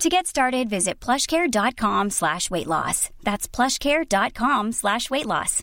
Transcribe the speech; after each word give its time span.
To 0.00 0.10
get 0.10 0.26
started, 0.26 0.68
visit 0.68 1.00
plushcare.com 1.00 2.10
slash 2.10 2.50
weight 2.50 2.66
loss. 2.66 3.08
That's 3.22 3.48
plushcare.com 3.48 4.72
slash 4.72 5.08
weight 5.08 5.24
loss. 5.24 5.62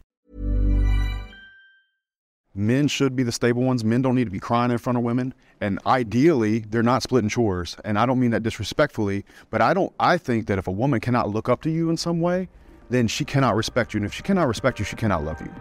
Men 2.55 2.87
should 2.87 3.15
be 3.15 3.21
the 3.21 3.31
stable 3.31 3.61
ones. 3.61 3.83
Men 3.83 4.01
don't 4.01 4.15
need 4.15 4.25
to 4.25 4.31
be 4.31 4.39
crying 4.39 4.71
in 4.71 4.79
front 4.79 4.97
of 4.97 5.03
women. 5.03 5.35
And 5.61 5.79
ideally, 5.85 6.59
they're 6.59 6.83
not 6.83 7.03
splitting 7.03 7.29
chores. 7.29 7.77
And 7.85 7.97
I 7.97 8.07
don't 8.07 8.19
mean 8.19 8.31
that 8.31 8.41
disrespectfully, 8.41 9.23
but 9.51 9.61
I 9.61 9.73
don't 9.73 9.93
I 9.99 10.17
think 10.17 10.47
that 10.47 10.57
if 10.57 10.67
a 10.67 10.71
woman 10.71 10.99
cannot 10.99 11.29
look 11.29 11.47
up 11.47 11.61
to 11.63 11.69
you 11.69 11.89
in 11.91 11.97
some 11.97 12.19
way, 12.19 12.49
then 12.89 13.07
she 13.07 13.25
cannot 13.25 13.55
respect 13.55 13.93
you. 13.93 13.99
And 13.99 14.05
if 14.05 14.13
she 14.13 14.23
cannot 14.23 14.47
respect 14.47 14.79
you, 14.79 14.85
she 14.85 14.95
cannot 14.95 15.23
love 15.23 15.41
you. 15.41 15.51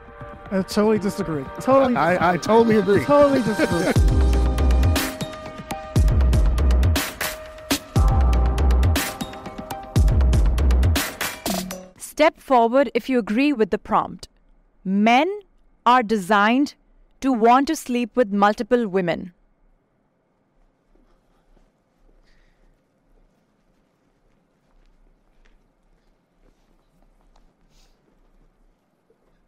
I 0.50 0.62
totally 0.62 0.98
disagree. 0.98 1.44
Totally. 1.60 1.96
I, 1.96 2.32
I 2.32 2.36
totally 2.38 2.76
agree. 2.76 3.04
Totally 3.04 3.42
disagree. 3.42 4.38
Step 12.12 12.38
forward 12.38 12.91
if 12.92 13.08
you 13.08 13.18
agree 13.18 13.55
with 13.55 13.70
the 13.70 13.78
prompt. 13.78 14.28
Men 14.84 15.41
are 15.86 16.02
designed 16.02 16.74
to 17.22 17.32
want 17.32 17.68
to 17.68 17.74
sleep 17.74 18.14
with 18.14 18.30
multiple 18.30 18.86
women. 18.86 19.32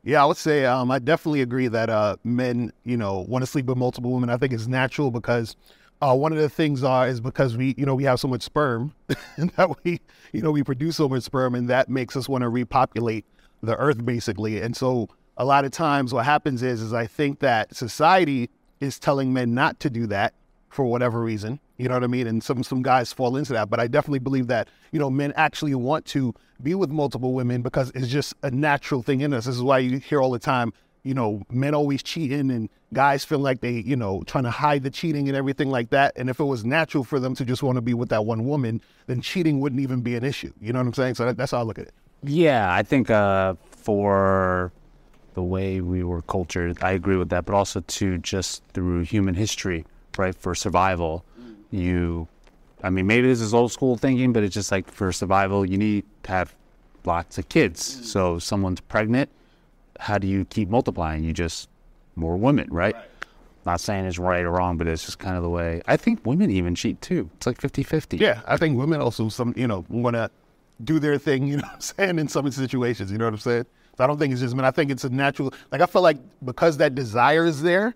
Yeah, 0.03 0.23
I 0.23 0.25
would 0.25 0.39
say 0.39 0.65
um, 0.65 0.91
I 0.91 0.99
definitely 1.01 1.43
agree 1.43 1.69
that 1.69 1.91
uh, 1.91 2.17
men, 2.25 2.73
you 2.85 2.97
know, 2.97 3.27
want 3.29 3.43
to 3.43 3.47
sleep 3.47 3.67
with 3.67 3.77
multiple 3.77 4.11
women. 4.11 4.31
I 4.31 4.39
think 4.39 4.55
it's 4.55 4.67
natural 4.67 5.11
because 5.11 5.55
uh, 6.01 6.15
one 6.15 6.33
of 6.33 6.39
the 6.39 6.49
things 6.49 6.83
are 6.83 7.09
is 7.09 7.21
because 7.21 7.57
we, 7.57 7.75
you 7.79 7.87
know, 7.87 7.95
we 7.95 8.05
have 8.05 8.21
so 8.21 8.29
much 8.29 8.43
sperm 8.43 8.95
and 9.37 9.51
that 9.51 9.85
we, 9.85 10.01
you 10.33 10.43
know, 10.43 10.51
we 10.51 10.63
produce 10.63 10.97
so 10.97 11.09
much 11.09 11.23
sperm 11.23 11.55
and 11.55 11.69
that 11.69 11.89
makes 11.89 12.17
us 12.17 12.29
want 12.29 12.43
to 12.43 12.49
repopulate 12.49 13.25
the 13.63 13.77
earth 13.77 14.05
basically. 14.05 14.61
And 14.61 14.77
so 14.77 15.09
a 15.37 15.45
lot 15.45 15.65
of 15.65 15.71
times 15.71 16.13
what 16.13 16.25
happens 16.25 16.63
is, 16.63 16.81
is 16.81 16.93
I 16.93 17.07
think 17.07 17.41
that 17.41 17.75
society 17.75 18.51
is 18.81 18.99
telling 18.99 19.33
men 19.33 19.55
not 19.55 19.81
to 19.81 19.91
do 19.91 20.07
that 20.09 20.35
for 20.69 20.85
whatever 20.85 21.21
reason. 21.21 21.61
You 21.77 21.89
know 21.89 21.95
what 21.95 22.05
I 22.05 22.09
mean? 22.09 22.27
And 22.27 22.43
some 22.43 22.63
some 22.63 22.83
guys 22.83 23.13
fall 23.13 23.37
into 23.37 23.53
that, 23.53 23.71
but 23.71 23.81
I 23.81 23.87
definitely 23.87 24.21
believe 24.21 24.47
that 24.49 24.69
you 24.93 24.99
know 24.99 25.11
men 25.11 25.33
actually 25.37 25.75
want 25.75 26.05
to 26.07 26.35
be 26.63 26.75
with 26.75 26.91
multiple 26.91 27.33
women 27.33 27.63
because 27.63 27.91
it's 27.95 28.09
just 28.09 28.35
a 28.43 28.51
natural 28.51 29.03
thing 29.03 29.21
in 29.21 29.33
us. 29.33 29.47
This 29.47 29.57
is 29.57 29.63
why 29.63 29.79
you 29.79 29.99
hear 29.99 30.21
all 30.21 30.31
the 30.31 30.39
time, 30.39 30.73
you 31.05 31.13
know, 31.13 31.43
men 31.51 31.75
always 31.75 32.03
cheating 32.03 32.51
and 32.51 32.69
guys 32.93 33.25
feel 33.25 33.39
like 33.39 33.61
they, 33.61 33.73
you 33.73 33.95
know, 33.95 34.23
trying 34.27 34.45
to 34.45 34.51
hide 34.51 34.83
the 34.83 34.91
cheating 34.91 35.29
and 35.29 35.37
everything 35.37 35.71
like 35.71 35.91
that. 35.91 36.15
And 36.17 36.31
if 36.31 36.41
it 36.41 36.45
was 36.45 36.65
natural 36.65 37.05
for 37.05 37.21
them 37.21 37.35
to 37.37 37.45
just 37.45 37.63
want 37.63 37.77
to 37.77 37.83
be 37.83 37.93
with 37.95 38.09
that 38.09 38.25
one 38.25 38.47
woman, 38.47 38.81
then 39.07 39.21
cheating 39.21 39.61
wouldn't 39.61 39.81
even 39.81 40.01
be 40.01 40.17
an 40.17 40.25
issue. 40.25 40.53
You 40.61 40.73
know 40.73 40.81
what 40.81 40.87
I'm 40.87 40.95
saying? 40.95 41.15
So 41.15 41.27
that, 41.27 41.37
that's 41.37 41.53
how 41.53 41.59
I 41.59 41.63
look 41.63 41.79
at 41.79 41.87
it. 41.87 41.95
Yeah, 42.23 42.73
I 42.73 42.83
think 42.83 43.11
uh, 43.11 43.55
for 43.71 44.73
the 45.35 45.43
way 45.43 45.83
we 45.83 46.03
were 46.03 46.23
cultured, 46.23 46.83
I 46.83 46.93
agree 46.93 47.17
with 47.17 47.29
that. 47.29 47.45
But 47.45 47.55
also 47.55 47.81
to 47.81 48.19
just 48.19 48.65
through 48.73 49.03
human 49.03 49.35
history, 49.35 49.85
right? 50.17 50.35
For 50.35 50.55
survival, 50.55 51.23
you, 51.71 52.29
I 52.83 52.89
mean, 52.89 53.07
maybe 53.07 53.29
this 53.29 53.43
is 53.43 53.53
old 53.53 53.73
school 53.73 53.97
thinking, 53.97 54.33
but 54.33 54.43
it's 54.43 54.55
just 54.55 54.73
like 54.73 54.91
for 54.91 55.13
survival, 55.13 55.69
you 55.69 55.77
need 55.77 56.07
to 56.23 56.33
have 56.33 56.55
lots 57.05 57.37
of 57.37 57.51
kids. 57.51 57.83
So 58.11 58.37
if 58.37 58.43
someone's 58.43 58.81
pregnant, 58.81 59.29
how 60.01 60.19
do 60.19 60.27
you 60.27 60.45
keep 60.45 60.69
multiplying? 60.69 61.25
You 61.25 61.33
just 61.33 61.69
more 62.17 62.37
women, 62.37 62.69
right? 62.71 62.97
Not 63.67 63.81
saying 63.81 64.05
it's 64.05 64.19
right 64.19 64.45
or 64.45 64.51
wrong, 64.51 64.77
but 64.77 64.87
it's 64.87 65.05
just 65.05 65.19
kind 65.19 65.37
of 65.37 65.43
the 65.43 65.49
way. 65.49 65.81
I 65.87 65.97
think 65.97 66.25
women 66.27 66.51
even 66.51 66.75
cheat 66.75 67.01
too. 67.01 67.31
It's 67.37 67.47
like 67.47 67.61
50 67.61 67.83
50. 67.83 68.19
Yeah, 68.19 68.43
I 68.47 68.57
think 68.57 68.77
women 68.79 69.01
also 69.01 69.29
some 69.29 69.55
you 69.57 69.67
know 69.67 69.85
want 69.89 70.15
to 70.15 70.31
do 70.83 70.99
their 70.99 71.19
thing. 71.19 71.47
You 71.49 71.57
know 71.57 71.63
what 71.63 71.75
I'm 71.75 71.81
saying 71.81 72.19
in 72.19 72.29
some 72.29 72.51
situations. 72.51 73.11
You 73.11 73.19
know 73.19 73.25
what 73.25 73.35
I'm 73.35 73.41
saying. 73.41 73.67
So 73.97 74.05
I 74.05 74.07
don't 74.07 74.19
think 74.19 74.33
it's 74.33 74.43
just 74.43 74.55
men. 74.55 74.65
I 74.65 74.71
think 74.71 74.91
it's 74.91 75.05
a 75.05 75.09
natural. 75.09 75.53
Like 75.71 75.81
I 75.81 75.87
feel 75.87 76.03
like 76.03 76.19
because 76.45 76.77
that 76.79 76.95
desire 76.95 77.47
is 77.47 77.63
there, 77.63 77.95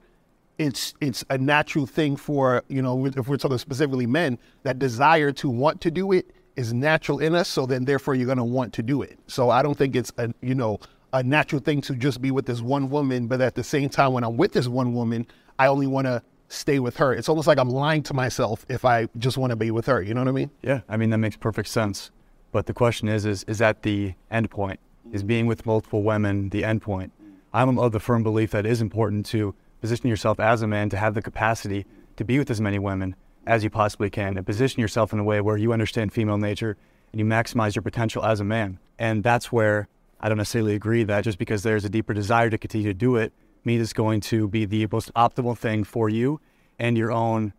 it's 0.59 0.95
it's 1.01 1.25
a 1.31 1.37
natural 1.37 1.87
thing 1.87 2.17
for 2.17 2.63
you 2.69 2.81
know 2.81 3.07
if 3.07 3.29
we're 3.29 3.37
talking 3.37 3.59
specifically 3.59 4.07
men 4.07 4.39
that 4.63 4.79
desire 4.79 5.33
to 5.33 5.51
want 5.51 5.81
to 5.83 5.91
do 5.91 6.13
it 6.13 6.31
is 6.57 6.73
natural 6.73 7.19
in 7.19 7.35
us. 7.35 7.49
So 7.49 7.67
then 7.67 7.85
therefore 7.85 8.15
you're 8.15 8.27
going 8.27 8.39
to 8.39 8.45
want 8.45 8.73
to 8.75 8.83
do 8.83 9.03
it. 9.03 9.19
So 9.27 9.51
I 9.51 9.63
don't 9.63 9.77
think 9.77 9.95
it's 9.95 10.13
a 10.19 10.33
you 10.41 10.55
know 10.55 10.79
a 11.13 11.23
natural 11.23 11.61
thing 11.61 11.81
to 11.83 11.95
just 11.95 12.21
be 12.21 12.31
with 12.31 12.47
this 12.47 12.61
one 12.61 12.91
woman, 12.91 13.27
but 13.27 13.41
at 13.41 13.55
the 13.55 13.65
same 13.65 13.89
time 13.89 14.13
when 14.13 14.25
I'm 14.25 14.37
with 14.37 14.53
this 14.53 14.69
one 14.69 14.95
woman, 14.95 15.27
I 15.59 15.67
only 15.67 15.87
want 15.87 16.07
to 16.07 16.23
stay 16.49 16.79
with 16.79 16.97
her. 16.97 17.13
It's 17.13 17.29
almost 17.29 17.47
like 17.47 17.59
I'm 17.59 17.71
lying 17.71 18.03
to 18.05 18.15
myself 18.15 18.65
if 18.69 18.85
I 18.85 19.09
just 19.19 19.37
want 19.39 19.51
to 19.51 19.57
be 19.57 19.71
with 19.71 19.87
her. 19.87 20.03
You 20.03 20.15
know 20.15 20.21
what 20.21 20.29
I 20.29 20.33
mean? 20.33 20.51
Yeah, 20.63 20.81
I 20.89 20.97
mean 20.97 21.11
that 21.11 21.19
makes 21.19 21.37
perfect 21.37 21.69
sense. 21.69 22.11
But 22.53 22.67
the 22.67 22.75
question 22.75 23.09
is, 23.09 23.27
is 23.27 23.45
is 23.45 23.59
that 23.59 23.83
the 23.83 24.15
end 24.31 24.51
point? 24.51 24.81
Is 25.13 25.23
being 25.23 25.47
with 25.47 25.65
multiple 25.65 26.03
women 26.03 26.51
the 26.51 26.65
end 26.65 26.83
point? 26.83 27.13
I'm 27.53 27.79
of 27.79 27.93
the 27.93 28.01
firm 28.01 28.23
belief 28.23 28.51
that 28.51 28.67
it 28.67 28.71
is 28.71 28.81
important 28.81 29.25
to 29.27 29.55
position 29.81 30.09
yourself 30.09 30.39
as 30.39 30.63
a 30.63 30.67
man 30.67 30.91
to 30.91 30.97
have 30.97 31.15
the 31.15 31.23
capacity 31.23 31.87
to 32.17 32.25
be 32.25 32.39
with 32.39 32.51
as 32.51 32.61
many 32.61 32.79
women 32.79 33.15
as 33.47 33.65
you 33.65 33.71
possibly 33.71 34.11
can 34.11 34.37
and 34.37 34.45
position 34.45 34.81
yourself 34.81 35.13
in 35.13 35.19
a 35.19 35.25
way 35.25 35.41
where 35.41 35.57
you 35.57 35.73
understand 35.73 36.13
female 36.13 36.37
nature 36.37 36.77
and 37.13 37.19
you 37.21 37.25
maximize 37.25 37.75
your 37.75 37.83
potential 37.83 38.25
as 38.25 38.41
a 38.41 38.45
man. 38.45 38.79
And 38.99 39.23
that's 39.23 39.51
where 39.51 39.89
I 40.21 40.29
don't 40.29 40.39
necessarily 40.39 40.75
agree 40.75 41.05
that 41.05 41.25
just 41.25 41.39
because 41.39 41.63
there's 41.63 41.85
a 41.85 41.89
deeper 41.89 42.13
desire 42.13 42.51
to 42.51 42.59
continue 42.59 42.89
to 42.89 42.95
do 42.95 43.17
it 43.17 43.33
means 43.65 43.83
it's 43.83 43.93
going 43.93 44.21
to 44.21 44.49
be 44.49 44.65
the 44.65 44.87
most 44.91 45.13
optimal 45.15 45.57
thing 45.57 45.85
for 45.85 46.09
you 46.09 46.41
and 46.79 46.97
your 46.97 47.13
own 47.13 47.53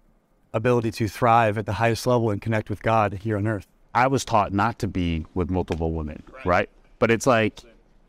ability 0.54 0.92
to 0.92 1.08
thrive 1.08 1.58
at 1.58 1.66
the 1.66 1.74
highest 1.74 2.08
level 2.08 2.32
and 2.32 2.42
connect 2.42 2.70
with 2.70 2.82
God 2.82 3.14
here 3.14 3.38
on 3.38 3.48
earth. 3.48 3.68
I 3.94 4.08
was 4.08 4.26
taught 4.26 4.54
not 4.54 4.80
to 4.80 4.88
be 4.88 5.26
with 5.34 5.50
multiple 5.50 5.92
women, 5.94 6.24
right? 6.46 6.70
But 7.00 7.12
it's 7.12 7.28
like, 7.28 7.60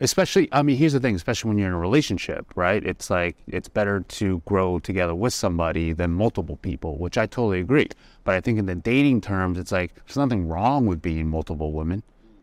especially, 0.01 0.49
I 0.53 0.63
mean, 0.63 0.77
here's 0.77 0.95
the 0.95 1.01
thing, 1.01 1.15
especially 1.15 1.49
when 1.49 1.59
you're 1.59 1.69
in 1.69 1.75
a 1.75 1.79
relationship, 1.79 2.47
right? 2.55 2.85
It's 2.85 3.11
like, 3.11 3.37
it's 3.47 3.69
better 3.69 4.01
to 4.01 4.43
grow 4.47 4.79
together 4.79 5.15
with 5.15 5.33
somebody 5.33 5.93
than 5.93 6.13
multiple 6.13 6.57
people, 6.57 6.99
which 6.99 7.19
I 7.19 7.27
totally 7.27 7.61
agree. 7.61 7.89
But 8.25 8.35
I 8.35 8.41
think 8.41 8.59
in 8.59 8.67
the 8.67 8.75
dating 8.75 9.21
terms, 9.21 9.59
it's 9.59 9.73
like, 9.73 9.95
there's 10.07 10.17
nothing 10.17 10.49
wrong 10.49 10.87
with 10.87 11.03
being 11.03 11.29
multiple 11.29 11.73
women 11.73 12.03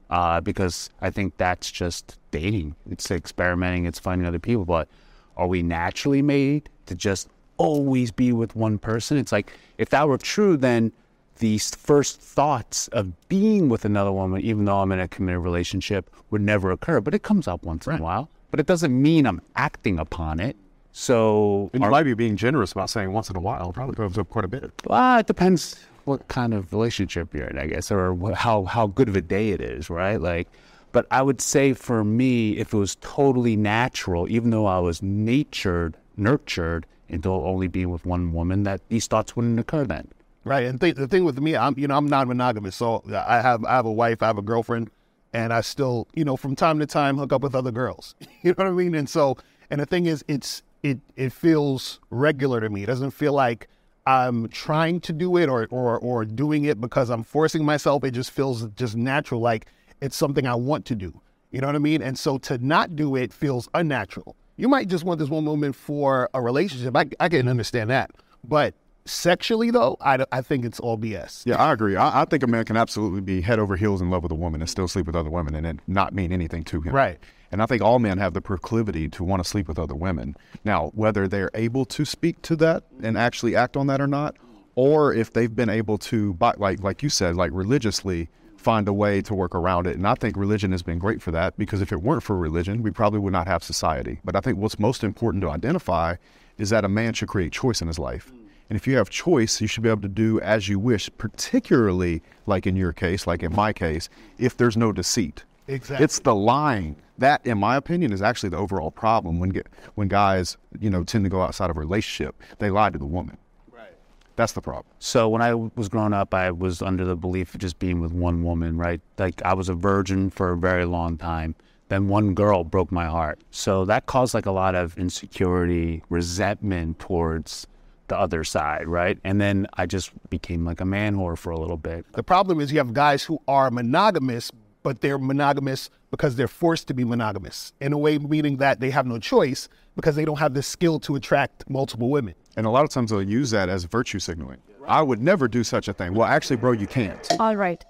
uh, 0.09 0.41
because 0.41 0.89
I 1.01 1.09
think 1.09 1.37
that's 1.37 1.71
just 1.71 2.17
dating. 2.31 2.75
It's 2.89 3.09
experimenting, 3.11 3.85
it's 3.85 3.99
finding 3.99 4.27
other 4.27 4.39
people. 4.39 4.65
But 4.65 4.87
are 5.35 5.47
we 5.47 5.61
naturally 5.63 6.21
made 6.21 6.69
to 6.87 6.95
just 6.95 7.29
always 7.57 8.11
be 8.11 8.31
with 8.31 8.55
one 8.55 8.77
person? 8.77 9.17
It's 9.17 9.31
like, 9.31 9.51
if 9.77 9.89
that 9.89 10.07
were 10.07 10.17
true, 10.17 10.57
then 10.57 10.91
these 11.39 11.73
first 11.75 12.19
thoughts 12.19 12.87
of 12.89 13.29
being 13.29 13.69
with 13.69 13.85
another 13.85 14.11
woman, 14.11 14.41
even 14.41 14.65
though 14.65 14.79
I'm 14.79 14.91
in 14.91 14.99
a 14.99 15.07
committed 15.07 15.41
relationship, 15.41 16.09
would 16.31 16.41
never 16.41 16.71
occur. 16.71 16.99
But 17.01 17.13
it 17.13 17.23
comes 17.23 17.47
up 17.47 17.63
once 17.63 17.85
in 17.87 17.93
a 17.93 18.01
while. 18.01 18.29
but 18.49 18.59
it 18.59 18.65
doesn't 18.65 18.99
mean 18.99 19.27
I'm 19.27 19.41
acting 19.55 19.99
upon 19.99 20.39
it. 20.39 20.55
So 20.93 21.69
And 21.73 21.83
you 21.83 21.89
might 21.91 22.03
be 22.03 22.15
being 22.15 22.37
generous 22.37 22.71
about 22.71 22.89
saying 22.89 23.11
once 23.11 23.29
in 23.29 23.35
a 23.35 23.39
while. 23.39 23.71
Probably 23.71 23.93
goes 23.93 24.17
up 24.17 24.29
quite 24.29 24.45
a 24.45 24.47
bit. 24.47 24.71
Well, 24.87 25.19
it 25.19 25.27
depends 25.27 25.75
what 26.07 26.27
kind 26.29 26.53
of 26.53 26.71
relationship 26.71 27.33
you're 27.33 27.47
in, 27.47 27.57
I 27.57 27.67
guess, 27.67 27.91
or 27.91 28.15
how 28.33 28.63
how 28.63 28.87
good 28.87 29.09
of 29.09 29.15
a 29.15 29.21
day 29.21 29.49
it 29.49 29.61
is, 29.61 29.89
right? 29.89 30.19
Like, 30.19 30.47
but 30.91 31.05
I 31.11 31.21
would 31.21 31.41
say 31.41 31.73
for 31.73 32.03
me, 32.03 32.57
if 32.57 32.73
it 32.73 32.77
was 32.77 32.95
totally 33.01 33.55
natural, 33.55 34.29
even 34.29 34.49
though 34.49 34.65
I 34.65 34.79
was 34.79 35.03
natured, 35.03 35.97
nurtured 36.15 36.85
into 37.09 37.29
only 37.29 37.67
being 37.67 37.89
with 37.89 38.05
one 38.05 38.33
woman, 38.33 38.63
that 38.63 38.81
these 38.89 39.07
thoughts 39.07 39.35
wouldn't 39.35 39.59
occur 39.59 39.85
then. 39.85 40.07
Right, 40.43 40.65
and 40.65 40.79
th- 40.79 40.95
the 40.95 41.07
thing 41.07 41.25
with 41.25 41.39
me, 41.41 41.57
I'm 41.57 41.77
you 41.77 41.87
know 41.87 41.97
I'm 41.97 42.07
non-monogamous, 42.07 42.75
so 42.75 43.03
I 43.13 43.41
have 43.41 43.65
I 43.65 43.75
have 43.75 43.85
a 43.85 43.91
wife, 43.91 44.23
I 44.23 44.27
have 44.27 44.37
a 44.37 44.41
girlfriend, 44.41 44.89
and 45.33 45.51
I 45.51 45.59
still 45.61 46.07
you 46.15 46.23
know 46.23 46.37
from 46.37 46.55
time 46.55 46.79
to 46.79 46.85
time 46.85 47.17
hook 47.17 47.33
up 47.33 47.41
with 47.41 47.53
other 47.53 47.71
girls. 47.71 48.15
you 48.41 48.51
know 48.51 48.63
what 48.63 48.67
I 48.67 48.71
mean? 48.71 48.95
And 48.95 49.09
so, 49.09 49.37
and 49.69 49.81
the 49.81 49.85
thing 49.85 50.05
is, 50.05 50.23
it's 50.29 50.63
it 50.83 50.99
it 51.17 51.33
feels 51.33 51.99
regular 52.09 52.61
to 52.61 52.69
me. 52.69 52.83
It 52.83 52.87
doesn't 52.87 53.11
feel 53.11 53.33
like 53.33 53.67
I'm 54.07 54.47
trying 54.47 55.01
to 55.01 55.11
do 55.11 55.35
it 55.35 55.49
or 55.49 55.67
or 55.69 55.99
or 55.99 56.23
doing 56.23 56.63
it 56.63 56.79
because 56.79 57.09
I'm 57.09 57.23
forcing 57.23 57.65
myself. 57.65 58.05
It 58.05 58.11
just 58.11 58.31
feels 58.31 58.65
just 58.69 58.95
natural, 58.95 59.41
like 59.41 59.65
it's 60.01 60.15
something 60.15 60.47
I 60.47 60.55
want 60.55 60.85
to 60.85 60.95
do. 60.95 61.19
You 61.51 61.59
know 61.59 61.67
what 61.67 61.75
I 61.75 61.79
mean? 61.79 62.01
And 62.01 62.17
so 62.17 62.37
to 62.39 62.57
not 62.57 62.95
do 62.95 63.17
it 63.17 63.33
feels 63.33 63.67
unnatural. 63.73 64.37
You 64.55 64.69
might 64.69 64.87
just 64.87 65.03
want 65.03 65.19
this 65.19 65.27
one 65.29 65.43
moment 65.43 65.75
for 65.75 66.29
a 66.33 66.41
relationship. 66.41 66.95
I 66.95 67.07
I 67.19 67.27
can 67.27 67.49
understand 67.49 67.89
that, 67.89 68.11
but 68.45 68.73
sexually 69.07 69.71
though, 69.71 69.97
I, 70.01 70.25
I 70.31 70.41
think 70.41 70.65
it's 70.65 70.79
all 70.79 70.97
BS. 70.97 71.45
Yeah, 71.45 71.55
I 71.55 71.73
agree. 71.73 71.95
I, 71.95 72.21
I 72.21 72.25
think 72.25 72.43
a 72.43 72.47
man 72.47 72.65
can 72.65 72.77
absolutely 72.77 73.21
be 73.21 73.41
head 73.41 73.59
over 73.59 73.75
heels 73.75 74.01
in 74.01 74.09
love 74.09 74.23
with 74.23 74.31
a 74.31 74.35
woman 74.35 74.61
and 74.61 74.69
still 74.69 74.87
sleep 74.87 75.07
with 75.07 75.15
other 75.15 75.29
women 75.29 75.55
and 75.55 75.65
it 75.65 75.79
not 75.87 76.13
mean 76.13 76.31
anything 76.31 76.63
to 76.65 76.81
him. 76.81 76.93
Right. 76.93 77.19
And 77.51 77.61
I 77.61 77.65
think 77.65 77.81
all 77.81 77.99
men 77.99 78.17
have 78.17 78.33
the 78.33 78.41
proclivity 78.41 79.07
to 79.09 79.23
want 79.23 79.43
to 79.43 79.49
sleep 79.49 79.67
with 79.67 79.79
other 79.79 79.95
women. 79.95 80.35
Now, 80.65 80.91
whether 80.93 81.27
they're 81.27 81.51
able 81.53 81.85
to 81.85 82.05
speak 82.05 82.41
to 82.43 82.55
that 82.57 82.83
and 83.01 83.17
actually 83.17 83.55
act 83.55 83.77
on 83.77 83.87
that 83.87 84.01
or 84.01 84.07
not, 84.07 84.35
or 84.75 85.13
if 85.13 85.33
they've 85.33 85.55
been 85.55 85.69
able 85.69 85.97
to, 85.97 86.37
like 86.39 86.83
like 86.83 87.01
you 87.01 87.09
said, 87.09 87.35
like 87.35 87.51
religiously 87.53 88.29
find 88.57 88.87
a 88.87 88.93
way 88.93 89.21
to 89.21 89.33
work 89.33 89.55
around 89.55 89.87
it. 89.87 89.95
And 89.95 90.07
I 90.07 90.15
think 90.15 90.35
religion 90.35 90.71
has 90.71 90.83
been 90.83 90.99
great 90.99 91.21
for 91.21 91.31
that 91.31 91.57
because 91.57 91.81
if 91.81 91.91
it 91.91 92.01
weren't 92.01 92.23
for 92.23 92.35
religion, 92.35 92.83
we 92.83 92.91
probably 92.91 93.19
would 93.19 93.33
not 93.33 93.47
have 93.47 93.63
society. 93.63 94.19
But 94.25 94.35
I 94.35 94.41
think 94.41 94.57
what's 94.57 94.77
most 94.77 95.03
important 95.03 95.41
to 95.43 95.49
identify 95.49 96.15
is 96.57 96.69
that 96.71 96.83
a 96.83 96.89
man 96.89 97.13
should 97.13 97.27
create 97.27 97.51
choice 97.51 97.81
in 97.81 97.87
his 97.87 97.99
life. 97.99 98.31
And 98.69 98.77
if 98.77 98.85
you 98.85 98.97
have 98.97 99.09
choice, 99.09 99.61
you 99.61 99.67
should 99.67 99.83
be 99.83 99.89
able 99.89 100.01
to 100.01 100.07
do 100.07 100.39
as 100.41 100.67
you 100.67 100.77
wish, 100.79 101.09
particularly 101.17 102.21
like 102.45 102.67
in 102.67 102.75
your 102.75 102.93
case, 102.93 103.25
like 103.25 103.43
in 103.43 103.55
my 103.55 103.71
case, 103.71 104.09
if 104.37 104.57
there's 104.57 104.75
no 104.75 104.91
deceit. 104.91 105.45
Exactly. 105.67 106.03
It's 106.03 106.19
the 106.19 106.35
lying. 106.35 106.95
That, 107.17 107.45
in 107.45 107.57
my 107.57 107.75
opinion, 107.75 108.13
is 108.13 108.21
actually 108.21 108.49
the 108.49 108.57
overall 108.57 108.91
problem 108.91 109.39
when 109.39 109.49
get, 109.49 109.67
when 109.95 110.07
guys, 110.07 110.57
you 110.79 110.89
know, 110.89 111.03
tend 111.03 111.23
to 111.25 111.29
go 111.29 111.41
outside 111.41 111.69
of 111.69 111.77
a 111.77 111.79
relationship. 111.79 112.41
They 112.59 112.69
lie 112.69 112.89
to 112.89 112.97
the 112.97 113.05
woman. 113.05 113.37
Right. 113.71 113.93
That's 114.35 114.53
the 114.53 114.61
problem. 114.61 114.85
So 114.99 115.27
when 115.27 115.41
I 115.41 115.55
was 115.55 115.89
growing 115.89 116.13
up, 116.13 116.33
I 116.33 116.51
was 116.51 116.81
under 116.81 117.05
the 117.05 117.15
belief 117.15 117.53
of 117.53 117.59
just 117.59 117.79
being 117.79 118.01
with 118.01 118.11
one 118.11 118.43
woman, 118.43 118.77
right? 118.77 119.01
Like 119.17 119.41
I 119.43 119.53
was 119.53 119.67
a 119.67 119.73
virgin 119.73 120.29
for 120.29 120.51
a 120.51 120.57
very 120.57 120.85
long 120.85 121.17
time. 121.17 121.55
Then 121.89 122.07
one 122.07 122.33
girl 122.33 122.63
broke 122.63 122.91
my 122.91 123.05
heart. 123.05 123.39
So 123.49 123.85
that 123.85 124.05
caused 124.05 124.33
like 124.33 124.45
a 124.45 124.51
lot 124.51 124.75
of 124.75 124.97
insecurity, 124.97 126.03
resentment 126.09 126.99
towards 126.99 127.65
the 128.07 128.17
other 128.17 128.43
side, 128.43 128.87
right? 128.87 129.17
And 129.23 129.39
then 129.39 129.67
I 129.73 129.85
just 129.85 130.11
became 130.29 130.65
like 130.65 130.81
a 130.81 130.85
man 130.85 131.15
whore 131.15 131.37
for 131.37 131.51
a 131.51 131.59
little 131.59 131.77
bit. 131.77 132.05
The 132.13 132.23
problem 132.23 132.59
is 132.59 132.71
you 132.71 132.77
have 132.79 132.93
guys 132.93 133.23
who 133.23 133.41
are 133.47 133.69
monogamous, 133.71 134.51
but 134.83 135.01
they're 135.01 135.17
monogamous 135.17 135.89
because 136.11 136.35
they're 136.35 136.47
forced 136.47 136.87
to 136.87 136.93
be 136.93 137.03
monogamous. 137.03 137.73
In 137.81 137.93
a 137.93 137.97
way, 137.97 138.17
meaning 138.17 138.57
that 138.57 138.79
they 138.79 138.89
have 138.91 139.05
no 139.05 139.19
choice 139.19 139.67
because 139.95 140.15
they 140.15 140.25
don't 140.25 140.39
have 140.39 140.53
the 140.53 140.63
skill 140.63 140.99
to 141.01 141.15
attract 141.15 141.69
multiple 141.69 142.09
women. 142.09 142.35
And 142.55 142.65
a 142.65 142.69
lot 142.69 142.83
of 142.83 142.89
times 142.89 143.11
they'll 143.11 143.21
use 143.21 143.51
that 143.51 143.69
as 143.69 143.83
virtue 143.83 144.19
signaling. 144.19 144.59
I 144.87 145.01
would 145.01 145.21
never 145.21 145.47
do 145.47 145.63
such 145.63 145.87
a 145.87 145.93
thing. 145.93 146.13
Well, 146.13 146.27
actually, 146.27 146.55
bro, 146.57 146.71
you 146.71 146.87
can't. 146.87 147.27
All 147.39 147.55
right. 147.55 147.83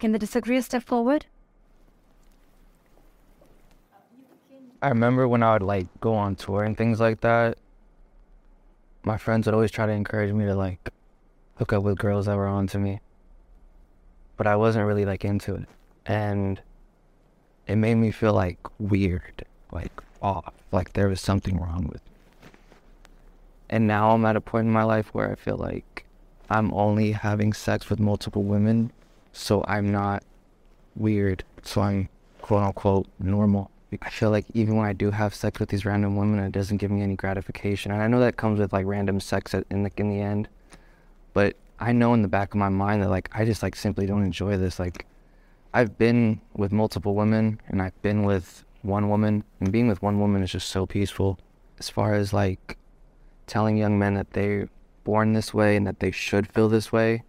Can 0.00 0.10
the 0.10 0.18
disagreeer 0.18 0.62
step 0.62 0.82
forward? 0.82 1.26
I 4.82 4.88
remember 4.88 5.28
when 5.28 5.44
I 5.44 5.52
would 5.52 5.62
like 5.62 5.86
go 6.00 6.14
on 6.14 6.34
tour 6.34 6.64
and 6.64 6.76
things 6.76 6.98
like 6.98 7.20
that. 7.20 7.56
My 9.04 9.16
friends 9.18 9.46
would 9.46 9.54
always 9.54 9.70
try 9.70 9.86
to 9.86 9.92
encourage 9.92 10.32
me 10.32 10.44
to 10.44 10.54
like 10.54 10.90
hook 11.56 11.72
up 11.72 11.82
with 11.82 11.98
girls 11.98 12.26
that 12.26 12.36
were 12.36 12.46
on 12.46 12.66
to 12.68 12.78
me. 12.78 13.00
But 14.36 14.46
I 14.46 14.56
wasn't 14.56 14.86
really 14.86 15.04
like 15.04 15.24
into 15.24 15.54
it. 15.54 15.68
And 16.06 16.60
it 17.66 17.76
made 17.76 17.96
me 17.96 18.10
feel 18.10 18.32
like 18.32 18.58
weird, 18.78 19.44
like 19.70 19.92
off, 20.20 20.54
like 20.70 20.92
there 20.92 21.08
was 21.08 21.20
something 21.20 21.58
wrong 21.58 21.88
with 21.90 22.04
me. 22.04 22.48
And 23.70 23.86
now 23.86 24.10
I'm 24.10 24.24
at 24.24 24.36
a 24.36 24.40
point 24.40 24.66
in 24.66 24.72
my 24.72 24.84
life 24.84 25.08
where 25.14 25.30
I 25.30 25.34
feel 25.34 25.56
like 25.56 26.04
I'm 26.48 26.72
only 26.74 27.12
having 27.12 27.52
sex 27.52 27.88
with 27.88 27.98
multiple 27.98 28.42
women, 28.42 28.92
so 29.32 29.64
I'm 29.66 29.90
not 29.90 30.22
weird, 30.94 31.42
so 31.62 31.80
I'm 31.80 32.08
quote 32.40 32.62
unquote 32.62 33.06
normal. 33.18 33.70
I 34.00 34.10
feel 34.10 34.30
like 34.30 34.46
even 34.54 34.76
when 34.76 34.86
I 34.86 34.92
do 34.92 35.10
have 35.10 35.34
sex 35.34 35.60
with 35.60 35.68
these 35.68 35.84
random 35.84 36.16
women, 36.16 36.38
it 36.38 36.52
doesn't 36.52 36.78
give 36.78 36.90
me 36.90 37.02
any 37.02 37.16
gratification. 37.16 37.92
And 37.92 38.02
I 38.02 38.06
know 38.06 38.20
that 38.20 38.36
comes 38.36 38.58
with 38.58 38.72
like 38.72 38.86
random 38.86 39.20
sex 39.20 39.54
in 39.54 39.82
the 39.82 39.90
in 39.96 40.08
the 40.08 40.20
end, 40.20 40.48
but 41.34 41.56
I 41.78 41.92
know 41.92 42.14
in 42.14 42.22
the 42.22 42.28
back 42.28 42.54
of 42.54 42.58
my 42.58 42.68
mind 42.68 43.02
that 43.02 43.10
like 43.10 43.28
I 43.32 43.44
just 43.44 43.62
like 43.62 43.76
simply 43.76 44.06
don't 44.06 44.22
enjoy 44.22 44.56
this. 44.56 44.78
Like 44.78 45.06
I've 45.74 45.98
been 45.98 46.40
with 46.54 46.72
multiple 46.72 47.14
women 47.14 47.60
and 47.68 47.82
I've 47.82 48.00
been 48.02 48.24
with 48.24 48.64
one 48.82 49.08
woman, 49.08 49.44
and 49.60 49.70
being 49.70 49.88
with 49.88 50.02
one 50.02 50.18
woman 50.20 50.42
is 50.42 50.52
just 50.52 50.68
so 50.68 50.86
peaceful. 50.86 51.38
As 51.78 51.88
far 51.88 52.14
as 52.14 52.32
like 52.32 52.76
telling 53.46 53.76
young 53.76 53.98
men 53.98 54.14
that 54.14 54.32
they're 54.32 54.68
born 55.04 55.32
this 55.32 55.52
way 55.52 55.76
and 55.76 55.86
that 55.86 56.00
they 56.00 56.10
should 56.10 56.46
feel 56.46 56.68
this 56.68 56.92
way, 56.92 57.22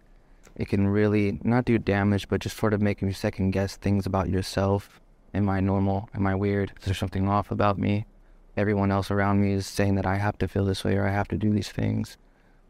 it 0.56 0.68
can 0.68 0.86
really 0.86 1.38
not 1.42 1.64
do 1.64 1.78
damage, 1.78 2.28
but 2.28 2.40
just 2.40 2.56
sort 2.56 2.72
of 2.72 2.80
make 2.80 3.02
you 3.02 3.12
second 3.12 3.50
guess 3.50 3.76
things 3.76 4.06
about 4.06 4.28
yourself. 4.28 5.00
Am 5.34 5.48
I 5.48 5.58
normal? 5.58 6.08
Am 6.14 6.26
I 6.26 6.36
weird? 6.36 6.72
Is 6.78 6.84
there 6.84 6.94
something 6.94 7.28
off 7.28 7.50
about 7.50 7.76
me? 7.76 8.06
Everyone 8.56 8.92
else 8.92 9.10
around 9.10 9.40
me 9.40 9.52
is 9.52 9.66
saying 9.66 9.96
that 9.96 10.06
I 10.06 10.16
have 10.16 10.38
to 10.38 10.46
feel 10.46 10.64
this 10.64 10.84
way 10.84 10.96
or 10.96 11.08
I 11.08 11.12
have 11.12 11.26
to 11.28 11.36
do 11.36 11.50
these 11.50 11.70
things, 11.70 12.16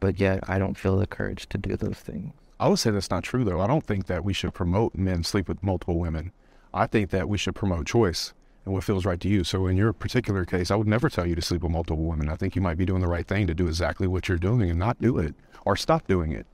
but 0.01 0.19
yet 0.19 0.41
I 0.49 0.59
don't 0.59 0.79
feel 0.79 0.97
the 0.97 1.07
courage 1.07 1.47
to 1.51 1.59
do 1.59 1.77
those 1.77 1.99
things. 1.99 2.33
I 2.59 2.69
would 2.69 2.79
say 2.79 2.91
that's 2.91 3.11
not 3.11 3.23
true, 3.23 3.45
though. 3.45 3.61
I 3.61 3.67
don't 3.67 3.85
think 3.85 4.07
that 4.07 4.25
we 4.25 4.33
should 4.33 4.55
promote 4.55 4.95
men 4.95 5.25
sleep 5.25 5.47
with 5.47 5.63
multiple 5.63 5.99
women. 5.99 6.33
I 6.73 6.87
think 6.87 7.11
that 7.11 7.29
we 7.29 7.37
should 7.37 7.55
promote 7.55 7.87
choice 7.87 8.33
and 8.65 8.73
what 8.73 8.85
feels 8.85 9.05
right 9.05 9.21
to 9.21 9.29
you. 9.29 9.45
So, 9.45 9.67
in 9.67 9.77
your 9.77 9.93
particular 9.93 10.47
case, 10.47 10.71
I 10.71 10.77
would 10.77 10.87
never 10.87 11.11
tell 11.11 11.27
you 11.27 11.35
to 11.35 11.43
sleep 11.43 11.63
with 11.63 11.73
multiple 11.73 12.05
women. 12.05 12.31
I 12.31 12.37
think 12.37 12.57
you 12.57 12.63
might 12.63 12.79
be 12.79 12.87
doing 12.87 13.03
the 13.03 13.09
right 13.09 13.27
thing 13.27 13.47
to 13.47 13.55
do 13.55 13.67
exactly 13.67 14.07
what 14.07 14.29
you're 14.29 14.39
doing 14.39 14.71
and 14.71 14.79
not 14.79 15.01
do 15.01 15.19
it 15.19 15.35
or 15.67 15.77
stop 15.77 16.07
doing 16.07 16.33
it. 16.33 16.47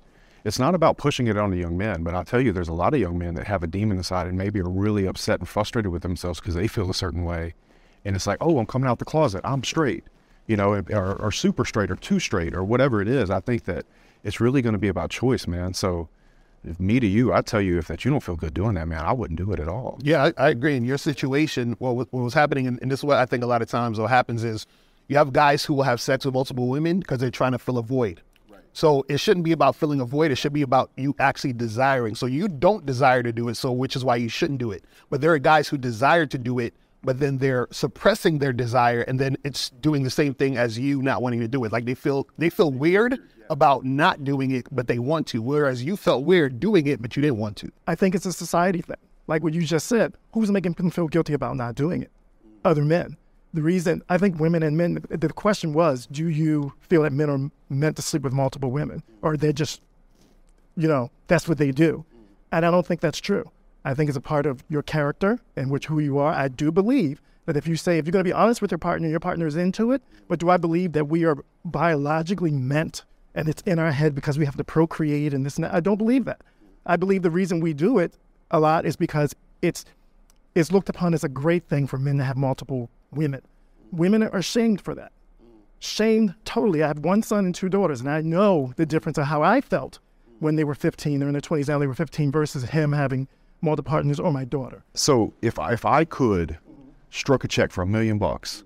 It's 0.44 0.58
not 0.58 0.74
about 0.74 0.96
pushing 0.96 1.26
it 1.26 1.36
on 1.36 1.50
the 1.50 1.58
young 1.58 1.76
men, 1.76 2.02
but 2.02 2.14
I'll 2.14 2.24
tell 2.24 2.40
you, 2.40 2.52
there's 2.52 2.68
a 2.68 2.72
lot 2.72 2.94
of 2.94 3.00
young 3.00 3.18
men 3.18 3.34
that 3.34 3.46
have 3.46 3.62
a 3.62 3.66
demon 3.66 3.98
inside 3.98 4.26
and 4.26 4.38
maybe 4.38 4.60
are 4.60 4.68
really 4.68 5.06
upset 5.06 5.38
and 5.38 5.48
frustrated 5.48 5.92
with 5.92 6.02
themselves 6.02 6.40
because 6.40 6.54
they 6.54 6.66
feel 6.66 6.88
a 6.88 6.94
certain 6.94 7.24
way. 7.24 7.54
And 8.04 8.16
it's 8.16 8.26
like, 8.26 8.38
oh, 8.40 8.58
I'm 8.58 8.66
coming 8.66 8.88
out 8.88 8.98
the 8.98 9.04
closet. 9.04 9.42
I'm 9.44 9.62
straight, 9.62 10.04
you 10.46 10.56
know, 10.56 10.82
or, 10.90 11.14
or 11.20 11.30
super 11.30 11.66
straight 11.66 11.90
or 11.90 11.96
too 11.96 12.18
straight 12.18 12.54
or 12.54 12.64
whatever 12.64 13.02
it 13.02 13.08
is. 13.08 13.28
I 13.28 13.40
think 13.40 13.64
that 13.64 13.84
it's 14.24 14.40
really 14.40 14.62
going 14.62 14.72
to 14.72 14.78
be 14.78 14.88
about 14.88 15.10
choice, 15.10 15.46
man. 15.46 15.74
So, 15.74 16.08
if 16.62 16.78
me 16.78 17.00
to 17.00 17.06
you, 17.06 17.32
I 17.32 17.40
tell 17.40 17.60
you, 17.60 17.78
if 17.78 17.88
that 17.88 18.04
you 18.04 18.10
don't 18.10 18.22
feel 18.22 18.36
good 18.36 18.52
doing 18.52 18.74
that, 18.74 18.86
man, 18.86 19.02
I 19.02 19.12
wouldn't 19.12 19.38
do 19.38 19.50
it 19.52 19.60
at 19.60 19.68
all. 19.68 19.98
Yeah, 20.02 20.24
I, 20.36 20.46
I 20.46 20.48
agree. 20.50 20.76
In 20.76 20.84
your 20.84 20.98
situation, 20.98 21.74
well, 21.78 21.96
what, 21.96 22.12
what 22.12 22.22
was 22.22 22.34
happening, 22.34 22.66
and, 22.66 22.78
and 22.82 22.90
this 22.90 23.00
is 23.00 23.04
what 23.04 23.16
I 23.16 23.24
think 23.24 23.42
a 23.42 23.46
lot 23.46 23.62
of 23.62 23.68
times 23.68 23.98
what 23.98 24.10
happens 24.10 24.44
is 24.44 24.66
you 25.08 25.16
have 25.16 25.32
guys 25.32 25.64
who 25.64 25.72
will 25.72 25.84
have 25.84 26.02
sex 26.02 26.26
with 26.26 26.34
multiple 26.34 26.68
women 26.68 27.00
because 27.00 27.18
they're 27.18 27.30
trying 27.30 27.52
to 27.52 27.58
fill 27.58 27.78
a 27.78 27.82
void. 27.82 28.20
So 28.72 29.04
it 29.08 29.18
shouldn't 29.18 29.44
be 29.44 29.52
about 29.52 29.76
filling 29.76 30.00
a 30.00 30.04
void. 30.04 30.30
It 30.30 30.36
should 30.36 30.52
be 30.52 30.62
about 30.62 30.90
you 30.96 31.14
actually 31.18 31.52
desiring. 31.52 32.14
So 32.14 32.26
you 32.26 32.48
don't 32.48 32.86
desire 32.86 33.22
to 33.22 33.32
do 33.32 33.48
it, 33.48 33.56
so 33.56 33.72
which 33.72 33.96
is 33.96 34.04
why 34.04 34.16
you 34.16 34.28
shouldn't 34.28 34.58
do 34.58 34.70
it. 34.70 34.84
But 35.08 35.20
there 35.20 35.32
are 35.32 35.38
guys 35.38 35.68
who 35.68 35.76
desire 35.76 36.26
to 36.26 36.38
do 36.38 36.58
it, 36.58 36.74
but 37.02 37.18
then 37.18 37.38
they're 37.38 37.66
suppressing 37.70 38.38
their 38.38 38.52
desire, 38.52 39.02
and 39.02 39.18
then 39.18 39.36
it's 39.42 39.70
doing 39.70 40.02
the 40.02 40.10
same 40.10 40.34
thing 40.34 40.56
as 40.56 40.78
you 40.78 41.02
not 41.02 41.22
wanting 41.22 41.40
to 41.40 41.48
do 41.48 41.64
it. 41.64 41.72
Like 41.72 41.84
they 41.84 41.94
feel 41.94 42.28
they 42.38 42.50
feel 42.50 42.70
weird 42.70 43.18
about 43.48 43.84
not 43.84 44.22
doing 44.22 44.52
it, 44.52 44.66
but 44.70 44.86
they 44.86 44.98
want 44.98 45.26
to. 45.28 45.42
Whereas 45.42 45.82
you 45.82 45.96
felt 45.96 46.24
weird 46.24 46.60
doing 46.60 46.86
it, 46.86 47.02
but 47.02 47.16
you 47.16 47.22
didn't 47.22 47.38
want 47.38 47.56
to. 47.58 47.72
I 47.86 47.94
think 47.94 48.14
it's 48.14 48.26
a 48.26 48.32
society 48.32 48.82
thing. 48.82 48.96
Like 49.26 49.42
what 49.42 49.54
you 49.54 49.62
just 49.62 49.86
said, 49.86 50.14
who's 50.32 50.50
making 50.50 50.72
them 50.72 50.90
feel 50.90 51.08
guilty 51.08 51.32
about 51.32 51.56
not 51.56 51.74
doing 51.74 52.02
it? 52.02 52.10
Other 52.64 52.84
men. 52.84 53.16
The 53.52 53.62
reason 53.62 54.02
I 54.08 54.16
think 54.16 54.38
women 54.38 54.62
and 54.62 54.76
men, 54.76 55.04
the 55.08 55.28
question 55.28 55.72
was, 55.72 56.06
do 56.06 56.28
you 56.28 56.72
feel 56.80 57.02
that 57.02 57.12
men 57.12 57.30
are 57.30 57.50
meant 57.68 57.96
to 57.96 58.02
sleep 58.02 58.22
with 58.22 58.32
multiple 58.32 58.70
women? 58.70 59.02
Or 59.22 59.36
they're 59.36 59.52
just, 59.52 59.82
you 60.76 60.86
know, 60.86 61.10
that's 61.26 61.48
what 61.48 61.58
they 61.58 61.72
do. 61.72 62.04
And 62.52 62.64
I 62.64 62.70
don't 62.70 62.86
think 62.86 63.00
that's 63.00 63.20
true. 63.20 63.50
I 63.84 63.94
think 63.94 64.08
it's 64.08 64.16
a 64.16 64.20
part 64.20 64.46
of 64.46 64.62
your 64.68 64.82
character 64.82 65.40
and 65.56 65.70
which 65.70 65.86
who 65.86 65.98
you 65.98 66.18
are. 66.18 66.32
I 66.32 66.48
do 66.48 66.70
believe 66.70 67.20
that 67.46 67.56
if 67.56 67.66
you 67.66 67.76
say, 67.76 67.98
if 67.98 68.06
you're 68.06 68.12
going 68.12 68.24
to 68.24 68.28
be 68.28 68.32
honest 68.32 68.62
with 68.62 68.70
your 68.70 68.78
partner, 68.78 69.08
your 69.08 69.20
partner 69.20 69.46
is 69.46 69.56
into 69.56 69.92
it, 69.92 70.02
but 70.28 70.38
do 70.38 70.50
I 70.50 70.56
believe 70.56 70.92
that 70.92 71.06
we 71.06 71.24
are 71.24 71.38
biologically 71.64 72.52
meant 72.52 73.04
and 73.34 73.48
it's 73.48 73.62
in 73.62 73.78
our 73.78 73.92
head 73.92 74.14
because 74.14 74.38
we 74.38 74.44
have 74.44 74.56
to 74.56 74.64
procreate 74.64 75.34
and 75.34 75.44
this 75.44 75.56
and 75.56 75.64
that? 75.64 75.74
I 75.74 75.80
don't 75.80 75.96
believe 75.96 76.24
that. 76.26 76.42
I 76.86 76.96
believe 76.96 77.22
the 77.22 77.30
reason 77.30 77.60
we 77.60 77.72
do 77.72 77.98
it 77.98 78.14
a 78.50 78.60
lot 78.60 78.84
is 78.86 78.96
because 78.96 79.34
it's 79.62 79.84
it's 80.54 80.72
looked 80.72 80.88
upon 80.88 81.14
as 81.14 81.24
a 81.24 81.28
great 81.28 81.68
thing 81.68 81.86
for 81.86 81.98
men 81.98 82.18
to 82.18 82.24
have 82.24 82.36
multiple 82.36 82.90
women. 83.10 83.42
Women 83.92 84.22
are 84.22 84.42
shamed 84.42 84.80
for 84.80 84.94
that. 84.94 85.12
Shamed 85.78 86.34
totally. 86.44 86.82
I 86.82 86.88
have 86.88 86.98
one 86.98 87.22
son 87.22 87.46
and 87.46 87.54
two 87.54 87.68
daughters, 87.68 88.00
and 88.00 88.10
I 88.10 88.20
know 88.20 88.72
the 88.76 88.86
difference 88.86 89.18
of 89.18 89.26
how 89.26 89.42
I 89.42 89.60
felt 89.60 89.98
when 90.40 90.56
they 90.56 90.64
were 90.64 90.74
15 90.74 91.22
or 91.22 91.26
in 91.26 91.32
their 91.32 91.40
20s, 91.40 91.68
now 91.68 91.78
they 91.78 91.86
were 91.86 91.94
15 91.94 92.32
versus 92.32 92.64
him 92.64 92.92
having 92.92 93.28
multiple 93.60 93.90
partners 93.90 94.18
or 94.18 94.32
my 94.32 94.44
daughter. 94.44 94.82
So 94.94 95.32
if 95.42 95.58
I, 95.58 95.72
if 95.72 95.84
I 95.84 96.04
could 96.04 96.58
struck 97.10 97.44
a 97.44 97.48
check 97.48 97.70
for 97.70 97.82
a 97.82 97.86
million 97.86 98.18
bucks 98.18 98.64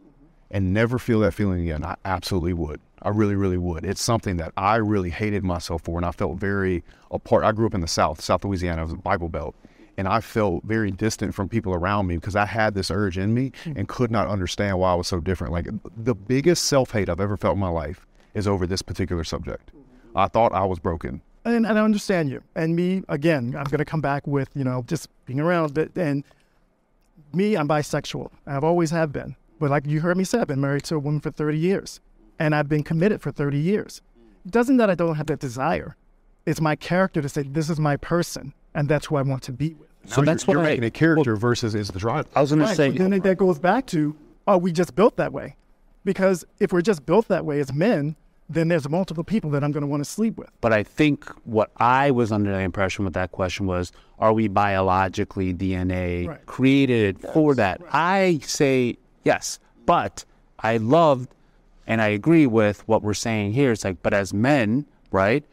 and 0.50 0.72
never 0.72 0.98
feel 0.98 1.20
that 1.20 1.32
feeling 1.32 1.62
again, 1.62 1.84
I 1.84 1.96
absolutely 2.04 2.52
would. 2.52 2.80
I 3.02 3.10
really, 3.10 3.34
really 3.34 3.58
would. 3.58 3.84
It's 3.84 4.02
something 4.02 4.38
that 4.38 4.52
I 4.56 4.76
really 4.76 5.10
hated 5.10 5.44
myself 5.44 5.82
for, 5.82 5.98
and 5.98 6.06
I 6.06 6.10
felt 6.10 6.38
very 6.38 6.82
apart. 7.10 7.44
I 7.44 7.52
grew 7.52 7.66
up 7.66 7.74
in 7.74 7.80
the 7.80 7.88
South, 7.88 8.20
South 8.22 8.44
Louisiana, 8.44 8.80
it 8.80 8.84
was 8.84 8.92
a 8.94 8.96
Bible 8.96 9.28
Belt, 9.28 9.54
and 9.96 10.08
I 10.08 10.20
felt 10.20 10.64
very 10.64 10.90
distant 10.90 11.34
from 11.34 11.48
people 11.48 11.74
around 11.74 12.06
me 12.06 12.16
because 12.16 12.36
I 12.36 12.46
had 12.46 12.74
this 12.74 12.90
urge 12.90 13.18
in 13.18 13.34
me 13.34 13.52
hmm. 13.64 13.72
and 13.76 13.88
could 13.88 14.10
not 14.10 14.28
understand 14.28 14.78
why 14.78 14.92
I 14.92 14.94
was 14.94 15.06
so 15.06 15.20
different. 15.20 15.52
Like 15.52 15.68
the 15.96 16.14
biggest 16.14 16.64
self 16.64 16.90
hate 16.90 17.08
I've 17.08 17.20
ever 17.20 17.36
felt 17.36 17.54
in 17.54 17.60
my 17.60 17.68
life 17.68 18.06
is 18.34 18.48
over 18.48 18.66
this 18.66 18.82
particular 18.82 19.24
subject. 19.24 19.70
I 20.14 20.28
thought 20.28 20.52
I 20.52 20.64
was 20.64 20.78
broken. 20.78 21.22
And, 21.44 21.66
and 21.66 21.78
I 21.78 21.82
understand 21.82 22.30
you. 22.30 22.42
And 22.54 22.74
me, 22.74 23.02
again, 23.08 23.54
I'm 23.56 23.64
going 23.64 23.78
to 23.78 23.84
come 23.84 24.00
back 24.00 24.26
with, 24.26 24.48
you 24.54 24.64
know, 24.64 24.84
just 24.86 25.08
being 25.26 25.40
around. 25.40 25.74
But, 25.74 25.96
and 25.96 26.24
me, 27.32 27.56
I'm 27.56 27.68
bisexual. 27.68 28.30
I've 28.46 28.64
always 28.64 28.90
have 28.90 29.12
been. 29.12 29.36
But 29.60 29.70
like 29.70 29.86
you 29.86 30.00
heard 30.00 30.16
me 30.16 30.24
say, 30.24 30.38
I've 30.38 30.48
been 30.48 30.60
married 30.60 30.84
to 30.84 30.96
a 30.96 30.98
woman 30.98 31.20
for 31.20 31.30
30 31.30 31.58
years. 31.58 32.00
And 32.38 32.54
I've 32.54 32.68
been 32.68 32.82
committed 32.82 33.20
for 33.20 33.30
30 33.30 33.58
years. 33.58 34.00
It 34.44 34.52
doesn't 34.52 34.78
that 34.78 34.90
I 34.90 34.94
don't 34.94 35.16
have 35.16 35.26
that 35.26 35.38
desire. 35.38 35.96
It's 36.46 36.60
my 36.60 36.76
character 36.76 37.22
to 37.22 37.28
say, 37.28 37.42
this 37.42 37.70
is 37.70 37.78
my 37.78 37.96
person. 37.96 38.52
And 38.74 38.88
that's 38.88 39.06
who 39.06 39.16
I 39.16 39.22
want 39.22 39.42
to 39.44 39.52
be 39.52 39.74
with. 39.74 39.88
So 40.06 40.22
that's 40.22 40.46
you're, 40.46 40.56
what 40.56 40.62
you're 40.62 40.66
I, 40.66 40.70
making 40.70 40.84
a 40.84 40.90
character 40.90 41.36
versus 41.36 41.74
is 41.74 41.88
the 41.88 41.98
driver. 41.98 42.28
I 42.34 42.40
was 42.40 42.50
going 42.50 42.60
right. 42.60 42.68
to 42.68 42.74
say. 42.74 42.90
But 42.90 42.98
then 42.98 43.20
that 43.20 43.38
goes 43.38 43.58
back 43.58 43.86
to, 43.86 44.16
are 44.46 44.58
we 44.58 44.72
just 44.72 44.94
built 44.94 45.16
that 45.16 45.32
way? 45.32 45.56
Because 46.04 46.44
if 46.58 46.72
we're 46.72 46.82
just 46.82 47.06
built 47.06 47.28
that 47.28 47.44
way 47.46 47.60
as 47.60 47.72
men, 47.72 48.16
then 48.48 48.68
there's 48.68 48.88
multiple 48.88 49.24
people 49.24 49.50
that 49.50 49.64
I'm 49.64 49.72
going 49.72 49.82
to 49.82 49.86
want 49.86 50.04
to 50.04 50.10
sleep 50.10 50.36
with. 50.36 50.50
But 50.60 50.72
I 50.72 50.82
think 50.82 51.28
what 51.46 51.70
I 51.78 52.10
was 52.10 52.30
under 52.30 52.52
the 52.52 52.58
impression 52.58 53.04
with 53.04 53.14
that 53.14 53.32
question 53.32 53.66
was 53.66 53.92
are 54.18 54.32
we 54.32 54.48
biologically 54.48 55.54
DNA 55.54 56.28
right. 56.28 56.46
created 56.46 57.18
yes. 57.22 57.32
for 57.32 57.54
that? 57.54 57.80
Right. 57.80 57.90
I 57.92 58.40
say 58.42 58.98
yes, 59.24 59.58
but 59.86 60.24
I 60.58 60.76
loved 60.76 61.34
and 61.86 62.00
I 62.00 62.08
agree 62.08 62.46
with 62.46 62.86
what 62.86 63.02
we're 63.02 63.14
saying 63.14 63.52
here. 63.52 63.72
It's 63.72 63.84
like, 63.84 64.02
but 64.02 64.14
as 64.14 64.32
men, 64.32 64.86
right. 65.10 65.44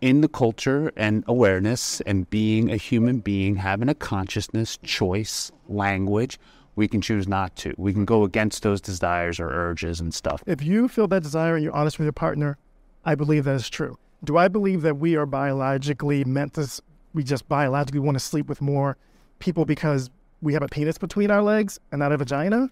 In 0.00 0.20
the 0.20 0.28
culture 0.28 0.92
and 0.96 1.24
awareness 1.26 2.00
and 2.02 2.28
being 2.30 2.70
a 2.70 2.76
human 2.76 3.20
being, 3.20 3.56
having 3.56 3.88
a 3.88 3.94
consciousness, 3.94 4.78
choice, 4.82 5.52
language, 5.68 6.38
we 6.76 6.88
can 6.88 7.00
choose 7.00 7.28
not 7.28 7.54
to. 7.56 7.74
We 7.76 7.92
can 7.92 8.04
go 8.04 8.24
against 8.24 8.62
those 8.62 8.80
desires 8.80 9.38
or 9.38 9.50
urges 9.50 10.00
and 10.00 10.14
stuff. 10.14 10.42
If 10.46 10.62
you 10.62 10.88
feel 10.88 11.06
that 11.08 11.22
desire 11.22 11.54
and 11.54 11.64
you're 11.64 11.74
honest 11.74 11.98
with 11.98 12.06
your 12.06 12.12
partner, 12.12 12.56
I 13.04 13.14
believe 13.14 13.44
that 13.44 13.54
is 13.56 13.68
true. 13.68 13.98
Do 14.24 14.36
I 14.36 14.48
believe 14.48 14.82
that 14.82 14.96
we 14.96 15.16
are 15.16 15.26
biologically 15.26 16.24
meant 16.24 16.54
to, 16.54 16.68
we 17.12 17.22
just 17.22 17.48
biologically 17.48 18.00
want 18.00 18.16
to 18.16 18.20
sleep 18.20 18.48
with 18.48 18.60
more 18.60 18.96
people 19.38 19.64
because 19.64 20.10
we 20.42 20.54
have 20.54 20.62
a 20.62 20.68
penis 20.68 20.98
between 20.98 21.30
our 21.30 21.42
legs 21.42 21.78
and 21.92 21.98
not 21.98 22.12
a 22.12 22.16
vagina? 22.16 22.70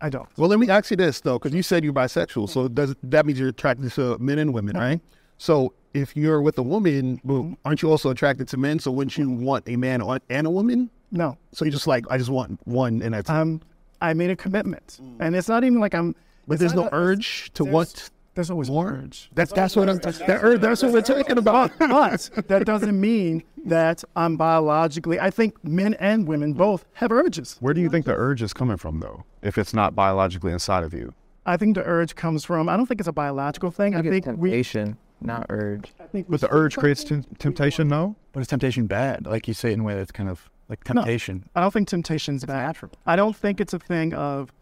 I 0.00 0.10
don't. 0.10 0.28
Well, 0.36 0.50
let 0.50 0.58
me 0.58 0.68
ask 0.68 0.90
you 0.90 0.96
this 0.96 1.20
though, 1.20 1.38
because 1.38 1.54
you 1.54 1.62
said 1.62 1.82
you're 1.84 1.92
bisexual, 1.92 2.50
so 2.50 2.68
does 2.68 2.94
that 3.02 3.24
means 3.24 3.38
you're 3.38 3.48
attracted 3.48 3.90
to 3.92 4.18
men 4.18 4.38
and 4.38 4.52
women, 4.52 4.76
right? 4.76 5.00
So 5.38 5.74
if 5.94 6.16
you're 6.16 6.42
with 6.42 6.58
a 6.58 6.62
woman, 6.62 7.20
aren't 7.64 7.82
you 7.82 7.90
also 7.90 8.10
attracted 8.10 8.48
to 8.48 8.56
men? 8.56 8.78
So 8.78 8.90
wouldn't 8.90 9.16
you 9.16 9.30
want 9.30 9.68
a 9.68 9.76
man 9.76 10.02
and 10.28 10.46
a 10.46 10.50
woman? 10.50 10.90
No. 11.10 11.38
So 11.52 11.64
you're 11.64 11.72
just 11.72 11.86
like 11.86 12.04
I 12.10 12.18
just 12.18 12.30
want 12.30 12.60
one, 12.66 13.02
and 13.02 13.14
that's 13.14 13.30
um, 13.30 13.60
I 14.00 14.14
made 14.14 14.30
a 14.30 14.36
commitment, 14.36 14.98
mm. 15.02 15.16
and 15.20 15.34
it's 15.34 15.48
not 15.48 15.64
even 15.64 15.80
like 15.80 15.94
I'm. 15.94 16.14
But 16.48 16.58
there's 16.58 16.74
no 16.74 16.86
a, 16.86 16.90
urge 16.92 17.52
to 17.54 17.64
want. 17.64 18.10
There's 18.34 18.50
always 18.50 18.68
more 18.68 18.90
urge. 18.90 19.30
That's 19.34 19.52
that's 19.52 19.74
what 19.76 19.88
I'm. 19.88 19.98
That 19.98 20.40
urge. 20.42 20.60
That's 20.60 20.82
what 20.82 20.92
we're 20.92 21.00
talking 21.02 21.38
about. 21.38 21.72
but 21.78 22.48
that 22.48 22.66
doesn't 22.66 23.00
mean 23.00 23.42
that 23.64 24.04
I'm 24.14 24.36
biologically. 24.36 25.18
I 25.18 25.30
think 25.30 25.62
men 25.64 25.94
and 25.94 26.28
women 26.28 26.52
both 26.52 26.84
have 26.94 27.12
urges. 27.12 27.56
Where 27.60 27.72
do 27.72 27.80
you 27.80 27.88
think 27.88 28.04
the 28.04 28.14
urge 28.14 28.42
is 28.42 28.52
coming 28.52 28.76
from, 28.76 29.00
though? 29.00 29.24
If 29.42 29.58
it's 29.58 29.72
not 29.72 29.94
biologically 29.94 30.52
inside 30.52 30.84
of 30.84 30.92
you. 30.92 31.14
I 31.46 31.56
think 31.56 31.76
the 31.76 31.84
urge 31.84 32.16
comes 32.16 32.44
from. 32.44 32.68
I 32.68 32.76
don't 32.76 32.86
think 32.86 33.00
it's 33.00 33.08
a 33.08 33.12
biological 33.12 33.70
thing. 33.70 33.94
I, 33.94 34.00
I 34.00 34.02
think 34.02 34.24
temptation, 34.24 34.86
we, 34.86 34.94
not 35.20 35.46
urge. 35.48 35.92
I 36.00 36.04
think 36.04 36.28
but 36.28 36.40
the 36.40 36.52
urge 36.52 36.76
creates 36.76 37.04
t- 37.04 37.22
temptation, 37.38 37.88
no. 37.88 38.16
But 38.32 38.40
is 38.40 38.48
temptation 38.48 38.86
bad? 38.86 39.26
Like 39.26 39.48
you 39.48 39.54
say 39.54 39.72
in 39.72 39.80
a 39.80 39.82
way 39.82 39.94
that's 39.94 40.12
kind 40.12 40.28
of 40.28 40.50
like 40.68 40.84
temptation. 40.84 41.44
No, 41.44 41.60
I 41.60 41.60
don't 41.62 41.70
think 41.72 41.88
temptation's 41.88 42.42
it's 42.42 42.48
bad. 42.48 42.66
Natural. 42.66 42.92
I 43.06 43.16
don't 43.16 43.36
think 43.36 43.60
it's 43.60 43.72
a 43.72 43.78
thing 43.78 44.14
of 44.14 44.52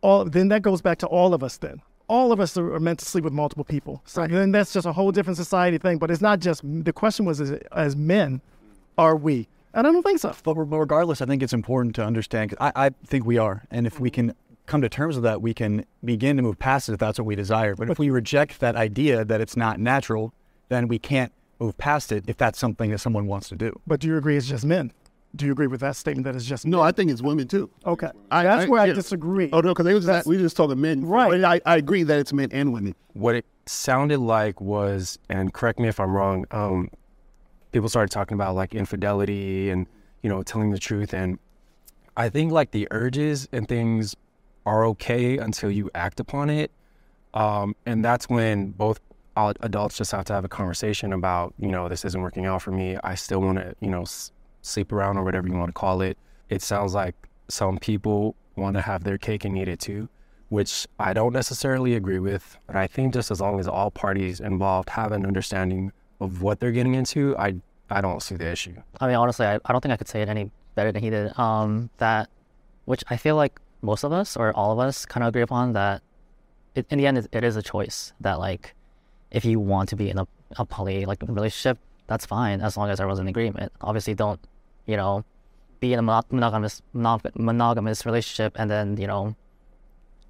all. 0.00 0.24
Then 0.24 0.48
that 0.48 0.62
goes 0.62 0.82
back 0.82 0.98
to 0.98 1.06
all 1.06 1.34
of 1.34 1.42
us. 1.42 1.56
Then 1.56 1.80
all 2.08 2.32
of 2.32 2.40
us 2.40 2.56
are, 2.56 2.80
meant 2.80 2.98
to 2.98 3.04
sleep 3.04 3.24
with 3.24 3.32
multiple 3.32 3.64
people. 3.64 4.02
So 4.06 4.22
right. 4.22 4.30
then 4.30 4.52
that's 4.52 4.72
just 4.72 4.86
a 4.86 4.92
whole 4.92 5.12
different 5.12 5.36
society 5.36 5.78
thing. 5.78 5.98
But 5.98 6.10
it's 6.10 6.20
not 6.22 6.40
just 6.40 6.62
the 6.64 6.92
question 6.92 7.24
was 7.24 7.40
as, 7.40 7.52
as 7.72 7.96
men, 7.96 8.40
are 8.96 9.16
we? 9.16 9.48
And 9.74 9.86
I 9.86 9.92
don't 9.92 10.02
think 10.02 10.18
so. 10.18 10.34
But 10.42 10.54
regardless, 10.56 11.20
I 11.20 11.26
think 11.26 11.42
it's 11.42 11.52
important 11.52 11.94
to 11.96 12.04
understand. 12.04 12.50
Cause 12.50 12.58
I, 12.60 12.86
I 12.86 12.90
think 13.04 13.26
we 13.26 13.38
are, 13.38 13.64
and 13.70 13.86
if 13.86 14.00
we 14.00 14.10
mm-hmm. 14.10 14.28
can 14.28 14.34
come 14.68 14.82
to 14.82 14.88
terms 14.88 15.16
with 15.16 15.24
that, 15.24 15.42
we 15.42 15.54
can 15.54 15.84
begin 16.04 16.36
to 16.36 16.42
move 16.42 16.58
past 16.58 16.88
it 16.88 16.92
if 16.92 16.98
that's 16.98 17.18
what 17.18 17.26
we 17.26 17.34
desire. 17.34 17.74
But, 17.74 17.88
but 17.88 17.92
if 17.92 17.98
we 17.98 18.10
reject 18.10 18.60
that 18.60 18.76
idea 18.76 19.24
that 19.24 19.40
it's 19.40 19.56
not 19.56 19.80
natural, 19.80 20.32
then 20.68 20.86
we 20.86 20.98
can't 20.98 21.32
move 21.58 21.76
past 21.78 22.12
it 22.12 22.24
if 22.28 22.36
that's 22.36 22.58
something 22.58 22.90
that 22.90 22.98
someone 22.98 23.26
wants 23.26 23.48
to 23.48 23.56
do. 23.56 23.80
But 23.86 24.00
do 24.00 24.06
you 24.06 24.16
agree 24.16 24.36
it's 24.36 24.46
just 24.46 24.64
men? 24.64 24.92
Do 25.34 25.46
you 25.46 25.52
agree 25.52 25.66
with 25.66 25.80
that 25.80 25.96
statement 25.96 26.24
that 26.24 26.34
it's 26.34 26.46
just 26.46 26.64
no? 26.64 26.80
I 26.80 26.90
think 26.90 27.10
it's 27.10 27.20
women 27.20 27.46
too. 27.48 27.68
Okay, 27.84 28.08
I, 28.30 28.44
that's 28.44 28.64
I, 28.64 28.68
where 28.68 28.80
I, 28.80 28.86
yeah. 28.86 28.94
disagree. 28.94 29.50
Oh 29.52 29.60
no, 29.60 29.74
because 29.74 30.06
that, 30.06 30.24
we 30.24 30.36
were 30.36 30.42
just 30.42 30.56
talking 30.56 30.80
men, 30.80 31.04
right? 31.04 31.44
I, 31.44 31.60
I 31.66 31.76
agree 31.76 32.02
that 32.02 32.18
it's 32.18 32.32
men 32.32 32.48
and 32.50 32.72
women. 32.72 32.94
What 33.12 33.34
it 33.34 33.44
sounded 33.66 34.20
like 34.20 34.58
was, 34.60 35.18
and 35.28 35.52
correct 35.52 35.80
me 35.80 35.88
if 35.88 36.00
I'm 36.00 36.16
wrong. 36.16 36.46
Um, 36.50 36.90
people 37.72 37.90
started 37.90 38.10
talking 38.10 38.36
about 38.36 38.54
like 38.54 38.74
infidelity 38.74 39.68
and 39.68 39.86
you 40.22 40.30
know 40.30 40.42
telling 40.42 40.70
the 40.70 40.78
truth, 40.78 41.12
and 41.12 41.38
I 42.16 42.30
think 42.30 42.50
like 42.50 42.70
the 42.70 42.88
urges 42.90 43.48
and 43.52 43.68
things 43.68 44.16
are 44.68 44.82
okay 44.92 45.38
until 45.38 45.70
you 45.70 45.84
act 45.94 46.20
upon 46.20 46.50
it, 46.50 46.70
um, 47.34 47.74
and 47.86 48.04
that's 48.04 48.28
when 48.28 48.70
both 48.70 48.98
adults 49.60 49.96
just 49.96 50.10
have 50.12 50.24
to 50.24 50.32
have 50.32 50.44
a 50.44 50.48
conversation 50.48 51.12
about, 51.12 51.54
you 51.58 51.68
know, 51.68 51.88
this 51.88 52.04
isn't 52.04 52.20
working 52.20 52.44
out 52.46 52.60
for 52.60 52.72
me. 52.72 52.96
I 53.04 53.14
still 53.14 53.40
want 53.40 53.58
to, 53.58 53.74
you 53.80 53.90
know, 53.94 54.02
s- 54.02 54.32
sleep 54.62 54.92
around 54.92 55.16
or 55.16 55.24
whatever 55.24 55.46
you 55.46 55.54
want 55.54 55.68
to 55.68 55.78
call 55.84 56.00
it. 56.00 56.18
It 56.48 56.60
sounds 56.62 56.92
like 56.94 57.14
some 57.48 57.78
people 57.78 58.34
want 58.56 58.74
to 58.76 58.82
have 58.82 59.04
their 59.04 59.18
cake 59.18 59.44
and 59.44 59.56
eat 59.56 59.68
it 59.68 59.78
too, 59.78 60.08
which 60.48 60.88
I 60.98 61.12
don't 61.12 61.32
necessarily 61.32 61.94
agree 61.94 62.18
with. 62.18 62.58
But 62.66 62.76
I 62.76 62.86
think 62.88 63.14
just 63.14 63.30
as 63.30 63.40
long 63.40 63.60
as 63.60 63.68
all 63.68 63.90
parties 63.92 64.40
involved 64.40 64.88
have 64.90 65.12
an 65.12 65.24
understanding 65.24 65.92
of 66.20 66.42
what 66.42 66.58
they're 66.58 66.72
getting 66.72 66.94
into, 66.94 67.36
I 67.38 67.48
I 67.90 68.00
don't 68.00 68.22
see 68.22 68.36
the 68.36 68.50
issue. 68.50 68.74
I 69.00 69.06
mean, 69.06 69.16
honestly, 69.16 69.46
I, 69.46 69.54
I 69.64 69.72
don't 69.72 69.80
think 69.80 69.92
I 69.92 69.96
could 69.96 70.08
say 70.08 70.20
it 70.20 70.28
any 70.28 70.50
better 70.74 70.90
than 70.92 71.02
he 71.02 71.10
did. 71.10 71.26
Um, 71.38 71.90
that, 71.98 72.28
which 72.86 73.02
I 73.08 73.16
feel 73.16 73.36
like 73.36 73.60
most 73.82 74.04
of 74.04 74.12
us 74.12 74.36
or 74.36 74.52
all 74.54 74.72
of 74.72 74.78
us 74.78 75.06
kind 75.06 75.24
of 75.24 75.28
agree 75.28 75.42
upon 75.42 75.72
that. 75.72 76.02
It, 76.74 76.86
in 76.90 76.98
the 76.98 77.06
end, 77.06 77.18
it, 77.18 77.28
it 77.32 77.44
is 77.44 77.56
a 77.56 77.62
choice 77.62 78.12
that 78.20 78.38
like 78.38 78.74
if 79.30 79.44
you 79.44 79.60
want 79.60 79.88
to 79.90 79.96
be 79.96 80.10
in 80.10 80.18
a, 80.18 80.26
a 80.56 80.64
poly 80.64 81.04
like 81.04 81.22
relationship, 81.22 81.78
that's 82.06 82.26
fine 82.26 82.60
as 82.60 82.76
long 82.76 82.90
as 82.90 83.00
everyone's 83.00 83.20
in 83.20 83.28
agreement. 83.28 83.72
Obviously, 83.80 84.14
don't 84.14 84.40
you 84.86 84.96
know 84.96 85.24
be 85.80 85.92
in 85.92 85.98
a 85.98 86.02
monogamous 86.02 86.82
monogamous 86.92 88.04
relationship 88.04 88.56
and 88.58 88.70
then 88.70 88.96
you 88.96 89.06
know 89.06 89.36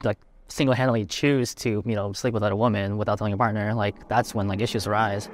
like 0.05 0.19
single-handedly 0.49 1.07
choose 1.07 1.55
to 1.55 1.83
you 1.87 1.95
know 1.95 2.12
sleep 2.12 2.35
with 2.35 2.43
another 2.43 2.57
woman 2.57 2.99
without 2.99 3.19
telling 3.19 3.31
your 3.31 3.38
partner. 3.38 3.75
Like 3.75 4.09
that's 4.09 4.35
when 4.35 4.49
like 4.49 4.61
issues 4.61 4.87
arise. 4.87 5.28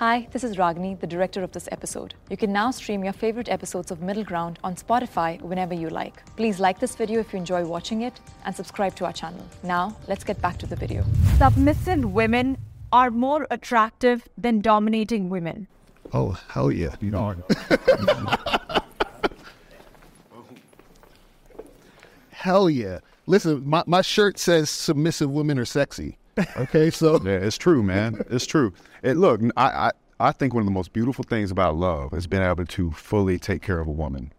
Hi, 0.00 0.26
this 0.32 0.44
is 0.44 0.56
Ragini, 0.56 0.98
the 0.98 1.06
director 1.06 1.42
of 1.42 1.52
this 1.52 1.68
episode. 1.70 2.14
You 2.30 2.38
can 2.38 2.50
now 2.54 2.70
stream 2.70 3.04
your 3.04 3.12
favorite 3.12 3.50
episodes 3.50 3.90
of 3.90 4.00
Middle 4.00 4.24
Ground 4.24 4.58
on 4.64 4.74
Spotify 4.74 5.38
whenever 5.42 5.74
you 5.74 5.90
like. 5.90 6.24
Please 6.36 6.58
like 6.58 6.80
this 6.80 6.96
video 6.96 7.20
if 7.20 7.34
you 7.34 7.38
enjoy 7.38 7.66
watching 7.66 8.00
it 8.00 8.18
and 8.46 8.56
subscribe 8.56 8.94
to 8.94 9.04
our 9.04 9.12
channel. 9.12 9.46
Now, 9.62 9.94
let's 10.08 10.24
get 10.24 10.40
back 10.40 10.56
to 10.60 10.66
the 10.66 10.74
video. 10.74 11.04
Submissive 11.36 12.02
women 12.02 12.56
are 12.90 13.10
more 13.10 13.46
attractive 13.50 14.26
than 14.38 14.62
dominating 14.62 15.28
women. 15.28 15.68
Oh, 16.14 16.30
hell 16.48 16.72
yeah. 16.72 16.94
You 17.02 17.10
know. 17.10 17.36
hell 22.30 22.70
yeah. 22.70 23.00
Listen, 23.26 23.68
my, 23.68 23.84
my 23.86 24.00
shirt 24.00 24.38
says 24.38 24.70
submissive 24.70 25.30
women 25.30 25.58
are 25.58 25.66
sexy. 25.66 26.16
Okay, 26.56 26.90
so 26.90 27.20
yeah, 27.24 27.32
it's 27.32 27.58
true, 27.58 27.82
man. 27.82 28.24
It's 28.30 28.46
true. 28.46 28.72
It 29.02 29.16
look, 29.16 29.40
I, 29.56 29.66
I 29.66 29.90
I 30.20 30.32
think 30.32 30.52
one 30.52 30.60
of 30.60 30.66
the 30.66 30.72
most 30.72 30.92
beautiful 30.92 31.24
things 31.24 31.50
about 31.50 31.76
love 31.76 32.12
is 32.12 32.26
being 32.26 32.42
able 32.42 32.66
to 32.66 32.90
fully 32.90 33.38
take 33.38 33.62
care 33.62 33.80
of 33.80 33.88
a 33.88 33.92
woman 33.92 34.32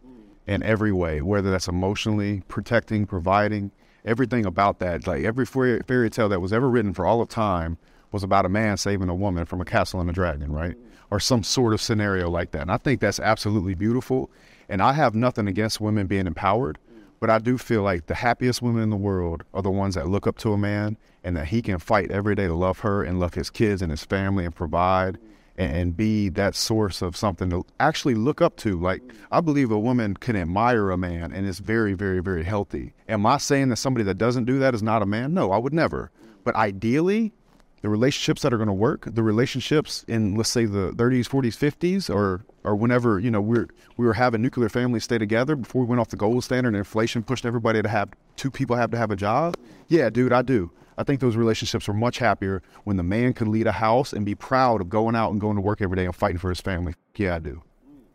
in 0.45 0.61
every 0.63 0.91
way, 0.91 1.21
whether 1.21 1.49
that's 1.49 1.67
emotionally 1.67 2.43
protecting, 2.47 3.05
providing, 3.07 3.71
everything 4.05 4.45
about 4.45 4.79
that. 4.79 5.07
Like 5.07 5.23
every 5.23 5.45
fairy, 5.45 5.81
fairy 5.87 6.09
tale 6.09 6.29
that 6.29 6.39
was 6.39 6.53
ever 6.53 6.69
written 6.69 6.93
for 6.93 7.05
all 7.05 7.21
of 7.21 7.29
time 7.29 7.77
was 8.11 8.23
about 8.23 8.45
a 8.45 8.49
man 8.49 8.77
saving 8.77 9.09
a 9.09 9.15
woman 9.15 9.45
from 9.45 9.59
a 9.61 9.65
castle 9.65 9.99
and 10.01 10.09
a 10.09 10.13
dragon, 10.13 10.51
right? 10.51 10.75
Or 11.09 11.19
some 11.19 11.43
sort 11.43 11.73
of 11.73 11.81
scenario 11.81 12.29
like 12.29 12.51
that. 12.51 12.61
And 12.61 12.71
I 12.71 12.77
think 12.77 12.99
that's 12.99 13.19
absolutely 13.19 13.73
beautiful. 13.73 14.29
And 14.69 14.81
I 14.81 14.93
have 14.93 15.15
nothing 15.15 15.47
against 15.47 15.81
women 15.81 16.07
being 16.07 16.27
empowered, 16.27 16.77
but 17.21 17.29
I 17.29 17.37
do 17.37 17.57
feel 17.57 17.83
like 17.83 18.07
the 18.07 18.15
happiest 18.15 18.63
women 18.63 18.81
in 18.81 18.89
the 18.89 18.97
world 18.97 19.43
are 19.53 19.61
the 19.61 19.69
ones 19.69 19.93
that 19.93 20.07
look 20.07 20.25
up 20.25 20.39
to 20.39 20.53
a 20.53 20.57
man 20.57 20.97
and 21.23 21.37
that 21.37 21.47
he 21.47 21.61
can 21.61 21.77
fight 21.77 22.09
every 22.09 22.33
day 22.33 22.47
to 22.47 22.55
love 22.55 22.79
her 22.79 23.03
and 23.03 23.19
love 23.19 23.35
his 23.35 23.51
kids 23.51 23.83
and 23.83 23.91
his 23.91 24.03
family 24.03 24.43
and 24.43 24.55
provide 24.55 25.19
and, 25.55 25.71
and 25.71 25.97
be 25.97 26.29
that 26.29 26.55
source 26.55 27.03
of 27.03 27.15
something 27.15 27.51
to 27.51 27.63
actually 27.79 28.15
look 28.15 28.41
up 28.41 28.55
to. 28.57 28.79
Like, 28.79 29.03
I 29.31 29.39
believe 29.39 29.69
a 29.69 29.77
woman 29.77 30.15
can 30.15 30.35
admire 30.35 30.89
a 30.89 30.97
man 30.97 31.31
and 31.31 31.47
it's 31.47 31.59
very, 31.59 31.93
very, 31.93 32.21
very 32.21 32.43
healthy. 32.43 32.95
Am 33.07 33.23
I 33.27 33.37
saying 33.37 33.69
that 33.69 33.75
somebody 33.75 34.03
that 34.05 34.17
doesn't 34.17 34.45
do 34.45 34.57
that 34.57 34.73
is 34.73 34.81
not 34.81 35.03
a 35.03 35.05
man? 35.05 35.31
No, 35.35 35.51
I 35.51 35.59
would 35.59 35.73
never. 35.73 36.09
But 36.43 36.55
ideally, 36.55 37.33
the 37.81 37.89
relationships 37.89 38.43
that 38.43 38.53
are 38.53 38.57
going 38.57 38.67
to 38.67 38.73
work, 38.73 39.05
the 39.07 39.23
relationships 39.23 40.05
in 40.07 40.35
let's 40.35 40.49
say 40.49 40.65
the 40.65 40.91
30s, 40.91 41.27
40s, 41.27 41.57
50s, 41.57 42.13
or 42.13 42.45
or 42.63 42.75
whenever 42.75 43.19
you 43.19 43.31
know 43.31 43.41
we're 43.41 43.67
we 43.97 44.05
were 44.05 44.13
having 44.13 44.41
nuclear 44.41 44.69
families 44.69 45.03
stay 45.03 45.17
together 45.17 45.55
before 45.55 45.81
we 45.81 45.87
went 45.87 45.99
off 45.99 46.09
the 46.09 46.15
gold 46.15 46.43
standard 46.43 46.69
and 46.69 46.77
inflation 46.77 47.23
pushed 47.23 47.45
everybody 47.45 47.81
to 47.81 47.89
have 47.89 48.09
two 48.35 48.51
people 48.51 48.75
have 48.75 48.91
to 48.91 48.97
have 48.97 49.11
a 49.11 49.15
job. 49.15 49.55
Yeah, 49.87 50.09
dude, 50.09 50.33
I 50.33 50.41
do. 50.41 50.71
I 50.97 51.03
think 51.03 51.19
those 51.19 51.35
relationships 51.35 51.87
were 51.87 51.93
much 51.93 52.19
happier 52.19 52.61
when 52.83 52.97
the 52.97 53.03
man 53.03 53.33
could 53.33 53.47
lead 53.47 53.65
a 53.65 53.71
house 53.71 54.13
and 54.13 54.25
be 54.25 54.35
proud 54.35 54.81
of 54.81 54.89
going 54.89 55.15
out 55.15 55.31
and 55.31 55.41
going 55.41 55.55
to 55.55 55.61
work 55.61 55.81
every 55.81 55.95
day 55.95 56.05
and 56.05 56.15
fighting 56.15 56.37
for 56.37 56.49
his 56.49 56.61
family. 56.61 56.93
Yeah, 57.15 57.35
I 57.35 57.39
do. 57.39 57.63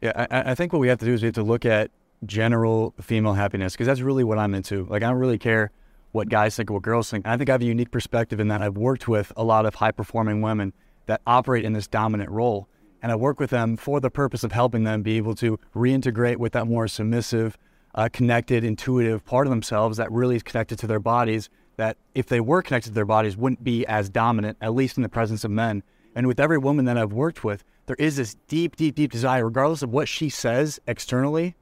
Yeah, 0.01 0.27
I, 0.31 0.53
I 0.53 0.55
think 0.55 0.73
what 0.73 0.79
we 0.79 0.89
have 0.89 0.99
to 0.99 1.05
do 1.05 1.13
is 1.13 1.23
we 1.23 1.27
have 1.27 1.35
to 1.35 1.43
look 1.43 1.65
at 1.65 1.91
general 2.25 2.95
female 3.01 3.35
happiness 3.35 3.73
because 3.73 3.87
that's 3.87 4.01
really 4.01 4.25
what 4.25 4.39
I'm 4.39 4.55
into. 4.55 4.85
Like, 4.85 5.03
I 5.03 5.09
don't 5.09 5.19
really 5.19 5.39
care 5.39 5.73
what 6.17 6.31
guys 6.31 6.57
think 6.57 6.71
what 6.71 6.83
girls 6.83 7.11
think. 7.11 7.27
I 7.27 7.37
think 7.37 7.51
I 7.51 7.53
have 7.53 7.61
a 7.61 7.67
unique 7.67 7.91
perspective 7.91 8.41
in 8.41 8.49
that 8.49 8.63
I've 8.63 8.79
worked 8.79 9.07
with 9.07 9.33
a 9.37 9.45
lot 9.45 9.67
of 9.67 9.75
high 9.75 9.93
performing 9.93 10.41
women 10.41 10.73
that 11.05 11.21
operate 11.27 11.65
in 11.65 11.75
this 11.75 11.87
dominant 11.87 12.31
role. 12.31 12.69
And 13.03 13.13
I 13.13 13.17
work 13.17 13.39
with 13.39 13.51
them 13.51 13.77
for 13.77 14.01
the 14.01 14.11
purpose 14.11 14.43
of 14.43 14.51
helping 14.51 14.85
them 14.85 15.03
be 15.03 15.19
able 15.19 15.35
to 15.37 15.61
reintegrate 15.75 16.39
with 16.39 16.53
that 16.55 16.67
more 16.67 16.89
submissive, 16.89 17.59
uh, 17.95 18.09
connected, 18.11 18.65
intuitive 18.65 19.27
part 19.27 19.47
of 19.47 19.51
themselves 19.51 19.99
that 19.99 20.11
really 20.11 20.37
is 20.37 20.43
connected 20.43 20.79
to 20.79 20.87
their 20.87 20.99
bodies. 20.99 21.51
That 21.77 21.99
if 22.15 22.27
they 22.27 22.41
were 22.41 22.63
connected 22.63 22.89
to 22.91 22.95
their 22.95 23.05
bodies, 23.05 23.37
wouldn't 23.37 23.63
be 23.63 23.87
as 23.87 24.09
dominant, 24.09 24.57
at 24.63 24.75
least 24.75 24.97
in 24.97 25.03
the 25.03 25.11
presence 25.11 25.45
of 25.45 25.51
men. 25.51 25.83
And 26.15 26.27
with 26.27 26.41
every 26.41 26.57
woman 26.57 26.87
that 26.87 26.97
I've 26.97 27.13
worked 27.13 27.45
with, 27.45 27.63
there 27.85 27.97
is 27.99 28.17
this 28.17 28.37
deep, 28.49 28.75
deep, 28.77 28.95
deep 28.95 29.13
desire, 29.13 29.45
regardless 29.45 29.83
of 29.83 29.91
what 29.91 30.09
she 30.09 30.31
says 30.31 30.81
externally, 30.87 31.55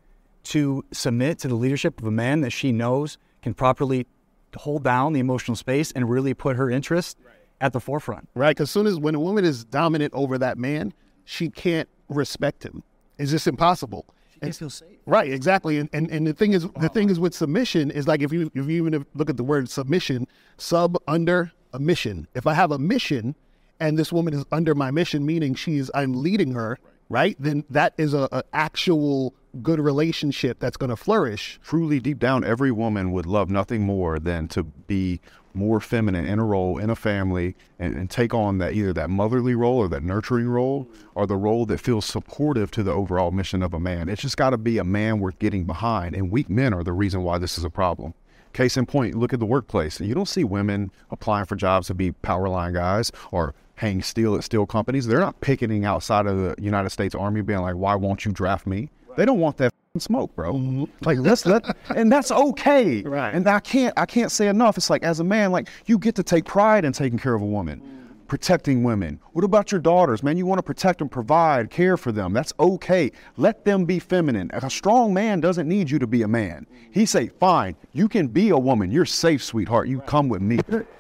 to 0.44 0.84
submit 0.92 1.40
to 1.40 1.49
the 1.49 1.56
leadership 1.56 2.00
of 2.00 2.06
a 2.06 2.12
man 2.12 2.40
that 2.42 2.50
she 2.50 2.70
knows 2.70 3.18
can 3.42 3.52
properly 3.52 4.06
hold 4.54 4.84
down 4.84 5.12
the 5.12 5.20
emotional 5.20 5.56
space 5.56 5.92
and 5.92 6.08
really 6.08 6.34
put 6.34 6.56
her 6.56 6.70
interest 6.70 7.18
right. 7.25 7.34
at 7.61 7.73
the 7.73 7.80
forefront. 7.80 8.28
Right. 8.34 8.56
Because 8.56 8.70
soon 8.70 8.87
as 8.87 8.99
when 8.99 9.14
a 9.14 9.20
woman 9.20 9.44
is 9.44 9.64
dominant 9.64 10.12
over 10.14 10.38
that 10.38 10.58
man, 10.58 10.92
she 11.25 11.50
can't 11.50 11.88
respect 12.08 12.64
him. 12.64 12.82
It's 13.18 13.30
just 13.30 13.46
impossible. 13.46 14.06
She 14.32 14.40
and, 14.42 14.56
feel 14.56 14.70
safe. 14.70 14.99
Right. 15.06 15.32
Exactly. 15.32 15.78
And, 15.78 15.88
and 15.92 16.11
and 16.11 16.26
the 16.26 16.32
thing 16.32 16.52
is, 16.52 16.68
the 16.80 16.88
thing 16.88 17.11
is 17.11 17.20
with 17.20 17.34
submission 17.34 17.90
is 17.90 18.08
like 18.08 18.23
if 18.23 18.32
you 18.32 18.50
if 18.54 18.66
you 18.66 18.84
even 18.84 19.06
look 19.14 19.30
at 19.30 19.37
the 19.37 19.44
word 19.44 19.68
submission, 19.68 20.26
sub 20.56 20.96
under 21.06 21.52
a 21.73 21.78
mission. 21.78 22.26
If 22.34 22.46
I 22.46 22.54
have 22.54 22.70
a 22.70 22.78
mission, 22.78 23.34
and 23.80 23.99
this 23.99 24.12
woman 24.12 24.34
is 24.34 24.44
under 24.50 24.75
my 24.75 24.90
mission, 24.90 25.25
meaning 25.25 25.54
she's 25.54 25.90
I'm 25.94 26.23
leading 26.23 26.52
her. 26.52 26.70
Right 26.70 26.90
right? 27.08 27.37
Then 27.38 27.64
that 27.70 27.94
is 27.99 28.14
a, 28.14 28.28
a 28.32 28.42
actual 28.52 29.34
good 29.62 29.80
relationship 29.80 30.58
that's 30.58 30.76
going 30.76 30.90
to 30.90 30.96
flourish. 30.96 31.58
Truly, 31.62 32.00
deep 32.00 32.18
down, 32.18 32.44
every 32.44 32.70
woman 32.70 33.12
would 33.12 33.26
love 33.26 33.50
nothing 33.50 33.82
more 33.82 34.18
than 34.18 34.49
to 34.49 34.64
be 34.64 35.20
more 35.54 35.80
feminine 35.80 36.26
in 36.26 36.38
a 36.38 36.44
role 36.44 36.78
in 36.78 36.90
a 36.90 36.96
family 36.96 37.54
and, 37.78 37.94
and, 37.94 38.11
take 38.11 38.34
on 38.34 38.58
that 38.58 38.73
either 38.73 38.92
that 38.92 39.08
motherly 39.08 39.54
role 39.54 39.78
or 39.78 39.88
that 39.88 40.02
nurturing 40.02 40.49
role 40.49 40.88
or 41.14 41.26
the 41.26 41.37
role 41.37 41.64
that 41.64 41.78
feels 41.78 42.04
supportive 42.04 42.73
to 42.73 42.82
the 42.82 42.90
overall 42.90 43.30
mission 43.30 43.62
of 43.62 43.73
a 43.73 43.78
man. 43.78 44.08
It's 44.08 44.23
just 44.23 44.37
got 44.37 44.50
to 44.50 44.58
be 44.58 44.78
a 44.78 44.84
man 44.84 45.20
worth 45.20 45.38
getting 45.38 45.64
behind. 45.64 46.16
And 46.16 46.30
weak 46.30 46.50
men 46.50 46.75
are 46.75 46.82
the 46.82 46.92
reason 46.92 47.23
why 47.23 47.38
this 47.38 47.56
is 47.56 47.62
a 47.62 47.70
problem. 47.70 48.14
Case 48.52 48.76
in 48.76 48.87
point, 48.87 49.14
look 49.14 49.32
at 49.32 49.40
the 49.40 49.46
workplace. 49.46 50.00
You 50.00 50.14
don't 50.14 50.28
see 50.28 50.44
women 50.44 50.90
applying 51.11 51.46
for 51.46 51.56
jobs 51.56 51.87
to 51.88 51.94
be 51.94 52.12
power 52.12 52.49
line 52.49 52.73
guys 52.73 53.11
or 53.30 53.55
hang 53.76 54.02
steel 54.02 54.37
at 54.37 54.44
steel 54.44 54.66
companies. 54.66 55.07
They're 55.07 55.20
not 55.20 55.40
picketing 55.40 55.85
outside 55.85 56.26
of 56.26 56.37
the 56.37 56.55
United 56.62 56.90
States 56.90 57.14
Army 57.14 57.42
being 57.42 57.61
like, 57.61 57.74
why 57.74 57.94
won't 57.94 58.24
you 58.24 58.33
draft 58.33 58.66
me? 58.66 58.90
Right. 59.14 59.18
They 59.18 59.27
don't 59.27 59.38
want 59.38 59.57
that 59.59 59.72
smoke, 59.98 60.35
bro. 60.35 60.55
Mm-hmm. 60.55 60.85
Like 61.05 61.18
let's 61.18 61.46
let, 61.46 61.64
and 61.94 62.11
that's 62.11 62.33
okay. 62.33 63.03
Right. 63.03 63.33
And 63.33 63.46
I 63.46 63.61
can't, 63.61 63.96
I 63.96 64.07
can't 64.07 64.33
say 64.33 64.48
enough. 64.48 64.77
It's 64.77 64.90
like 64.90 65.05
as 65.05 65.20
a 65.20 65.24
man, 65.24 65.53
like 65.53 65.68
you 65.87 65.98
get 65.98 66.16
to 66.16 66.24
take 66.24 66.44
pride 66.44 66.85
in 66.85 66.92
taking 66.92 67.16
care 67.16 67.35
of 67.35 67.42
a 67.42 67.46
woman, 67.46 67.81
mm. 67.81 68.27
protecting 68.27 68.83
women. 68.83 69.20
What 69.35 69.44
about 69.44 69.70
your 69.70 69.81
daughters, 69.81 70.24
man? 70.24 70.37
You 70.37 70.46
want 70.46 70.59
to 70.59 70.64
protect 70.64 71.00
and 71.00 71.09
provide, 71.09 71.70
care 71.70 71.96
for 71.96 72.11
them. 72.11 72.33
That's 72.33 72.53
okay. 72.59 73.12
Let 73.37 73.64
them 73.64 73.85
be 73.85 74.00
feminine. 74.00 74.50
A 74.53 74.68
strong 74.68 75.14
man 75.14 75.40
doesn't 75.40 75.68
need 75.68 75.88
you 75.88 76.00
to 76.00 76.09
be 76.09 76.22
a 76.22 76.29
man. 76.29 76.66
He 76.90 77.07
say, 77.07 77.29
fine, 77.29 77.77
you 77.92 78.09
can 78.09 78.27
be 78.27 78.48
a 78.48 78.59
woman. 78.59 78.90
You're 78.90 79.07
safe, 79.07 79.44
sweetheart. 79.44 79.87
You 79.87 79.98
right. 79.98 80.09
come 80.09 80.29
with 80.29 80.42
me. 80.42 80.59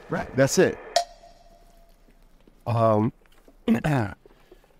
Right. 0.08 0.36
That's 0.36 0.58
it. 0.58 0.78
Um, 2.68 3.12
there 3.66 4.14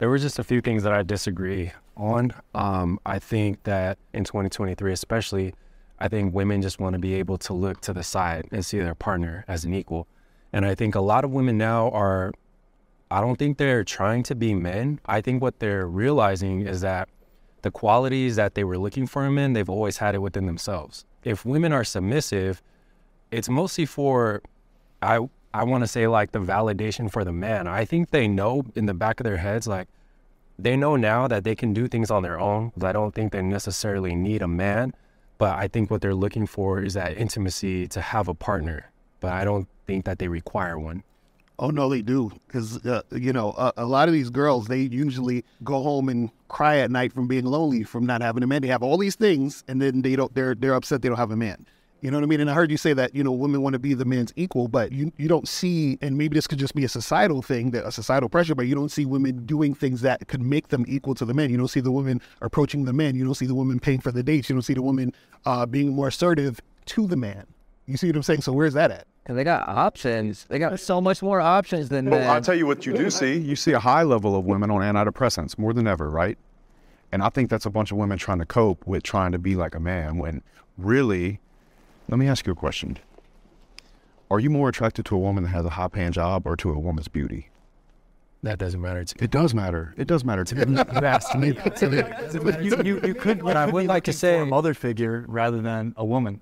were 0.01 0.19
just 0.19 0.39
a 0.39 0.45
few 0.45 0.61
things 0.61 0.85
that 0.85 0.93
I 0.93 1.03
disagree 1.03 1.73
on. 1.97 2.33
Um, 2.55 2.99
I 3.05 3.19
think 3.19 3.63
that 3.65 3.99
in 4.13 4.25
2023, 4.25 4.93
especially, 4.93 5.55
I 5.99 6.09
think 6.09 6.35
women 6.35 6.63
just 6.63 6.81
want 6.81 6.95
to 6.95 6.99
be 6.99 7.15
able 7.15 7.39
to 7.39 7.53
look 7.53 7.81
to 7.83 7.93
the 7.93 8.03
side 8.03 8.49
and 8.51 8.65
see 8.65 8.79
their 8.79 8.95
partner 8.95 9.45
as 9.49 9.65
an 9.65 9.75
equal. 9.75 10.07
And 10.53 10.65
I 10.67 10.75
think 10.75 10.95
a 10.95 11.01
lot 11.01 11.25
of 11.25 11.31
women 11.31 11.59
now 11.59 11.91
are, 11.91 12.33
I 13.11 13.21
don't 13.21 13.37
think 13.37 13.59
they're 13.59 13.85
trying 13.85 14.23
to 14.25 14.35
be 14.35 14.55
men. 14.55 15.01
I 15.07 15.21
think 15.21 15.43
what 15.43 15.59
they're 15.59 15.87
realizing 15.87 16.63
is 16.63 16.81
that 16.81 17.09
the 17.63 17.71
qualities 17.71 18.37
that 18.37 18.55
they 18.55 18.65
were 18.65 18.79
looking 18.79 19.07
for 19.07 19.25
in 19.25 19.35
men, 19.35 19.53
they've 19.53 19.71
always 19.71 19.99
had 19.99 20.15
it 20.15 20.19
within 20.19 20.47
themselves. 20.47 21.05
If 21.23 21.45
women 21.45 21.73
are 21.73 21.85
submissive, 21.85 22.63
it's 23.31 23.49
mostly 23.49 23.87
for, 23.87 24.43
I 25.01 25.21
I 25.55 25.63
want 25.63 25.85
to 25.85 25.87
say 25.87 26.09
like 26.09 26.33
the 26.33 26.41
validation 26.41 27.09
for 27.09 27.23
the 27.23 27.33
man. 27.33 27.69
I 27.69 27.85
think 27.85 28.11
they 28.11 28.27
know 28.27 28.65
in 28.75 28.87
the 28.87 28.93
back 28.93 29.21
of 29.21 29.25
their 29.25 29.37
heads, 29.37 29.69
like 29.69 29.87
they 30.59 30.77
know 30.77 30.97
now 30.97 31.27
that 31.29 31.45
they 31.45 31.55
can 31.55 31.73
do 31.73 31.89
things 31.89 32.11
on 32.11 32.23
their 32.23 32.39
own. 32.39 32.73
I 32.83 32.93
don't 32.93 33.15
think 33.15 33.33
they 33.33 33.43
necessarily 33.43 34.15
need 34.15 34.43
a 34.43 34.49
man, 34.49 34.95
but 35.39 35.59
I 35.59 35.69
think 35.69 35.91
what 35.91 36.01
they're 36.01 36.15
looking 36.15 36.47
for 36.47 36.81
is 36.81 36.95
that 36.95 37.17
intimacy 37.17 37.89
to 37.89 38.01
have 38.01 38.29
a 38.29 38.35
partner. 38.35 38.91
But 39.21 39.33
I 39.33 39.45
don't 39.45 39.69
think 39.87 40.05
that 40.05 40.19
they 40.19 40.29
require 40.29 40.79
one. 40.79 41.03
Oh 41.59 41.71
no, 41.71 41.89
they 41.89 42.03
do, 42.03 42.33
because 42.47 42.85
uh, 42.85 43.03
you 43.13 43.33
know 43.33 43.53
uh, 43.53 43.71
a 43.77 43.87
lot 43.87 44.09
of 44.09 44.15
these 44.15 44.29
girls 44.29 44.67
they 44.67 44.81
usually 44.81 45.45
go 45.63 45.83
home 45.83 46.09
and 46.09 46.31
cry 46.49 46.79
at 46.79 46.91
night 46.91 47.13
from 47.13 47.29
being 47.29 47.45
lonely, 47.45 47.85
from 47.85 48.05
not 48.07 48.23
having 48.23 48.43
a 48.43 48.47
man. 48.47 48.63
They 48.63 48.69
have 48.69 48.83
all 48.83 48.99
these 48.99 49.15
things, 49.15 49.63
and 49.69 49.81
then 49.81 50.03
they 50.03 50.17
don't. 50.17 50.35
They're 50.35 50.57
they're 50.57 50.75
upset 50.75 51.03
they 51.03 51.09
don't 51.09 51.19
have 51.19 51.31
a 51.31 51.37
man. 51.37 51.65
You 52.05 52.11
know 52.11 52.19
what 52.19 52.25
I 52.25 52.27
mean? 52.27 52.41
And 52.41 52.51
I 52.51 52.53
heard 52.53 52.71
you 52.71 52.77
say 52.77 52.93
that, 52.93 53.15
you 53.15 53.25
know, 53.25 53.33
women 53.33 53.63
want 53.63 53.73
to 53.73 53.79
be 53.79 53.95
the 53.95 54.05
man's 54.05 54.31
equal, 54.37 54.69
but 54.69 54.93
you, 54.93 55.11
you 55.17 55.27
don't 55.27 55.49
see, 55.49 55.97
and 56.03 56.19
maybe 56.19 56.35
this 56.35 56.47
could 56.47 56.59
just 56.59 56.75
be 56.75 56.85
a 56.85 56.89
societal 56.89 57.41
thing, 57.41 57.71
that 57.71 57.87
a 57.87 57.91
societal 57.91 58.29
pressure, 58.29 58.55
but 58.55 58.67
you 58.67 58.75
don't 58.75 58.91
see 58.91 59.07
women 59.07 59.47
doing 59.47 59.75
things 59.75 60.03
that 60.03 60.29
could 60.29 60.43
make 60.43 60.69
them 60.69 60.85
equal 60.87 61.15
to 61.15 61.25
the 61.25 61.33
men. 61.33 61.49
You 61.49 61.57
don't 61.57 61.69
see 61.69 61.81
the 61.81 61.91
women 61.91 62.21
approaching 62.43 62.85
the 62.85 62.93
men. 62.93 63.15
You 63.15 63.25
don't 63.25 63.37
see 63.37 63.47
the 63.47 63.55
woman 63.55 63.81
paying 63.81 64.01
for 64.01 64.13
the 64.13 64.23
dates. 64.23 64.51
You 64.51 64.55
don't 64.55 64.61
see 64.61 64.75
the 64.75 64.83
woman 64.83 65.15
uh, 65.47 65.65
being 65.65 65.95
more 65.95 66.09
assertive 66.09 66.61
to 66.85 67.07
the 67.07 67.17
man. 67.17 67.47
You 67.87 67.97
see 67.97 68.09
what 68.09 68.17
I'm 68.17 68.23
saying? 68.23 68.43
So 68.43 68.53
where's 68.53 68.75
that 68.75 68.91
at? 68.91 69.07
And 69.25 69.39
they 69.39 69.45
got 69.45 69.67
options. 69.67 70.45
They 70.51 70.59
got 70.59 70.79
so 70.79 71.01
much 71.01 71.23
more 71.23 71.41
options 71.41 71.89
than 71.89 72.11
well, 72.11 72.21
men. 72.21 72.29
I'll 72.29 72.43
tell 72.43 72.55
you 72.55 72.67
what 72.67 72.85
you 72.85 72.93
do 72.93 73.09
see. 73.09 73.39
You 73.39 73.57
see 73.57 73.73
a 73.73 73.81
high 73.81 74.03
level 74.03 74.37
of 74.37 74.45
women 74.45 74.71
on 74.71 74.83
antidepressants 74.83 75.57
more 75.57 75.73
than 75.73 75.87
ever, 75.87 76.11
right? 76.11 76.37
And 77.13 77.23
I 77.23 77.31
think 77.31 77.49
that's 77.49 77.65
a 77.65 77.71
bunch 77.71 77.93
of 77.93 77.97
women 77.97 78.19
trying 78.19 78.41
to 78.41 78.47
cope 78.47 78.87
with 78.87 79.05
trying 79.05 79.33
to 79.33 79.39
be 79.39 79.57
like 79.57 79.75
a 79.75 79.81
man 79.81 80.19
when 80.19 80.43
really 80.77 81.41
let 82.09 82.19
me 82.19 82.29
ask 82.29 82.47
you 82.47 82.53
a 82.53 82.57
question. 82.57 82.99
Are 84.31 84.41
you 84.41 84.51
more 84.51 84.69
attracted 84.69 85.05
to 85.07 85.17
a 85.17 85.19
woman 85.19 85.45
that 85.45 85.51
has 85.51 85.65
a 85.65 85.71
high 85.71 85.89
paying 85.89 86.13
job 86.13 86.47
or 86.47 86.57
to 86.57 86.71
a 86.71 86.79
woman's 86.79 87.09
beauty? 87.09 87.51
That 88.43 88.59
doesn't 88.59 88.81
matter 88.81 89.03
to 89.05 89.15
me. 89.17 89.25
It 89.25 89.31
does 89.31 89.55
matter. 89.55 89.95
It 89.97 90.07
does 90.07 90.23
matter 90.23 90.45
to 90.45 90.67
me. 90.67 90.77
you 90.77 91.07
asked 91.07 91.35
me. 91.35 91.55
you, 92.61 92.83
you, 92.83 93.01
you 93.03 93.15
could, 93.15 93.43
but 93.43 93.57
I 93.57 93.67
would 93.67 93.87
like 93.87 94.05
to 94.05 94.13
say 94.13 94.39
a 94.39 94.45
mother 94.45 94.75
figure 94.75 95.25
rather 95.29 95.63
than 95.63 95.95
a 95.97 96.05
woman. 96.05 96.41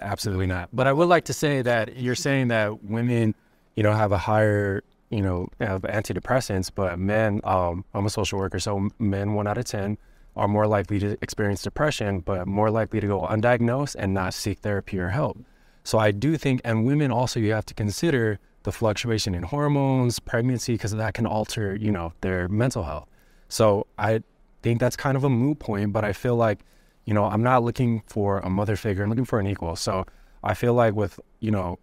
Absolutely 0.00 0.46
not. 0.46 0.68
But 0.72 0.88
I 0.88 0.92
would 0.92 1.08
like 1.08 1.26
to 1.26 1.32
say 1.32 1.62
that 1.62 1.96
you're 1.96 2.16
saying 2.16 2.48
that 2.48 2.82
women, 2.82 3.36
you 3.76 3.84
know, 3.84 3.92
have 3.92 4.10
a 4.10 4.18
higher, 4.18 4.82
you 5.10 5.22
know, 5.22 5.48
have 5.60 5.82
antidepressants, 5.82 6.70
but 6.74 6.98
men, 6.98 7.40
um, 7.44 7.84
I'm 7.94 8.04
a 8.04 8.10
social 8.10 8.40
worker, 8.40 8.58
so 8.58 8.88
men, 8.98 9.34
one 9.34 9.46
out 9.46 9.56
of 9.56 9.64
10, 9.64 9.96
are 10.36 10.48
more 10.48 10.66
likely 10.66 10.98
to 10.98 11.16
experience 11.22 11.62
depression, 11.62 12.20
but 12.20 12.46
more 12.46 12.70
likely 12.70 13.00
to 13.00 13.06
go 13.06 13.22
undiagnosed 13.22 13.96
and 13.98 14.12
not 14.12 14.34
seek 14.34 14.58
therapy 14.58 14.98
or 14.98 15.08
help. 15.08 15.38
So 15.84 15.98
I 15.98 16.10
do 16.10 16.36
think, 16.36 16.60
and 16.64 16.84
women 16.84 17.10
also, 17.10 17.38
you 17.38 17.52
have 17.52 17.66
to 17.66 17.74
consider 17.74 18.38
the 18.62 18.72
fluctuation 18.72 19.34
in 19.34 19.42
hormones, 19.42 20.18
pregnancy, 20.18 20.74
because 20.74 20.92
that 20.92 21.14
can 21.14 21.26
alter, 21.26 21.76
you 21.76 21.92
know, 21.92 22.12
their 22.22 22.48
mental 22.48 22.84
health. 22.84 23.08
So 23.48 23.86
I 23.98 24.22
think 24.62 24.80
that's 24.80 24.96
kind 24.96 25.16
of 25.16 25.24
a 25.24 25.28
moot 25.28 25.58
point, 25.58 25.92
but 25.92 26.04
I 26.04 26.14
feel 26.14 26.36
like, 26.36 26.60
you 27.04 27.12
know, 27.12 27.24
I'm 27.24 27.42
not 27.42 27.62
looking 27.62 28.02
for 28.06 28.38
a 28.38 28.48
mother 28.48 28.76
figure. 28.76 29.04
I'm 29.04 29.10
looking 29.10 29.26
for 29.26 29.38
an 29.38 29.46
equal. 29.46 29.76
So 29.76 30.06
I 30.42 30.54
feel 30.54 30.72
like 30.72 30.94
with, 30.94 31.20
you 31.40 31.50
know, 31.50 31.78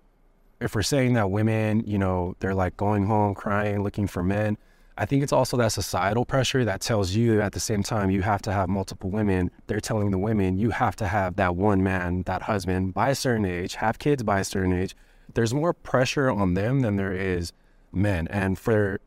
if 0.59 0.73
we're 0.75 0.81
saying 0.81 1.13
that 1.13 1.29
women, 1.29 1.83
you 1.85 1.99
know, 1.99 2.35
they're 2.39 2.55
like 2.55 2.75
going 2.77 3.05
home 3.05 3.35
crying, 3.35 3.83
looking 3.83 4.07
for 4.07 4.23
men, 4.23 4.57
I 4.97 5.05
think 5.05 5.23
it's 5.23 5.31
also 5.31 5.57
that 5.57 5.69
societal 5.69 6.25
pressure 6.25 6.65
that 6.65 6.81
tells 6.81 7.15
you 7.15 7.41
at 7.41 7.53
the 7.53 7.59
same 7.59 7.81
time 7.81 8.11
you 8.11 8.21
have 8.21 8.41
to 8.43 8.51
have 8.51 8.69
multiple 8.69 9.09
women. 9.09 9.49
They're 9.67 9.79
telling 9.79 10.11
the 10.11 10.17
women 10.17 10.57
you 10.57 10.71
have 10.71 10.95
to 10.97 11.07
have 11.07 11.37
that 11.37 11.55
one 11.55 11.81
man, 11.81 12.23
that 12.23 12.43
husband 12.43 12.93
by 12.93 13.09
a 13.09 13.15
certain 13.15 13.45
age, 13.45 13.75
have 13.75 13.99
kids 13.99 14.23
by 14.23 14.39
a 14.39 14.43
certain 14.43 14.73
age. 14.73 14.95
There's 15.33 15.53
more 15.53 15.73
pressure 15.73 16.29
on 16.29 16.55
them 16.55 16.81
than 16.81 16.97
there 16.97 17.13
is 17.13 17.53
men. 17.91 18.27
And 18.27 18.59
for, 18.59 18.99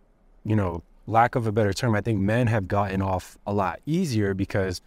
you 0.45 0.57
know, 0.57 0.83
lack 1.07 1.35
of 1.35 1.47
a 1.47 1.53
better 1.53 1.73
term, 1.73 1.95
I 1.95 2.01
think 2.01 2.19
men 2.19 2.47
have 2.47 2.67
gotten 2.67 3.03
off 3.03 3.37
a 3.47 3.53
lot 3.53 3.81
easier 3.85 4.33
because 4.33 4.81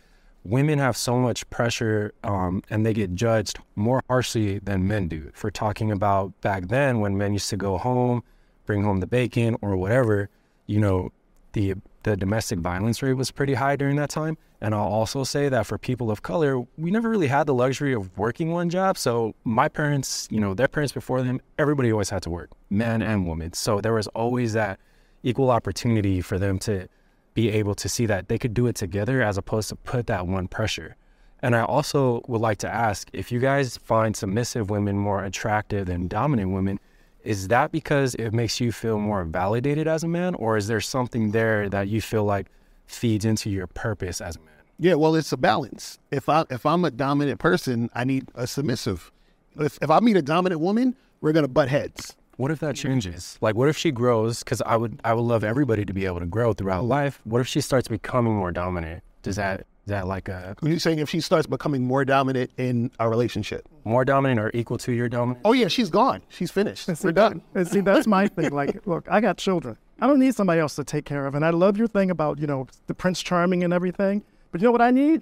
women 0.43 0.79
have 0.79 0.97
so 0.97 1.19
much 1.19 1.47
pressure 1.49 2.13
um, 2.23 2.63
and 2.69 2.85
they 2.85 2.93
get 2.93 3.13
judged 3.13 3.59
more 3.75 4.01
harshly 4.07 4.59
than 4.59 4.87
men 4.87 5.07
do 5.07 5.29
for 5.33 5.51
talking 5.51 5.91
about 5.91 6.39
back 6.41 6.69
then 6.69 7.01
when 7.01 7.17
men 7.17 7.33
used 7.33 7.49
to 7.49 7.57
go 7.57 7.77
home, 7.77 8.23
bring 8.65 8.83
home 8.83 8.99
the 8.99 9.07
bacon 9.07 9.57
or 9.61 9.75
whatever, 9.75 10.29
you 10.67 10.79
know, 10.79 11.11
the 11.53 11.75
the 12.03 12.15
domestic 12.15 12.59
violence 12.59 13.01
rate 13.01 13.13
was 13.13 13.31
pretty 13.31 13.55
high 13.55 13.75
during 13.75 13.97
that 13.97 14.09
time. 14.09 14.37
And 14.61 14.73
I'll 14.73 14.87
also 14.87 15.23
say 15.23 15.49
that 15.49 15.65
for 15.65 15.77
people 15.77 16.09
of 16.09 16.21
color, 16.21 16.61
we 16.77 16.89
never 16.89 17.09
really 17.09 17.27
had 17.27 17.47
the 17.47 17.53
luxury 17.53 17.93
of 17.93 18.17
working 18.17 18.51
one 18.51 18.69
job. 18.69 18.97
So 18.97 19.35
my 19.43 19.67
parents, 19.67 20.27
you 20.31 20.39
know, 20.39 20.53
their 20.53 20.69
parents 20.69 20.93
before 20.93 21.21
them, 21.21 21.41
everybody 21.59 21.91
always 21.91 22.09
had 22.09 22.23
to 22.23 22.29
work, 22.29 22.49
men 22.69 23.01
and 23.01 23.27
women. 23.27 23.53
So 23.53 23.81
there 23.81 23.93
was 23.93 24.07
always 24.07 24.53
that 24.53 24.79
equal 25.21 25.51
opportunity 25.51 26.21
for 26.21 26.39
them 26.39 26.59
to 26.59 26.87
be 27.33 27.49
able 27.49 27.75
to 27.75 27.89
see 27.89 28.05
that 28.05 28.29
they 28.29 28.37
could 28.37 28.53
do 28.53 28.67
it 28.67 28.75
together 28.75 29.21
as 29.21 29.37
opposed 29.37 29.69
to 29.69 29.75
put 29.75 30.07
that 30.07 30.25
one 30.25 30.47
pressure. 30.47 30.95
And 31.41 31.55
I 31.55 31.61
also 31.61 32.21
would 32.27 32.41
like 32.41 32.57
to 32.59 32.73
ask 32.73 33.09
if 33.13 33.31
you 33.31 33.39
guys 33.39 33.77
find 33.77 34.15
submissive 34.15 34.69
women 34.69 34.97
more 34.97 35.23
attractive 35.23 35.85
than 35.85 36.07
dominant 36.07 36.51
women, 36.51 36.79
is 37.27 37.49
that 37.49 37.73
because 37.73 38.15
it 38.15 38.31
makes 38.31 38.61
you 38.61 38.71
feel 38.71 38.99
more 38.99 39.25
validated 39.25 39.85
as 39.85 40.03
a 40.03 40.07
man, 40.07 40.33
or 40.35 40.55
is 40.55 40.67
there 40.67 40.79
something 40.79 41.31
there 41.31 41.67
that 41.67 41.89
you 41.89 41.99
feel 41.99 42.23
like 42.23 42.47
feeds 42.85 43.25
into 43.25 43.49
your 43.49 43.67
purpose 43.67 44.21
as 44.21 44.37
a 44.37 44.39
man? 44.39 44.53
Yeah, 44.79 44.93
well, 44.93 45.13
it's 45.13 45.33
a 45.33 45.37
balance. 45.37 45.99
If 46.09 46.29
I 46.29 46.45
if 46.49 46.65
I'm 46.65 46.85
a 46.85 46.91
dominant 46.91 47.39
person, 47.39 47.89
I 47.93 48.05
need 48.05 48.29
a 48.33 48.47
submissive. 48.47 49.11
If 49.59 49.77
if 49.81 49.89
I 49.89 49.99
meet 49.99 50.15
a 50.15 50.21
dominant 50.21 50.61
woman, 50.61 50.95
we're 51.19 51.33
gonna 51.33 51.49
butt 51.49 51.67
heads. 51.67 52.15
What 52.37 52.49
if 52.51 52.59
that 52.59 52.75
changes? 52.75 53.37
Like, 53.41 53.55
what 53.55 53.67
if 53.67 53.77
she 53.77 53.91
grows? 53.91 54.39
Because 54.43 54.61
I 54.61 54.77
would, 54.77 55.01
I 55.03 55.13
would 55.13 55.23
love 55.23 55.43
everybody 55.43 55.83
to 55.85 55.93
be 55.93 56.05
able 56.05 56.19
to 56.19 56.27
grow 56.27 56.53
throughout 56.53 56.85
life. 56.85 57.19
What 57.23 57.41
if 57.41 57.47
she 57.47 57.61
starts 57.61 57.87
becoming 57.87 58.35
more 58.35 58.51
dominant? 58.51 59.01
Does 59.23 59.37
that, 59.37 59.65
is 59.87 59.91
that 59.91 60.05
like 60.05 60.27
a? 60.27 60.53
Are 60.61 60.67
you 60.67 60.79
saying 60.79 60.99
if 60.99 61.09
she 61.09 61.21
starts 61.21 61.47
becoming 61.47 61.81
more 61.81 62.03
dominant 62.03 62.51
in 62.57 62.91
our 62.99 63.09
relationship? 63.09 63.69
More 63.85 64.03
dominant 64.03 64.37
or 64.37 64.51
equal 64.53 64.77
to 64.79 64.91
your 64.91 65.07
dominant? 65.07 65.39
Oh 65.45 65.53
yeah, 65.53 65.69
she's 65.69 65.89
gone. 65.89 66.21
She's 66.27 66.51
finished. 66.51 66.89
And 66.89 66.97
see, 66.97 67.07
We're 67.07 67.13
done. 67.13 67.41
And 67.55 67.65
see, 67.65 67.79
that's 67.79 68.05
my 68.05 68.27
thing. 68.35 68.51
Like, 68.51 68.85
look, 68.85 69.07
I 69.09 69.21
got 69.21 69.37
children. 69.37 69.77
I 70.01 70.07
don't 70.07 70.19
need 70.19 70.35
somebody 70.35 70.59
else 70.59 70.75
to 70.75 70.83
take 70.83 71.05
care 71.05 71.25
of. 71.25 71.35
And 71.35 71.45
I 71.45 71.51
love 71.51 71.77
your 71.77 71.87
thing 71.87 72.11
about, 72.11 72.37
you 72.37 72.47
know, 72.47 72.67
the 72.87 72.93
Prince 72.93 73.21
Charming 73.23 73.63
and 73.63 73.71
everything. 73.71 74.23
But 74.51 74.59
you 74.59 74.65
know 74.65 74.73
what 74.73 74.81
I 74.81 74.91
need? 74.91 75.21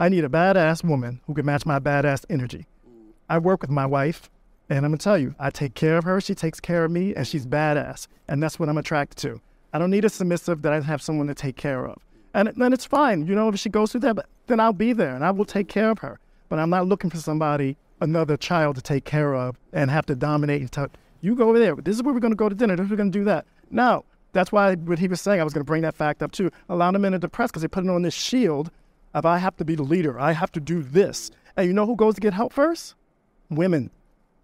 I 0.00 0.08
need 0.08 0.24
a 0.24 0.30
badass 0.30 0.82
woman 0.82 1.20
who 1.26 1.34
can 1.34 1.44
match 1.44 1.66
my 1.66 1.78
badass 1.78 2.24
energy. 2.30 2.66
I 3.28 3.36
work 3.36 3.60
with 3.60 3.70
my 3.70 3.84
wife, 3.84 4.30
and 4.70 4.78
I'm 4.78 4.92
gonna 4.92 4.96
tell 4.96 5.18
you, 5.18 5.34
I 5.38 5.50
take 5.50 5.74
care 5.74 5.98
of 5.98 6.04
her, 6.04 6.22
she 6.22 6.34
takes 6.34 6.58
care 6.58 6.86
of 6.86 6.90
me, 6.90 7.14
and 7.14 7.28
she's 7.28 7.46
badass. 7.46 8.06
And 8.28 8.42
that's 8.42 8.58
what 8.58 8.70
I'm 8.70 8.78
attracted 8.78 9.18
to. 9.28 9.42
I 9.74 9.78
don't 9.78 9.90
need 9.90 10.06
a 10.06 10.08
submissive 10.08 10.62
that 10.62 10.72
I 10.72 10.80
have 10.80 11.02
someone 11.02 11.26
to 11.26 11.34
take 11.34 11.56
care 11.56 11.86
of. 11.86 11.98
And 12.34 12.52
then 12.56 12.72
it's 12.72 12.84
fine, 12.84 13.26
you 13.26 13.34
know, 13.34 13.48
if 13.48 13.58
she 13.58 13.68
goes 13.68 13.92
through 13.92 14.02
that, 14.02 14.24
then 14.46 14.60
I'll 14.60 14.72
be 14.72 14.92
there 14.92 15.14
and 15.14 15.24
I 15.24 15.30
will 15.30 15.44
take 15.44 15.68
care 15.68 15.90
of 15.90 15.98
her. 16.00 16.20
But 16.48 16.58
I'm 16.58 16.70
not 16.70 16.86
looking 16.86 17.10
for 17.10 17.16
somebody, 17.16 17.76
another 18.00 18.36
child 18.36 18.76
to 18.76 18.82
take 18.82 19.04
care 19.04 19.34
of 19.34 19.58
and 19.72 19.90
have 19.90 20.06
to 20.06 20.14
dominate 20.14 20.60
and 20.60 20.70
tell 20.70 20.88
you 21.20 21.34
go 21.34 21.48
over 21.48 21.58
there. 21.58 21.74
This 21.74 21.96
is 21.96 22.02
where 22.02 22.14
we're 22.14 22.20
gonna 22.20 22.34
go 22.34 22.48
to 22.48 22.54
dinner. 22.54 22.76
This 22.76 22.84
is 22.84 22.90
we're 22.90 22.96
gonna 22.96 23.10
do 23.10 23.24
that. 23.24 23.46
No, 23.70 24.04
that's 24.32 24.52
why 24.52 24.74
what 24.74 24.98
he 24.98 25.08
was 25.08 25.20
saying, 25.20 25.40
I 25.40 25.44
was 25.44 25.52
gonna 25.52 25.64
bring 25.64 25.82
that 25.82 25.94
fact 25.94 26.22
up 26.22 26.32
too. 26.32 26.50
A 26.68 26.76
lot 26.76 26.94
of 26.94 27.00
men 27.00 27.14
are 27.14 27.18
depressed 27.18 27.52
because 27.52 27.62
they 27.62 27.68
put 27.68 27.84
it 27.84 27.90
on 27.90 28.02
this 28.02 28.14
shield 28.14 28.70
of 29.14 29.26
I 29.26 29.38
have 29.38 29.56
to 29.56 29.64
be 29.64 29.74
the 29.74 29.82
leader. 29.82 30.18
I 30.18 30.32
have 30.32 30.52
to 30.52 30.60
do 30.60 30.82
this. 30.82 31.30
And 31.56 31.66
you 31.66 31.72
know 31.72 31.86
who 31.86 31.96
goes 31.96 32.14
to 32.14 32.20
get 32.20 32.32
help 32.32 32.52
first? 32.52 32.94
Women. 33.48 33.90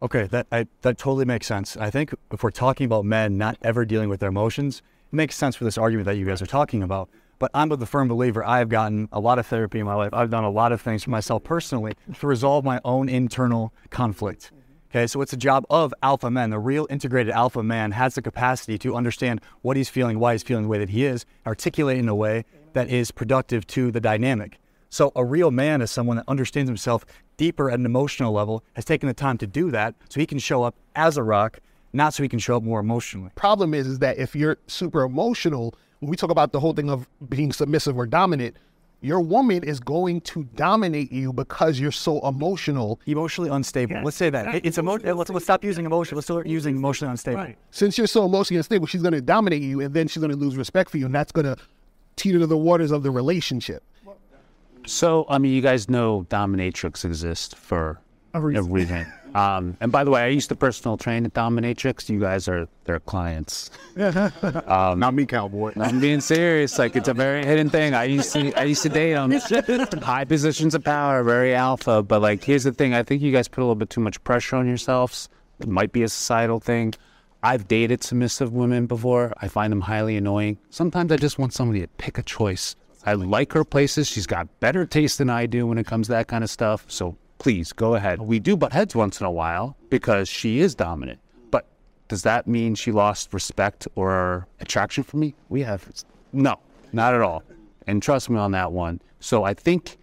Okay, 0.02 0.24
that 0.24 0.46
I, 0.52 0.66
that 0.82 0.98
totally 0.98 1.24
makes 1.24 1.46
sense. 1.46 1.76
I 1.76 1.90
think 1.90 2.14
if 2.32 2.42
we're 2.42 2.50
talking 2.50 2.84
about 2.84 3.04
men 3.04 3.38
not 3.38 3.56
ever 3.62 3.84
dealing 3.84 4.08
with 4.08 4.20
their 4.20 4.28
emotions, 4.28 4.82
it 5.12 5.16
makes 5.16 5.36
sense 5.36 5.56
for 5.56 5.64
this 5.64 5.78
argument 5.78 6.06
that 6.06 6.16
you 6.16 6.26
guys 6.26 6.42
are 6.42 6.46
talking 6.46 6.82
about. 6.82 7.08
But 7.38 7.50
I'm 7.52 7.70
a 7.70 7.86
firm 7.86 8.08
believer. 8.08 8.44
I 8.44 8.58
have 8.58 8.68
gotten 8.68 9.08
a 9.12 9.20
lot 9.20 9.38
of 9.38 9.46
therapy 9.46 9.78
in 9.78 9.86
my 9.86 9.94
life. 9.94 10.14
I've 10.14 10.30
done 10.30 10.44
a 10.44 10.50
lot 10.50 10.72
of 10.72 10.80
things 10.80 11.04
for 11.04 11.10
myself 11.10 11.44
personally 11.44 11.94
to 12.18 12.26
resolve 12.26 12.64
my 12.64 12.80
own 12.84 13.08
internal 13.08 13.74
conflict. 13.90 14.52
Okay, 14.90 15.06
so 15.06 15.20
it's 15.20 15.32
a 15.32 15.36
job 15.36 15.66
of 15.68 15.92
alpha 16.02 16.30
men. 16.30 16.50
The 16.50 16.58
real 16.58 16.86
integrated 16.88 17.32
alpha 17.32 17.62
man 17.62 17.92
has 17.92 18.14
the 18.14 18.22
capacity 18.22 18.78
to 18.78 18.96
understand 18.96 19.42
what 19.60 19.76
he's 19.76 19.90
feeling, 19.90 20.18
why 20.18 20.32
he's 20.32 20.42
feeling 20.42 20.62
the 20.64 20.68
way 20.70 20.78
that 20.78 20.88
he 20.88 21.04
is, 21.04 21.26
articulate 21.46 21.98
in 21.98 22.08
a 22.08 22.14
way 22.14 22.44
that 22.72 22.88
is 22.88 23.10
productive 23.10 23.66
to 23.66 23.90
the 23.90 24.00
dynamic. 24.00 24.58
So 24.88 25.12
a 25.14 25.24
real 25.24 25.50
man 25.50 25.82
is 25.82 25.90
someone 25.90 26.16
that 26.16 26.24
understands 26.28 26.70
himself 26.70 27.04
deeper 27.36 27.70
at 27.70 27.78
an 27.78 27.84
emotional 27.84 28.32
level, 28.32 28.64
has 28.74 28.84
taken 28.84 29.08
the 29.08 29.14
time 29.14 29.36
to 29.38 29.46
do 29.46 29.70
that 29.72 29.94
so 30.08 30.20
he 30.20 30.26
can 30.26 30.38
show 30.38 30.62
up 30.62 30.74
as 30.94 31.18
a 31.18 31.22
rock, 31.22 31.58
not 31.92 32.14
so 32.14 32.22
he 32.22 32.28
can 32.28 32.38
show 32.38 32.56
up 32.56 32.62
more 32.62 32.80
emotionally. 32.80 33.30
Problem 33.34 33.74
is, 33.74 33.86
is 33.86 33.98
that 33.98 34.16
if 34.16 34.34
you're 34.34 34.56
super 34.66 35.02
emotional, 35.02 35.74
when 36.00 36.10
we 36.10 36.16
talk 36.16 36.30
about 36.30 36.52
the 36.52 36.60
whole 36.60 36.72
thing 36.72 36.90
of 36.90 37.08
being 37.28 37.52
submissive 37.52 37.96
or 37.96 38.06
dominant, 38.06 38.56
your 39.00 39.20
woman 39.20 39.62
is 39.62 39.78
going 39.78 40.20
to 40.22 40.44
dominate 40.56 41.12
you 41.12 41.32
because 41.32 41.78
you're 41.78 41.92
so 41.92 42.20
emotional. 42.26 42.98
Emotionally 43.06 43.50
unstable. 43.50 44.00
Let's 44.02 44.16
say 44.16 44.30
that. 44.30 44.64
It's 44.64 44.78
emo- 44.78 44.98
let's, 44.98 45.30
let's 45.30 45.44
stop 45.44 45.62
using 45.62 45.84
emotion. 45.86 46.16
Let's 46.16 46.26
start 46.26 46.46
using 46.46 46.76
emotionally 46.76 47.10
unstable. 47.10 47.46
Since 47.70 47.98
you're 47.98 48.06
so 48.06 48.24
emotionally 48.24 48.58
unstable, 48.58 48.86
she's 48.86 49.02
going 49.02 49.12
to 49.12 49.20
dominate 49.20 49.62
you, 49.62 49.80
and 49.82 49.92
then 49.94 50.08
she's 50.08 50.20
going 50.20 50.30
to 50.32 50.36
lose 50.36 50.56
respect 50.56 50.90
for 50.90 50.98
you, 50.98 51.06
and 51.06 51.14
that's 51.14 51.30
going 51.32 51.44
to 51.44 51.56
teeter 52.16 52.38
to 52.38 52.46
the 52.46 52.56
waters 52.56 52.90
of 52.90 53.02
the 53.02 53.10
relationship. 53.10 53.82
So, 54.86 55.26
I 55.28 55.38
mean, 55.38 55.52
you 55.52 55.60
guys 55.62 55.90
know 55.90 56.26
dominatrix 56.30 57.04
exists 57.04 57.52
for 57.54 58.00
A 58.34 58.40
reason. 58.40 58.70
reason. 58.72 59.06
Um, 59.36 59.76
and 59.82 59.92
by 59.92 60.02
the 60.02 60.10
way, 60.10 60.22
I 60.22 60.28
used 60.28 60.48
to 60.48 60.56
personal 60.56 60.96
train 60.96 61.26
at 61.26 61.34
Dominatrix. 61.34 62.08
You 62.08 62.18
guys 62.18 62.48
are 62.48 62.68
their 62.84 63.00
clients. 63.00 63.70
Um, 64.66 64.98
Not 64.98 65.14
me, 65.14 65.26
cowboy. 65.26 65.72
I'm 65.76 66.00
being 66.00 66.20
serious. 66.20 66.78
Like 66.78 66.96
it's 66.96 67.08
a 67.08 67.14
very 67.14 67.44
hidden 67.44 67.70
thing. 67.70 67.94
I 67.94 68.04
used 68.04 68.32
to 68.32 68.52
I 68.54 68.64
used 68.64 68.82
to 68.82 68.88
date 68.88 69.14
them. 69.14 69.30
High 70.02 70.24
positions 70.24 70.74
of 70.74 70.84
power, 70.84 71.22
very 71.22 71.54
alpha. 71.54 72.02
But 72.02 72.22
like, 72.22 72.42
here's 72.44 72.64
the 72.64 72.72
thing. 72.72 72.94
I 72.94 73.02
think 73.02 73.22
you 73.22 73.32
guys 73.32 73.48
put 73.48 73.60
a 73.60 73.64
little 73.64 73.74
bit 73.74 73.90
too 73.90 74.00
much 74.00 74.22
pressure 74.24 74.56
on 74.56 74.66
yourselves. 74.66 75.28
It 75.60 75.68
might 75.68 75.92
be 75.92 76.02
a 76.02 76.08
societal 76.08 76.60
thing. 76.60 76.94
I've 77.42 77.68
dated 77.68 78.02
submissive 78.02 78.52
women 78.52 78.86
before. 78.86 79.32
I 79.40 79.48
find 79.48 79.70
them 79.70 79.82
highly 79.82 80.16
annoying. 80.16 80.58
Sometimes 80.70 81.12
I 81.12 81.16
just 81.16 81.38
want 81.38 81.52
somebody 81.52 81.80
to 81.80 81.88
pick 81.88 82.18
a 82.18 82.22
choice. 82.22 82.76
I 83.04 83.14
like 83.14 83.52
her 83.52 83.64
places. 83.64 84.08
She's 84.08 84.26
got 84.26 84.48
better 84.60 84.84
taste 84.86 85.18
than 85.18 85.30
I 85.30 85.46
do 85.46 85.66
when 85.66 85.78
it 85.78 85.86
comes 85.86 86.06
to 86.08 86.12
that 86.12 86.26
kind 86.26 86.42
of 86.42 86.50
stuff. 86.50 86.86
So 86.88 87.16
please 87.38 87.72
go 87.72 87.94
ahead. 87.94 88.20
We 88.20 88.38
do 88.38 88.56
butt 88.56 88.72
heads 88.72 88.94
once 88.94 89.20
in 89.20 89.26
a 89.26 89.30
while 89.30 89.76
because 89.90 90.28
she 90.28 90.60
is 90.60 90.74
dominant. 90.74 91.20
But 91.50 91.66
does 92.08 92.22
that 92.22 92.46
mean 92.46 92.74
she 92.74 92.92
lost 92.92 93.32
respect 93.34 93.86
or 93.94 94.46
attraction 94.60 95.04
for 95.04 95.16
me? 95.16 95.34
We 95.48 95.62
have 95.62 95.88
no, 96.32 96.58
not 96.92 97.14
at 97.14 97.20
all. 97.20 97.42
And 97.86 98.02
trust 98.02 98.30
me 98.30 98.38
on 98.38 98.52
that 98.52 98.72
one. 98.72 99.00
So 99.20 99.44
I 99.44 99.54
think 99.54 99.96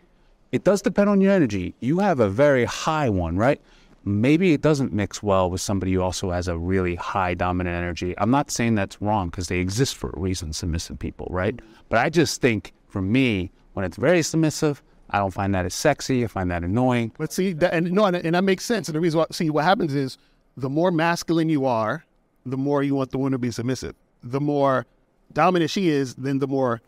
it 0.52 0.63
does 0.63 0.82
depend 0.82 1.10
on 1.10 1.22
your 1.22 1.32
energy. 1.32 1.74
You 1.80 2.00
have 2.00 2.19
a 2.19 2.30
very 2.30 2.65
high 2.65 3.10
one, 3.10 3.38
right? 3.38 3.62
Maybe 4.06 4.54
it 4.54 4.62
doesn't 4.62 4.91
mix 4.91 5.24
well 5.24 5.50
with 5.50 5.62
somebody 5.62 5.93
who 5.93 6.02
also 6.02 6.32
has 6.32 6.48
a 6.48 6.58
really 6.58 6.96
high 6.96 7.34
dominant 7.34 7.76
energy. 7.76 8.13
I'm 8.17 8.32
not 8.32 8.52
saying 8.52 8.76
that's 8.76 9.02
wrong 9.02 9.30
because 9.30 9.48
they 9.48 9.60
exist 9.60 9.96
for 9.96 10.10
a 10.10 10.19
reason, 10.19 10.52
submissive 10.52 11.00
people, 11.00 11.28
right? 11.30 11.58
But 11.89 12.00
I 12.00 12.10
just 12.10 12.41
think 12.41 12.74
for 12.88 13.02
me, 13.02 13.50
when 13.74 13.86
it's 13.86 13.98
very 13.98 14.22
submissive, 14.22 14.84
I 15.13 15.19
don't 15.19 15.32
find 15.32 15.54
that 15.56 15.65
as 15.65 15.73
sexy. 15.76 16.23
I 16.23 16.28
find 16.28 16.49
that 16.52 16.63
annoying. 16.63 17.12
But 17.17 17.32
see, 17.32 17.54
that, 17.54 17.73
and 17.73 17.91
no, 17.91 18.06
and, 18.06 18.15
and 18.15 18.36
that 18.36 18.43
makes 18.43 18.65
sense. 18.65 18.88
And 18.89 18.95
the 18.95 18.99
reason 18.99 19.19
why, 19.19 19.26
see, 19.32 19.49
what 19.49 19.63
happens 19.63 19.93
is 19.93 20.17
the 20.58 20.69
more 20.69 20.91
masculine 20.91 21.49
you 21.49 21.65
are, 21.65 22.04
the 22.45 22.58
more 22.58 22.84
you 22.84 22.95
want 22.95 23.12
the 23.12 23.17
woman 23.19 23.32
to 23.34 23.38
be 23.38 23.52
submissive. 23.52 23.95
The 24.23 24.41
more 24.41 24.86
dominant 25.32 25.69
she 25.71 25.89
is, 25.89 26.15
then 26.15 26.39
the 26.39 26.47
more. 26.47 26.82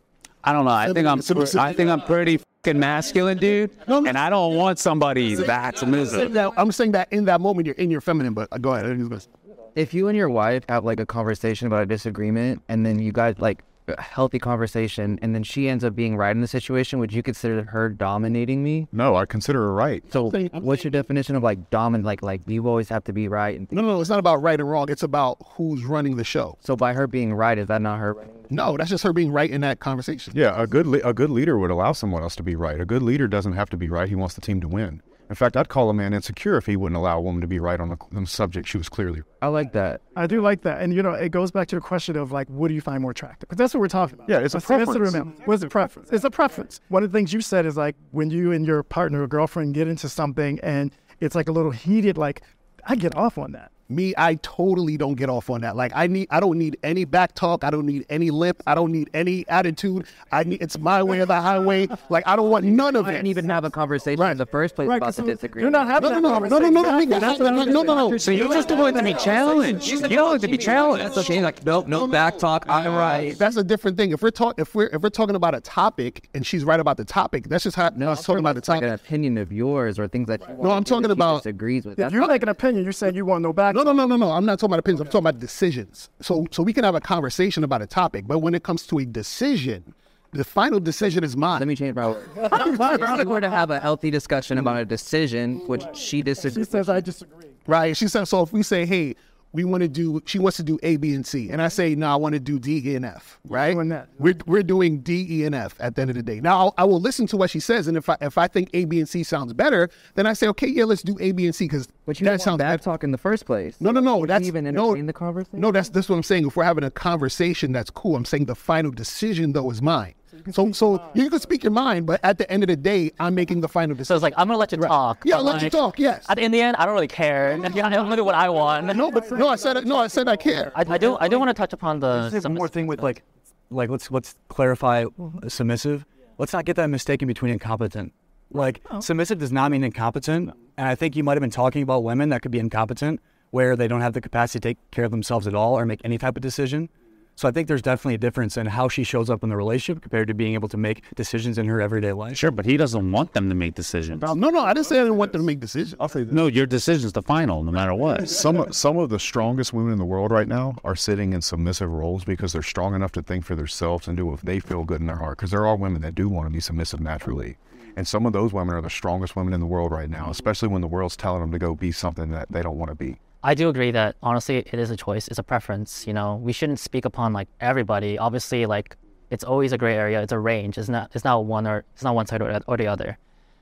I 0.44 0.52
don't 0.54 0.66
know. 0.66 0.72
I 0.72 0.92
think 0.92 1.08
I'm. 1.08 1.22
Submissive- 1.22 1.60
I 1.60 1.74
think 1.74 1.90
I'm 1.90 2.02
pretty 2.02 2.38
fucking 2.64 2.80
masculine, 2.80 3.38
dude. 3.38 3.72
And 3.88 4.18
I 4.18 4.30
don't 4.30 4.56
want 4.56 4.80
somebody 4.80 5.36
that 5.36 5.78
submissive. 5.78 6.32
Now, 6.32 6.54
I'm 6.58 6.72
saying 6.72 6.92
that 6.94 7.12
in 7.14 7.26
that 7.26 7.42
moment 7.42 7.66
you're 7.68 7.76
in 7.76 7.90
your 7.92 8.02
feminine, 8.02 8.34
but 8.34 8.48
uh, 8.52 8.58
go 8.58 8.74
ahead. 8.74 8.86
I 8.86 8.90
think 8.90 9.12
it's 9.12 9.28
gonna- 9.28 9.60
If 9.76 9.94
you 9.94 10.08
and 10.08 10.18
your 10.18 10.30
wife 10.30 10.64
have 10.70 10.84
like 10.86 11.00
a 11.00 11.06
conversation 11.06 11.68
about 11.68 11.84
a 11.84 11.86
disagreement, 11.86 12.62
and 12.70 12.86
then 12.86 13.00
you 13.00 13.12
guys 13.12 13.36
like 13.40 13.64
a 13.88 14.02
healthy 14.02 14.40
conversation, 14.40 15.20
and 15.22 15.36
then 15.36 15.44
she 15.44 15.70
ends 15.70 15.84
up 15.84 15.96
being 15.96 16.18
right 16.18 16.32
in 16.32 16.42
the 16.42 16.48
situation, 16.48 17.00
would 17.00 17.14
you 17.14 17.22
consider 17.24 17.64
her 17.64 17.90
dominating 17.90 18.64
me? 18.64 18.88
No, 18.92 19.16
I 19.16 19.26
consider 19.26 19.60
her 19.62 19.74
right. 19.74 20.04
So, 20.12 20.30
what's 20.54 20.84
your 20.84 20.92
definition 20.92 21.36
of 21.36 21.44
like 21.44 21.70
dominant? 21.70 22.06
Like, 22.06 22.22
like 22.24 22.42
you 22.48 22.68
always 22.68 22.90
have 22.90 23.04
to 23.06 23.14
be 23.14 23.28
right. 23.28 23.58
And 23.58 23.72
No, 23.72 23.82
no, 23.82 23.88
no. 23.90 24.02
It's 24.02 24.10
not 24.10 24.20
about 24.20 24.42
right 24.42 24.60
and 24.60 24.70
wrong. 24.70 24.90
It's 24.90 25.04
about 25.04 25.38
who's 25.56 25.84
running 25.86 26.18
the 26.18 26.24
show. 26.24 26.58
so, 26.62 26.76
by 26.76 26.94
her 26.94 27.08
being 27.08 27.34
right, 27.34 27.58
is 27.58 27.68
that 27.68 27.82
not 27.82 28.00
her 28.00 28.14
running? 28.14 28.32
No, 28.50 28.78
that's 28.78 28.90
just 28.90 29.04
her 29.04 29.14
being 29.14 29.32
right 29.32 29.50
in 29.50 29.62
that 29.62 29.80
conversation. 29.80 30.34
Yeah, 30.36 30.54
a 30.62 30.68
good 30.68 30.86
le- 30.88 31.00
a 31.00 31.14
good 31.14 31.30
leader 31.30 31.58
would 31.58 31.72
allow 31.72 31.92
someone 31.94 32.22
else 32.22 32.36
to 32.38 32.44
be 32.44 32.56
right. 32.56 32.80
A 32.80 32.86
good 32.86 33.02
leader 33.02 33.28
doesn't 33.28 33.54
have 33.54 33.70
to 33.72 33.78
be 33.78 33.90
right. 33.90 34.08
He 34.10 34.16
wants 34.16 34.36
the 34.36 34.42
team 34.42 34.62
to 34.62 34.68
win. 34.68 35.02
In 35.30 35.36
fact, 35.36 35.58
I'd 35.58 35.70
call 35.70 35.90
a 35.90 35.94
man 35.94 36.14
insecure 36.14 36.56
if 36.58 36.66
he 36.66 36.76
wouldn't 36.76 36.98
allow 36.98 37.18
a 37.18 37.22
woman 37.22 37.42
to 37.42 37.48
be 37.48 37.60
right 37.60 37.80
on 37.80 37.90
the, 37.90 37.98
on 38.16 38.24
the 38.24 38.28
subject 38.28 38.68
she 38.68 38.78
was 38.78 38.90
clearly. 38.90 39.24
I 39.42 39.48
like 39.48 39.74
that. 39.74 40.02
I 40.16 40.28
do 40.28 40.42
like 40.42 40.62
that, 40.62 40.82
and 40.82 40.94
you 40.94 41.02
know, 41.02 41.12
it 41.12 41.30
goes 41.30 41.52
back 41.52 41.68
to 41.70 41.76
the 41.76 41.82
question 41.82 42.16
of 42.16 42.32
like, 42.32 42.48
what 42.50 42.68
do 42.68 42.74
you 42.74 42.82
find 42.82 43.02
more 43.02 43.12
attractive? 43.12 43.50
Because 43.50 43.58
that's 43.58 43.74
what 43.74 43.80
we're 43.80 43.88
talking 43.88 44.16
about. 44.16 44.30
Yeah, 44.30 44.40
it's 44.40 44.54
a 44.54 44.58
Let's 44.58 44.66
preference. 44.68 45.12
the 45.12 45.20
amount. 45.20 45.48
What's 45.48 45.64
a 45.64 45.68
preference? 45.68 46.10
It's 46.12 46.24
a 46.24 46.30
preference. 46.32 46.80
One 46.90 47.04
of 47.04 47.12
the 47.12 47.18
things 47.18 47.34
you 47.34 47.42
said 47.42 47.66
is 47.66 47.76
like 47.76 47.96
when 48.12 48.30
you 48.30 48.52
and 48.52 48.66
your 48.66 48.84
partner 48.84 49.24
or 49.24 49.28
girlfriend 49.28 49.74
get 49.74 49.88
into 49.88 50.10
something, 50.10 50.60
and 50.62 50.92
it's 51.20 51.36
like 51.36 51.50
a 51.50 51.52
little 51.52 51.72
heated. 51.72 52.18
Like, 52.18 52.42
I 52.86 52.96
get 52.96 53.16
off 53.16 53.38
on 53.38 53.52
that. 53.54 53.72
Me, 53.88 54.16
I 54.18 54.36
totally 54.42 54.98
don't 54.98 55.14
get 55.14 55.30
off 55.30 55.52
on 55.52 55.62
that. 55.62 55.76
Like 55.76 55.92
I 55.96 56.08
need, 56.08 56.28
I 56.32 56.40
don't 56.40 56.58
need 56.58 56.76
any 56.82 57.06
back 57.06 57.36
talk. 57.36 57.64
I 57.64 57.70
don't 57.70 57.86
need 57.86 58.04
any 58.10 58.32
lip. 58.32 58.64
I 58.66 58.74
don't 58.74 58.92
need 58.92 59.12
any 59.14 59.48
attitude. 59.48 60.08
I 60.32 60.44
need, 60.44 60.60
it's 60.60 60.80
my 60.80 61.04
way 61.04 61.20
or 61.20 61.28
the 61.28 61.40
highway. 61.40 61.88
Like 62.10 62.24
I 62.28 62.36
don't 62.36 62.50
want 62.50 62.66
none 62.66 62.96
of 62.96 63.06
I 63.06 63.10
it. 63.10 63.14
didn't 63.14 63.28
even 63.28 63.48
have 63.50 63.64
a 63.64 63.70
conversation 63.70 64.24
in 64.26 64.38
the 64.38 64.46
first 64.48 64.74
place 64.76 64.88
Right, 64.88 64.98
about 64.98 65.06
'cause 65.08 65.18
the 65.18 65.22
so 65.22 65.28
disagreement. 65.28 65.62
You're 65.62 65.70
not 65.70 65.86
having 65.88 66.10
No, 66.10 66.16
that 66.16 66.22
no, 66.22 66.28
no, 66.30 66.30
no, 66.30 66.34
conversation. 66.34 66.74
no, 66.74 66.82
no, 66.82 66.90
no, 66.90 67.38
no, 67.38 67.64
no, 67.64 67.64
no, 67.72 67.82
no, 67.84 68.10
no. 68.10 68.18
So 68.18 68.32
you're 68.32 68.52
just 68.52 68.72
want 68.72 68.98
to 68.98 69.04
be 69.04 69.14
challenged. 69.14 69.88
You 69.88 70.02
want 70.24 70.42
to 70.42 70.48
be 70.48 70.58
challenged. 70.58 71.06
That's 71.06 71.18
okay. 71.20 71.42
Like 71.44 71.64
no, 71.64 71.82
no 71.82 72.08
back 72.08 72.40
talk. 72.40 72.66
I'm 72.68 72.96
right. 72.96 73.38
That's 73.38 73.56
a 73.58 73.64
different 73.64 73.98
thing. 73.98 74.12
If 74.14 74.24
we're 74.24 74.32
talking, 74.32 74.62
if 74.64 74.74
we're 74.74 74.88
if 74.88 75.04
we're 75.04 75.10
talking 75.10 75.36
about 75.36 75.54
a 75.54 75.62
topic 75.62 76.28
and 76.34 76.44
she's 76.44 76.64
right 76.66 76.80
about 76.80 76.98
the 76.98 77.06
topic, 77.06 77.50
that's 77.50 77.64
just 77.66 77.76
how 77.76 77.90
No, 77.96 78.10
us 78.12 78.24
talking 78.26 78.40
about 78.40 78.56
the 78.56 78.64
like 78.72 78.82
an 78.82 78.90
opinion 78.94 79.38
of 79.38 79.52
yours 79.52 80.00
or 80.00 80.08
things 80.08 80.28
that 80.28 80.42
No, 80.60 80.72
I'm 80.72 80.84
talking 80.84 81.12
about- 81.12 81.44
disagrees 81.44 81.86
with. 81.86 81.94
If 81.94 81.98
That's 81.98 82.14
you 82.16 82.26
make 82.26 82.42
an 82.42 82.50
opinion, 82.50 82.84
you're 82.84 82.94
saying 82.94 83.14
you 83.14 83.26
want 83.26 83.44
no 83.44 83.54
back. 83.54 83.75
No, 83.76 83.84
no, 83.84 83.92
no, 83.92 84.06
no, 84.06 84.16
no. 84.16 84.32
I'm 84.32 84.46
not 84.46 84.58
talking 84.58 84.72
about 84.72 84.80
opinions. 84.80 85.02
I'm 85.02 85.08
talking 85.08 85.28
about 85.28 85.40
decisions. 85.40 86.10
So 86.22 86.48
so 86.50 86.64
we 86.64 86.72
can 86.72 86.86
have 86.86 86.96
a 86.96 87.02
conversation 87.02 87.62
about 87.66 87.82
a 87.82 87.86
topic, 87.86 88.26
but 88.26 88.40
when 88.40 88.56
it 88.56 88.64
comes 88.64 88.88
to 88.88 89.00
a 89.00 89.06
decision, 89.06 89.94
the 90.32 90.46
final 90.46 90.80
decision 90.80 91.26
is 91.26 91.36
mine. 91.36 91.60
Let 91.60 91.68
me 91.68 91.76
change 91.76 91.94
my 91.94 92.08
word. 92.08 92.26
if 92.38 92.80
we 93.20 93.26
were 93.26 93.42
to 93.42 93.50
have 93.50 93.72
a 93.72 93.80
healthy 93.82 94.12
discussion 94.12 94.60
about 94.60 94.78
a 94.78 94.86
decision, 94.86 95.60
which 95.68 95.84
she 95.94 96.22
disagrees. 96.22 96.54
She 96.54 96.60
disagrees. 96.62 96.70
says 96.70 96.90
I 96.90 97.02
disagree. 97.02 97.50
Right. 97.68 97.98
She 97.98 98.08
says 98.08 98.30
so 98.30 98.44
if 98.44 98.54
we 98.54 98.64
say, 98.64 98.86
hey, 98.86 99.16
we 99.56 99.64
want 99.64 99.82
to 99.82 99.88
do, 99.88 100.22
she 100.26 100.38
wants 100.38 100.58
to 100.58 100.64
do 100.64 100.78
A, 100.84 100.98
B, 100.98 101.14
and 101.16 101.26
C. 101.26 101.50
And 101.50 101.62
I 101.62 101.70
say, 101.70 101.96
no, 101.96 102.12
I 102.12 102.16
want 102.16 102.34
to 102.34 102.40
do 102.40 102.60
D, 102.60 102.82
E, 102.86 102.96
and 102.96 103.06
F. 103.06 103.40
Right. 103.48 103.76
that. 103.90 104.10
We're, 104.20 104.36
we're 104.46 104.64
doing 104.64 105.00
D, 105.00 105.26
E, 105.30 105.46
and 105.46 105.56
F 105.56 105.76
at 105.80 105.96
the 105.96 106.02
end 106.02 106.12
of 106.12 106.16
the 106.16 106.24
day. 106.24 106.42
Now, 106.42 106.60
I'll, 106.60 106.74
I 106.78 106.84
will 106.84 107.00
listen 107.00 107.26
to 107.28 107.38
what 107.38 107.50
she 107.50 107.60
says. 107.60 107.88
And 107.88 107.98
if 107.98 108.10
I, 108.10 108.18
if 108.22 108.38
I 108.38 108.48
think 108.48 108.70
A, 108.74 108.86
B, 108.86 109.00
and 109.00 109.08
C 109.08 109.24
sounds 109.24 109.54
better, 109.54 109.90
then 110.16 110.28
I 110.28 110.34
say, 110.34 110.48
okay, 110.50 110.68
yeah, 110.68 110.84
let's 110.84 111.02
do 111.02 111.18
A, 111.20 111.32
B, 111.32 111.46
and 111.46 111.56
C 111.56 111.66
because 111.66 111.88
But 112.06 112.20
you 112.20 112.26
that 112.26 112.42
sounds 112.42 112.60
better. 112.60 112.84
talk 112.84 113.04
in 113.04 113.12
the 113.12 113.18
first 113.18 113.46
place. 113.46 113.78
No, 113.80 113.92
no, 113.92 114.02
no. 114.02 114.26
That's 114.26 114.46
even 114.48 114.66
no, 114.74 114.96
the 114.96 115.14
conversation. 115.14 115.60
No, 115.62 115.72
that's 115.72 115.90
that's 115.90 116.10
what 116.10 116.16
I'm 116.16 116.24
saying. 116.24 116.46
If 116.48 116.56
we're 116.56 116.64
having 116.64 116.84
a 116.84 116.92
conversation, 116.92 117.72
that's 117.72 117.90
cool. 117.90 118.16
I'm 118.16 118.26
saying 118.26 118.46
the 118.46 118.56
final 118.56 118.92
decision 118.92 119.54
though 119.54 119.72
is 119.72 119.82
mine. 119.82 120.14
So 120.52 120.72
so 120.72 121.12
you 121.14 121.30
can 121.30 121.40
speak 121.40 121.64
your 121.64 121.72
mind, 121.72 122.06
but 122.06 122.20
at 122.24 122.38
the 122.38 122.50
end 122.50 122.64
of 122.64 122.68
the 122.68 122.76
day, 122.76 123.12
I'm 123.20 123.36
making 123.36 123.62
the 123.62 123.68
final 123.68 123.96
decision. 123.96 124.06
So 124.06 124.16
it's 124.16 124.24
like 124.24 124.34
I'm 124.38 124.48
gonna 124.48 124.60
let 124.60 124.72
you 124.72 124.78
talk. 124.78 125.24
Yeah, 125.26 125.38
but, 125.38 125.46
let 125.46 125.62
you 125.62 125.70
talk. 125.70 126.00
Yes. 126.00 126.26
At, 126.30 126.40
in 126.40 126.52
the 126.52 126.62
end, 126.62 126.78
I 126.78 126.86
don't 126.86 126.94
really 126.94 127.08
care. 127.08 127.58
Yeah, 127.76 127.88
I'm 127.88 127.92
gonna 127.92 128.16
do 128.16 128.24
what 128.24 128.36
I 128.36 128.48
want. 128.50 128.96
No, 128.96 129.12
but 129.12 129.30
no, 129.32 129.50
I 129.50 129.56
said 129.58 129.86
no. 129.86 129.98
I 129.98 130.08
said 130.08 130.30
I 130.30 130.38
care. 130.38 130.72
I, 130.76 130.86
I 130.88 130.98
do. 130.98 131.18
I 131.20 131.28
do 131.28 131.38
want 131.40 131.50
to 131.50 131.54
touch 131.54 131.74
upon 131.74 132.00
the. 132.00 132.30
Just 132.30 132.44
say 132.44 132.48
one 132.48 132.56
more 132.58 132.68
thing 132.70 132.88
with 132.88 133.02
like, 133.02 133.24
like 133.70 133.90
let's 133.90 134.10
let's 134.12 134.36
clarify 134.48 135.06
submissive. 135.48 136.06
Let's 136.38 136.54
not 136.54 136.64
get 136.64 136.76
that 136.78 136.88
mistaken 136.88 137.28
between 137.28 137.52
incompetent. 137.52 138.14
Like 138.52 138.82
oh. 138.92 139.02
submissive 139.02 139.40
does 139.40 139.52
not 139.52 139.72
mean 139.72 139.84
incompetent, 139.84 140.52
and 140.78 140.88
I 140.88 140.96
think 140.96 141.16
you 141.16 141.24
might 141.24 141.34
have 141.34 141.42
been 141.42 141.50
talking 141.50 141.82
about 141.82 142.04
women 142.04 142.30
that 142.30 142.42
could 142.42 142.52
be 142.52 142.60
incompetent, 142.60 143.20
where 143.52 143.76
they 143.76 143.88
don't 143.88 144.02
have 144.02 144.14
the 144.14 144.22
capacity 144.22 144.60
to 144.60 144.68
take 144.70 144.92
care 144.92 145.06
of 145.06 145.12
themselves 145.12 145.48
at 145.48 145.56
all 145.56 145.78
or 145.78 145.86
make 145.86 146.02
any 146.04 146.18
type 146.18 146.38
of 146.38 146.42
decision. 146.42 146.90
So 147.38 147.50
I 147.50 147.52
think 147.52 147.68
there's 147.68 147.82
definitely 147.82 148.16
a 148.16 148.20
difference 148.20 148.56
in 148.56 148.66
how 148.66 148.88
she 148.88 149.04
shows 149.04 149.30
up 149.30 149.44
in 149.44 149.50
the 149.50 149.58
relationship 149.58 150.02
compared 150.02 150.30
to 150.30 150.34
being 150.34 150.54
able 150.54 150.70
to 150.70 150.78
make 150.78 151.04
decisions 151.16 151.58
in 151.58 151.66
her 151.68 151.82
everyday 151.82 152.14
life. 152.14 152.38
Sure, 152.38 152.50
but 152.50 152.66
he 152.66 152.78
doesn't 152.78 153.12
want 153.12 153.34
them 153.34 153.50
to 153.50 153.56
make 153.56 153.76
decisions. 153.76 154.22
No, 154.22 154.34
no, 154.34 154.60
I 154.60 154.74
didn't 154.74 154.86
say 154.86 155.00
I 155.00 155.04
didn't 155.04 155.18
want 155.18 155.34
them 155.34 155.42
to 155.42 155.46
make 155.46 155.60
decisions. 155.60 155.96
I'll 156.00 156.08
say 156.08 156.24
this. 156.24 156.34
No, 156.34 156.48
your 156.48 156.66
decision's 156.66 157.12
the 157.12 157.22
final, 157.22 157.62
no 157.62 157.72
matter 157.72 157.94
what. 157.94 158.30
Some 158.30 158.72
some 158.72 158.98
of 158.98 159.10
the 159.10 159.20
strongest 159.20 159.74
women 159.74 159.92
in 159.92 160.00
the 160.00 160.06
world 160.06 160.32
right 160.32 160.48
now 160.48 160.76
are 160.86 160.96
sitting 160.96 161.34
in 161.34 161.42
submissive 161.42 161.92
roles 161.92 162.24
because 162.24 162.54
they're 162.54 162.64
strong 162.64 162.96
enough 162.96 163.12
to 163.14 163.22
think 163.22 163.44
for 163.44 163.56
themselves 163.56 164.08
and 164.08 164.16
do 164.16 164.26
what 164.26 164.40
they 164.40 164.62
feel 164.62 164.86
good 164.86 165.02
in 165.02 165.08
their 165.08 165.18
heart. 165.18 165.38
Because 165.38 165.52
there 165.52 165.68
are 165.68 165.76
women 165.76 166.02
that 166.04 166.16
do 166.16 166.30
want 166.30 166.48
to 166.48 166.54
be 166.54 166.62
submissive 166.62 167.02
naturally, 167.02 167.58
and 167.98 168.08
some 168.08 168.26
of 168.26 168.32
those 168.32 168.54
women 168.54 168.76
are 168.76 168.82
the 168.82 168.90
strongest 168.90 169.36
women 169.36 169.54
in 169.54 169.60
the 169.60 169.66
world 169.66 169.92
right 169.92 170.10
now. 170.10 170.30
Especially 170.30 170.70
when 170.70 170.82
the 170.82 170.88
world's 170.88 171.18
telling 171.18 171.42
them 171.42 171.52
to 171.52 171.60
go 171.60 171.76
be 171.76 171.92
something 171.92 172.32
that 172.32 172.50
they 172.50 172.62
don't 172.62 172.78
want 172.78 172.92
to 172.92 172.96
be. 172.96 173.18
I 173.46 173.54
do 173.54 173.70
agree 173.70 173.92
that 173.92 174.16
honestly, 174.24 174.58
it 174.58 174.74
is 174.74 174.90
a 174.90 174.98
choice. 174.98 175.28
It's 175.28 175.38
a 175.38 175.44
preference. 175.44 176.08
You 176.08 176.14
know, 176.14 176.38
we 176.38 176.52
shouldn't 176.52 176.80
speak 176.80 177.06
upon 177.06 177.32
like 177.32 177.48
everybody. 177.62 178.18
Obviously, 178.18 178.66
like 178.66 178.98
it's 179.30 179.44
always 179.44 179.72
a 179.72 179.78
gray 179.78 179.96
area. 179.96 180.20
It's 180.24 180.32
a 180.32 180.40
range. 180.40 180.80
It's 180.80 180.90
not. 180.90 181.12
It's 181.14 181.24
not 181.24 181.46
one 181.46 181.68
or 181.68 181.86
it's 181.94 182.04
not 182.04 182.16
one 182.16 182.26
side 182.26 182.42
or, 182.42 182.60
or 182.66 182.76
the 182.76 182.88
other. 182.88 183.20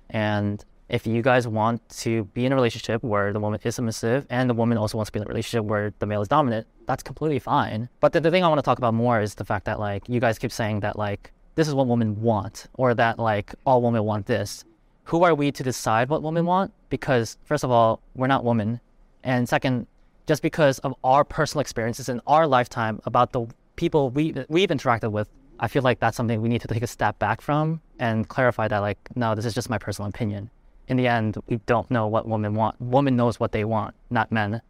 And 0.09 0.63
if 0.87 1.05
you 1.05 1.21
guys 1.21 1.49
want 1.49 1.81
to 2.03 2.23
be 2.33 2.45
in 2.45 2.53
a 2.53 2.55
relationship 2.55 3.03
where 3.03 3.33
the 3.33 3.41
woman 3.41 3.59
is 3.61 3.75
submissive 3.75 4.25
and 4.29 4.49
the 4.49 4.53
woman 4.53 4.77
also 4.77 4.97
wants 4.97 5.09
to 5.09 5.11
be 5.11 5.19
in 5.19 5.25
a 5.25 5.27
relationship 5.27 5.65
where 5.65 5.93
the 5.99 6.05
male 6.05 6.21
is 6.21 6.29
dominant, 6.29 6.65
that's 6.85 7.03
completely 7.03 7.39
fine. 7.39 7.89
But 7.99 8.13
the, 8.13 8.21
the 8.21 8.31
thing 8.31 8.45
I 8.45 8.47
want 8.47 8.59
to 8.59 8.63
talk 8.63 8.77
about 8.77 8.93
more 8.93 9.19
is 9.19 9.35
the 9.35 9.43
fact 9.43 9.65
that 9.65 9.81
like 9.81 10.07
you 10.07 10.21
guys 10.21 10.39
keep 10.39 10.53
saying 10.53 10.79
that 10.79 10.97
like 10.97 11.33
this 11.55 11.67
is 11.67 11.75
what 11.75 11.87
women 11.87 12.21
want 12.21 12.67
or 12.75 12.93
that 12.93 13.19
like 13.19 13.53
all 13.65 13.81
women 13.81 14.05
want 14.05 14.27
this. 14.27 14.63
Who 15.05 15.23
are 15.23 15.35
we 15.35 15.51
to 15.51 15.61
decide 15.61 16.07
what 16.07 16.23
women 16.23 16.45
want? 16.45 16.71
Because 16.89 17.37
first 17.43 17.65
of 17.65 17.71
all, 17.71 17.99
we're 18.15 18.27
not 18.27 18.45
women, 18.45 18.79
and 19.23 19.47
second, 19.47 19.87
just 20.27 20.41
because 20.41 20.79
of 20.79 20.93
our 21.03 21.23
personal 21.23 21.61
experiences 21.61 22.09
in 22.09 22.21
our 22.27 22.47
lifetime 22.47 22.99
about 23.05 23.31
the 23.31 23.47
people 23.75 24.09
we 24.09 24.35
we've 24.49 24.69
interacted 24.69 25.11
with, 25.11 25.29
I 25.59 25.67
feel 25.67 25.81
like 25.81 25.99
that's 25.99 26.17
something 26.17 26.41
we 26.41 26.49
need 26.49 26.61
to 26.61 26.67
take 26.67 26.83
a 26.83 26.87
step 26.87 27.19
back 27.19 27.41
from 27.41 27.81
and 27.99 28.27
clarify 28.27 28.67
that 28.67 28.79
like 28.79 28.97
no, 29.15 29.35
this 29.35 29.45
is 29.45 29.53
just 29.53 29.69
my 29.69 29.77
personal 29.77 30.09
opinion. 30.09 30.49
In 30.87 30.97
the 30.97 31.07
end, 31.07 31.37
we 31.47 31.57
don't 31.65 31.89
know 31.89 32.07
what 32.07 32.27
women 32.27 32.55
want. 32.55 32.79
Woman 32.81 33.15
knows 33.15 33.39
what 33.39 33.53
they 33.53 33.63
want, 33.63 33.95
not 34.09 34.31
men. 34.31 34.61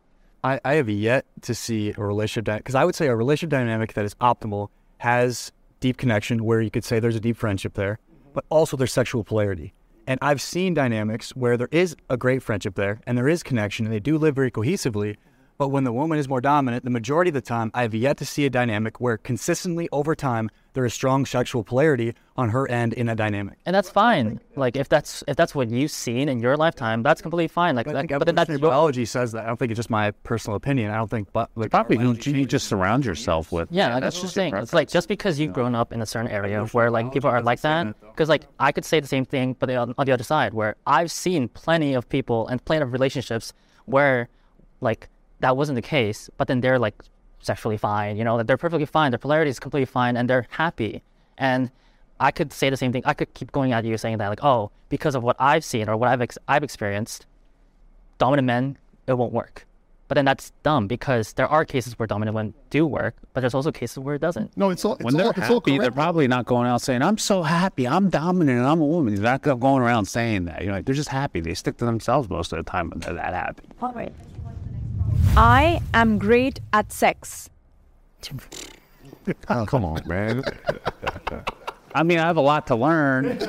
I, 0.43 0.59
I 0.63 0.75
have 0.75 0.89
yet 0.89 1.25
to 1.43 1.55
see 1.55 1.93
a 1.97 2.01
relationship 2.01 2.57
because 2.57 2.75
I 2.75 2.85
would 2.85 2.95
say 2.95 3.07
a 3.07 3.15
relationship 3.15 3.49
dynamic 3.49 3.93
that 3.93 4.05
is 4.05 4.13
optimal 4.15 4.69
has 4.97 5.51
deep 5.79 5.97
connection 5.97 6.43
where 6.43 6.61
you 6.61 6.69
could 6.69 6.83
say 6.83 6.99
there's 6.99 7.15
a 7.15 7.19
deep 7.19 7.37
friendship 7.37 7.73
there, 7.73 7.99
but 8.33 8.45
also 8.49 8.77
there's 8.77 8.93
sexual 8.93 9.23
polarity. 9.23 9.73
And 10.05 10.19
I've 10.21 10.41
seen 10.41 10.73
dynamics 10.73 11.35
where 11.35 11.55
there 11.55 11.69
is 11.71 11.95
a 12.09 12.17
great 12.17 12.43
friendship 12.43 12.75
there 12.75 12.99
and 13.07 13.17
there 13.17 13.29
is 13.29 13.41
connection 13.41 13.85
and 13.85 13.93
they 13.93 13.99
do 13.99 14.17
live 14.17 14.35
very 14.35 14.51
cohesively. 14.51 15.15
But 15.57 15.69
when 15.69 15.85
the 15.85 15.93
woman 15.93 16.19
is 16.19 16.27
more 16.27 16.41
dominant, 16.41 16.83
the 16.83 16.89
majority 16.89 17.29
of 17.29 17.35
the 17.35 17.41
time, 17.41 17.71
I 17.73 17.83
have 17.83 17.93
yet 17.93 18.17
to 18.17 18.25
see 18.25 18.45
a 18.45 18.49
dynamic 18.49 18.99
where 18.99 19.17
consistently 19.17 19.87
over 19.91 20.15
time 20.15 20.49
there 20.73 20.85
is 20.85 20.93
strong 20.93 21.25
sexual 21.25 21.63
polarity 21.63 22.13
on 22.35 22.49
her 22.49 22.69
end 22.69 22.93
in 22.93 23.07
a 23.09 23.15
dynamic. 23.15 23.57
And 23.65 23.75
that's 23.75 23.89
fine. 23.89 24.39
Like 24.55 24.75
if 24.75 24.89
that's 24.89 25.23
if 25.27 25.35
that's 25.35 25.53
what 25.53 25.69
you've 25.69 25.91
seen 25.91 26.29
in 26.29 26.39
your 26.39 26.57
lifetime, 26.57 27.03
that's 27.03 27.21
completely 27.21 27.47
fine. 27.47 27.75
Like, 27.75 27.87
I 27.87 27.93
that, 27.93 27.99
think 27.99 28.19
but 28.19 28.25
then 28.25 28.35
that's 28.35 28.49
evolutionary 28.49 28.71
biology 28.71 29.05
says 29.05 29.31
that. 29.33 29.43
I 29.43 29.47
don't 29.47 29.57
think 29.57 29.71
it's 29.71 29.77
just 29.77 29.89
my 29.89 30.11
personal 30.23 30.55
opinion. 30.55 30.91
I 30.91 30.97
don't 30.97 31.09
think, 31.09 31.31
but 31.31 31.49
like, 31.55 31.71
Probably 31.71 31.97
you, 31.97 32.13
you 32.13 32.45
just 32.45 32.67
surround 32.67 33.05
yourself 33.05 33.51
with. 33.51 33.69
Yeah, 33.71 33.99
that's 33.99 34.19
just 34.19 34.33
saying. 34.33 34.55
It's 34.55 34.73
like 34.73 34.89
just 34.89 35.07
because 35.07 35.39
you've 35.39 35.53
grown 35.53 35.75
up 35.75 35.93
in 35.93 36.01
a 36.01 36.05
certain 36.05 36.31
area 36.31 36.65
where 36.71 36.89
like 36.89 37.11
people 37.13 37.29
are 37.29 37.41
like 37.41 37.61
that, 37.61 37.99
because 38.01 38.29
like 38.29 38.45
I 38.59 38.71
could 38.71 38.85
say 38.85 38.99
the 38.99 39.07
same 39.07 39.25
thing, 39.25 39.55
but 39.59 39.69
on, 39.69 39.93
on 39.97 40.05
the 40.05 40.11
other 40.11 40.23
side, 40.23 40.53
where 40.53 40.75
I've 40.87 41.11
seen 41.11 41.47
plenty 41.49 41.93
of 41.93 42.09
people 42.09 42.47
and 42.47 42.63
plenty 42.63 42.83
of 42.83 42.93
relationships 42.93 43.53
where 43.85 44.29
like 44.81 45.09
that 45.41 45.55
wasn't 45.55 45.75
the 45.75 45.81
case, 45.81 46.29
but 46.37 46.47
then 46.47 46.61
they're 46.61 46.79
like 46.79 46.95
sexually 47.43 47.77
fine, 47.77 48.17
you 48.17 48.23
know, 48.23 48.37
that 48.37 48.47
they're 48.47 48.57
perfectly 48.57 48.85
fine, 48.85 49.11
their 49.11 49.17
polarity 49.17 49.49
is 49.49 49.59
completely 49.59 49.85
fine, 49.85 50.17
and 50.17 50.29
they're 50.29 50.47
happy. 50.49 51.01
And 51.37 51.71
I 52.19 52.31
could 52.31 52.53
say 52.53 52.69
the 52.69 52.77
same 52.77 52.91
thing. 52.91 53.03
I 53.05 53.13
could 53.13 53.33
keep 53.33 53.51
going 53.51 53.73
at 53.73 53.85
you 53.85 53.97
saying 53.97 54.17
that 54.17 54.29
like, 54.29 54.43
oh, 54.43 54.71
because 54.89 55.15
of 55.15 55.23
what 55.23 55.35
I've 55.39 55.63
seen 55.63 55.89
or 55.89 55.97
what 55.97 56.09
I've 56.09 56.21
ex- 56.21 56.37
I've 56.47 56.63
experienced, 56.63 57.25
dominant 58.17 58.45
men 58.45 58.77
it 59.07 59.13
won't 59.13 59.33
work. 59.33 59.65
But 60.07 60.15
then 60.15 60.25
that's 60.25 60.51
dumb 60.61 60.87
because 60.87 61.33
there 61.33 61.47
are 61.47 61.65
cases 61.65 61.97
where 61.97 62.05
dominant 62.05 62.35
men 62.35 62.53
do 62.69 62.85
work, 62.85 63.15
but 63.33 63.41
there's 63.41 63.53
also 63.53 63.71
cases 63.71 63.97
where 63.99 64.15
it 64.15 64.21
doesn't. 64.21 64.55
No, 64.55 64.69
it's 64.69 64.85
all 64.85 64.93
it's 64.95 65.03
When 65.03 65.15
all, 65.15 65.17
they're 65.17 65.29
it's 65.31 65.49
all 65.49 65.59
happy, 65.59 65.79
they're 65.79 65.91
probably 65.91 66.27
not 66.27 66.45
going 66.45 66.67
out 66.67 66.81
saying, 66.81 67.01
"I'm 67.01 67.17
so 67.17 67.41
happy, 67.41 67.87
I'm 67.87 68.09
dominant, 68.09 68.59
and 68.59 68.67
I'm 68.67 68.79
a 68.79 68.85
woman." 68.85 69.15
They're 69.15 69.23
not 69.23 69.41
going 69.41 69.81
around 69.81 70.05
saying 70.05 70.45
that. 70.45 70.61
You 70.61 70.67
know, 70.67 70.73
like, 70.73 70.85
they're 70.85 70.93
just 70.93 71.09
happy. 71.09 71.39
They 71.39 71.53
stick 71.55 71.77
to 71.77 71.85
themselves 71.85 72.29
most 72.29 72.53
of 72.53 72.63
the 72.63 72.69
time 72.69 72.89
when 72.89 72.99
they're 72.99 73.13
that 73.13 73.33
happy. 73.33 73.63
I 75.35 75.81
am 75.93 76.17
great 76.17 76.59
at 76.71 76.91
sex. 76.91 77.49
Oh, 79.47 79.65
come 79.65 79.85
on, 79.85 80.01
man. 80.05 80.43
I 81.95 82.03
mean, 82.03 82.19
I 82.19 82.25
have 82.27 82.35
a 82.35 82.41
lot 82.41 82.67
to 82.67 82.75
learn. 82.75 83.39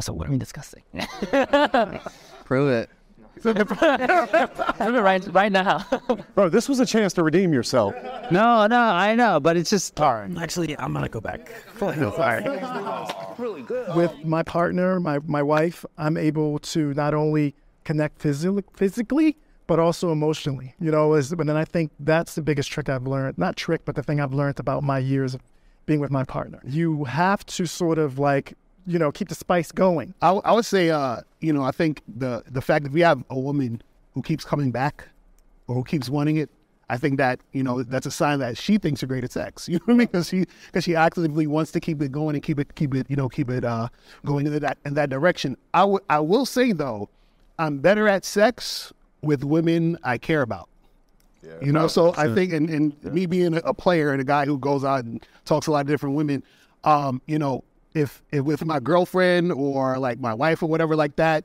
So 0.00 0.12
what 0.12 0.26
are 0.26 0.30
we 0.32 0.36
discussing? 0.36 0.82
Prove 2.44 2.70
it. 2.72 2.90
right, 3.44 5.26
right 5.32 5.52
now. 5.52 5.84
Bro, 6.34 6.48
this 6.48 6.68
was 6.68 6.80
a 6.80 6.86
chance 6.86 7.12
to 7.14 7.22
redeem 7.22 7.52
yourself. 7.52 7.94
No, 8.30 8.66
no, 8.66 8.80
I 8.80 9.14
know, 9.14 9.40
but 9.40 9.56
it's 9.56 9.70
just 9.70 10.00
All 10.00 10.14
right. 10.14 10.36
Actually, 10.38 10.76
I'm 10.78 10.92
gonna 10.92 11.08
go 11.08 11.20
back. 11.20 11.52
with 13.94 14.24
my 14.24 14.42
partner, 14.42 14.98
my, 15.00 15.18
my 15.26 15.42
wife, 15.42 15.84
I'm 15.98 16.16
able 16.16 16.58
to 16.60 16.94
not 16.94 17.14
only 17.14 17.54
connect 17.84 18.20
physically, 18.20 18.64
physically, 18.74 19.36
but 19.66 19.78
also 19.78 20.12
emotionally. 20.12 20.74
You 20.80 20.90
know, 20.90 21.14
is 21.14 21.32
and 21.32 21.48
then 21.48 21.56
I 21.56 21.64
think 21.64 21.92
that's 22.00 22.34
the 22.34 22.42
biggest 22.42 22.70
trick 22.70 22.88
I've 22.88 23.06
learned. 23.06 23.38
Not 23.38 23.56
trick, 23.56 23.82
but 23.84 23.94
the 23.94 24.02
thing 24.02 24.20
I've 24.20 24.34
learned 24.34 24.58
about 24.60 24.82
my 24.82 24.98
years 24.98 25.34
of 25.34 25.42
being 25.86 26.00
with 26.00 26.10
my 26.10 26.24
partner. 26.24 26.60
You 26.64 27.04
have 27.04 27.46
to 27.46 27.66
sort 27.66 27.98
of 27.98 28.18
like 28.18 28.54
you 28.86 28.98
know, 28.98 29.10
keep 29.12 29.28
the 29.28 29.34
spice 29.34 29.72
going? 29.72 30.14
I, 30.22 30.30
I 30.30 30.52
would 30.52 30.64
say, 30.64 30.90
uh, 30.90 31.20
you 31.40 31.52
know, 31.52 31.62
I 31.62 31.70
think 31.70 32.02
the 32.06 32.42
the 32.46 32.60
fact 32.60 32.84
that 32.84 32.92
we 32.92 33.00
have 33.00 33.22
a 33.30 33.38
woman 33.38 33.82
who 34.14 34.22
keeps 34.22 34.44
coming 34.44 34.70
back 34.70 35.08
or 35.66 35.74
who 35.74 35.84
keeps 35.84 36.08
wanting 36.08 36.36
it, 36.36 36.50
I 36.88 36.96
think 36.96 37.18
that 37.18 37.40
you 37.52 37.62
know 37.62 37.82
that's 37.82 38.06
a 38.06 38.10
sign 38.10 38.38
that 38.38 38.56
she 38.56 38.78
thinks 38.78 39.02
you're 39.02 39.08
great 39.08 39.24
at 39.24 39.32
sex. 39.32 39.68
You 39.68 39.78
know 39.78 39.84
what 39.86 39.94
I 39.94 39.96
mean? 39.96 40.06
Because 40.06 40.28
she 40.28 40.46
because 40.66 40.84
she 40.84 40.94
actively 40.94 41.46
wants 41.46 41.72
to 41.72 41.80
keep 41.80 42.00
it 42.00 42.12
going 42.12 42.34
and 42.36 42.42
keep 42.42 42.58
it 42.58 42.74
keep 42.74 42.94
it 42.94 43.06
you 43.08 43.16
know 43.16 43.28
keep 43.28 43.50
it 43.50 43.64
uh, 43.64 43.88
going 44.24 44.46
in 44.46 44.58
that 44.60 44.78
in 44.84 44.94
that 44.94 45.10
direction. 45.10 45.56
I 45.74 45.84
would 45.84 46.02
I 46.08 46.20
will 46.20 46.46
say 46.46 46.72
though, 46.72 47.08
I'm 47.58 47.78
better 47.78 48.08
at 48.08 48.24
sex 48.24 48.92
with 49.22 49.44
women 49.44 49.98
I 50.04 50.18
care 50.18 50.42
about. 50.42 50.68
you 51.60 51.72
know, 51.72 51.86
so 51.86 52.12
I 52.16 52.32
think, 52.34 52.52
and, 52.52 52.68
and 52.68 53.04
me 53.04 53.26
being 53.26 53.54
a, 53.54 53.58
a 53.58 53.74
player 53.74 54.10
and 54.10 54.20
a 54.20 54.24
guy 54.24 54.46
who 54.46 54.58
goes 54.58 54.84
out 54.84 55.04
and 55.04 55.24
talks 55.44 55.66
to 55.66 55.70
a 55.70 55.72
lot 55.72 55.82
of 55.82 55.86
different 55.86 56.16
women, 56.16 56.42
um, 56.84 57.22
you 57.26 57.38
know, 57.38 57.62
if, 57.96 58.22
if 58.30 58.44
with 58.44 58.64
my 58.64 58.78
girlfriend 58.78 59.52
or 59.52 59.98
like 59.98 60.20
my 60.20 60.34
wife 60.34 60.62
or 60.62 60.66
whatever 60.66 60.94
like 60.94 61.16
that, 61.16 61.44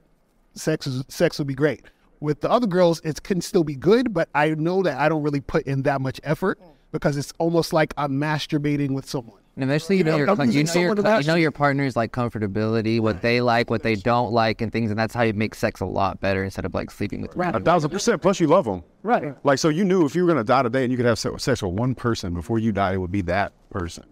sex 0.53 0.85
is 0.85 1.03
sex 1.07 1.37
would 1.37 1.47
be 1.47 1.55
great. 1.55 1.85
With 2.19 2.41
the 2.41 2.51
other 2.51 2.67
girls, 2.67 3.01
it 3.03 3.23
can 3.23 3.41
still 3.41 3.63
be 3.63 3.75
good, 3.75 4.13
but 4.13 4.29
I 4.35 4.49
know 4.49 4.83
that 4.83 4.99
I 4.99 5.09
don't 5.09 5.23
really 5.23 5.41
put 5.41 5.65
in 5.65 5.83
that 5.83 6.01
much 6.01 6.19
effort 6.23 6.59
because 6.91 7.17
it's 7.17 7.33
almost 7.39 7.73
like 7.73 7.93
I'm 7.97 8.11
masturbating 8.11 8.91
with 8.91 9.09
someone. 9.09 9.39
And 9.55 9.65
eventually, 9.65 9.97
you 9.97 10.03
know, 10.03 10.15
your, 10.15 10.29
I'm 10.29 10.49
you, 10.49 10.63
know 10.63 10.73
your, 10.73 11.19
you 11.19 11.27
know 11.27 11.35
your 11.35 11.51
partner's 11.51 11.95
like 11.95 12.13
comfortability, 12.13 13.01
what 13.01 13.21
they 13.21 13.41
like, 13.41 13.69
what 13.69 13.83
they 13.83 13.95
don't 13.95 14.31
like, 14.31 14.61
and 14.61 14.71
things, 14.71 14.91
and 14.91 14.99
that's 14.99 15.13
how 15.13 15.23
you 15.23 15.33
make 15.33 15.55
sex 15.55 15.81
a 15.81 15.85
lot 15.85 16.21
better 16.21 16.43
instead 16.43 16.63
of 16.63 16.73
like 16.73 16.89
sleeping 16.89 17.21
with. 17.21 17.35
A 17.37 17.59
thousand 17.59 17.89
percent. 17.89 18.21
Plus, 18.21 18.39
you 18.39 18.47
love 18.47 18.65
them. 18.65 18.81
Right. 19.03 19.35
Like, 19.43 19.59
so 19.59 19.67
you 19.67 19.83
knew 19.83 20.05
if 20.05 20.15
you 20.15 20.23
were 20.23 20.27
gonna 20.29 20.45
die 20.45 20.63
today 20.63 20.83
and 20.83 20.91
you 20.91 20.97
could 20.97 21.05
have 21.05 21.19
sex 21.19 21.61
with 21.61 21.73
one 21.73 21.95
person 21.95 22.33
before 22.33 22.59
you 22.59 22.71
die, 22.71 22.93
it 22.93 22.97
would 22.97 23.11
be 23.11 23.21
that 23.23 23.51
person. 23.69 24.05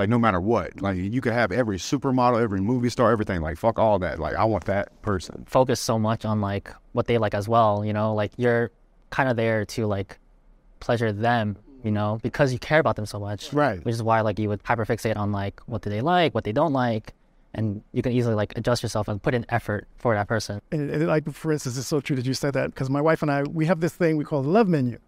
Like, 0.00 0.08
no 0.08 0.18
matter 0.18 0.40
what. 0.40 0.80
Like, 0.80 0.96
you 0.96 1.20
could 1.20 1.32
have 1.34 1.52
every 1.52 1.76
supermodel, 1.78 2.40
every 2.42 2.60
movie 2.60 2.88
star, 2.88 3.10
everything. 3.12 3.40
Like, 3.42 3.58
fuck 3.58 3.78
all 3.78 3.98
that. 4.00 4.18
Like, 4.18 4.34
I 4.34 4.44
want 4.44 4.64
that 4.64 4.86
person. 5.02 5.44
focus 5.46 5.78
so 5.80 5.98
much 5.98 6.24
on 6.24 6.40
like 6.40 6.66
what 6.92 7.06
they 7.06 7.18
like 7.18 7.34
as 7.34 7.46
well 7.48 7.84
you 7.84 7.92
know 7.92 8.12
like 8.14 8.32
you're 8.36 8.70
kind 9.10 9.28
of 9.28 9.36
there 9.36 9.64
to 9.64 9.86
like 9.86 10.18
pleasure 10.80 11.12
them 11.12 11.56
you 11.84 11.90
know 11.90 12.18
because 12.22 12.52
you 12.52 12.58
care 12.58 12.80
about 12.80 12.96
them 12.96 13.06
so 13.06 13.18
much 13.20 13.52
right 13.52 13.84
which 13.84 13.94
is 13.94 14.02
why 14.02 14.20
like 14.22 14.38
you 14.38 14.48
would 14.48 14.62
hyperfixate 14.64 15.16
on 15.16 15.30
like 15.32 15.60
what 15.66 15.82
do 15.82 15.90
they 15.90 16.00
like 16.00 16.34
what 16.34 16.44
they 16.44 16.52
don't 16.52 16.72
like 16.72 17.12
and 17.54 17.82
you 17.92 18.02
can 18.02 18.12
easily 18.12 18.34
like 18.34 18.52
adjust 18.56 18.82
yourself 18.82 19.06
and 19.08 19.22
put 19.22 19.34
in 19.34 19.44
effort 19.48 19.86
for 19.96 20.14
that 20.14 20.26
person 20.28 20.60
And, 20.72 20.90
and 20.90 21.06
like, 21.06 21.30
for 21.32 21.52
instance, 21.52 21.76
it's 21.78 21.86
so 21.88 22.00
true 22.00 22.16
that 22.16 22.24
you 22.26 22.34
said 22.34 22.54
that 22.54 22.66
because 22.70 22.88
my 22.90 23.00
wife 23.00 23.22
and 23.22 23.30
I, 23.30 23.42
we 23.42 23.66
have 23.66 23.80
this 23.80 23.92
thing 23.94 24.16
we 24.16 24.24
call 24.24 24.42
the 24.42 24.48
love 24.48 24.68
menu. 24.68 24.98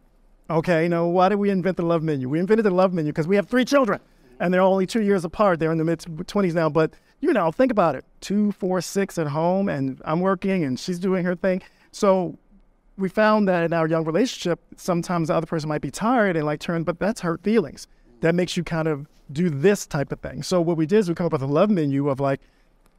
Okay, 0.50 0.82
you 0.84 0.88
know, 0.88 1.06
why 1.06 1.28
did 1.28 1.36
we 1.36 1.50
invent 1.50 1.76
the 1.76 1.84
love 1.84 2.02
menu? 2.02 2.28
We 2.28 2.40
invented 2.40 2.64
the 2.66 2.70
love 2.82 2.92
menu 2.92 3.12
because 3.12 3.28
we 3.28 3.36
have 3.36 3.48
three 3.48 3.64
children 3.64 4.00
and 4.42 4.52
they're 4.52 4.60
only 4.60 4.86
two 4.86 5.02
years 5.02 5.24
apart. 5.24 5.60
They're 5.60 5.70
in 5.70 5.78
the 5.78 5.84
mid 5.84 6.00
20s 6.00 6.52
now. 6.52 6.68
But, 6.68 6.92
you 7.20 7.32
know, 7.32 7.52
think 7.52 7.70
about 7.70 7.94
it 7.94 8.04
two, 8.20 8.50
four, 8.52 8.80
six 8.80 9.16
at 9.16 9.28
home, 9.28 9.68
and 9.68 10.02
I'm 10.04 10.20
working 10.20 10.64
and 10.64 10.78
she's 10.78 10.98
doing 10.98 11.24
her 11.24 11.36
thing. 11.36 11.62
So 11.92 12.36
we 12.98 13.08
found 13.08 13.46
that 13.48 13.62
in 13.62 13.72
our 13.72 13.86
young 13.86 14.04
relationship, 14.04 14.60
sometimes 14.76 15.28
the 15.28 15.34
other 15.34 15.46
person 15.46 15.68
might 15.68 15.80
be 15.80 15.92
tired 15.92 16.36
and 16.36 16.44
like 16.44 16.58
turn, 16.58 16.82
but 16.82 16.98
that's 16.98 17.20
hurt 17.20 17.40
feelings. 17.44 17.86
That 18.20 18.34
makes 18.34 18.56
you 18.56 18.64
kind 18.64 18.88
of 18.88 19.06
do 19.30 19.48
this 19.48 19.86
type 19.86 20.10
of 20.10 20.18
thing. 20.18 20.42
So 20.42 20.60
what 20.60 20.76
we 20.76 20.86
did 20.86 20.98
is 20.98 21.08
we 21.08 21.14
come 21.14 21.26
up 21.26 21.32
with 21.32 21.42
a 21.42 21.46
love 21.46 21.70
menu 21.70 22.08
of 22.08 22.18
like, 22.18 22.40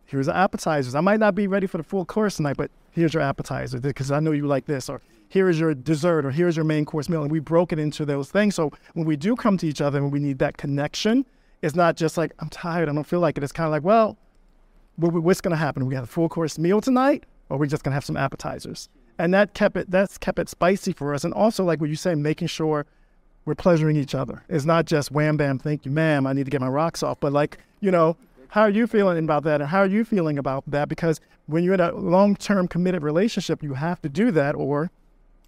here's 0.05 0.27
the 0.27 0.35
appetizers. 0.35 0.95
I 0.95 1.01
might 1.01 1.19
not 1.19 1.35
be 1.35 1.47
ready 1.47 1.67
for 1.67 1.77
the 1.77 1.83
full 1.83 2.05
course 2.05 2.37
tonight, 2.37 2.55
but 2.55 2.71
here's 2.91 3.13
your 3.13 3.23
appetizer 3.23 3.81
because 3.81 4.11
I 4.11 4.21
know 4.21 4.31
you 4.31 4.47
like 4.47 4.65
this, 4.65 4.87
or 4.87 5.01
here 5.33 5.49
is 5.49 5.59
your 5.59 5.73
dessert, 5.73 6.27
or 6.27 6.29
here's 6.31 6.55
your 6.55 6.63
main 6.63 6.85
course 6.85 7.09
meal. 7.09 7.23
And 7.23 7.31
we 7.31 7.39
broke 7.39 7.73
it 7.73 7.79
into 7.79 8.05
those 8.05 8.29
things. 8.29 8.53
So 8.53 8.71
when 8.93 9.07
we 9.07 9.15
do 9.15 9.35
come 9.35 9.57
to 9.57 9.67
each 9.67 9.81
other 9.81 9.97
and 9.97 10.11
we 10.11 10.19
need 10.19 10.37
that 10.37 10.57
connection, 10.57 11.25
it's 11.63 11.75
not 11.75 11.97
just 11.97 12.19
like, 12.19 12.33
I'm 12.37 12.49
tired, 12.49 12.87
I 12.87 12.93
don't 12.93 13.03
feel 13.03 13.19
like 13.19 13.35
it. 13.35 13.43
It's 13.43 13.51
kind 13.51 13.65
of 13.65 13.71
like, 13.71 13.83
well, 13.83 14.15
what's 14.97 15.41
going 15.41 15.49
to 15.49 15.57
happen? 15.57 15.87
We 15.87 15.95
have 15.95 16.03
a 16.03 16.07
full 16.07 16.29
course 16.29 16.59
meal 16.59 16.81
tonight, 16.81 17.23
or 17.49 17.57
we're 17.57 17.65
just 17.65 17.83
going 17.83 17.89
to 17.89 17.95
have 17.95 18.05
some 18.05 18.15
appetizers. 18.15 18.89
And 19.17 19.33
that 19.33 19.55
kept 19.55 19.75
it, 19.75 19.89
that's 19.89 20.19
kept 20.19 20.37
it 20.37 20.49
spicy 20.49 20.93
for 20.93 21.15
us. 21.15 21.23
And 21.23 21.33
also, 21.33 21.63
like 21.63 21.81
what 21.81 21.89
you 21.89 21.95
say, 21.95 22.13
making 22.13 22.47
sure 22.47 22.85
we're 23.45 23.55
pleasuring 23.55 23.95
each 23.95 24.13
other. 24.13 24.43
It's 24.49 24.65
not 24.65 24.85
just 24.85 25.11
wham 25.11 25.35
bam, 25.35 25.57
thank 25.57 25.83
you, 25.83 25.89
ma'am, 25.89 26.27
I 26.27 26.33
need 26.33 26.45
to 26.45 26.51
get 26.51 26.61
my 26.61 26.67
rocks 26.67 27.01
off. 27.01 27.19
But 27.19 27.33
like, 27.33 27.57
you 27.79 27.89
know, 27.89 28.17
how 28.49 28.61
are 28.61 28.69
you 28.69 28.85
feeling 28.85 29.17
about 29.17 29.45
that? 29.45 29.61
And 29.61 29.69
how 29.71 29.79
are 29.79 29.87
you 29.87 30.05
feeling 30.05 30.37
about 30.37 30.63
that? 30.67 30.89
Because 30.89 31.19
when 31.47 31.63
you're 31.63 31.73
in 31.73 31.79
a 31.79 31.91
long 31.91 32.35
term 32.35 32.67
committed 32.67 33.01
relationship, 33.01 33.63
you 33.63 33.73
have 33.73 33.99
to 34.03 34.09
do 34.09 34.29
that 34.29 34.53
or 34.53 34.91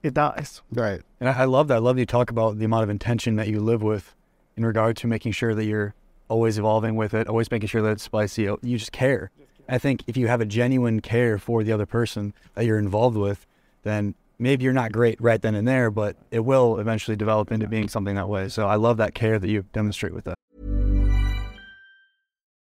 it 0.06 0.14
dies. 0.14 0.62
Right. 0.72 1.02
And 1.20 1.28
I, 1.28 1.42
I 1.42 1.46
love 1.46 1.68
that. 1.70 1.76
I 1.76 1.80
love 1.80 1.96
that 1.96 2.02
you 2.02 2.06
talk 2.06 2.30
about 2.30 2.60
the 2.60 2.66
amount 2.66 2.84
of 2.84 2.90
intention 2.90 3.36
that 3.38 3.48
you 3.48 3.60
live 3.60 3.82
with 3.82 4.16
in 4.56 4.66
regard 4.66 4.98
to 4.98 5.08
making 5.08 5.34
sure 5.34 5.56
that 5.56 5.66
you're 5.66 5.94
always 6.28 6.58
evolving 6.58 6.96
with 6.96 7.14
it, 7.14 7.28
always 7.28 7.52
making 7.52 7.68
sure 7.68 7.82
that 7.82 7.92
it's 7.92 8.04
spicy. 8.04 8.44
You 8.44 8.78
just 8.78 8.92
care. 8.92 9.32
I 9.68 9.78
think 9.78 10.04
if 10.08 10.16
you 10.16 10.28
have 10.28 10.42
a 10.42 10.46
genuine 10.46 11.00
care 11.00 11.38
for 11.38 11.64
the 11.64 11.72
other 11.72 11.86
person 11.86 12.34
that 12.54 12.66
you're 12.66 12.78
involved 12.78 13.18
with, 13.18 13.48
then 13.84 14.16
maybe 14.38 14.64
you're 14.64 14.74
not 14.74 14.92
great 14.92 15.20
right 15.20 15.42
then 15.42 15.56
and 15.56 15.68
there, 15.68 15.90
but 15.90 16.16
it 16.32 16.42
will 16.42 16.78
eventually 16.78 17.18
develop 17.18 17.52
into 17.52 17.68
being 17.68 17.90
something 17.90 18.16
that 18.16 18.30
way. 18.30 18.50
So 18.50 18.68
I 18.68 18.76
love 18.76 18.98
that 18.98 19.16
care 19.16 19.40
that 19.40 19.50
you 19.50 19.66
demonstrate 19.74 20.14
with 20.14 20.26
that. 20.26 20.36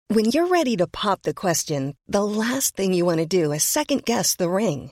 When 0.10 0.26
you're 0.26 0.48
ready 0.48 0.78
to 0.78 0.88
pop 0.88 1.24
the 1.24 1.34
question, 1.34 1.96
the 2.08 2.26
last 2.26 2.76
thing 2.76 2.94
you 2.94 3.04
want 3.04 3.20
to 3.20 3.26
do 3.26 3.52
is 3.52 3.64
second 3.64 4.06
guess 4.06 4.36
the 4.36 4.50
ring. 4.50 4.92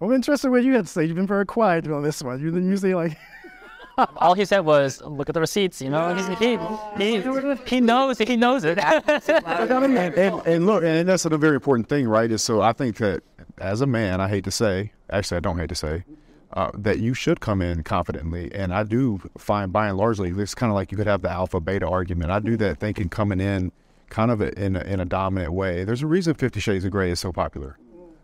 I'm 0.00 0.12
interested 0.12 0.48
in 0.48 0.52
what 0.52 0.64
you 0.64 0.74
had 0.74 0.86
to 0.86 0.90
say. 0.90 1.04
You've 1.04 1.16
been 1.16 1.26
very 1.26 1.46
quiet 1.46 1.86
on 1.88 2.02
this 2.02 2.22
one. 2.22 2.40
You've 2.40 2.54
been 2.54 2.68
usually 2.68 2.94
like, 2.94 3.16
all 4.16 4.34
he 4.34 4.44
said 4.44 4.60
was 4.60 5.00
look 5.02 5.30
at 5.30 5.34
the 5.34 5.40
receipts 5.40 5.80
you 5.80 5.88
know 5.88 6.14
He's, 6.14 6.26
he, 6.38 6.58
he, 6.98 7.56
he 7.64 7.80
knows 7.80 8.18
he 8.18 8.36
knows 8.36 8.62
it 8.64 8.78
and, 8.78 10.18
and, 10.18 10.46
and 10.46 10.66
look, 10.66 10.84
and 10.84 11.08
that's 11.08 11.24
a 11.24 11.38
very 11.38 11.54
important 11.54 11.88
thing, 11.88 12.06
right? 12.06 12.30
Is 12.30 12.42
so 12.42 12.60
I 12.60 12.72
think 12.74 12.96
that 12.98 13.22
as 13.58 13.80
a 13.80 13.86
man, 13.86 14.20
I 14.20 14.28
hate 14.28 14.44
to 14.44 14.50
say, 14.50 14.92
actually, 15.10 15.38
I 15.38 15.40
don't 15.40 15.58
hate 15.58 15.70
to 15.70 15.74
say, 15.74 16.04
uh, 16.52 16.70
that 16.74 16.98
you 16.98 17.14
should 17.14 17.40
come 17.40 17.62
in 17.62 17.82
confidently. 17.82 18.52
And 18.54 18.72
I 18.72 18.82
do 18.82 19.20
find, 19.38 19.72
by 19.72 19.88
and 19.88 19.96
largely, 19.96 20.30
it's 20.30 20.54
kind 20.54 20.70
of 20.70 20.74
like 20.74 20.92
you 20.92 20.98
could 20.98 21.06
have 21.06 21.22
the 21.22 21.30
alpha 21.30 21.60
beta 21.60 21.88
argument. 21.88 22.30
I 22.30 22.38
do 22.40 22.56
that 22.58 22.78
thinking 22.78 23.08
coming 23.08 23.40
in 23.40 23.72
kind 24.08 24.30
of 24.30 24.40
in 24.40 24.76
a, 24.76 24.80
in 24.80 25.00
a 25.00 25.04
dominant 25.04 25.52
way. 25.52 25.84
There's 25.84 26.02
a 26.02 26.06
reason 26.06 26.34
Fifty 26.34 26.60
Shades 26.60 26.84
of 26.84 26.90
Grey 26.90 27.10
is 27.10 27.20
so 27.20 27.32
popular. 27.32 27.78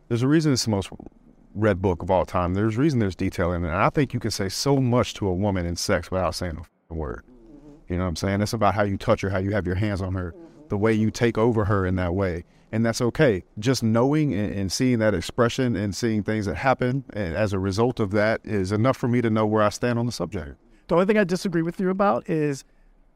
There's 0.09 0.23
a 0.23 0.29
reason 0.29 0.53
it's 0.53 0.65
the 0.65 0.71
most 0.71 0.91
read 1.55 1.83
book 1.83 2.03
of 2.03 2.11
all 2.11 2.25
time. 2.25 2.55
There's 2.55 2.77
reason 2.77 2.99
there's 2.99 3.17
detail 3.17 3.53
in 3.53 3.65
it. 3.65 3.69
And 3.69 3.77
I 3.77 3.91
think 3.91 4.15
you 4.15 4.21
can 4.21 4.31
say 4.31 4.49
so 4.49 4.79
much 4.79 5.15
to 5.15 5.29
a 5.29 5.35
woman 5.35 5.67
in 5.67 5.77
sex 5.77 6.11
without 6.11 6.35
saying 6.35 6.65
a 6.91 6.95
word. 6.95 7.25
You 7.89 7.97
know 7.97 8.05
what 8.05 8.09
I'm 8.09 8.17
saying? 8.17 8.41
It's 8.41 8.53
about 8.53 8.75
how 8.75 8.85
you 8.85 8.97
touch 8.97 9.21
her, 9.21 9.31
how 9.31 9.39
you 9.39 9.53
have 9.53 9.67
your 9.67 9.75
hands 9.75 10.01
on 10.01 10.15
her, 10.15 10.35
the 10.69 10.79
way 10.79 10.93
you 10.93 11.11
take 11.11 11.37
over 11.37 11.67
her 11.67 11.85
in 11.85 11.97
that 11.97 12.15
way. 12.15 12.45
And 12.71 12.87
that's 12.87 13.03
okay. 13.03 13.45
Just 13.59 13.83
knowing 13.83 14.33
and, 14.33 14.53
and 14.55 14.73
seeing 14.73 14.99
that 15.01 15.15
expression 15.15 15.77
and 15.77 15.95
seeing 15.95 16.23
things 16.23 16.47
that 16.47 16.55
happen 16.55 17.05
as 17.13 17.53
a 17.53 17.59
result 17.59 18.01
of 18.01 18.13
that 18.13 18.41
is 18.45 18.73
enough 18.73 18.97
for 18.97 19.09
me 19.09 19.21
to 19.21 19.29
know 19.29 19.45
where 19.45 19.63
I 19.63 19.69
stand 19.69 19.99
on 19.99 20.07
the 20.07 20.13
subject. 20.13 20.57
the 20.89 20.95
only 20.95 21.07
thing 21.07 21.19
I 21.19 21.25
disagree 21.25 21.63
with 21.63 21.79
you 21.79 21.91
about 21.91 22.29
is 22.31 22.65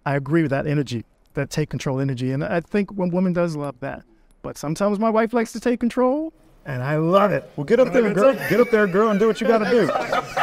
I 0.04 0.14
agree 0.14 0.42
with 0.42 0.50
that 0.50 0.66
energy, 0.66 1.06
that 1.34 1.48
take 1.48 1.70
control 1.70 2.00
energy. 2.00 2.32
And 2.32 2.44
I 2.44 2.60
think 2.60 2.90
when 2.92 3.10
woman 3.10 3.32
does 3.32 3.56
love 3.56 3.80
that. 3.80 4.04
But 4.42 4.58
sometimes 4.58 4.98
my 4.98 5.10
wife 5.10 5.32
likes 5.32 5.52
to 5.52 5.60
take 5.60 5.80
control 5.80 6.34
and 6.66 6.82
I 6.82 6.96
love 6.96 7.30
it. 7.32 7.50
Well, 7.56 7.64
get 7.64 7.80
up 7.80 7.92
there, 7.92 8.12
girl. 8.12 8.34
Get 8.34 8.60
up 8.60 8.70
there, 8.70 8.86
girl, 8.86 9.10
and 9.10 9.18
do 9.20 9.26
what 9.28 9.40
you 9.40 9.46
got 9.46 9.58
to 9.58 9.70
do. 9.70 9.80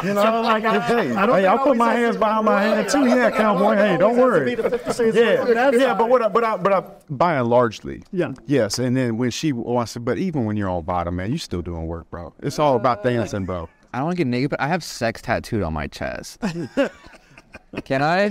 You 0.08 0.14
know, 0.14 0.24
So, 0.24 0.42
like, 0.42 0.64
I, 0.66 0.80
hey, 0.80 1.14
I 1.14 1.26
don't 1.26 1.36
hey 1.40 1.46
I'll 1.46 1.60
put 1.60 1.78
my 1.78 1.94
hands 1.94 2.18
behind 2.18 2.46
my 2.46 2.62
head 2.62 2.90
too. 2.90 3.06
Yeah, 3.06 3.30
cowboy. 3.32 3.76
Hey, 3.76 3.98
don't 3.98 4.18
worry. 4.18 4.52
Yeah, 4.54 5.72
yeah, 5.72 5.94
but 5.94 6.10
what? 6.10 6.22
I, 6.22 6.28
but 6.30 6.44
I, 6.44 6.58
but 6.58 6.74
I, 6.74 6.84
by 7.10 7.36
and 7.36 7.48
largely, 7.50 8.04
Yeah. 8.12 8.34
yes. 8.46 8.80
And 8.80 8.96
then 8.98 9.18
when 9.18 9.32
she 9.32 9.52
wants 9.54 9.94
to, 9.94 10.00
but 10.00 10.18
even 10.18 10.46
when 10.46 10.58
you're 10.58 10.70
on 10.70 10.84
bottom, 10.84 11.16
man, 11.18 11.30
you're 11.30 11.38
still 11.40 11.62
doing 11.62 11.86
work, 11.88 12.10
bro. 12.10 12.34
It's 12.42 12.60
all 12.60 12.76
about 12.76 13.04
dancing, 13.04 13.46
bro. 13.46 13.70
I 13.94 13.98
don't 13.98 14.06
want 14.06 14.18
to 14.18 14.24
get 14.24 14.28
naked, 14.28 14.50
but 14.50 14.60
I 14.62 14.68
have 14.68 14.84
sex 14.84 15.22
tattooed 15.22 15.62
on 15.62 15.74
my 15.74 15.88
chest. 15.88 16.42
Can 17.86 18.02
I? 18.02 18.30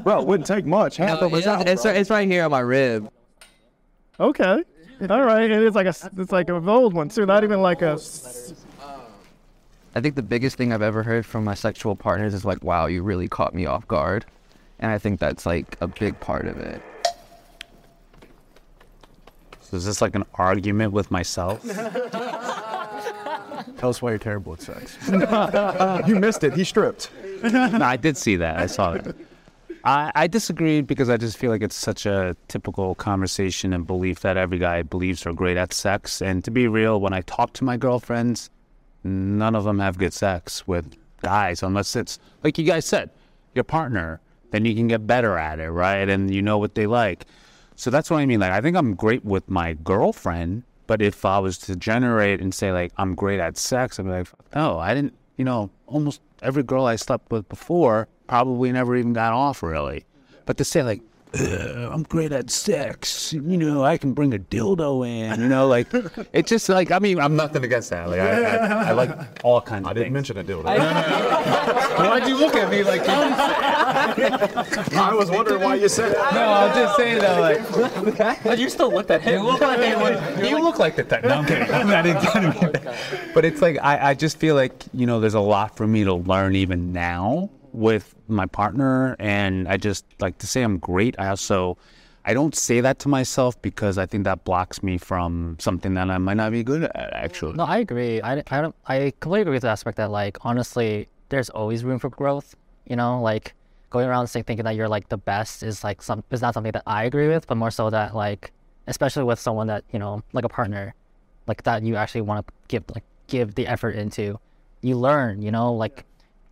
Bro, 0.00 0.20
it 0.22 0.26
wouldn't 0.26 0.46
take 0.46 0.66
much. 0.66 0.96
Half 0.96 1.20
No, 1.20 1.26
of 1.26 1.32
it's 1.34 1.38
it's, 1.40 1.46
out, 1.46 1.68
it's, 1.68 1.84
it's 1.84 2.10
right 2.10 2.28
here 2.28 2.44
on 2.44 2.50
my 2.50 2.60
rib. 2.60 3.10
Okay. 4.18 4.62
All 5.08 5.24
right, 5.24 5.50
and 5.50 5.64
it's 5.64 5.74
like 5.74 5.86
a 5.86 5.94
it's 6.18 6.32
like 6.32 6.50
an 6.50 6.68
old 6.68 6.92
one 6.92 7.08
too, 7.08 7.24
not 7.24 7.42
even 7.42 7.62
like 7.62 7.80
a. 7.80 7.98
I 9.94 10.00
think 10.00 10.14
the 10.14 10.22
biggest 10.22 10.56
thing 10.56 10.72
I've 10.72 10.82
ever 10.82 11.02
heard 11.02 11.24
from 11.24 11.44
my 11.44 11.54
sexual 11.54 11.96
partners 11.96 12.34
is 12.34 12.44
like, 12.44 12.62
"Wow, 12.62 12.86
you 12.86 13.02
really 13.02 13.26
caught 13.26 13.54
me 13.54 13.64
off 13.64 13.88
guard," 13.88 14.26
and 14.78 14.90
I 14.90 14.98
think 14.98 15.18
that's 15.18 15.46
like 15.46 15.78
a 15.80 15.88
big 15.88 16.20
part 16.20 16.46
of 16.46 16.58
it. 16.58 16.82
So 19.62 19.78
is 19.78 19.86
this 19.86 20.02
like 20.02 20.14
an 20.14 20.24
argument 20.34 20.92
with 20.92 21.10
myself? 21.10 21.62
Tell 23.78 23.88
us 23.88 24.02
why 24.02 24.10
you're 24.10 24.18
terrible 24.18 24.52
at 24.52 24.60
sex. 24.60 24.98
you 26.08 26.16
missed 26.16 26.44
it. 26.44 26.52
He 26.52 26.64
stripped. 26.64 27.10
no, 27.42 27.78
I 27.80 27.96
did 27.96 28.18
see 28.18 28.36
that. 28.36 28.58
I 28.58 28.66
saw 28.66 28.92
that. 28.92 29.16
I, 29.84 30.12
I 30.14 30.26
disagreed 30.26 30.86
because 30.86 31.08
I 31.08 31.16
just 31.16 31.38
feel 31.38 31.50
like 31.50 31.62
it's 31.62 31.76
such 31.76 32.06
a 32.06 32.36
typical 32.48 32.94
conversation 32.94 33.72
and 33.72 33.86
belief 33.86 34.20
that 34.20 34.36
every 34.36 34.58
guy 34.58 34.82
believes 34.82 35.22
they're 35.22 35.32
great 35.32 35.56
at 35.56 35.72
sex. 35.72 36.20
And 36.20 36.44
to 36.44 36.50
be 36.50 36.68
real, 36.68 37.00
when 37.00 37.12
I 37.12 37.22
talk 37.22 37.52
to 37.54 37.64
my 37.64 37.76
girlfriends, 37.76 38.50
none 39.04 39.54
of 39.54 39.64
them 39.64 39.78
have 39.78 39.98
good 39.98 40.12
sex 40.12 40.66
with 40.66 40.94
guys 41.22 41.62
unless 41.62 41.96
it's 41.96 42.18
like 42.42 42.58
you 42.58 42.64
guys 42.64 42.84
said, 42.84 43.10
your 43.54 43.64
partner. 43.64 44.20
Then 44.50 44.64
you 44.64 44.74
can 44.74 44.88
get 44.88 45.06
better 45.06 45.38
at 45.38 45.60
it, 45.60 45.70
right? 45.70 46.08
And 46.08 46.34
you 46.34 46.42
know 46.42 46.58
what 46.58 46.74
they 46.74 46.86
like. 46.86 47.24
So 47.76 47.88
that's 47.88 48.10
what 48.10 48.18
I 48.18 48.26
mean. 48.26 48.40
Like 48.40 48.52
I 48.52 48.60
think 48.60 48.76
I'm 48.76 48.94
great 48.94 49.24
with 49.24 49.48
my 49.48 49.74
girlfriend, 49.74 50.64
but 50.86 51.00
if 51.00 51.24
I 51.24 51.38
was 51.38 51.56
to 51.58 51.76
generate 51.76 52.40
and 52.40 52.52
say 52.52 52.72
like 52.72 52.92
I'm 52.96 53.14
great 53.14 53.40
at 53.40 53.56
sex, 53.56 53.98
I'd 53.98 54.06
be 54.06 54.10
like, 54.10 54.28
no, 54.54 54.78
I 54.78 54.92
didn't. 54.94 55.14
You 55.36 55.44
know, 55.44 55.70
almost 55.86 56.20
every 56.42 56.62
girl 56.62 56.84
I 56.84 56.96
slept 56.96 57.30
with 57.30 57.48
before 57.48 58.08
probably 58.30 58.70
never 58.70 58.94
even 58.96 59.12
got 59.12 59.32
off 59.32 59.60
really. 59.60 60.04
But 60.46 60.56
to 60.58 60.64
say 60.64 60.84
like 60.84 61.00
"Ugh, 61.34 61.90
I'm 61.92 62.04
great 62.04 62.30
at 62.30 62.48
sex, 62.48 63.32
you 63.32 63.40
know, 63.40 63.82
I 63.84 63.98
can 63.98 64.14
bring 64.14 64.32
a 64.32 64.38
dildo 64.38 65.04
in, 65.04 65.40
you 65.40 65.48
know, 65.48 65.66
like 65.66 65.88
it's 66.32 66.48
just 66.48 66.68
like 66.68 66.92
I 66.92 67.00
mean, 67.00 67.18
I'm 67.18 67.34
nothing 67.34 67.64
against 67.64 67.90
that. 67.90 68.08
Like 68.08 68.20
I, 68.20 68.30
I, 68.30 68.90
I 68.90 68.92
like 68.92 69.10
all 69.42 69.60
kinds. 69.60 69.82
Of 69.82 69.88
I 69.88 69.90
of 69.90 69.96
didn't 69.96 70.14
things. 70.14 70.28
mention 70.28 70.38
a 70.38 70.44
dildo. 70.44 70.62
Why'd 71.98 72.28
you 72.28 72.38
look 72.38 72.54
at 72.54 72.70
me 72.70 72.84
like 72.84 73.02
I 73.08 74.14
was 75.12 75.28
wondering 75.28 75.60
why 75.60 75.74
you 75.74 75.88
said 75.88 76.14
that. 76.14 76.32
No, 76.32 76.52
I'm 76.52 76.72
just 76.72 76.96
saying 76.96 77.18
though, 77.18 77.40
like, 77.40 77.60
but 78.44 78.58
you 78.60 78.70
still 78.70 78.92
looked 78.92 79.10
at 79.10 79.22
him. 79.22 79.42
You 79.42 79.50
look 79.50 79.60
like 79.60 79.80
you 80.48 80.62
look 80.62 80.78
like 80.78 80.94
the 80.94 81.02
type. 81.02 81.24
No, 81.24 81.30
I'm 81.30 81.46
kidding. 81.46 81.68
I 81.68 82.02
didn't, 82.02 82.36
I 82.36 82.40
mean 82.42 82.52
that. 82.74 82.94
But 83.34 83.44
it's 83.44 83.60
like 83.60 83.76
I, 83.82 84.10
I 84.10 84.14
just 84.14 84.38
feel 84.38 84.54
like 84.54 84.84
you 84.94 85.06
know, 85.06 85.18
there's 85.18 85.34
a 85.34 85.40
lot 85.40 85.76
for 85.76 85.88
me 85.88 86.04
to 86.04 86.14
learn 86.14 86.54
even 86.54 86.92
now 86.92 87.50
with 87.72 88.14
my 88.28 88.46
partner, 88.46 89.16
and 89.18 89.68
I 89.68 89.76
just 89.76 90.04
like 90.20 90.38
to 90.38 90.46
say 90.46 90.62
I'm 90.62 90.78
great. 90.78 91.14
I 91.18 91.28
also. 91.28 91.78
I 92.22 92.34
don't 92.34 92.54
say 92.54 92.82
that 92.82 92.98
to 92.98 93.08
myself 93.08 93.60
because 93.62 93.96
I 93.96 94.04
think 94.04 94.24
that 94.24 94.44
blocks 94.44 94.82
me 94.82 94.98
from 94.98 95.56
something 95.58 95.94
that 95.94 96.10
I 96.10 96.18
might 96.18 96.36
not 96.36 96.52
be 96.52 96.62
good 96.62 96.82
at, 96.82 97.14
actually. 97.14 97.54
No, 97.54 97.64
I 97.64 97.78
agree. 97.78 98.20
I, 98.20 98.42
I, 98.50 98.60
don't, 98.60 98.74
I 98.86 99.14
completely 99.20 99.40
agree 99.40 99.52
with 99.54 99.62
the 99.62 99.70
aspect 99.70 99.96
that, 99.96 100.10
like, 100.10 100.36
honestly, 100.42 101.08
there's 101.30 101.48
always 101.48 101.82
room 101.82 101.98
for 101.98 102.10
growth. 102.10 102.54
You 102.86 102.96
know, 102.96 103.22
like, 103.22 103.54
going 103.88 104.06
around 104.06 104.26
saying, 104.26 104.44
thinking 104.44 104.64
that 104.64 104.76
you're, 104.76 104.86
like, 104.86 105.08
the 105.08 105.16
best 105.16 105.62
is, 105.62 105.82
like, 105.82 106.02
some 106.02 106.22
is 106.30 106.42
not 106.42 106.52
something 106.52 106.72
that 106.72 106.82
I 106.86 107.04
agree 107.04 107.26
with, 107.26 107.46
but 107.46 107.56
more 107.56 107.70
so 107.70 107.88
that, 107.88 108.14
like, 108.14 108.52
especially 108.86 109.24
with 109.24 109.40
someone 109.40 109.68
that, 109.68 109.84
you 109.90 109.98
know, 109.98 110.22
like 110.34 110.44
a 110.44 110.48
partner, 110.50 110.94
like, 111.46 111.62
that 111.62 111.82
you 111.84 111.96
actually 111.96 112.20
want 112.20 112.46
to 112.46 112.52
give, 112.68 112.84
like, 112.94 113.04
give 113.28 113.54
the 113.54 113.66
effort 113.66 113.94
into. 113.96 114.38
You 114.82 114.96
learn, 114.96 115.40
you 115.40 115.50
know, 115.50 115.72
like, 115.72 116.04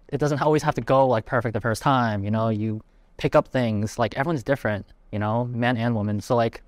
it 0.08 0.18
doesn't 0.18 0.40
always 0.40 0.62
have 0.62 0.74
to 0.76 0.80
go, 0.80 1.06
like, 1.06 1.26
perfect 1.26 1.52
the 1.54 1.60
first 1.60 1.82
time, 1.82 2.24
you 2.24 2.30
know, 2.30 2.48
you 2.48 2.82
pick 3.18 3.34
up 3.34 3.48
things. 3.48 3.98
Like, 3.98 4.16
everyone's 4.16 4.42
different, 4.42 4.86
you 5.12 5.18
know, 5.18 5.44
men 5.46 5.76
and 5.76 5.94
women. 5.96 6.20
So, 6.20 6.34
like, 6.36 6.62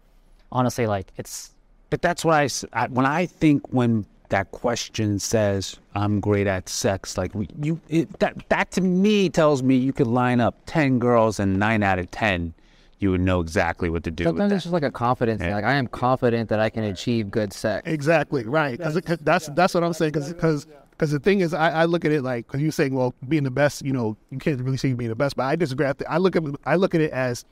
honestly, 0.53 0.87
like, 0.87 1.13
it's, 1.17 1.53
But 1.91 2.03
that's 2.03 2.25
what 2.25 2.35
I 2.73 2.87
when 2.89 3.07
I 3.07 3.27
think 3.27 3.73
when 3.73 4.07
that 4.29 4.53
question 4.53 5.19
says 5.19 5.77
I'm 5.97 6.21
great 6.21 6.47
at 6.47 6.69
sex, 6.69 7.19
like 7.19 7.33
you, 7.61 7.81
it, 7.89 8.17
that 8.21 8.49
that 8.49 8.71
to 8.73 8.81
me 8.81 9.29
tells 9.29 9.61
me 9.63 9.75
you 9.77 9.93
could 9.93 10.07
line 10.07 10.41
up 10.41 10.55
ten 10.67 11.01
girls 11.01 11.41
and 11.41 11.59
nine 11.59 11.83
out 11.83 11.99
of 11.99 12.09
ten, 12.13 12.55
you 13.01 13.11
would 13.11 13.23
know 13.23 13.41
exactly 13.41 13.91
what 13.91 14.05
to 14.05 14.11
do. 14.13 14.23
with 14.25 14.29
Sometimes 14.31 14.51
that. 14.51 14.55
it's 14.57 14.65
just 14.65 14.73
like 14.73 14.85
a 14.85 14.91
confidence 14.93 15.41
thing. 15.41 15.53
Like 15.53 15.65
I 15.65 15.73
am 15.75 15.89
confident 15.89 16.49
that 16.51 16.61
I 16.61 16.71
can 16.71 16.85
achieve 16.85 17.29
good 17.33 17.53
sex. 17.53 17.83
Exactly 17.91 18.45
right. 18.45 18.79
'Cause 18.81 19.01
'cause 19.01 19.19
that's 19.23 19.47
that's 19.49 19.75
what 19.75 19.83
I'm 19.83 19.95
saying. 19.95 20.13
Because 20.13 20.33
because 20.33 20.67
the 21.09 21.19
thing 21.19 21.41
is, 21.41 21.55
I, 21.55 21.71
I 21.71 21.85
look 21.87 22.05
at 22.05 22.13
it 22.13 22.21
like 22.23 22.47
because 22.47 22.61
you're 22.61 22.73
saying, 22.73 22.95
well, 22.95 23.15
being 23.27 23.45
the 23.45 23.51
best, 23.51 23.83
you 23.83 23.93
know, 23.93 24.19
you 24.31 24.37
can't 24.37 24.61
really 24.61 24.77
say 24.77 24.93
being 24.93 25.09
the 25.09 25.17
best, 25.17 25.35
but 25.35 25.45
I 25.45 25.57
disagree. 25.57 25.87
I 26.07 26.19
look 26.19 26.37
at 26.37 26.43
I 26.67 26.77
look 26.77 26.95
at 26.95 27.01
it 27.01 27.11
as 27.11 27.47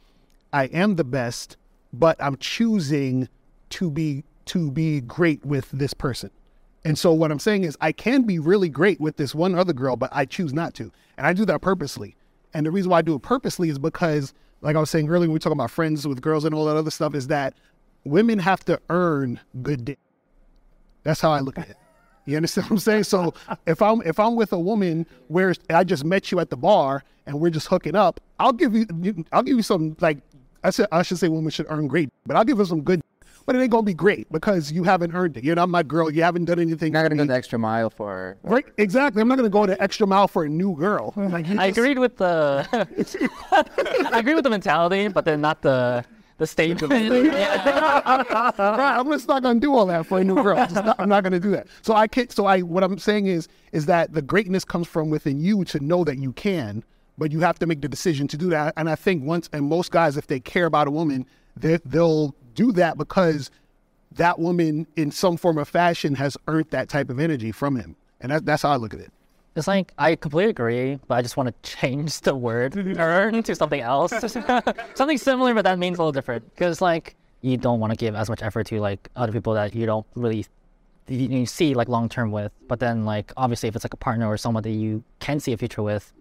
I 0.53 0.64
am 0.66 0.96
the 0.96 1.05
best, 1.05 1.57
but 1.94 2.22
I'm 2.22 2.36
choosing 2.36 3.26
to 3.70 3.90
be 3.90 4.22
to 4.46 4.70
be 4.70 5.01
great 5.01 5.42
with 5.46 5.70
this 5.70 5.94
person. 5.94 6.30
And 6.84 6.99
so 6.99 7.12
what 7.12 7.32
I'm 7.32 7.38
saying 7.38 7.64
is 7.64 7.76
I 7.80 7.92
can 7.92 8.22
be 8.22 8.38
really 8.38 8.68
great 8.68 9.01
with 9.01 9.16
this 9.16 9.34
one 9.34 9.55
other 9.55 9.72
girl, 9.72 9.96
but 9.96 10.11
I 10.12 10.26
choose 10.26 10.53
not 10.53 10.74
to. 10.74 10.92
And 11.16 11.26
I 11.26 11.32
do 11.32 11.44
that 11.46 11.61
purposely. 11.62 12.16
And 12.55 12.66
the 12.66 12.70
reason 12.70 12.90
why 12.90 12.99
I 12.99 13.03
do 13.03 13.14
it 13.14 13.22
purposely 13.22 13.68
is 13.68 13.78
because, 13.78 14.32
like 14.61 14.76
I 14.76 14.80
was 14.80 14.90
saying 14.90 15.09
earlier, 15.09 15.28
when 15.28 15.34
we 15.34 15.38
talk 15.38 15.53
about 15.53 15.70
friends 15.70 16.07
with 16.07 16.20
girls 16.20 16.44
and 16.44 16.55
all 16.55 16.66
that 16.66 16.76
other 16.76 16.90
stuff, 16.90 17.14
is 17.14 17.28
that 17.28 17.55
women 18.05 18.38
have 18.38 18.64
to 18.66 18.80
earn 18.90 19.40
good 19.62 19.84
dick. 19.84 19.99
That's 21.03 21.20
how 21.20 21.30
I 21.30 21.40
look 21.40 21.59
at 21.59 21.68
it. 21.68 21.76
You 22.29 22.37
understand 22.37 22.66
what 22.66 22.72
I'm 22.72 22.79
saying? 22.81 23.05
So 23.05 23.33
if 23.66 23.81
I'm 23.81 24.03
if 24.03 24.20
I'm 24.20 24.37
with 24.37 24.53
a 24.53 24.59
woman 24.59 25.07
where 25.29 25.55
I 25.70 25.83
just 25.83 26.05
met 26.05 26.31
you 26.31 26.41
at 26.41 26.51
the 26.51 26.59
bar 26.59 27.03
and 27.26 27.41
we're 27.41 27.49
just 27.49 27.68
hooking 27.68 27.95
up, 27.97 28.20
I'll 28.39 28.53
give 28.53 28.74
you 28.74 28.87
I'll 29.33 29.43
give 29.43 29.57
you 29.57 29.62
some 29.62 29.97
like 30.01 30.18
I 30.62 30.68
said 30.68 30.89
I 30.93 31.03
should 31.03 31.18
say 31.18 31.29
women 31.29 31.51
should 31.51 31.64
earn 31.70 31.89
great, 31.89 32.11
but 32.26 32.37
I'll 32.37 32.45
give 32.45 32.59
her 32.59 32.66
some 32.66 32.83
good. 32.83 33.01
But 33.47 33.57
it 33.57 33.61
ain't 33.61 33.70
gonna 33.70 33.83
be 33.83 33.95
great 33.95 34.31
because 34.31 34.70
you 34.70 34.85
haven't 34.85 35.14
earned 35.14 35.39
it. 35.39 35.45
You're 35.45 35.57
not 35.57 35.70
my 35.70 35.83
girl. 35.83 36.11
You 36.11 36.22
haven't 36.22 36.45
done 36.45 36.61
anything. 36.61 36.93
Not 36.93 37.05
gonna 37.05 37.16
go 37.16 37.24
the 37.24 37.33
extra 37.35 37.59
mile 37.59 37.89
for 37.89 38.11
her. 38.11 38.37
Right? 38.43 38.66
Exactly. 38.76 39.22
I'm 39.22 39.29
not 39.29 39.39
gonna 39.39 39.49
go 39.49 39.64
the 39.64 39.81
extra 39.83 40.07
mile 40.07 40.29
for 40.29 40.45
a 40.45 40.51
new 40.51 40.76
girl. 40.76 41.14
Like, 41.16 41.49
I 41.49 41.68
just- 41.68 41.79
agreed 41.79 41.99
with 41.99 42.18
the. 42.18 42.68
I 44.12 44.18
agree 44.18 44.35
with 44.35 44.45
the 44.45 44.51
mentality, 44.51 45.09
but 45.09 45.24
then 45.24 45.41
not 45.41 45.62
the 45.62 46.05
the 46.39 46.47
stage 46.47 46.78
statement. 46.78 47.32
right. 47.34 48.59
I'm 48.59 49.11
just 49.11 49.28
not 49.28 49.43
gonna 49.43 49.61
do 49.61 49.74
all 49.74 49.86
that 49.86 50.07
for 50.07 50.18
a 50.18 50.24
new 50.24 50.36
girl. 50.43 50.57
Just 50.57 50.74
not- 50.76 50.99
I'm 50.99 51.09
not 51.09 51.22
gonna 51.24 51.41
do 51.41 51.51
that. 51.51 51.66
So 51.82 51.95
I 51.95 52.07
can't. 52.07 52.32
So 52.32 52.47
I 52.47 52.61
what 52.61 52.82
I'm 52.82 52.99
saying 52.99 53.26
is 53.26 53.49
is 53.72 53.86
that 53.86 54.12
the 54.14 54.22
greatness 54.22 54.64
comes 54.64 54.86
from 54.86 55.11
within 55.11 55.41
you 55.41 55.64
to 55.66 55.80
know 55.80 56.05
that 56.05 56.18
you 56.18 56.32
can, 56.32 56.82
but 57.18 57.32
you 57.32 57.41
have 57.41 57.59
to 57.59 57.66
make 57.66 57.80
the 57.82 57.89
decision 57.89 58.28
to 58.28 58.36
do 58.36 58.49
that. 58.51 58.74
And 58.76 58.89
I 58.89 58.95
think 58.95 59.24
once 59.24 59.49
and 59.53 59.66
most 59.66 59.91
guys, 59.91 60.16
if 60.16 60.26
they 60.28 60.41
care 60.41 60.66
about 60.66 60.86
a 60.89 60.91
woman, 60.91 61.26
they 61.57 61.78
they'll 61.84 62.34
do 62.55 62.72
that 62.72 62.97
because 62.97 63.51
that 64.12 64.39
woman 64.39 64.86
in 64.97 65.11
some 65.11 65.36
form 65.36 65.59
or 65.59 65.64
fashion 65.64 66.14
has 66.14 66.36
earned 66.47 66.70
that 66.70 66.89
type 66.89 67.11
of 67.11 67.20
energy 67.20 67.53
from 67.53 67.76
him. 67.76 67.97
And 68.20 68.32
that, 68.32 68.45
that's 68.47 68.62
how 68.62 68.70
I 68.70 68.76
look 68.76 68.95
at 68.95 69.01
it. 69.01 69.12
It's 69.59 69.67
like 69.67 69.93
I 69.99 70.15
completely 70.15 70.51
agree, 70.51 71.01
but 71.09 71.17
I 71.17 71.23
just 71.23 71.37
want 71.37 71.49
to 71.49 71.71
change 71.77 72.21
the 72.21 72.35
word 72.35 72.77
earn 72.97 73.43
to 73.43 73.55
something 73.57 73.81
else, 73.81 74.13
something 74.95 75.19
similar, 75.19 75.53
but 75.53 75.65
that 75.65 75.81
means 75.81 75.99
a 75.99 76.01
little 76.01 76.13
different. 76.13 76.49
Because 76.55 76.81
like 76.81 77.17
you 77.41 77.57
don't 77.57 77.81
want 77.81 77.93
to 77.93 77.97
give 77.97 78.15
as 78.15 78.31
much 78.31 78.41
effort 78.41 78.69
to 78.69 78.81
like 78.81 79.09
other 79.17 79.33
people 79.33 79.55
that 79.55 79.75
you 79.75 79.85
don't 79.85 80.07
really 80.15 80.47
you, 81.09 81.29
you 81.29 81.47
see 81.47 81.75
like 81.75 81.89
long 81.89 82.09
term 82.09 82.31
with. 82.31 82.53
But 82.69 82.79
then 82.79 83.05
like 83.05 83.33
obviously 83.37 83.69
if 83.69 83.75
it's 83.75 83.85
like 83.85 83.95
a 83.95 83.99
partner 83.99 84.29
or 84.29 84.37
someone 84.37 84.63
that 84.63 84.71
you 84.71 85.03
can 85.19 85.41
see 85.41 85.53
a 85.53 85.57
future 85.57 85.83
with, 85.83 86.13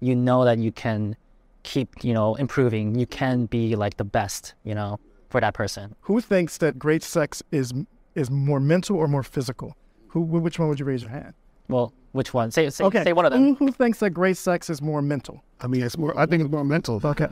you 0.00 0.14
know 0.14 0.44
that 0.44 0.58
you 0.58 0.70
can 0.70 1.16
keep 1.62 2.04
you 2.04 2.12
know 2.12 2.34
improving. 2.34 2.94
You 2.94 3.06
can 3.06 3.46
be 3.46 3.74
like 3.74 3.96
the 3.96 4.04
best, 4.04 4.52
you 4.64 4.74
know, 4.74 5.00
for 5.30 5.40
that 5.40 5.54
person. 5.54 5.96
Who 6.02 6.20
thinks 6.20 6.58
that 6.58 6.78
great 6.78 7.02
sex 7.02 7.42
is 7.50 7.72
is 8.14 8.30
more 8.30 8.60
mental 8.60 8.98
or 8.98 9.08
more 9.08 9.22
physical? 9.22 9.78
Who? 10.08 10.20
Which 10.20 10.58
one 10.58 10.68
would 10.68 10.78
you 10.78 10.84
raise 10.84 11.00
your 11.00 11.10
hand? 11.10 11.32
Well, 11.68 11.92
which 12.12 12.34
one? 12.34 12.50
Say 12.50 12.68
say, 12.70 12.84
okay. 12.84 13.04
say 13.04 13.12
one 13.12 13.24
of 13.24 13.32
them. 13.32 13.56
Who, 13.56 13.66
who 13.66 13.72
thinks 13.72 13.98
that 14.00 14.10
great 14.10 14.36
sex 14.36 14.68
is 14.68 14.82
more 14.82 15.02
mental? 15.02 15.42
I 15.60 15.66
mean, 15.66 15.82
it's 15.82 15.96
more. 15.96 16.18
I 16.18 16.26
think 16.26 16.42
it's 16.42 16.50
more 16.50 16.64
mental. 16.64 17.00
Okay. 17.02 17.28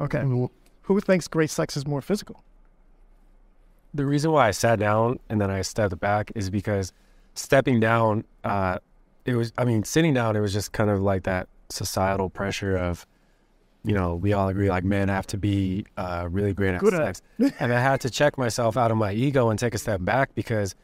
Okay. 0.00 0.22
Who 0.82 1.00
thinks 1.00 1.26
great 1.26 1.50
sex 1.50 1.76
is 1.76 1.86
more 1.86 2.00
physical? 2.00 2.44
The 3.94 4.06
reason 4.06 4.30
why 4.30 4.46
I 4.46 4.50
sat 4.52 4.78
down 4.78 5.18
and 5.28 5.40
then 5.40 5.50
I 5.50 5.62
stepped 5.62 5.98
back 5.98 6.30
is 6.34 6.48
because 6.50 6.92
stepping 7.34 7.80
down, 7.80 8.24
uh, 8.44 8.78
it 9.24 9.34
was, 9.34 9.52
I 9.58 9.64
mean, 9.64 9.84
sitting 9.84 10.14
down, 10.14 10.36
it 10.36 10.40
was 10.40 10.52
just 10.52 10.72
kind 10.72 10.90
of 10.90 11.00
like 11.00 11.24
that 11.24 11.48
societal 11.70 12.30
pressure 12.30 12.76
of, 12.76 13.06
you 13.84 13.94
know, 13.94 14.14
we 14.14 14.32
all 14.32 14.48
agree 14.48 14.68
like 14.68 14.84
men 14.84 15.08
have 15.08 15.26
to 15.28 15.38
be 15.38 15.86
uh, 15.96 16.28
really 16.30 16.52
great 16.52 16.74
at 16.74 16.80
Good 16.80 16.94
at 16.94 17.16
sex. 17.16 17.22
and 17.58 17.72
I 17.72 17.80
had 17.80 18.00
to 18.02 18.10
check 18.10 18.38
myself 18.38 18.76
out 18.76 18.90
of 18.90 18.96
my 18.96 19.12
ego 19.12 19.50
and 19.50 19.58
take 19.58 19.74
a 19.74 19.78
step 19.78 20.04
back 20.04 20.34
because 20.34 20.74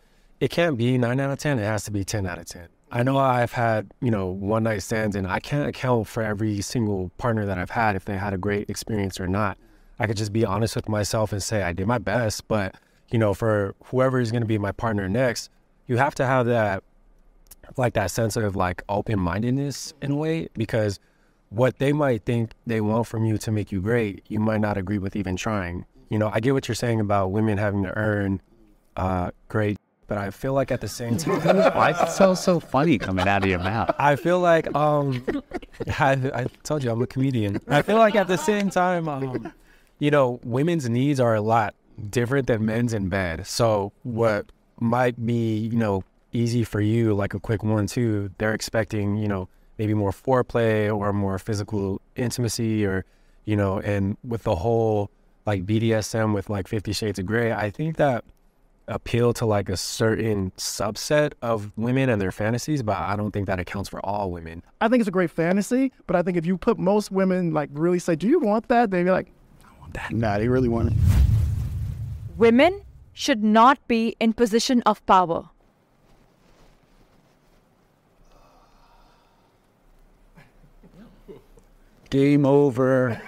it 0.42 0.50
can't 0.50 0.76
be 0.76 0.98
nine 0.98 1.20
out 1.20 1.30
of 1.30 1.38
10. 1.38 1.60
It 1.60 1.62
has 1.62 1.84
to 1.84 1.92
be 1.92 2.02
10 2.02 2.26
out 2.26 2.36
of 2.36 2.46
10. 2.46 2.66
I 2.90 3.04
know 3.04 3.16
I've 3.16 3.52
had, 3.52 3.92
you 4.00 4.10
know, 4.10 4.26
one 4.26 4.64
night 4.64 4.82
stands 4.82 5.14
and 5.14 5.24
I 5.24 5.38
can't 5.38 5.68
account 5.68 6.08
for 6.08 6.20
every 6.20 6.60
single 6.62 7.12
partner 7.16 7.46
that 7.46 7.58
I've 7.58 7.70
had 7.70 7.94
if 7.94 8.06
they 8.06 8.16
had 8.16 8.34
a 8.34 8.38
great 8.38 8.68
experience 8.68 9.20
or 9.20 9.28
not. 9.28 9.56
I 10.00 10.08
could 10.08 10.16
just 10.16 10.32
be 10.32 10.44
honest 10.44 10.74
with 10.74 10.88
myself 10.88 11.30
and 11.30 11.40
say 11.40 11.62
I 11.62 11.72
did 11.72 11.86
my 11.86 11.98
best. 11.98 12.48
But, 12.48 12.74
you 13.12 13.20
know, 13.20 13.34
for 13.34 13.76
whoever 13.84 14.18
is 14.18 14.32
going 14.32 14.40
to 14.40 14.46
be 14.46 14.58
my 14.58 14.72
partner 14.72 15.08
next, 15.08 15.48
you 15.86 15.98
have 15.98 16.16
to 16.16 16.26
have 16.26 16.46
that, 16.46 16.82
like 17.76 17.94
that 17.94 18.10
sense 18.10 18.36
of 18.36 18.56
like 18.56 18.82
open 18.88 19.20
mindedness 19.20 19.94
in 20.02 20.10
a 20.10 20.16
way 20.16 20.48
because 20.54 20.98
what 21.50 21.78
they 21.78 21.92
might 21.92 22.24
think 22.24 22.50
they 22.66 22.80
want 22.80 23.06
from 23.06 23.24
you 23.24 23.38
to 23.38 23.52
make 23.52 23.70
you 23.70 23.80
great, 23.80 24.24
you 24.26 24.40
might 24.40 24.60
not 24.60 24.76
agree 24.76 24.98
with 24.98 25.14
even 25.14 25.36
trying. 25.36 25.86
You 26.08 26.18
know, 26.18 26.32
I 26.34 26.40
get 26.40 26.52
what 26.52 26.66
you're 26.66 26.74
saying 26.74 26.98
about 26.98 27.30
women 27.30 27.58
having 27.58 27.84
to 27.84 27.96
earn 27.96 28.42
uh, 28.96 29.30
great, 29.48 29.78
but 30.06 30.18
I 30.18 30.30
feel 30.30 30.52
like 30.52 30.70
at 30.70 30.80
the 30.80 30.88
same 30.88 31.16
time, 31.18 31.40
why 31.74 31.90
is 31.90 32.00
it 32.00 32.10
so 32.10 32.34
so 32.34 32.60
funny 32.60 32.98
coming 32.98 33.26
out 33.26 33.42
of 33.42 33.48
your 33.48 33.58
mouth? 33.58 33.94
I 33.98 34.16
feel 34.16 34.40
like 34.40 34.74
um, 34.74 35.24
I, 35.98 36.12
I 36.34 36.46
told 36.62 36.84
you 36.84 36.90
I'm 36.90 37.02
a 37.02 37.06
comedian. 37.06 37.60
I 37.68 37.82
feel 37.82 37.96
like 37.98 38.14
at 38.14 38.28
the 38.28 38.38
same 38.38 38.70
time, 38.70 39.08
um, 39.08 39.52
you 39.98 40.10
know, 40.10 40.40
women's 40.44 40.88
needs 40.88 41.20
are 41.20 41.34
a 41.34 41.40
lot 41.40 41.74
different 42.10 42.46
than 42.46 42.66
men's 42.66 42.92
in 42.92 43.08
bed. 43.08 43.46
So 43.46 43.92
what 44.02 44.46
might 44.80 45.24
be, 45.24 45.56
you 45.56 45.76
know, 45.76 46.04
easy 46.32 46.64
for 46.64 46.80
you, 46.80 47.14
like 47.14 47.34
a 47.34 47.40
quick 47.40 47.62
one 47.62 47.86
two, 47.86 48.30
they're 48.38 48.54
expecting, 48.54 49.16
you 49.16 49.28
know, 49.28 49.48
maybe 49.78 49.94
more 49.94 50.10
foreplay 50.10 50.94
or 50.94 51.12
more 51.12 51.38
physical 51.38 52.00
intimacy 52.16 52.84
or, 52.84 53.04
you 53.44 53.56
know, 53.56 53.80
and 53.80 54.16
with 54.24 54.42
the 54.42 54.56
whole 54.56 55.10
like 55.46 55.66
BDSM 55.66 56.34
with 56.34 56.48
like 56.50 56.68
Fifty 56.68 56.92
Shades 56.92 57.18
of 57.18 57.26
Grey, 57.26 57.52
I 57.52 57.70
think 57.70 57.96
that 57.96 58.24
appeal 58.92 59.32
to 59.34 59.46
like 59.46 59.68
a 59.68 59.76
certain 59.76 60.52
subset 60.56 61.32
of 61.42 61.72
women 61.76 62.08
and 62.08 62.20
their 62.20 62.32
fantasies, 62.32 62.82
but 62.82 62.96
I 62.96 63.16
don't 63.16 63.30
think 63.32 63.46
that 63.46 63.58
accounts 63.58 63.88
for 63.88 64.04
all 64.04 64.30
women. 64.30 64.62
I 64.80 64.88
think 64.88 65.00
it's 65.00 65.08
a 65.08 65.12
great 65.12 65.30
fantasy, 65.30 65.92
but 66.06 66.14
I 66.14 66.22
think 66.22 66.36
if 66.36 66.46
you 66.46 66.56
put 66.56 66.78
most 66.78 67.10
women 67.10 67.52
like 67.52 67.70
really 67.72 67.98
say, 67.98 68.14
"Do 68.14 68.28
you 68.28 68.38
want 68.38 68.68
that?" 68.68 68.90
They'd 68.90 69.04
be 69.04 69.10
like, 69.10 69.32
"I 69.64 69.80
want 69.80 69.94
that." 69.94 70.12
Nah, 70.12 70.38
they 70.38 70.48
really 70.48 70.68
want 70.68 70.92
it. 70.92 70.98
Women 72.36 72.82
should 73.12 73.42
not 73.42 73.78
be 73.88 74.16
in 74.20 74.32
position 74.32 74.82
of 74.86 75.04
power. 75.06 75.48
Game 82.10 82.44
over. 82.44 83.20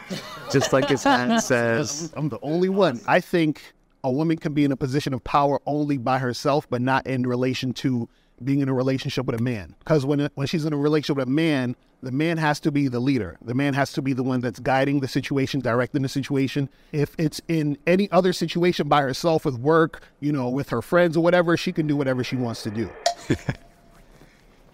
Just 0.51 0.73
like 0.73 0.89
his 0.89 1.03
hand 1.03 1.43
says. 1.43 2.13
I'm 2.17 2.29
the 2.29 2.39
only 2.43 2.69
one. 2.69 3.01
I 3.07 3.21
think 3.21 3.74
a 4.05 4.11
woman 4.11 4.37
can 4.37 4.53
be 4.53 4.65
in 4.65 4.71
a 4.71 4.77
position 4.77 5.15
of 5.15 5.25
power 5.25 5.61
only 5.67 5.97
by 5.97 6.19
herself, 6.19 6.69
but 6.71 6.81
not 6.81 7.07
in 7.07 7.23
relation 7.23 7.73
to 7.73 8.09
being 8.43 8.61
in 8.61 8.69
a 8.69 8.75
relationship 8.75 9.27
with 9.27 9.41
a 9.41 9.43
man. 9.43 9.75
Because 9.79 10.05
when 10.05 10.29
when 10.35 10.47
she's 10.47 10.65
in 10.65 10.73
a 10.73 10.77
relationship 10.77 11.17
with 11.17 11.29
a 11.29 11.31
man, 11.31 11.75
the 12.03 12.13
man 12.13 12.37
has 12.37 12.61
to 12.61 12.71
be 12.71 12.89
the 12.89 13.01
leader. 13.01 13.39
The 13.43 13.55
man 13.55 13.73
has 13.75 13.93
to 13.95 14.03
be 14.03 14.13
the 14.13 14.23
one 14.23 14.41
that's 14.41 14.61
guiding 14.61 15.01
the 15.01 15.09
situation, 15.09 15.61
directing 15.61 16.03
the 16.03 16.09
situation. 16.09 16.69
If 16.93 17.15
it's 17.19 17.41
in 17.49 17.79
any 17.87 18.11
other 18.13 18.33
situation 18.33 18.89
by 18.89 19.01
herself 19.01 19.47
with 19.47 19.59
work, 19.59 20.03
you 20.21 20.33
know, 20.33 20.51
with 20.51 20.69
her 20.69 20.83
friends 20.83 21.17
or 21.17 21.23
whatever, 21.23 21.57
she 21.57 21.73
can 21.73 21.87
do 21.87 21.97
whatever 21.97 22.23
she 22.23 22.37
wants 22.37 22.63
to 22.65 22.71
do. 22.71 22.91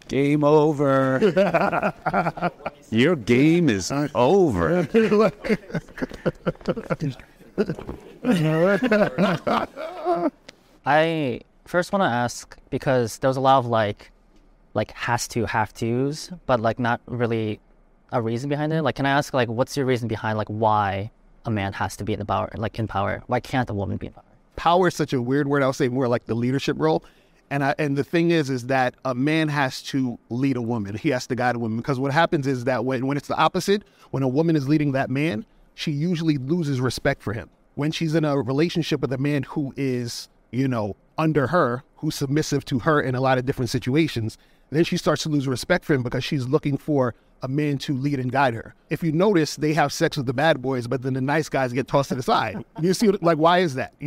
Game 0.09 0.43
over. 0.43 1.21
Your 2.91 3.15
game 3.15 3.69
is 3.69 3.93
over. 4.13 4.83
I 10.87 11.41
first 11.67 11.93
want 11.93 12.03
to 12.03 12.07
ask 12.07 12.57
because 12.71 13.19
there 13.19 13.29
was 13.29 13.37
a 13.37 13.41
lot 13.41 13.59
of 13.59 13.67
like, 13.67 14.11
like 14.75 14.93
has 14.93 15.29
to, 15.29 15.47
have 15.47 15.75
tos, 15.75 16.31
but 16.47 16.61
like 16.61 16.79
not 16.79 17.01
really 17.07 17.61
a 18.13 18.23
reason 18.23 18.49
behind 18.49 18.73
it. 18.73 18.83
Like, 18.83 18.97
can 18.97 19.07
I 19.07 19.11
ask 19.11 19.35
like, 19.35 19.49
what's 19.49 19.77
your 19.77 19.87
reason 19.87 20.09
behind 20.09 20.39
like 20.39 20.49
why 20.49 21.11
a 21.45 21.51
man 21.51 21.73
has 21.75 21.97
to 21.97 22.05
be 22.05 22.13
in 22.13 22.19
the 22.19 22.25
power, 22.25 22.51
like 22.57 22.79
in 22.79 22.89
power? 22.89 23.23
Why 23.27 23.41
can't 23.41 23.69
a 23.69 23.75
woman 23.75 23.97
be 23.97 24.07
in 24.07 24.13
power? 24.13 24.25
Power 24.57 24.89
is 24.89 24.95
such 24.95 25.13
a 25.13 25.23
weird 25.23 25.49
word. 25.49 25.63
I'll 25.63 25.73
say 25.73 25.89
more 25.89 26.09
like 26.09 26.27
the 26.27 26.35
leadership 26.35 26.77
role. 26.79 27.05
And 27.51 27.65
I, 27.65 27.75
and 27.79 27.97
the 27.97 28.05
thing 28.05 28.31
is, 28.31 28.49
is 28.49 28.67
that 28.67 28.95
a 29.05 29.15
man 29.15 29.49
has 29.49 29.83
to 29.85 30.19
lead 30.29 30.57
a 30.57 30.63
woman. 30.63 30.97
He 30.97 31.09
has 31.11 31.27
to 31.27 31.35
guide 31.35 31.57
a 31.57 31.59
woman 31.59 31.79
because 31.79 31.99
what 31.99 32.13
happens 32.13 32.47
is 32.47 32.65
that 32.65 32.85
when, 32.85 33.07
when 33.07 33.17
it's 33.17 33.29
the 33.29 33.37
opposite, 33.37 33.83
when 34.13 34.23
a 34.23 34.29
woman 34.29 34.55
is 34.55 34.69
leading 34.69 34.93
that 34.93 35.11
man, 35.11 35.45
she 35.75 35.91
usually 35.93 36.37
loses 36.39 36.81
respect 36.81 37.23
for 37.23 37.33
him. 37.33 37.51
When 37.75 37.93
she's 37.93 38.15
in 38.15 38.25
a 38.25 38.41
relationship 38.41 39.01
with 39.01 39.13
a 39.13 39.19
man 39.19 39.45
who 39.45 39.73
is, 39.77 40.29
you 40.51 40.69
know, 40.69 40.97
under 41.17 41.49
her, 41.49 41.85
who's 41.97 42.15
submissive 42.17 42.65
to 42.67 42.81
her 42.81 43.01
in 43.01 43.15
a 43.15 43.21
lot 43.21 43.39
of 43.39 43.47
different 43.47 43.71
situations, 43.71 44.37
then 44.71 44.85
she 44.85 44.97
starts 44.97 45.23
to 45.25 45.29
lose 45.29 45.49
respect 45.49 45.85
for 45.85 45.95
him 45.95 46.03
because 46.03 46.25
she's 46.25 46.47
looking 46.47 46.77
for 46.77 47.15
a 47.43 47.49
man 47.49 47.79
to 47.79 47.97
lead 47.97 48.19
and 48.19 48.31
guide 48.31 48.55
her. 48.55 48.75
If 48.91 49.03
you 49.03 49.13
notice, 49.13 49.57
they 49.57 49.73
have 49.73 49.93
sex 49.93 50.17
with 50.17 50.27
the 50.27 50.33
bad 50.35 50.61
boys, 50.61 50.87
but 50.87 51.03
then 51.03 51.15
the 51.15 51.21
nice 51.21 51.49
guys 51.49 51.73
get 51.73 51.89
tossed 51.89 52.11
to 52.11 52.15
the 52.15 52.23
side. 52.23 52.63
You 52.81 52.93
see, 52.93 53.09
like, 53.09 53.39
why 53.39 53.59
is 53.59 53.75
that? 53.77 53.95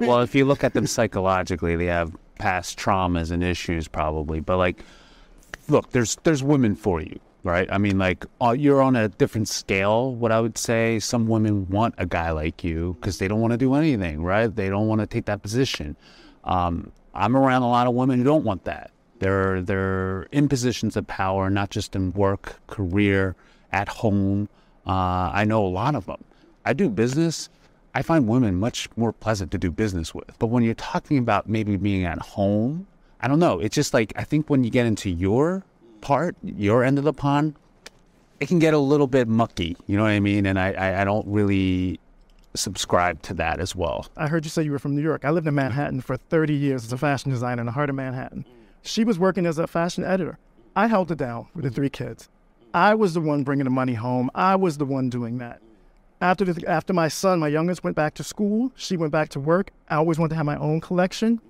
Well, 0.00 0.20
if 0.20 0.34
you 0.34 0.44
look 0.46 0.64
at 0.64 0.72
them 0.72 0.86
psychologically, 0.86 1.76
they 1.76 1.86
have 1.86 2.16
past 2.38 2.78
traumas 2.78 3.30
and 3.30 3.44
issues 3.44 3.86
probably. 3.86 4.40
But 4.40 4.56
like, 4.56 4.82
look, 5.68 5.90
there's 5.90 6.16
there's 6.24 6.42
women 6.42 6.74
for 6.74 7.00
you, 7.02 7.20
right? 7.42 7.68
I 7.70 7.78
mean, 7.78 7.98
like 7.98 8.24
uh, 8.40 8.50
you're 8.52 8.82
on 8.82 8.96
a 8.96 9.08
different 9.08 9.48
scale. 9.48 10.14
What 10.14 10.32
I 10.32 10.40
would 10.40 10.58
say, 10.58 10.98
some 10.98 11.26
women 11.26 11.68
want 11.68 11.94
a 11.98 12.06
guy 12.06 12.30
like 12.30 12.62
you 12.64 12.96
because 13.00 13.18
they 13.18 13.28
don't 13.28 13.40
want 13.40 13.52
to 13.52 13.56
do 13.56 13.74
anything, 13.74 14.22
right? 14.22 14.54
They 14.54 14.68
don't 14.68 14.88
want 14.88 15.00
to 15.00 15.06
take 15.06 15.26
that 15.26 15.42
position. 15.42 15.96
Um, 16.44 16.92
I'm 17.14 17.36
around 17.36 17.62
a 17.62 17.68
lot 17.68 17.86
of 17.86 17.94
women 17.94 18.18
who 18.18 18.24
don't 18.24 18.44
want 18.44 18.64
that. 18.64 18.90
They're 19.18 19.60
they're 19.62 20.22
in 20.32 20.48
positions 20.48 20.96
of 20.96 21.06
power, 21.06 21.50
not 21.50 21.70
just 21.70 21.94
in 21.94 22.12
work, 22.12 22.60
career, 22.66 23.36
at 23.72 23.88
home. 23.88 24.48
Uh, 24.86 25.30
I 25.32 25.44
know 25.44 25.64
a 25.64 25.68
lot 25.68 25.94
of 25.94 26.06
them. 26.06 26.24
I 26.64 26.72
do 26.72 26.88
business. 26.88 27.48
I 27.94 28.02
find 28.02 28.28
women 28.28 28.54
much 28.56 28.88
more 28.96 29.12
pleasant 29.12 29.50
to 29.52 29.58
do 29.58 29.70
business 29.70 30.14
with. 30.14 30.38
But 30.38 30.46
when 30.46 30.62
you're 30.62 30.74
talking 30.74 31.18
about 31.18 31.48
maybe 31.48 31.76
being 31.76 32.04
at 32.04 32.18
home, 32.18 32.86
I 33.20 33.28
don't 33.28 33.40
know. 33.40 33.60
It's 33.60 33.74
just 33.74 33.92
like 33.92 34.12
I 34.16 34.24
think 34.24 34.48
when 34.48 34.64
you 34.64 34.70
get 34.70 34.86
into 34.86 35.10
your 35.10 35.64
part, 36.00 36.36
your 36.42 36.84
end 36.84 36.98
of 36.98 37.04
the 37.04 37.12
pond, 37.12 37.54
it 38.40 38.48
can 38.48 38.58
get 38.58 38.74
a 38.74 38.78
little 38.78 39.06
bit 39.06 39.28
mucky. 39.28 39.76
You 39.86 39.96
know 39.96 40.02
what 40.02 40.10
I 40.10 40.20
mean? 40.20 40.46
And 40.46 40.58
I, 40.58 40.72
I, 40.72 41.02
I 41.02 41.04
don't 41.04 41.26
really 41.26 42.00
subscribe 42.54 43.22
to 43.22 43.34
that 43.34 43.60
as 43.60 43.76
well. 43.76 44.06
I 44.16 44.28
heard 44.28 44.44
you 44.44 44.50
say 44.50 44.62
you 44.62 44.72
were 44.72 44.78
from 44.78 44.96
New 44.96 45.02
York. 45.02 45.24
I 45.24 45.30
lived 45.30 45.46
in 45.46 45.54
Manhattan 45.54 46.00
for 46.00 46.16
30 46.16 46.54
years 46.54 46.84
as 46.84 46.92
a 46.92 46.98
fashion 46.98 47.30
designer 47.30 47.60
in 47.60 47.66
the 47.66 47.72
heart 47.72 47.90
of 47.90 47.96
Manhattan. 47.96 48.44
She 48.82 49.04
was 49.04 49.18
working 49.18 49.46
as 49.46 49.58
a 49.58 49.66
fashion 49.66 50.04
editor. 50.04 50.38
I 50.74 50.86
held 50.86 51.10
it 51.10 51.18
down 51.18 51.48
with 51.54 51.64
the 51.64 51.70
three 51.70 51.90
kids. 51.90 52.28
I 52.72 52.94
was 52.94 53.14
the 53.14 53.20
one 53.20 53.42
bringing 53.42 53.64
the 53.64 53.70
money 53.70 53.94
home. 53.94 54.30
I 54.34 54.56
was 54.56 54.78
the 54.78 54.84
one 54.84 55.10
doing 55.10 55.38
that. 55.38 55.60
After 56.20 56.44
the, 56.44 56.68
after 56.68 56.92
my 56.92 57.08
son, 57.08 57.40
my 57.40 57.48
youngest, 57.48 57.82
went 57.82 57.96
back 57.96 58.14
to 58.14 58.24
school, 58.24 58.70
she 58.76 58.96
went 58.96 59.10
back 59.10 59.30
to 59.30 59.40
work. 59.40 59.70
I 59.88 59.96
always 59.96 60.18
wanted 60.18 60.30
to 60.30 60.36
have 60.36 60.46
my 60.46 60.56
own 60.56 60.80
collection. 60.80 61.40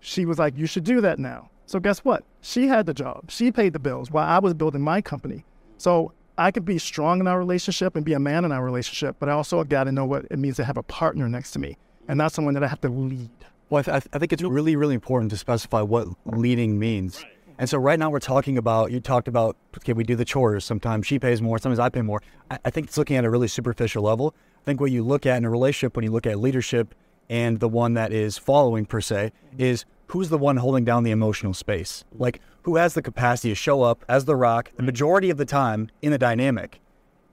She 0.00 0.26
was 0.26 0.38
like, 0.38 0.56
"You 0.56 0.66
should 0.66 0.84
do 0.84 1.00
that 1.00 1.18
now." 1.18 1.48
So 1.66 1.80
guess 1.80 1.98
what? 2.00 2.24
She 2.40 2.68
had 2.68 2.86
the 2.86 2.94
job. 2.94 3.30
She 3.30 3.50
paid 3.50 3.72
the 3.72 3.78
bills 3.78 4.10
while 4.10 4.26
I 4.26 4.38
was 4.38 4.54
building 4.54 4.80
my 4.80 5.00
company. 5.00 5.44
So 5.78 6.12
I 6.38 6.50
could 6.50 6.64
be 6.64 6.78
strong 6.78 7.18
in 7.20 7.26
our 7.26 7.38
relationship 7.38 7.96
and 7.96 8.04
be 8.04 8.12
a 8.12 8.20
man 8.20 8.44
in 8.44 8.52
our 8.52 8.64
relationship, 8.64 9.16
but 9.18 9.28
I 9.28 9.32
also 9.32 9.62
got 9.64 9.84
to 9.84 9.92
know 9.92 10.04
what 10.04 10.26
it 10.30 10.38
means 10.38 10.56
to 10.56 10.64
have 10.64 10.76
a 10.76 10.82
partner 10.82 11.28
next 11.28 11.50
to 11.52 11.58
me, 11.58 11.76
and 12.08 12.18
not 12.18 12.32
someone 12.32 12.54
that 12.54 12.62
I 12.62 12.68
have 12.68 12.80
to 12.82 12.88
lead. 12.88 13.30
Well, 13.68 13.80
I, 13.80 13.98
th- 13.98 14.06
I 14.12 14.18
think 14.18 14.32
it's 14.32 14.42
really, 14.42 14.76
really 14.76 14.94
important 14.94 15.30
to 15.32 15.36
specify 15.36 15.80
what 15.80 16.06
leading 16.24 16.78
means. 16.78 17.24
And 17.58 17.68
so 17.68 17.78
right 17.78 17.98
now 17.98 18.10
we're 18.10 18.20
talking 18.20 18.58
about, 18.58 18.92
you 18.92 19.00
talked 19.00 19.28
about, 19.28 19.56
okay, 19.78 19.94
we 19.94 20.04
do 20.04 20.14
the 20.14 20.26
chores. 20.26 20.64
Sometimes 20.64 21.06
she 21.06 21.18
pays 21.18 21.40
more, 21.42 21.58
sometimes 21.58 21.78
I 21.78 21.88
pay 21.88 22.02
more. 22.02 22.22
I, 22.50 22.58
I 22.66 22.70
think 22.70 22.88
it's 22.88 22.98
looking 22.98 23.16
at 23.16 23.24
a 23.24 23.30
really 23.30 23.48
superficial 23.48 24.04
level. 24.04 24.34
I 24.60 24.64
think 24.64 24.80
what 24.80 24.90
you 24.90 25.02
look 25.02 25.26
at 25.26 25.38
in 25.38 25.44
a 25.44 25.50
relationship 25.50 25.96
when 25.96 26.04
you 26.04 26.12
look 26.12 26.26
at 26.26 26.38
leadership 26.38 26.94
and 27.28 27.58
the 27.58 27.68
one 27.68 27.94
that 27.94 28.12
is 28.12 28.38
following 28.38 28.84
per 28.84 29.00
se 29.00 29.32
is 29.58 29.84
who's 30.08 30.28
the 30.28 30.38
one 30.38 30.58
holding 30.58 30.84
down 30.84 31.02
the 31.02 31.10
emotional 31.10 31.54
space? 31.54 32.04
Like 32.12 32.40
who 32.62 32.76
has 32.76 32.94
the 32.94 33.02
capacity 33.02 33.50
to 33.50 33.54
show 33.54 33.82
up 33.82 34.04
as 34.08 34.24
the 34.24 34.36
rock 34.36 34.72
the 34.76 34.82
majority 34.82 35.30
of 35.30 35.36
the 35.36 35.44
time 35.44 35.88
in 36.02 36.10
the 36.10 36.18
dynamic? 36.18 36.80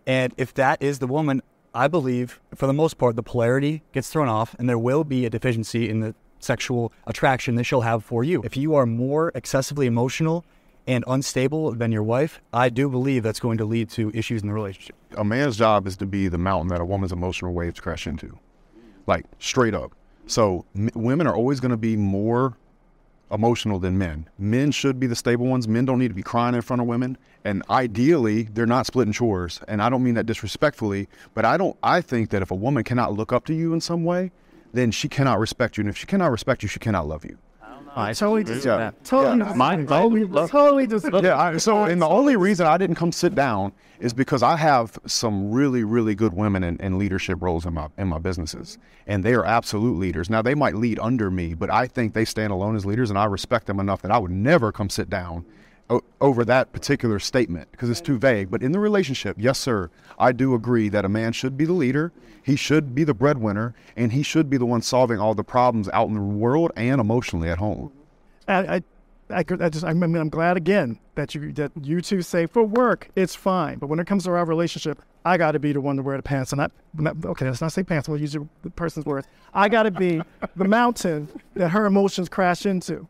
And 0.05 0.33
if 0.37 0.53
that 0.55 0.81
is 0.81 0.99
the 0.99 1.07
woman, 1.07 1.41
I 1.73 1.87
believe 1.87 2.39
for 2.53 2.67
the 2.67 2.73
most 2.73 2.97
part, 2.97 3.15
the 3.15 3.23
polarity 3.23 3.83
gets 3.93 4.09
thrown 4.09 4.27
off 4.27 4.55
and 4.59 4.69
there 4.69 4.77
will 4.77 5.03
be 5.03 5.25
a 5.25 5.29
deficiency 5.29 5.89
in 5.89 6.01
the 6.01 6.15
sexual 6.39 6.91
attraction 7.07 7.55
that 7.55 7.63
she'll 7.63 7.81
have 7.81 8.03
for 8.03 8.23
you. 8.23 8.41
If 8.43 8.57
you 8.57 8.75
are 8.75 8.85
more 8.85 9.31
excessively 9.33 9.87
emotional 9.87 10.45
and 10.85 11.03
unstable 11.07 11.71
than 11.71 11.91
your 11.91 12.03
wife, 12.03 12.41
I 12.51 12.69
do 12.69 12.89
believe 12.89 13.23
that's 13.23 13.39
going 13.39 13.57
to 13.59 13.65
lead 13.65 13.89
to 13.91 14.11
issues 14.13 14.41
in 14.41 14.49
the 14.49 14.53
relationship. 14.53 14.95
A 15.17 15.23
man's 15.23 15.57
job 15.57 15.87
is 15.87 15.95
to 15.97 16.05
be 16.05 16.27
the 16.27 16.37
mountain 16.37 16.67
that 16.67 16.81
a 16.81 16.85
woman's 16.85 17.13
emotional 17.13 17.53
waves 17.53 17.79
crash 17.79 18.05
into, 18.05 18.37
like 19.07 19.25
straight 19.39 19.73
up. 19.73 19.93
So 20.27 20.65
m- 20.75 20.89
women 20.93 21.25
are 21.27 21.35
always 21.35 21.59
going 21.59 21.71
to 21.71 21.77
be 21.77 21.95
more 21.95 22.57
emotional 23.33 23.79
than 23.79 23.97
men. 23.97 24.29
Men 24.37 24.71
should 24.71 24.99
be 24.99 25.07
the 25.07 25.15
stable 25.15 25.47
ones. 25.47 25.67
Men 25.67 25.85
don't 25.85 25.99
need 25.99 26.09
to 26.09 26.13
be 26.13 26.23
crying 26.23 26.55
in 26.55 26.61
front 26.61 26.81
of 26.81 26.87
women. 26.87 27.17
And 27.43 27.63
ideally, 27.69 28.43
they're 28.43 28.65
not 28.65 28.85
splitting 28.85 29.11
chores. 29.11 29.59
And 29.67 29.81
I 29.81 29.89
don't 29.89 30.03
mean 30.03 30.13
that 30.13 30.25
disrespectfully, 30.25 31.09
but 31.33 31.43
I 31.43 31.57
don't 31.57 31.75
I 31.83 32.01
think 32.01 32.29
that 32.29 32.41
if 32.41 32.51
a 32.51 32.55
woman 32.55 32.83
cannot 32.83 33.13
look 33.13 33.33
up 33.33 33.45
to 33.45 33.53
you 33.53 33.73
in 33.73 33.81
some 33.81 34.03
way, 34.05 34.31
then 34.71 34.91
she 34.91 35.09
cannot 35.09 35.39
respect 35.39 35.77
you. 35.77 35.81
And 35.81 35.89
if 35.89 35.97
she 35.97 36.05
cannot 36.05 36.31
respect 36.31 36.63
you, 36.63 36.69
she 36.69 36.79
cannot 36.79 37.07
love 37.07 37.25
you. 37.25 37.37
I 37.95 38.13
totally 38.13 38.43
disagree 38.43 38.71
with 38.71 38.93
dis- 38.93 38.99
that. 39.01 39.03
totally 39.05 39.39
Yeah. 39.39 39.53
Mine- 39.55 39.85
Totally- 39.87 40.47
totally 40.49 40.87
disagree. 40.87 41.21
Yeah, 41.23 41.37
I, 41.39 41.57
so 41.57 41.83
and 41.83 42.01
the 42.01 42.07
only 42.07 42.35
reason 42.35 42.65
I 42.65 42.77
didn't 42.77 42.95
come 42.95 43.11
sit 43.11 43.35
down 43.35 43.71
is 43.99 44.13
because 44.13 44.43
I 44.43 44.57
have 44.57 44.97
some 45.05 45.51
really, 45.51 45.83
really 45.83 46.15
good 46.15 46.33
women 46.33 46.63
in, 46.63 46.77
in 46.77 46.97
leadership 46.97 47.41
roles 47.41 47.65
in 47.65 47.73
my 47.73 47.87
in 47.97 48.07
my 48.07 48.17
businesses, 48.19 48.77
and 49.07 49.23
they 49.23 49.33
are 49.33 49.45
absolute 49.45 49.97
leaders. 49.97 50.29
Now 50.29 50.41
they 50.41 50.55
might 50.55 50.75
lead 50.75 50.99
under 50.99 51.29
me, 51.31 51.53
but 51.53 51.69
I 51.69 51.87
think 51.87 52.13
they 52.13 52.25
stand 52.25 52.51
alone 52.51 52.75
as 52.75 52.85
leaders, 52.85 53.09
and 53.09 53.17
I 53.19 53.25
respect 53.25 53.67
them 53.67 53.79
enough 53.79 54.01
that 54.01 54.11
I 54.11 54.17
would 54.17 54.31
never 54.31 54.71
come 54.71 54.89
sit 54.89 55.09
down 55.09 55.45
o- 55.89 56.01
over 56.21 56.45
that 56.45 56.73
particular 56.73 57.19
statement 57.19 57.71
because 57.71 57.89
it's 57.89 58.01
too 58.01 58.17
vague. 58.17 58.49
But 58.49 58.63
in 58.63 58.71
the 58.71 58.79
relationship, 58.79 59.37
yes, 59.39 59.59
sir, 59.59 59.89
I 60.17 60.31
do 60.31 60.53
agree 60.53 60.89
that 60.89 61.05
a 61.05 61.09
man 61.09 61.33
should 61.33 61.57
be 61.57 61.65
the 61.65 61.73
leader. 61.73 62.11
He 62.41 62.55
should 62.55 62.93
be 62.93 63.03
the 63.03 63.13
breadwinner, 63.13 63.73
and 63.95 64.11
he 64.11 64.21
should 64.21 64.49
be 64.49 64.57
the 64.57 64.65
one 64.65 64.81
solving 64.81 65.19
all 65.19 65.33
the 65.33 65.43
problems 65.43 65.87
out 65.89 66.09
in 66.09 66.15
the 66.15 66.21
world 66.21 66.71
and 66.75 66.99
emotionally 66.99 67.49
at 67.49 67.57
home. 67.57 67.91
I, 68.47 68.53
I, 68.75 68.83
I, 69.29 69.45
I 69.61 69.69
just, 69.69 69.85
I 69.85 69.93
mean, 69.93 70.15
I'm 70.15 70.29
glad 70.29 70.57
again 70.57 70.99
that 71.15 71.33
you 71.33 71.53
that 71.53 71.71
you 71.81 72.01
two 72.01 72.21
say 72.21 72.45
for 72.45 72.63
work 72.63 73.09
it's 73.15 73.35
fine, 73.35 73.77
but 73.77 73.87
when 73.87 73.99
it 73.99 74.07
comes 74.07 74.25
to 74.25 74.31
our 74.31 74.45
relationship, 74.45 75.01
I 75.23 75.37
got 75.37 75.53
to 75.53 75.59
be 75.59 75.71
the 75.71 75.79
one 75.79 75.95
to 75.95 76.03
wear 76.03 76.17
the 76.17 76.23
pants, 76.23 76.51
and 76.51 76.61
I, 76.61 76.67
okay, 77.25 77.45
let's 77.45 77.61
not 77.61 77.71
say 77.71 77.83
pants. 77.83 78.09
We'll 78.09 78.19
use 78.19 78.33
the 78.33 78.69
person's 78.71 79.05
words. 79.05 79.27
I 79.53 79.69
got 79.69 79.83
to 79.83 79.91
be 79.91 80.21
the 80.55 80.65
mountain 80.65 81.29
that 81.53 81.69
her 81.69 81.85
emotions 81.85 82.27
crash 82.27 82.65
into. 82.65 83.07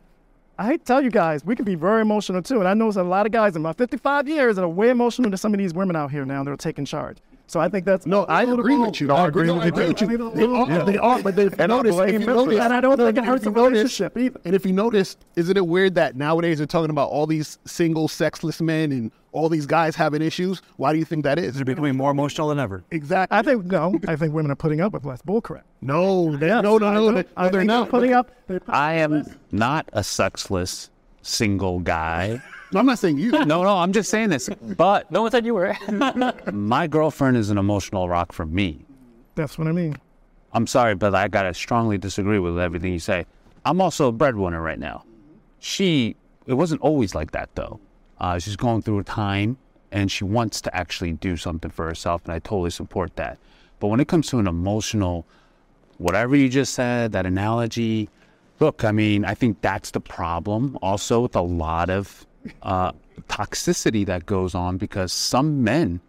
I 0.58 0.68
hate 0.68 0.82
to 0.82 0.86
tell 0.86 1.02
you 1.02 1.10
guys, 1.10 1.44
we 1.44 1.56
can 1.56 1.66
be 1.66 1.74
very 1.74 2.02
emotional 2.02 2.44
too, 2.44 2.60
and 2.60 2.68
I 2.68 2.76
know 2.76 2.86
there's 2.86 2.98
a 2.98 3.04
lot 3.04 3.26
of 3.26 3.32
guys 3.32 3.56
in 3.56 3.64
my 3.64 3.74
55 3.74 4.28
years 4.28 4.56
that 4.56 4.64
are 4.64 4.70
way 4.70 4.92
emotional 4.92 5.32
than 5.32 5.38
some 5.38 5.52
of 5.52 5.58
these 5.58 5.74
women 5.74 5.96
out 5.96 6.12
here 6.12 6.26
now 6.26 6.44
that 6.44 6.52
are 6.52 6.58
taking 6.58 6.86
charge. 6.86 7.18
So 7.46 7.60
I 7.60 7.70
think 7.70 7.86
that's 7.86 8.06
no. 8.06 8.24
I 8.26 8.44
agree 8.44 8.78
with 8.78 9.00
you. 9.02 9.12
I 9.12 9.28
agree 9.28 9.52
with 9.52 9.66
you. 10.02 10.32
They 10.34 10.44
are, 10.46 10.86
they 10.86 10.98
are, 10.98 11.22
but 11.22 11.36
they've 11.36 11.52
And 11.60 11.72
I 11.72 11.76
noticed. 11.76 12.00
If 12.00 12.14
you 12.22 12.26
notice. 12.26 12.60
And 12.60 12.74
I 12.74 12.82
don't 12.82 12.98
think 12.98 13.18
it 13.18 13.26
hurts 13.26 13.44
the 13.44 13.52
notice- 13.52 13.78
relationship 13.78 14.18
either. 14.18 14.40
And 14.46 14.56
if 14.56 14.66
you 14.66 14.72
notice, 14.74 15.18
isn't 15.36 15.56
it 15.58 15.68
weird 15.68 15.96
that 15.96 16.16
nowadays 16.16 16.58
they're 16.58 16.68
talking 16.68 16.90
about 16.90 17.10
all 17.10 17.28
these 17.28 17.60
single, 17.66 18.08
sexless 18.08 18.62
men 18.62 18.92
and 18.92 19.12
all 19.34 19.50
these 19.50 19.66
guys 19.66 19.96
having 19.96 20.22
issues? 20.22 20.62
Why 20.78 20.94
do 20.94 21.00
you 21.00 21.06
think 21.06 21.24
that 21.26 21.38
is? 21.38 21.56
They're 21.56 21.66
becoming 21.66 21.96
more 21.98 22.12
emotional 22.12 22.48
than 22.48 22.60
ever. 22.60 22.84
Exactly. 22.92 23.38
I 23.38 23.42
think 23.44 23.66
no. 23.66 24.00
I 24.08 24.16
think 24.16 24.34
women 24.34 24.50
are 24.50 24.56
putting 24.56 24.82
up 24.82 24.94
with 24.94 25.06
less 25.06 25.22
bullcrap. 25.22 25.64
No, 25.82 26.36
they, 26.38 26.48
Yes, 26.48 26.64
no, 26.64 26.78
no, 26.78 26.88
I 26.88 26.94
no, 26.94 27.12
do. 27.12 27.16
they, 27.24 27.30
I 27.38 27.50
they're 27.50 27.64
not. 27.66 27.90
putting 27.90 28.14
up. 28.14 28.32
I 28.68 28.94
am 28.96 29.26
not 29.52 29.90
a 29.94 30.04
sexless 30.04 30.90
single 31.22 31.82
guy. 31.82 32.42
No, 32.74 32.80
I'm 32.80 32.86
not 32.86 33.00
saying 33.00 33.20
you. 33.20 33.32
No, 33.32 33.64
no, 33.64 33.78
I'm 33.78 33.94
just 33.94 34.10
saying 34.10 34.30
this. 34.30 34.50
But 34.50 35.12
no 35.12 35.22
one 35.22 35.32
said 35.32 35.46
you 35.46 35.54
were. 35.54 35.76
my 36.52 36.88
girlfriend 36.88 37.38
is 37.38 37.50
an 37.50 37.58
emotional 37.58 38.10
rock 38.10 38.32
for 38.32 38.46
me. 38.46 38.86
That's 39.36 39.58
what 39.58 39.68
I 39.68 39.72
mean. 39.72 39.98
I'm 40.54 40.68
sorry, 40.68 40.96
but 40.96 41.14
I 41.14 41.28
gotta 41.28 41.54
strongly 41.54 41.98
disagree 41.98 42.40
with 42.40 42.58
everything 42.60 42.94
you 42.94 43.00
say. 43.00 43.26
I'm 43.66 43.82
also 43.82 44.08
a 44.08 44.12
breadwinner 44.12 44.62
right 44.62 44.80
now. 44.80 45.04
She, 45.60 46.16
it 46.48 46.54
wasn't 46.54 46.82
always 46.82 47.16
like 47.16 47.32
that 47.32 47.50
though. 47.56 47.80
Uh, 48.20 48.40
she's 48.40 48.56
going 48.56 48.82
through 48.82 49.00
a 49.00 49.04
time, 49.04 49.58
and 49.92 50.12
she 50.12 50.24
wants 50.24 50.62
to 50.62 50.76
actually 50.76 51.14
do 51.14 51.38
something 51.38 51.72
for 51.72 51.86
herself, 51.86 52.24
and 52.26 52.34
I 52.34 52.40
totally 52.40 52.70
support 52.72 53.16
that. 53.16 53.38
But 53.80 53.88
when 53.88 54.00
it 54.00 54.08
comes 54.08 54.28
to 54.30 54.40
an 54.40 54.48
emotional, 54.48 55.26
whatever 55.98 56.36
you 56.36 56.50
just 56.50 56.74
said, 56.74 57.12
that 57.12 57.26
analogy, 57.26 58.10
look, 58.60 58.84
I 58.84 58.92
mean, 58.92 59.26
I 59.26 59.34
think 59.34 59.62
that's 59.62 59.92
the 59.92 60.00
problem. 60.00 60.78
Also, 60.82 61.22
with 61.22 61.36
a 61.36 61.42
lot 61.42 61.90
of 61.90 62.26
uh, 62.62 62.92
toxicity 63.30 64.06
that 64.06 64.26
goes 64.26 64.56
on 64.56 64.78
because 64.78 65.12
some 65.12 65.64
men, 65.64 66.00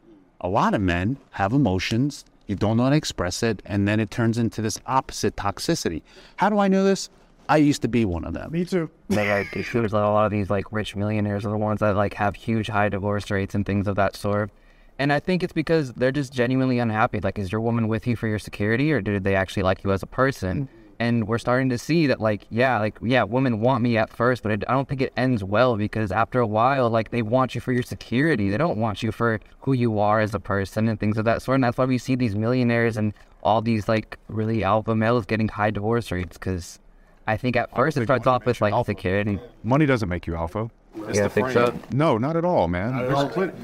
a 0.40 0.48
lot 0.48 0.74
of 0.74 0.80
men, 0.80 1.16
have 1.32 1.52
emotions. 1.52 2.24
You 2.46 2.56
don't 2.56 2.76
know 2.76 2.84
how 2.84 2.90
to 2.90 2.96
express 2.96 3.42
it, 3.42 3.62
and 3.64 3.88
then 3.88 4.00
it 4.00 4.10
turns 4.10 4.36
into 4.36 4.60
this 4.60 4.78
opposite 4.86 5.36
toxicity. 5.36 6.02
How 6.36 6.50
do 6.50 6.58
I 6.58 6.68
know 6.68 6.84
this? 6.84 7.08
I 7.48 7.58
used 7.58 7.82
to 7.82 7.88
be 7.88 8.04
one 8.04 8.24
of 8.24 8.32
them. 8.32 8.52
Me 8.52 8.64
too. 8.64 8.90
Like, 9.08 9.28
like 9.28 9.56
it 9.56 9.66
seems 9.66 9.92
like 9.92 10.02
a 10.02 10.06
lot 10.06 10.24
of 10.24 10.30
these 10.30 10.50
like 10.50 10.72
rich 10.72 10.96
millionaires 10.96 11.44
are 11.44 11.50
the 11.50 11.58
ones 11.58 11.80
that 11.80 11.94
like 11.96 12.14
have 12.14 12.34
huge 12.34 12.68
high 12.68 12.88
divorce 12.88 13.30
rates 13.30 13.54
and 13.54 13.66
things 13.66 13.86
of 13.86 13.96
that 13.96 14.16
sort. 14.16 14.50
And 14.98 15.12
I 15.12 15.20
think 15.20 15.42
it's 15.42 15.52
because 15.52 15.92
they're 15.92 16.12
just 16.12 16.32
genuinely 16.32 16.78
unhappy. 16.78 17.20
Like, 17.20 17.38
is 17.38 17.50
your 17.50 17.60
woman 17.60 17.88
with 17.88 18.06
you 18.06 18.16
for 18.16 18.28
your 18.28 18.38
security, 18.38 18.92
or 18.92 19.00
did 19.00 19.24
they 19.24 19.34
actually 19.34 19.64
like 19.64 19.82
you 19.82 19.92
as 19.92 20.02
a 20.02 20.06
person? 20.06 20.68
And 20.98 21.26
we're 21.28 21.38
starting 21.38 21.68
to 21.70 21.78
see 21.78 22.06
that, 22.06 22.20
like, 22.20 22.46
yeah, 22.50 22.78
like, 22.78 22.96
yeah, 23.02 23.22
women 23.24 23.60
want 23.60 23.82
me 23.82 23.96
at 23.96 24.10
first, 24.10 24.42
but 24.42 24.52
it, 24.52 24.64
I 24.68 24.72
don't 24.72 24.88
think 24.88 25.00
it 25.00 25.12
ends 25.16 25.42
well 25.44 25.76
because 25.76 26.12
after 26.12 26.40
a 26.40 26.46
while, 26.46 26.90
like, 26.90 27.10
they 27.10 27.22
want 27.22 27.54
you 27.54 27.60
for 27.60 27.72
your 27.72 27.82
security. 27.82 28.50
They 28.50 28.56
don't 28.58 28.78
want 28.78 29.02
you 29.02 29.12
for 29.12 29.40
who 29.60 29.72
you 29.72 29.98
are 29.98 30.20
as 30.20 30.34
a 30.34 30.40
person 30.40 30.88
and 30.88 30.98
things 30.98 31.18
of 31.18 31.24
that 31.24 31.42
sort. 31.42 31.56
And 31.56 31.64
that's 31.64 31.78
why 31.78 31.84
we 31.84 31.98
see 31.98 32.14
these 32.14 32.34
millionaires 32.34 32.96
and 32.96 33.12
all 33.44 33.60
these 33.60 33.88
like 33.88 34.18
really 34.28 34.64
alpha 34.64 34.94
males 34.94 35.26
getting 35.26 35.48
high 35.48 35.70
divorce 35.70 36.10
rates 36.10 36.38
because 36.38 36.78
I 37.26 37.36
think 37.36 37.56
at 37.56 37.74
first 37.76 37.96
it 37.96 38.04
starts 38.04 38.26
off 38.26 38.46
with 38.46 38.60
like 38.60 38.72
alpha. 38.72 38.90
security. 38.90 39.38
Money 39.62 39.86
doesn't 39.86 40.08
make 40.08 40.26
you 40.26 40.34
alpha. 40.34 40.70
Yeah, 41.12 41.24
I 41.26 41.28
think 41.28 41.50
so. 41.50 41.76
No, 41.92 42.18
not 42.18 42.36
at 42.36 42.44
all, 42.44 42.68
man. 42.68 43.08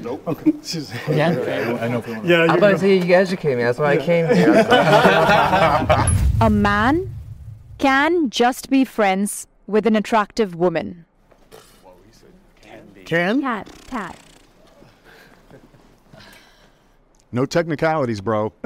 Nope. 0.01 0.27
Yeah. 1.09 1.77
I 1.81 1.87
know. 1.87 2.03
Yeah, 2.23 2.43
I'm 2.43 2.57
about 2.57 2.71
to 2.71 2.77
say 2.77 2.97
you 2.97 3.13
educate 3.15 3.55
me. 3.55 3.63
That's 3.63 3.79
why 3.79 3.93
I 3.93 3.97
came 3.97 4.27
here. 4.35 4.51
A 6.41 6.49
man 6.49 7.13
can 7.81 8.29
just 8.29 8.69
be 8.69 8.85
friends 8.85 9.47
with 9.67 9.85
an 9.87 9.95
attractive 9.95 10.55
woman. 10.55 11.05
Can? 13.05 13.41
Cat, 13.41 13.67
cat. 13.87 14.17
No 17.31 17.45
technicalities, 17.45 18.21
bro. 18.21 18.53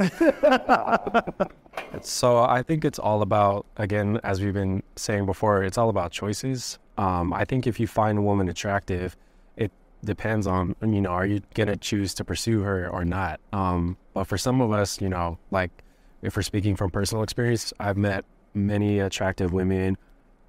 So 2.02 2.40
I 2.40 2.62
think 2.62 2.84
it's 2.84 3.00
all 3.00 3.22
about, 3.22 3.66
again, 3.78 4.20
as 4.24 4.42
we've 4.42 4.54
been 4.54 4.84
saying 4.96 5.26
before, 5.26 5.64
it's 5.64 5.78
all 5.78 5.90
about 5.90 6.12
choices. 6.12 6.78
Um, 6.98 7.34
I 7.34 7.46
think 7.46 7.68
if 7.68 7.80
you 7.80 7.88
find 7.88 8.18
a 8.18 8.22
woman 8.22 8.50
attractive, 8.50 9.16
it 9.56 9.72
depends 10.04 10.46
on, 10.46 10.76
you 10.82 11.02
know, 11.02 11.10
are 11.10 11.26
you 11.26 11.42
going 11.54 11.68
to 11.68 11.78
choose 11.78 12.14
to 12.16 12.24
pursue 12.24 12.62
her 12.62 12.90
or 12.90 13.06
not? 13.06 13.40
Um, 13.54 13.98
but 14.14 14.26
for 14.26 14.38
some 14.38 14.62
of 14.62 14.72
us, 14.72 15.02
you 15.02 15.10
know, 15.10 15.38
like 15.52 15.84
if 16.22 16.36
we're 16.36 16.44
speaking 16.44 16.76
from 16.76 16.92
personal 16.92 17.24
experience, 17.24 17.74
I've 17.80 17.98
met 17.98 18.26
many 18.56 19.00
attractive 19.00 19.54
women. 19.54 19.98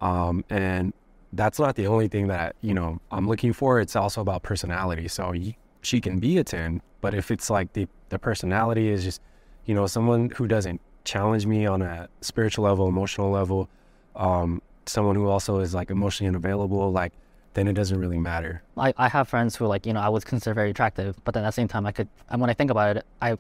Um, 0.01 0.45
and 0.49 0.93
that's 1.33 1.59
not 1.59 1.75
the 1.75 1.87
only 1.87 2.09
thing 2.09 2.29
that, 2.29 2.57
you 2.61 2.75
know, 2.75 3.01
I'm 3.11 3.29
looking 3.29 3.53
for. 3.53 3.81
It's 3.81 3.97
also 3.97 4.21
about 4.21 4.43
personality. 4.43 5.09
So 5.09 5.35
she 5.83 6.01
can 6.01 6.19
be 6.19 6.39
a 6.39 6.45
10, 6.45 6.81
but 7.01 7.15
if 7.15 7.31
it's 7.31 7.51
like 7.51 7.73
the, 7.73 7.89
the 8.09 8.19
personality 8.19 8.89
is 8.89 9.05
just, 9.05 9.21
you 9.65 9.75
know, 9.75 9.87
someone 9.87 10.31
who 10.31 10.47
doesn't 10.47 10.81
challenge 11.05 11.47
me 11.47 11.67
on 11.67 11.83
a 11.83 12.09
spiritual 12.21 12.65
level, 12.65 12.89
emotional 12.89 13.31
level, 13.31 13.69
um, 14.15 14.63
someone 14.87 15.17
who 15.17 15.29
also 15.29 15.59
is 15.59 15.75
like 15.75 15.91
emotionally 15.91 16.29
unavailable, 16.29 16.93
like 16.93 17.13
then 17.55 17.69
it 17.69 17.73
doesn't 17.73 17.99
really 17.99 18.19
matter. 18.19 18.63
I, 18.77 18.93
I 18.97 19.09
have 19.09 19.29
friends 19.29 19.57
who 19.57 19.67
like 19.67 19.87
you 19.87 19.93
know 19.93 20.01
I 20.01 20.09
would 20.09 20.25
consider 20.25 20.55
very 20.55 20.71
attractive, 20.71 21.17
but 21.25 21.35
then 21.35 21.45
at 21.45 21.49
the 21.49 21.53
same 21.53 21.69
time 21.69 21.87
I 21.87 21.93
could 21.93 22.09
and 22.29 22.41
when 22.41 22.51
I 22.51 22.55
think 22.55 22.71
about 22.71 22.97
it, 22.97 23.07
I 23.21 23.39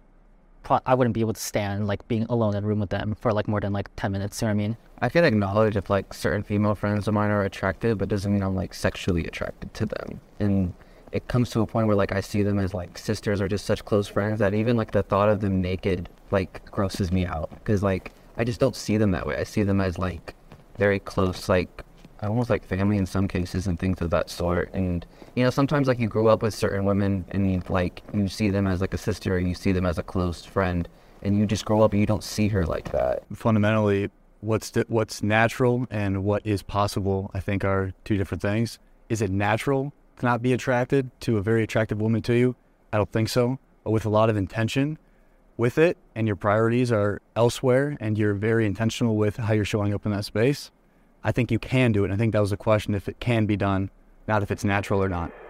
pro- 0.66 0.80
I 0.84 0.94
wouldn't 0.94 1.14
be 1.14 1.20
able 1.20 1.32
to 1.32 1.40
stand 1.40 1.86
like 1.86 2.06
being 2.08 2.24
alone 2.28 2.56
in 2.56 2.64
a 2.64 2.66
room 2.66 2.80
with 2.80 2.90
them 2.90 3.16
for 3.20 3.32
like 3.32 3.46
more 3.46 3.60
than 3.60 3.72
like 3.72 3.88
ten 3.94 4.10
minutes. 4.12 4.42
You 4.42 4.48
know 4.48 4.54
what 4.54 4.54
I 4.54 4.66
mean? 4.66 4.76
I 5.00 5.08
can 5.08 5.24
acknowledge 5.24 5.76
if 5.76 5.88
like 5.88 6.12
certain 6.12 6.42
female 6.42 6.74
friends 6.74 7.06
of 7.06 7.14
mine 7.14 7.30
are 7.30 7.44
attractive, 7.44 7.98
but 7.98 8.08
doesn't 8.08 8.32
mean 8.32 8.42
I'm 8.42 8.56
like 8.56 8.74
sexually 8.74 9.24
attracted 9.26 9.72
to 9.74 9.86
them. 9.86 10.20
And 10.40 10.74
it 11.12 11.28
comes 11.28 11.50
to 11.50 11.60
a 11.60 11.66
point 11.66 11.86
where 11.86 11.96
like 11.96 12.12
I 12.12 12.20
see 12.20 12.42
them 12.42 12.58
as 12.58 12.74
like 12.74 12.98
sisters 12.98 13.40
or 13.40 13.46
just 13.46 13.64
such 13.64 13.84
close 13.84 14.08
friends 14.08 14.40
that 14.40 14.54
even 14.54 14.76
like 14.76 14.90
the 14.90 15.04
thought 15.04 15.28
of 15.28 15.40
them 15.40 15.60
naked 15.62 16.08
like 16.32 16.68
grosses 16.70 17.12
me 17.12 17.24
out 17.24 17.48
because 17.50 17.82
like 17.82 18.10
I 18.36 18.42
just 18.42 18.58
don't 18.58 18.74
see 18.74 18.96
them 18.96 19.12
that 19.12 19.26
way. 19.26 19.36
I 19.36 19.44
see 19.44 19.62
them 19.62 19.80
as 19.80 19.98
like 19.98 20.34
very 20.78 20.98
close, 20.98 21.48
like 21.48 21.84
almost 22.27 22.51
like 22.51 22.64
family 22.64 22.97
in 22.97 23.07
some 23.07 23.29
cases 23.29 23.66
and 23.66 23.79
things 23.79 24.01
of 24.01 24.11
that 24.11 24.31
sort. 24.31 24.70
And 24.72 25.07
you 25.35 25.45
know, 25.45 25.51
sometimes 25.51 25.89
like 25.89 25.99
you 25.99 26.09
grow 26.09 26.27
up 26.29 26.43
with 26.43 26.55
certain 26.55 26.85
women 26.85 27.24
and 27.31 27.51
you 27.51 27.62
like 27.68 28.03
you 28.12 28.29
see 28.29 28.51
them 28.51 28.66
as 28.66 28.81
like 28.81 28.95
a 28.95 28.99
sister 28.99 29.35
or 29.35 29.39
you 29.39 29.55
see 29.55 29.72
them 29.72 29.87
as 29.87 29.99
a 29.99 30.03
close 30.03 30.45
friend, 30.45 30.89
and 31.22 31.39
you 31.39 31.47
just 31.47 31.64
grow 31.64 31.83
up 31.83 31.93
and 31.93 32.01
you 32.01 32.07
don't 32.07 32.24
see 32.24 32.49
her 32.49 32.64
like 32.66 32.93
that. 32.93 33.22
fundamentally 33.33 34.11
what's 34.41 34.72
what's 34.89 35.22
natural 35.22 35.87
and 35.91 36.22
what 36.22 36.45
is 36.47 36.62
possible 36.62 37.31
i 37.35 37.41
think 37.41 37.64
are 37.64 37.93
two 38.05 38.16
different 38.16 38.43
things 38.43 38.79
is 39.09 39.22
it 39.22 39.31
natural 39.31 39.93
to 40.18 40.27
not 40.27 40.43
be 40.43 40.53
attracted 40.53 41.11
to 41.20 41.39
a 41.39 41.43
very 41.43 41.62
attractive 41.62 42.01
woman 42.01 42.20
to 42.22 42.35
you 42.35 42.55
i 42.93 42.97
don't 42.97 43.11
think 43.11 43.29
so 43.29 43.59
but 43.83 43.91
with 43.91 44.05
a 44.05 44.09
lot 44.09 44.29
of 44.29 44.37
intention 44.37 44.99
with 45.57 45.79
it 45.79 45.97
and 46.14 46.27
your 46.27 46.37
priorities 46.37 46.93
are 46.93 47.20
elsewhere 47.35 47.97
and 47.99 48.18
you're 48.18 48.35
very 48.35 48.66
intentional 48.66 49.16
with 49.16 49.37
how 49.37 49.55
you're 49.55 49.64
showing 49.64 49.95
up 49.95 50.05
in 50.05 50.12
that 50.12 50.24
space 50.24 50.70
i 51.24 51.32
think 51.32 51.50
you 51.50 51.58
can 51.58 51.92
do 51.92 52.02
it 52.02 52.06
and 52.06 52.14
i 52.14 52.16
think 52.16 52.32
that 52.32 52.40
was 52.40 52.52
a 52.52 52.56
question 52.56 52.94
if 52.94 53.08
it 53.08 53.18
can 53.20 53.46
be 53.46 53.56
done 53.56 53.90
not 54.28 54.42
if 54.42 54.50
it's 54.50 54.64
natural 54.64 55.02
or 55.02 55.08
not 55.08 55.30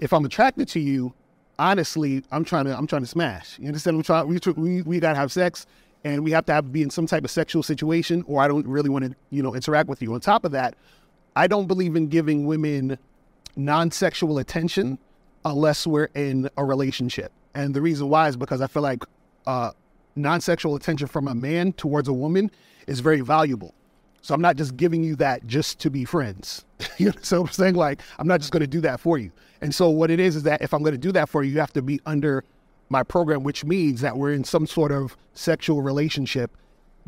if 0.00 0.12
I'm 0.12 0.24
attracted 0.24 0.66
to 0.68 0.80
you, 0.80 1.12
honestly, 1.58 2.24
I'm 2.32 2.44
trying 2.44 2.64
to 2.64 2.76
I'm 2.76 2.86
trying 2.86 3.02
to 3.02 3.08
smash. 3.08 3.58
You 3.58 3.68
understand? 3.68 3.96
I'm 3.96 4.02
trying. 4.02 4.26
We 4.26 4.40
we 4.56 4.82
we 4.82 4.98
gotta 4.98 5.18
have 5.18 5.30
sex, 5.30 5.66
and 6.02 6.24
we 6.24 6.32
have 6.32 6.46
to 6.46 6.52
have 6.52 6.72
be 6.72 6.82
in 6.82 6.90
some 6.90 7.06
type 7.06 7.24
of 7.24 7.30
sexual 7.30 7.62
situation, 7.62 8.24
or 8.26 8.42
I 8.42 8.48
don't 8.48 8.66
really 8.66 8.88
want 8.88 9.04
to 9.04 9.14
you 9.28 9.42
know 9.42 9.54
interact 9.54 9.88
with 9.88 10.02
you. 10.02 10.12
On 10.14 10.20
top 10.20 10.44
of 10.44 10.52
that, 10.52 10.74
I 11.36 11.46
don't 11.46 11.66
believe 11.66 11.94
in 11.94 12.08
giving 12.08 12.46
women 12.46 12.98
non-sexual 13.56 14.38
attention 14.38 14.98
unless 15.44 15.86
we're 15.86 16.08
in 16.14 16.48
a 16.56 16.64
relationship. 16.64 17.32
And 17.54 17.74
the 17.74 17.80
reason 17.80 18.08
why 18.08 18.28
is 18.28 18.36
because 18.36 18.60
I 18.60 18.66
feel 18.66 18.82
like 18.82 19.04
uh, 19.46 19.72
non-sexual 20.16 20.74
attention 20.76 21.08
from 21.08 21.28
a 21.28 21.34
man 21.34 21.72
towards 21.72 22.08
a 22.08 22.12
woman 22.12 22.50
is 22.86 23.00
very 23.00 23.20
valuable. 23.20 23.74
So 24.22 24.34
I'm 24.34 24.40
not 24.40 24.56
just 24.56 24.76
giving 24.76 25.02
you 25.02 25.16
that 25.16 25.46
just 25.46 25.78
to 25.80 25.90
be 25.90 26.04
friends. 26.04 26.64
you 26.98 27.06
know, 27.06 27.12
so 27.22 27.42
I'm 27.42 27.48
saying 27.48 27.74
like 27.74 28.00
I'm 28.18 28.28
not 28.28 28.40
just 28.40 28.52
going 28.52 28.60
to 28.60 28.66
do 28.66 28.80
that 28.82 29.00
for 29.00 29.18
you. 29.18 29.32
And 29.60 29.74
so 29.74 29.88
what 29.88 30.10
it 30.10 30.20
is 30.20 30.36
is 30.36 30.42
that 30.44 30.62
if 30.62 30.72
I'm 30.74 30.82
going 30.82 30.94
to 30.94 30.98
do 30.98 31.12
that 31.12 31.28
for 31.28 31.42
you, 31.42 31.52
you 31.52 31.60
have 31.60 31.72
to 31.74 31.82
be 31.82 32.00
under 32.06 32.44
my 32.88 33.02
program, 33.02 33.42
which 33.42 33.64
means 33.64 34.00
that 34.00 34.16
we're 34.16 34.32
in 34.32 34.44
some 34.44 34.66
sort 34.66 34.92
of 34.92 35.16
sexual 35.34 35.80
relationship 35.80 36.50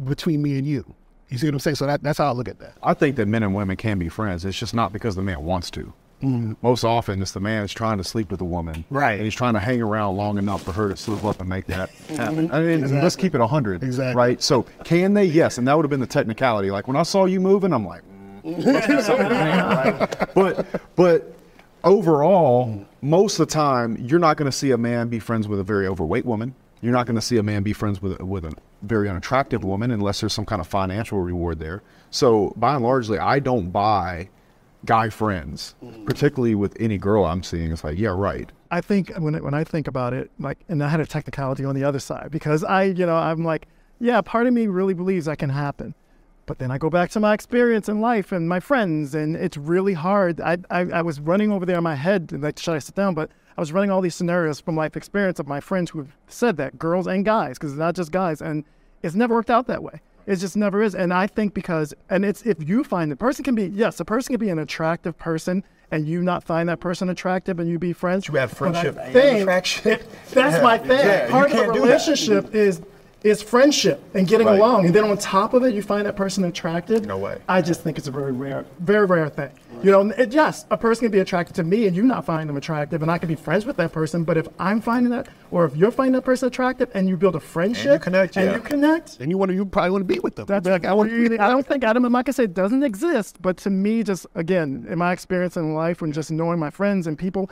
between 0.05 0.43
me 0.43 0.57
and 0.57 0.67
you. 0.67 0.95
You 1.29 1.39
see 1.39 1.47
what 1.47 1.55
I'm 1.55 1.61
saying? 1.61 1.77
So 1.77 1.87
that, 1.87 2.03
that's 2.03 2.19
how 2.19 2.27
I 2.27 2.33
look 2.33 2.49
at 2.49 2.59
that. 2.61 2.75
I 2.83 2.95
think 2.95 3.17
that 3.17 3.27
men 3.27 3.43
and 3.43 3.55
women 3.55 3.77
can 3.77 3.99
be 3.99 4.09
friends. 4.09 4.45
It's 4.45 4.59
just 4.59 4.75
not 4.75 4.93
because 4.93 5.17
the 5.17 5.23
man 5.23 5.43
wants 5.45 5.71
to. 5.73 5.93
Most 6.23 6.85
often, 6.85 7.21
it's 7.21 7.33
the 7.33 7.41
man 7.41 7.65
is 7.65 7.73
trying 7.73 7.99
to 7.99 8.05
sleep 8.05 8.31
with 8.31 8.39
the 8.39 8.45
woman, 8.45 8.85
right? 8.91 9.15
And 9.15 9.23
he's 9.25 9.35
trying 9.35 9.55
to 9.55 9.61
hang 9.61 9.83
around 9.83 10.17
long 10.17 10.39
enough 10.39 10.63
for 10.63 10.73
her 10.73 10.89
to 10.89 10.97
slip 10.97 11.25
up 11.25 11.41
and 11.41 11.49
make 11.49 11.67
that 11.67 11.91
happen. 12.11 12.49
Mhm. 12.49 12.53
I 12.55 12.61
mean, 12.61 12.71
Exactly. 12.81 13.01
let's 13.03 13.17
keep 13.17 13.35
it 13.35 13.41
hundred, 13.41 13.83
Exactly. 13.83 14.15
right? 14.17 14.41
So, 14.43 14.63
can 14.85 15.15
they? 15.15 15.25
Yes, 15.25 15.59
and 15.59 15.67
that 15.67 15.77
would 15.77 15.85
have 15.85 15.91
been 15.91 16.01
the 16.01 16.07
technicality. 16.07 16.71
Like 16.71 16.87
when 16.87 16.97
I 16.97 17.03
saw 17.03 17.25
you 17.25 17.41
moving, 17.41 17.73
I'm 17.73 17.85
like, 17.87 18.03
but 20.35 20.67
but 20.97 21.35
overall, 21.85 22.87
most 23.01 23.39
of 23.39 23.49
the 23.49 23.53
time, 23.53 23.97
you're 24.01 24.19
not 24.19 24.37
going 24.37 24.51
to 24.51 24.57
see 24.57 24.71
a 24.73 24.79
man 24.79 25.09
be 25.09 25.19
friends 25.19 25.49
with 25.49 25.61
a 25.61 25.65
very 25.65 25.87
overweight 25.87 26.25
woman. 26.25 26.55
You're 26.81 26.93
not 26.93 27.07
going 27.07 27.17
to 27.17 27.23
see 27.23 27.37
a 27.37 27.43
man 27.43 27.63
be 27.63 27.73
friends 27.73 28.03
with 28.03 28.21
with 28.21 28.45
a 28.45 28.53
very 28.83 29.09
unattractive 29.09 29.63
woman 29.65 29.91
unless 29.93 30.21
there's 30.21 30.33
some 30.33 30.45
kind 30.47 30.61
of 30.61 30.67
financial 30.67 31.21
reward 31.21 31.59
there. 31.61 31.83
So, 32.11 32.53
by 32.57 32.75
and 32.75 32.83
largely, 32.85 33.19
I 33.19 33.39
don't 33.39 33.71
buy 33.71 34.29
guy 34.85 35.09
friends, 35.09 35.75
mm-hmm. 35.83 36.05
particularly 36.05 36.55
with 36.55 36.77
any 36.81 36.99
girl 36.99 37.25
I'm 37.25 37.43
seeing. 37.43 37.73
It's 37.73 37.85
like, 37.85 37.99
yeah, 37.99 38.11
right. 38.11 38.51
I 38.71 38.81
think 38.81 39.13
when 39.19 39.35
it, 39.35 39.45
when 39.45 39.55
I 39.55 39.65
think 39.65 39.87
about 39.87 40.13
it, 40.13 40.31
like, 40.39 40.59
and 40.69 40.83
I 40.83 40.89
had 40.89 41.01
a 41.01 41.07
technicality 41.07 41.65
on 41.65 41.75
the 41.75 41.85
other 41.85 41.99
side 41.99 42.31
because 42.31 42.65
I, 42.65 42.85
you 42.85 43.07
know, 43.07 43.17
I'm 43.17 43.45
like, 43.45 43.69
yeah, 44.01 44.21
part 44.21 44.47
of 44.47 44.53
me 44.53 44.67
really 44.67 44.95
believes 44.95 45.27
that 45.27 45.39
can 45.39 45.51
happen, 45.51 45.95
but 46.47 46.59
then 46.59 46.71
I 46.71 46.79
go 46.79 46.91
back 46.91 47.11
to 47.11 47.21
my 47.21 47.35
experience 47.35 47.89
in 47.89 48.01
life 48.01 48.33
and 48.33 48.49
my 48.49 48.59
friends, 48.59 49.15
and 49.15 49.37
it's 49.37 49.57
really 49.57 49.93
hard. 49.93 50.41
I 50.41 50.59
I, 50.71 50.81
I 50.81 51.03
was 51.03 51.21
running 51.21 51.53
over 51.53 51.65
there 51.65 51.79
in 51.79 51.85
my 51.85 51.95
head, 51.95 52.33
like, 52.33 52.59
should 52.59 52.75
I 52.75 52.81
sit 52.81 52.97
down? 52.97 53.15
But 53.15 53.31
I 53.57 53.61
was 53.61 53.73
running 53.73 53.91
all 53.91 54.01
these 54.01 54.15
scenarios 54.15 54.61
from 54.61 54.77
life 54.77 54.97
experience 54.97 55.39
of 55.39 55.47
my 55.47 55.61
friends 55.61 55.91
who 55.91 55.99
have 55.99 56.17
said 56.27 56.57
that, 56.57 56.79
girls 56.79 57.07
and 57.07 57.25
guys, 57.25 57.59
because 57.59 57.73
it's 57.73 57.79
not 57.79 57.95
just 57.95 58.11
guys, 58.11 58.43
and 58.43 58.65
it's 59.03 59.15
never 59.15 59.35
worked 59.35 59.51
out 59.51 59.67
that 59.69 59.83
way. 59.83 60.01
It 60.27 60.37
just 60.37 60.57
never 60.57 60.83
is. 60.83 60.95
And 60.95 61.13
I 61.13 61.27
think 61.27 61.55
because, 61.55 61.95
and 62.11 62.25
it's 62.25 62.43
if 62.43 62.67
you 62.69 62.85
find 62.85 63.11
the 63.11 63.17
person 63.17 63.45
can 63.45 63.55
be, 63.55 63.67
yes, 63.67 63.99
a 64.01 64.05
person 64.05 64.35
can 64.35 64.41
be 64.41 64.51
an 64.51 64.59
attractive 64.59 65.19
person 65.19 65.65
and 65.91 66.07
you 66.09 66.23
not 66.23 66.43
find 66.45 66.69
that 66.69 66.81
person 66.81 67.09
attractive 67.11 67.59
and 67.61 67.69
you 67.69 67.79
be 67.79 67.93
friends. 67.93 68.27
You 68.29 68.35
have 68.35 68.51
friendship 68.53 68.97
and 69.01 69.15
attraction. 69.17 69.99
That's 70.33 70.57
Yeah. 70.57 70.63
my 70.63 70.79
thing. 70.79 70.99
Yeah, 70.99 71.31
Part 71.31 71.53
of 71.53 71.59
a 71.59 71.73
relationship 71.73 72.55
is 72.55 72.81
is 73.25 73.43
friendship 73.43 74.03
and 74.15 74.27
getting 74.27 74.47
Right. 74.47 74.59
along. 74.59 74.87
And 74.87 74.95
then 74.95 75.05
on 75.05 75.17
top 75.17 75.55
of 75.55 75.63
it, 75.63 75.75
you 75.75 75.83
find 75.83 76.07
that 76.07 76.17
person 76.17 76.45
attractive. 76.45 77.07
No 77.07 77.19
way. 77.19 77.39
I 77.49 77.63
just 77.63 77.83
think 77.83 77.99
it's 77.99 78.09
a 78.09 78.11
very 78.11 78.33
rare, 78.33 78.65
very 78.81 79.07
rare 79.07 79.29
thing. 79.29 79.51
You 79.83 79.91
know, 79.91 80.11
it, 80.11 80.33
yes, 80.33 80.65
a 80.71 80.77
person 80.77 81.07
can 81.07 81.13
be 81.13 81.19
attracted 81.19 81.57
to 81.57 81.65
me 81.65 81.87
and 81.87 81.97
you 81.97 82.03
not 82.05 82.25
find 82.25 82.49
them 82.49 82.57
attractive, 82.57 83.03
and 83.03 83.11
I 83.11 83.19
can 83.19 83.29
be 83.29 83.35
friends 83.35 83.65
with 83.67 83.77
that 83.77 83.93
person. 83.93 84.23
But 84.23 84.37
if 84.37 84.47
I'm 84.59 84.81
finding 84.81 85.11
that, 85.11 85.29
or 85.51 85.65
if 85.65 85.77
you're 85.77 85.91
finding 85.91 86.13
that 86.13 86.23
person 86.23 86.47
attractive, 86.49 86.91
and 86.95 87.09
you 87.09 87.17
build 87.17 87.35
a 87.35 87.41
friendship, 87.41 87.93
you 87.93 87.99
connect, 87.99 88.37
and 88.37 88.47
yeah. 88.47 88.55
you 88.55 88.61
connect, 88.61 89.19
and 89.19 89.31
you 89.31 89.39
want 89.39 89.51
to, 89.51 89.55
you 89.55 89.65
probably 89.65 89.91
want 89.91 90.03
to 90.07 90.15
be 90.15 90.21
with 90.21 90.37
them. 90.37 90.47
that's 90.47 90.67
Like, 90.67 90.85
I 90.85 90.93
want 90.93 91.11
really, 91.11 91.39
I 91.39 91.51
don't 91.51 91.67
think 91.67 91.83
Adam 91.85 92.05
and 92.05 92.13
Micah 92.13 92.33
say 92.33 92.45
it 92.45 92.55
doesn't 92.55 92.83
exist, 92.85 93.39
but 93.41 93.57
to 93.59 93.71
me, 93.71 94.03
just 94.03 94.27
again, 94.35 94.87
in 94.89 94.99
my 94.99 95.13
experience 95.13 95.57
in 95.57 95.75
life 95.75 96.01
and 96.03 96.13
just 96.13 96.31
knowing 96.31 96.59
my 96.59 96.71
friends 96.71 97.07
and 97.07 97.19
people, 97.19 97.51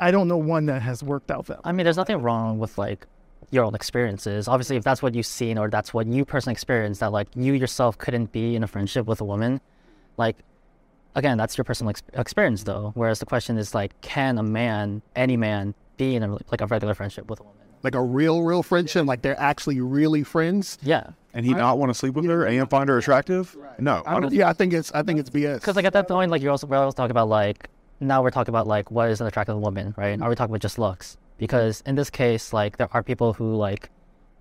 I 0.00 0.10
don't 0.10 0.26
know 0.26 0.36
one 0.36 0.66
that 0.66 0.82
has 0.82 1.02
worked 1.04 1.30
out 1.30 1.46
that. 1.46 1.60
I 1.64 1.70
mean, 1.70 1.84
there's 1.84 1.96
nothing 1.96 2.20
wrong 2.22 2.58
with 2.58 2.76
like 2.76 3.06
your 3.52 3.64
own 3.64 3.74
experiences. 3.74 4.48
Obviously, 4.48 4.76
if 4.76 4.82
that's 4.82 5.02
what 5.02 5.14
you've 5.14 5.26
seen 5.26 5.58
or 5.58 5.68
that's 5.68 5.94
what 5.94 6.08
you 6.08 6.24
personally 6.24 6.52
experienced, 6.52 7.00
that 7.00 7.12
like 7.12 7.28
you 7.36 7.52
yourself 7.52 7.96
couldn't 7.98 8.32
be 8.32 8.56
in 8.56 8.64
a 8.64 8.66
friendship 8.66 9.06
with 9.06 9.20
a 9.20 9.24
woman, 9.24 9.60
like 10.16 10.36
again, 11.14 11.38
that's 11.38 11.56
your 11.56 11.64
personal 11.64 11.90
ex- 11.90 12.02
experience 12.14 12.64
though. 12.64 12.90
Whereas 12.94 13.20
the 13.20 13.26
question 13.26 13.58
is 13.58 13.74
like, 13.74 14.00
can 14.00 14.38
a 14.38 14.42
man, 14.42 15.02
any 15.14 15.36
man, 15.36 15.74
be 15.96 16.16
in 16.16 16.24
a 16.24 16.32
like 16.50 16.60
a 16.60 16.66
regular 16.66 16.94
friendship 16.94 17.28
with 17.30 17.38
a 17.38 17.44
woman? 17.44 17.58
like 17.82 17.94
a 17.94 18.02
real, 18.02 18.42
real 18.42 18.62
friendship, 18.62 19.06
like 19.06 19.22
they're 19.22 19.38
actually 19.40 19.80
really 19.80 20.22
friends. 20.22 20.78
Yeah. 20.82 21.10
And 21.34 21.46
he 21.46 21.54
not 21.54 21.78
want 21.78 21.90
to 21.90 21.94
sleep 21.94 22.14
with 22.14 22.26
her 22.26 22.44
and 22.44 22.68
find 22.68 22.88
her 22.88 22.98
attractive? 22.98 23.56
No, 23.78 24.02
I 24.04 24.20
don't, 24.20 24.32
yeah, 24.32 24.48
I 24.48 24.52
think 24.52 24.72
it's 24.74 24.92
I 24.92 25.02
think 25.02 25.18
it's 25.18 25.30
BS. 25.30 25.54
Because 25.54 25.76
like 25.76 25.86
at 25.86 25.94
that 25.94 26.06
point, 26.06 26.30
like 26.30 26.42
you're 26.42 26.50
also 26.50 26.66
we're 26.66 26.76
also 26.76 26.94
talking 26.94 27.10
about 27.10 27.28
like 27.28 27.70
now 28.00 28.22
we're 28.22 28.30
talking 28.30 28.52
about 28.52 28.66
like 28.66 28.90
what 28.90 29.08
is 29.08 29.20
an 29.20 29.26
attractive 29.26 29.56
woman, 29.56 29.94
right? 29.96 30.20
Are 30.20 30.28
we 30.28 30.34
talking 30.34 30.52
about 30.52 30.60
just 30.60 30.78
looks? 30.78 31.16
Because 31.42 31.82
in 31.86 31.96
this 31.96 32.08
case, 32.08 32.52
like 32.52 32.76
there 32.76 32.88
are 32.92 33.02
people 33.02 33.32
who 33.32 33.56
like 33.56 33.90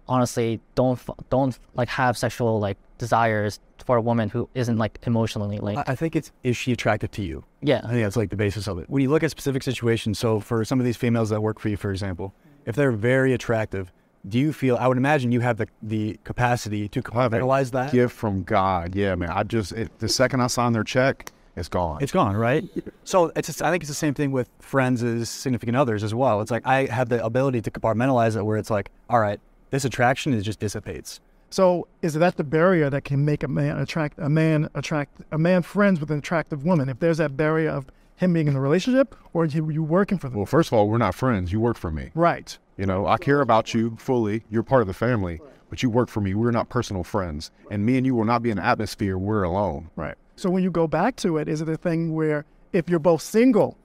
honestly 0.07 0.59
don't 0.75 0.99
don't 1.31 1.57
like 1.73 1.89
have 1.89 2.15
sexual 2.15 2.59
like 2.59 2.77
desires 2.99 3.59
for 3.83 3.97
a 3.97 4.01
woman 4.01 4.29
who 4.29 4.47
isn't 4.53 4.77
like 4.77 4.99
emotionally 5.07 5.57
linked. 5.57 5.89
I 5.89 5.93
I 5.93 5.95
think 5.95 6.15
it's 6.15 6.31
is 6.43 6.55
she 6.55 6.71
attractive 6.71 7.09
to 7.17 7.23
you? 7.23 7.43
Yeah. 7.61 7.81
I 7.83 7.89
think 7.89 8.03
that's 8.03 8.15
like 8.15 8.29
the 8.29 8.35
basis 8.35 8.67
of 8.67 8.77
it. 8.77 8.87
When 8.87 9.01
you 9.01 9.09
look 9.09 9.23
at 9.23 9.31
specific 9.31 9.63
situations, 9.63 10.19
so 10.19 10.39
for 10.39 10.63
some 10.63 10.79
of 10.79 10.85
these 10.85 10.95
females 10.95 11.29
that 11.31 11.41
work 11.41 11.59
for 11.59 11.69
you, 11.69 11.77
for 11.77 11.89
example, 11.89 12.35
if 12.67 12.75
they're 12.75 12.91
very 12.91 13.33
attractive, 13.33 13.91
do 14.29 14.37
you 14.37 14.53
feel? 14.53 14.77
I 14.77 14.87
would 14.87 14.97
imagine 14.97 15.31
you 15.31 15.39
have 15.39 15.57
the 15.57 15.67
the 15.81 16.19
capacity 16.23 16.87
to 16.89 17.01
compartmentalize 17.01 17.71
that. 17.71 17.91
Gift 17.91 18.15
from 18.15 18.43
God. 18.43 18.93
Yeah, 18.93 19.15
man. 19.15 19.31
I 19.31 19.41
just, 19.41 19.71
it, 19.71 19.97
the 19.97 20.07
second 20.07 20.41
I 20.41 20.47
sign 20.47 20.73
their 20.73 20.83
check, 20.83 21.31
it's 21.55 21.69
gone. 21.69 22.01
It's 22.01 22.11
gone, 22.11 22.35
right? 22.35 22.63
So 23.03 23.31
it's 23.35 23.47
just, 23.47 23.61
I 23.61 23.71
think 23.71 23.83
it's 23.83 23.89
the 23.89 23.93
same 23.95 24.13
thing 24.13 24.31
with 24.31 24.49
friends 24.59 25.03
as 25.03 25.29
significant 25.29 25.75
others 25.77 26.03
as 26.03 26.13
well. 26.13 26.41
It's 26.41 26.51
like 26.51 26.65
I 26.65 26.85
have 26.85 27.09
the 27.09 27.23
ability 27.23 27.61
to 27.61 27.71
compartmentalize 27.71 28.35
it, 28.37 28.43
where 28.43 28.57
it's 28.57 28.69
like, 28.69 28.89
all 29.09 29.19
right, 29.19 29.39
this 29.69 29.85
attraction 29.85 30.33
is 30.33 30.43
just 30.43 30.59
dissipates. 30.59 31.19
So 31.49 31.87
is 32.01 32.13
that 32.13 32.37
the 32.37 32.45
barrier 32.45 32.89
that 32.89 33.03
can 33.03 33.25
make 33.25 33.43
a 33.43 33.47
man 33.47 33.77
attract 33.77 34.17
a 34.19 34.29
man 34.29 34.69
attract 34.73 35.21
a 35.31 35.37
man 35.37 35.63
friends 35.63 35.99
with 35.99 36.09
an 36.09 36.19
attractive 36.19 36.63
woman? 36.63 36.87
If 36.87 36.99
there's 36.99 37.17
that 37.17 37.35
barrier 37.35 37.71
of 37.71 37.87
him 38.15 38.31
being 38.33 38.47
in 38.47 38.55
a 38.55 38.61
relationship 38.61 39.15
or 39.33 39.45
you, 39.45 39.69
you 39.69 39.83
working 39.83 40.17
for 40.17 40.29
them, 40.29 40.37
Well, 40.37 40.45
first 40.45 40.69
of 40.69 40.73
all, 40.73 40.87
we're 40.87 40.97
not 40.97 41.15
friends. 41.15 41.51
You 41.51 41.59
work 41.59 41.75
for 41.77 41.91
me. 41.91 42.11
right? 42.15 42.57
You 42.77 42.85
know, 42.85 43.05
I 43.05 43.17
care 43.17 43.41
about 43.41 43.73
you 43.73 43.95
fully. 43.99 44.43
You're 44.49 44.63
part 44.63 44.81
of 44.81 44.87
the 44.87 44.93
family, 44.93 45.41
but 45.69 45.83
you 45.83 45.89
work 45.89 46.07
for 46.07 46.21
me. 46.21 46.33
We're 46.33 46.51
not 46.51 46.69
personal 46.69 47.03
friends. 47.03 47.51
And 47.69 47.85
me 47.85 47.97
and 47.97 48.05
you 48.05 48.15
will 48.15 48.25
not 48.25 48.41
be 48.41 48.49
in 48.49 48.57
an 48.57 48.63
atmosphere 48.63 49.17
we're 49.17 49.43
alone. 49.43 49.89
Right. 49.95 50.15
So 50.35 50.49
when 50.49 50.63
you 50.63 50.71
go 50.71 50.87
back 50.87 51.15
to 51.17 51.37
it, 51.37 51.47
is 51.47 51.61
it 51.61 51.69
a 51.69 51.77
thing 51.77 52.13
where 52.13 52.45
if 52.73 52.89
you're 52.89 52.99
both 52.99 53.21
single, 53.21 53.77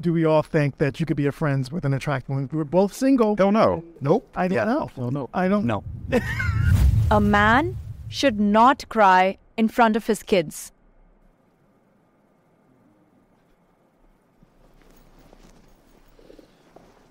do 0.00 0.12
we 0.12 0.24
all 0.24 0.42
think 0.42 0.78
that 0.78 0.98
you 0.98 1.06
could 1.06 1.16
be 1.16 1.26
a 1.26 1.32
friends 1.32 1.70
with 1.70 1.84
an 1.84 1.92
attractive 1.92 2.30
woman? 2.30 2.44
If 2.46 2.52
we're 2.52 2.64
both 2.64 2.92
single. 2.92 3.36
Don't 3.36 3.54
know. 3.54 3.84
Nope. 4.00 4.26
I 4.34 4.48
don't 4.48 4.66
know. 4.66 4.90
Well, 4.96 5.10
no. 5.10 5.28
I 5.34 5.48
don't 5.48 5.66
know. 5.66 5.84
A 7.10 7.20
man 7.20 7.76
should 8.08 8.40
not 8.40 8.88
cry 8.88 9.36
in 9.56 9.68
front 9.68 9.96
of 9.96 10.06
his 10.06 10.22
kids. 10.22 10.72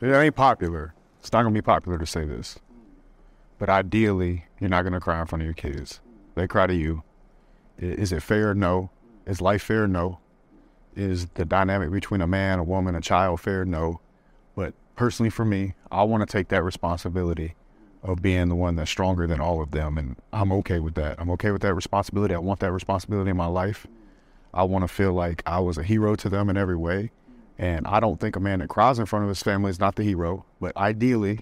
It 0.02 0.12
ain't 0.14 0.36
popular. 0.36 0.94
It's 1.20 1.32
not 1.34 1.44
going 1.44 1.54
to 1.54 1.58
be 1.58 1.66
popular 1.66 1.98
to 1.98 2.06
say 2.06 2.24
this. 2.24 2.58
But 3.58 3.70
ideally, 3.70 4.46
you're 4.60 4.70
not 4.70 4.84
going 4.84 4.94
to 4.94 5.02
cry 5.02 5.20
in 5.20 5.28
front 5.28 5.42
of 5.42 5.46
your 5.46 5.54
kids. 5.54 6.00
They 6.36 6.48
cry 6.48 6.68
to 6.68 6.74
you. 6.74 7.04
Is 7.80 8.12
it 8.12 8.22
fair? 8.22 8.54
No. 8.54 8.90
Is 9.26 9.42
life 9.42 9.64
fair? 9.64 9.88
No. 9.88 10.20
Is 10.96 11.28
the 11.36 11.46
dynamic 11.46 11.92
between 11.92 12.22
a 12.22 12.28
man, 12.28 12.60
a 12.60 12.64
woman, 12.64 12.96
a 12.96 13.02
child 13.02 13.40
fair? 13.40 13.64
No. 13.64 14.02
But 14.56 14.74
personally, 14.96 15.30
for 15.30 15.46
me, 15.46 15.76
I 15.92 16.04
want 16.04 16.28
to 16.28 16.32
take 16.32 16.50
that 16.50 16.64
responsibility 16.64 17.56
of 18.04 18.22
being 18.22 18.50
the 18.50 18.56
one 18.56 18.76
that's 18.76 18.90
stronger 18.90 19.28
than 19.28 19.40
all 19.40 19.62
of 19.62 19.72
them. 19.72 19.98
And 19.98 20.16
I'm 20.34 20.52
okay 20.54 20.80
with 20.80 20.96
that. 20.96 21.20
I'm 21.20 21.30
okay 21.32 21.52
with 21.52 21.62
that 21.62 21.74
responsibility. 21.74 22.34
I 22.34 22.40
want 22.40 22.60
that 22.62 22.72
responsibility 22.72 23.32
in 23.32 23.38
my 23.38 23.46
life. 23.46 23.88
I 24.54 24.64
want 24.64 24.84
to 24.84 24.88
feel 24.88 25.14
like 25.14 25.44
I 25.46 25.60
was 25.60 25.78
a 25.78 25.84
hero 25.84 26.16
to 26.16 26.30
them 26.30 26.50
in 26.50 26.58
every 26.58 26.78
way. 26.78 27.12
And 27.58 27.86
I 27.88 28.00
don't 28.00 28.20
think 28.20 28.36
a 28.36 28.40
man 28.40 28.60
that 28.60 28.70
cries 28.70 29.00
in 29.00 29.06
front 29.06 29.24
of 29.24 29.30
his 29.30 29.44
family 29.44 29.70
is 29.70 29.80
not 29.80 29.96
the 29.96 30.04
hero. 30.04 30.46
But 30.60 30.76
ideally, 30.78 31.42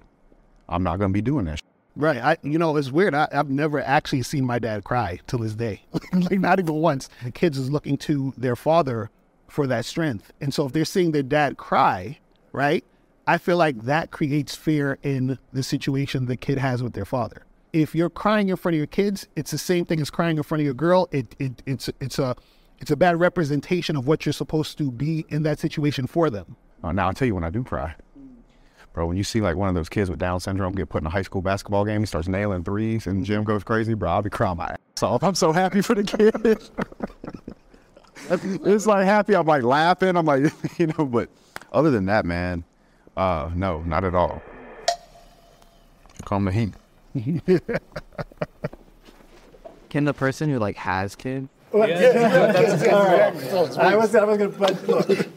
I'm 0.68 0.84
not 0.84 0.98
going 0.98 1.10
to 1.12 1.14
be 1.14 1.22
doing 1.22 1.46
that. 1.46 1.62
Right. 1.98 2.18
I, 2.18 2.38
you 2.44 2.60
know, 2.60 2.78
it's 2.78 2.92
weird. 2.92 3.16
I, 3.16 3.28
I've 3.32 3.50
never 3.50 3.82
actually 3.82 4.22
seen 4.22 4.46
my 4.46 4.60
dad 4.60 4.84
cry 4.84 5.20
till 5.28 5.40
this 5.40 5.56
day. 5.56 5.82
like 6.14 6.40
not 6.40 6.60
even 6.60 6.76
once. 6.76 7.10
The 7.24 7.32
kids 7.32 7.58
is 7.58 7.72
looking 7.72 7.98
to 7.98 8.34
their 8.38 8.56
father 8.56 9.10
for 9.48 9.66
that 9.68 9.86
strength. 9.86 10.32
And 10.40 10.54
so 10.54 10.68
if 10.68 10.74
they're 10.74 10.86
seeing 10.86 11.12
their 11.12 11.24
dad 11.24 11.58
cry, 11.58 12.20
right, 12.52 12.86
I 13.26 13.38
feel 13.38 13.58
like 13.58 13.84
that 13.84 14.12
creates 14.12 14.56
fear 14.56 15.00
in 15.02 15.40
the 15.52 15.64
situation 15.64 16.28
the 16.28 16.38
kid 16.38 16.60
has 16.60 16.84
with 16.84 16.94
their 16.94 17.06
father. 17.06 17.44
If 17.74 17.94
you're 17.96 18.10
crying 18.10 18.50
in 18.50 18.56
front 18.56 18.76
of 18.76 18.78
your 18.78 18.88
kids, 18.88 19.28
it's 19.36 19.52
the 19.52 19.58
same 19.58 19.86
thing 19.86 20.00
as 20.00 20.10
crying 20.10 20.38
in 20.38 20.44
front 20.44 20.62
of 20.62 20.66
your 20.66 20.74
girl. 20.74 21.10
It, 21.12 21.36
it 21.38 21.62
it's 21.66 21.90
it's 22.00 22.18
a 22.18 22.36
it's 22.80 22.92
a 22.92 22.96
bad 22.96 23.20
representation 23.20 23.96
of 23.96 24.08
what 24.08 24.26
you're 24.26 24.34
supposed 24.34 24.78
to 24.78 24.92
be 24.92 25.26
in 25.30 25.44
that 25.44 25.60
situation 25.60 26.08
for 26.08 26.30
them. 26.30 26.56
Uh, 26.84 26.92
now 26.92 27.08
I'll 27.08 27.14
tell 27.14 27.28
you 27.28 27.36
when 27.36 27.44
I 27.44 27.50
do 27.50 27.64
cry, 27.64 27.96
bro. 28.98 29.06
When 29.06 29.16
you 29.16 29.24
see 29.24 29.42
like 29.42 29.56
one 29.56 29.70
of 29.70 29.76
those 29.76 29.90
kids 29.90 30.10
with 30.10 30.18
Down 30.18 30.40
syndrome 30.40 30.74
get 30.74 30.90
put 30.90 31.04
in 31.04 31.08
a 31.08 31.10
high 31.12 31.22
school 31.22 31.44
basketball 31.44 31.86
game, 31.86 32.02
he 32.02 32.08
starts 32.08 32.28
nailing 32.28 32.64
threes, 32.64 33.06
and 33.06 33.24
gym 33.24 33.44
goes 33.44 33.64
crazy, 33.64 33.94
bro. 33.94 34.10
I'll 34.10 34.22
be 34.24 34.32
crying 34.32 34.58
my 34.58 34.70
ass 34.96 35.04
off. 35.04 35.22
I'm 35.24 35.36
so 35.36 35.52
happy 35.52 35.84
for 35.84 35.94
the 35.94 36.04
kid. 36.04 36.34
it's 38.66 38.88
like 38.88 39.06
happy. 39.06 39.36
I'm 39.36 39.46
like 39.46 39.62
laughing. 39.62 40.18
I'm 40.18 40.26
like, 40.26 40.52
you 40.80 40.88
know. 40.88 41.06
But 41.06 41.30
other 41.72 41.92
than 41.92 42.08
that, 42.08 42.26
man, 42.26 42.64
uh, 43.16 43.52
no, 43.54 43.82
not 43.82 44.04
at 44.04 44.16
all. 44.16 44.42
Calm 46.26 46.46
the 46.46 46.52
heat. 46.52 46.74
Can 49.90 50.06
the 50.06 50.14
person 50.14 50.50
who 50.50 50.58
like 50.58 50.76
has 50.76 51.16
kids? 51.16 51.48
Well, 51.72 51.88
That's- 51.88 52.88
all 52.88 53.04
right. 53.06 53.34
that's- 53.34 53.78
I 53.78 53.96
was, 53.96 54.16
I 54.16 54.24
was 54.24 54.38
gonna, 54.40 54.50
but 54.50 54.88
look, 54.88 55.28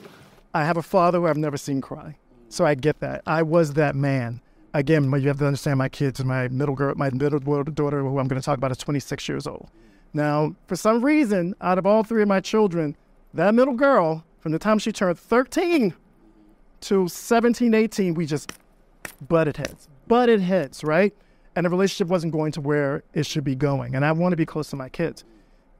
I 0.55 0.65
have 0.65 0.79
a 0.79 0.83
father 0.83 1.19
who 1.19 1.27
I've 1.27 1.37
never 1.37 1.57
seen 1.59 1.81
cry, 1.83 2.17
so 2.51 2.67
I 2.67 2.75
get 2.75 3.01
that. 3.01 3.23
I 3.27 3.43
was 3.43 3.73
that 3.75 3.97
man. 3.97 4.43
Again, 4.75 5.11
you 5.13 5.29
have 5.29 5.39
to 5.39 5.47
understand 5.47 5.79
my 5.79 5.89
kids. 5.89 6.23
My 6.23 6.49
middle 6.49 6.75
girl, 6.75 6.95
my 6.97 7.11
middle 7.11 7.39
daughter, 7.39 8.03
who 8.03 8.19
I'm 8.19 8.29
going 8.29 8.41
to 8.41 8.45
talk 8.45 8.59
about, 8.59 8.71
is 8.71 8.77
26 8.77 9.29
years 9.29 9.47
old. 9.47 9.69
Now, 10.13 10.55
for 10.67 10.77
some 10.77 11.05
reason, 11.05 11.55
out 11.61 11.79
of 11.79 11.87
all 11.87 12.03
three 12.03 12.23
of 12.23 12.29
my 12.29 12.41
children, 12.41 12.97
that 13.33 13.55
middle 13.55 13.75
girl, 13.75 14.25
from 14.41 14.53
the 14.53 14.59
time 14.59 14.79
she 14.79 14.93
turned 14.93 15.19
13 15.19 15.95
to 16.83 17.09
17, 17.09 17.75
18, 17.75 18.15
we 18.15 18.27
just 18.27 18.53
butted 19.29 19.57
heads, 19.57 19.89
butted 20.09 20.41
heads, 20.41 20.83
right? 20.83 21.15
And 21.57 21.67
the 21.67 21.71
relationship 21.71 22.09
wasn't 22.09 22.33
going 22.33 22.53
to 22.53 22.61
where 22.61 23.03
it 23.13 23.27
should 23.27 23.45
be 23.45 23.55
going. 23.55 23.95
And 23.95 24.05
I 24.05 24.13
want 24.13 24.33
to 24.33 24.37
be 24.37 24.47
close 24.47 24.71
to 24.71 24.77
my 24.77 24.89
kids. 24.89 25.25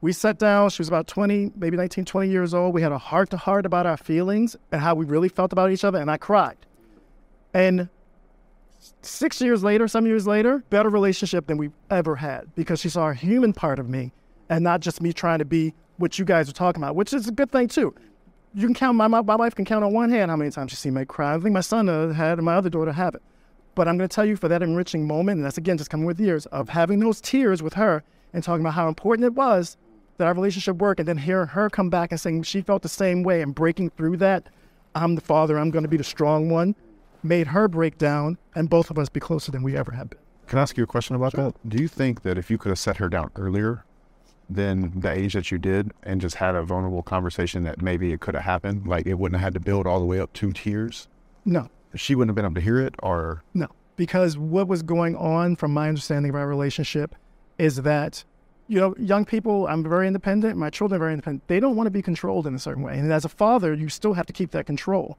We 0.01 0.13
sat 0.13 0.39
down, 0.39 0.71
she 0.71 0.81
was 0.81 0.87
about 0.87 1.05
20, 1.05 1.51
maybe 1.55 1.77
19, 1.77 2.05
20 2.05 2.29
years 2.29 2.55
old. 2.55 2.73
We 2.73 2.81
had 2.81 2.91
a 2.91 2.97
heart 2.97 3.29
to 3.29 3.37
heart 3.37 3.67
about 3.67 3.85
our 3.85 3.97
feelings 3.97 4.55
and 4.71 4.81
how 4.81 4.95
we 4.95 5.05
really 5.05 5.29
felt 5.29 5.53
about 5.53 5.71
each 5.71 5.83
other, 5.83 5.99
and 5.99 6.09
I 6.09 6.17
cried. 6.17 6.57
And 7.53 7.87
six 9.03 9.39
years 9.41 9.63
later, 9.63 9.87
some 9.87 10.07
years 10.07 10.25
later, 10.25 10.63
better 10.71 10.89
relationship 10.89 11.45
than 11.45 11.57
we've 11.57 11.75
ever 11.91 12.15
had 12.15 12.53
because 12.55 12.79
she 12.79 12.89
saw 12.89 13.09
a 13.09 13.13
human 13.13 13.53
part 13.53 13.77
of 13.77 13.89
me 13.89 14.11
and 14.49 14.63
not 14.63 14.79
just 14.79 15.01
me 15.01 15.13
trying 15.13 15.37
to 15.37 15.45
be 15.45 15.73
what 15.97 16.17
you 16.17 16.25
guys 16.25 16.49
are 16.49 16.53
talking 16.53 16.81
about, 16.81 16.95
which 16.95 17.13
is 17.13 17.27
a 17.27 17.31
good 17.31 17.51
thing 17.51 17.67
too. 17.67 17.93
You 18.55 18.65
can 18.65 18.73
count, 18.73 18.97
my, 18.97 19.07
my, 19.07 19.21
my 19.21 19.35
wife 19.35 19.53
can 19.53 19.65
count 19.65 19.83
on 19.83 19.93
one 19.93 20.09
hand 20.09 20.31
how 20.31 20.35
many 20.35 20.49
times 20.49 20.71
she's 20.71 20.79
seen 20.79 20.95
me 20.95 21.05
cry. 21.05 21.35
I 21.35 21.39
think 21.39 21.53
my 21.53 21.61
son 21.61 21.87
uh, 21.87 22.11
had 22.11 22.39
and 22.39 22.45
my 22.45 22.55
other 22.55 22.71
daughter 22.71 22.91
have 22.91 23.13
it. 23.13 23.21
But 23.75 23.87
I'm 23.87 23.97
going 23.97 24.09
to 24.09 24.13
tell 24.13 24.25
you 24.25 24.35
for 24.35 24.47
that 24.47 24.63
enriching 24.63 25.05
moment, 25.07 25.37
and 25.37 25.45
that's 25.45 25.59
again 25.59 25.77
just 25.77 25.91
coming 25.91 26.07
with 26.07 26.19
years 26.19 26.47
of 26.47 26.69
having 26.69 26.99
those 26.99 27.21
tears 27.21 27.61
with 27.61 27.75
her 27.75 28.03
and 28.33 28.43
talking 28.43 28.61
about 28.61 28.73
how 28.73 28.87
important 28.89 29.25
it 29.25 29.33
was 29.33 29.77
that 30.21 30.27
our 30.27 30.33
relationship 30.33 30.77
work, 30.77 30.99
and 30.99 31.07
then 31.07 31.17
hearing 31.17 31.47
her 31.47 31.69
come 31.69 31.89
back 31.89 32.11
and 32.11 32.19
saying 32.19 32.43
she 32.43 32.61
felt 32.61 32.83
the 32.83 32.89
same 32.89 33.23
way 33.23 33.41
and 33.41 33.53
breaking 33.53 33.89
through 33.89 34.17
that. 34.17 34.47
I'm 34.95 35.15
the 35.15 35.21
father. 35.21 35.57
I'm 35.57 35.71
going 35.71 35.83
to 35.83 35.89
be 35.89 35.97
the 35.97 36.03
strong 36.03 36.49
one. 36.49 36.75
Made 37.23 37.47
her 37.47 37.67
break 37.67 37.97
down, 37.97 38.37
and 38.55 38.69
both 38.69 38.89
of 38.89 38.97
us 38.97 39.09
be 39.09 39.19
closer 39.19 39.51
than 39.51 39.63
we 39.63 39.75
ever 39.75 39.91
have 39.91 40.09
been. 40.09 40.19
Can 40.47 40.59
I 40.59 40.63
ask 40.63 40.77
you 40.77 40.83
a 40.83 40.87
question 40.87 41.15
about 41.15 41.33
that? 41.33 41.53
Do 41.67 41.81
you 41.81 41.87
think 41.87 42.23
that 42.23 42.37
if 42.37 42.51
you 42.51 42.57
could 42.57 42.69
have 42.69 42.79
set 42.79 42.97
her 42.97 43.09
down 43.09 43.31
earlier 43.35 43.85
than 44.49 44.99
the 44.99 45.11
age 45.11 45.33
that 45.33 45.49
you 45.49 45.57
did 45.57 45.91
and 46.03 46.19
just 46.19 46.35
had 46.35 46.55
a 46.55 46.63
vulnerable 46.63 47.03
conversation 47.03 47.63
that 47.63 47.81
maybe 47.81 48.11
it 48.11 48.19
could 48.19 48.35
have 48.35 48.43
happened, 48.43 48.85
like 48.85 49.05
it 49.05 49.15
wouldn't 49.15 49.39
have 49.39 49.45
had 49.45 49.53
to 49.53 49.59
build 49.59 49.87
all 49.87 49.99
the 49.99 50.05
way 50.05 50.19
up 50.19 50.33
to 50.33 50.51
tears? 50.51 51.07
No. 51.45 51.69
She 51.95 52.15
wouldn't 52.15 52.29
have 52.29 52.35
been 52.35 52.45
able 52.45 52.55
to 52.55 52.61
hear 52.61 52.79
it 52.79 52.95
or 52.99 53.43
No, 53.53 53.67
because 53.95 54.37
what 54.37 54.67
was 54.67 54.83
going 54.83 55.15
on, 55.15 55.55
from 55.55 55.73
my 55.73 55.87
understanding 55.87 56.29
of 56.29 56.35
our 56.35 56.47
relationship, 56.47 57.15
is 57.57 57.77
that, 57.77 58.23
you 58.71 58.79
know, 58.79 58.95
young 58.97 59.25
people, 59.25 59.67
I'm 59.67 59.83
very 59.83 60.07
independent, 60.07 60.55
my 60.55 60.69
children 60.69 60.95
are 60.95 61.03
very 61.03 61.11
independent. 61.11 61.45
They 61.49 61.59
don't 61.59 61.75
want 61.75 61.87
to 61.87 61.91
be 61.91 62.01
controlled 62.01 62.47
in 62.47 62.55
a 62.55 62.59
certain 62.59 62.83
way. 62.83 62.97
And 62.97 63.11
as 63.11 63.25
a 63.25 63.29
father, 63.29 63.73
you 63.73 63.89
still 63.89 64.13
have 64.13 64.25
to 64.27 64.31
keep 64.31 64.51
that 64.51 64.65
control. 64.65 65.17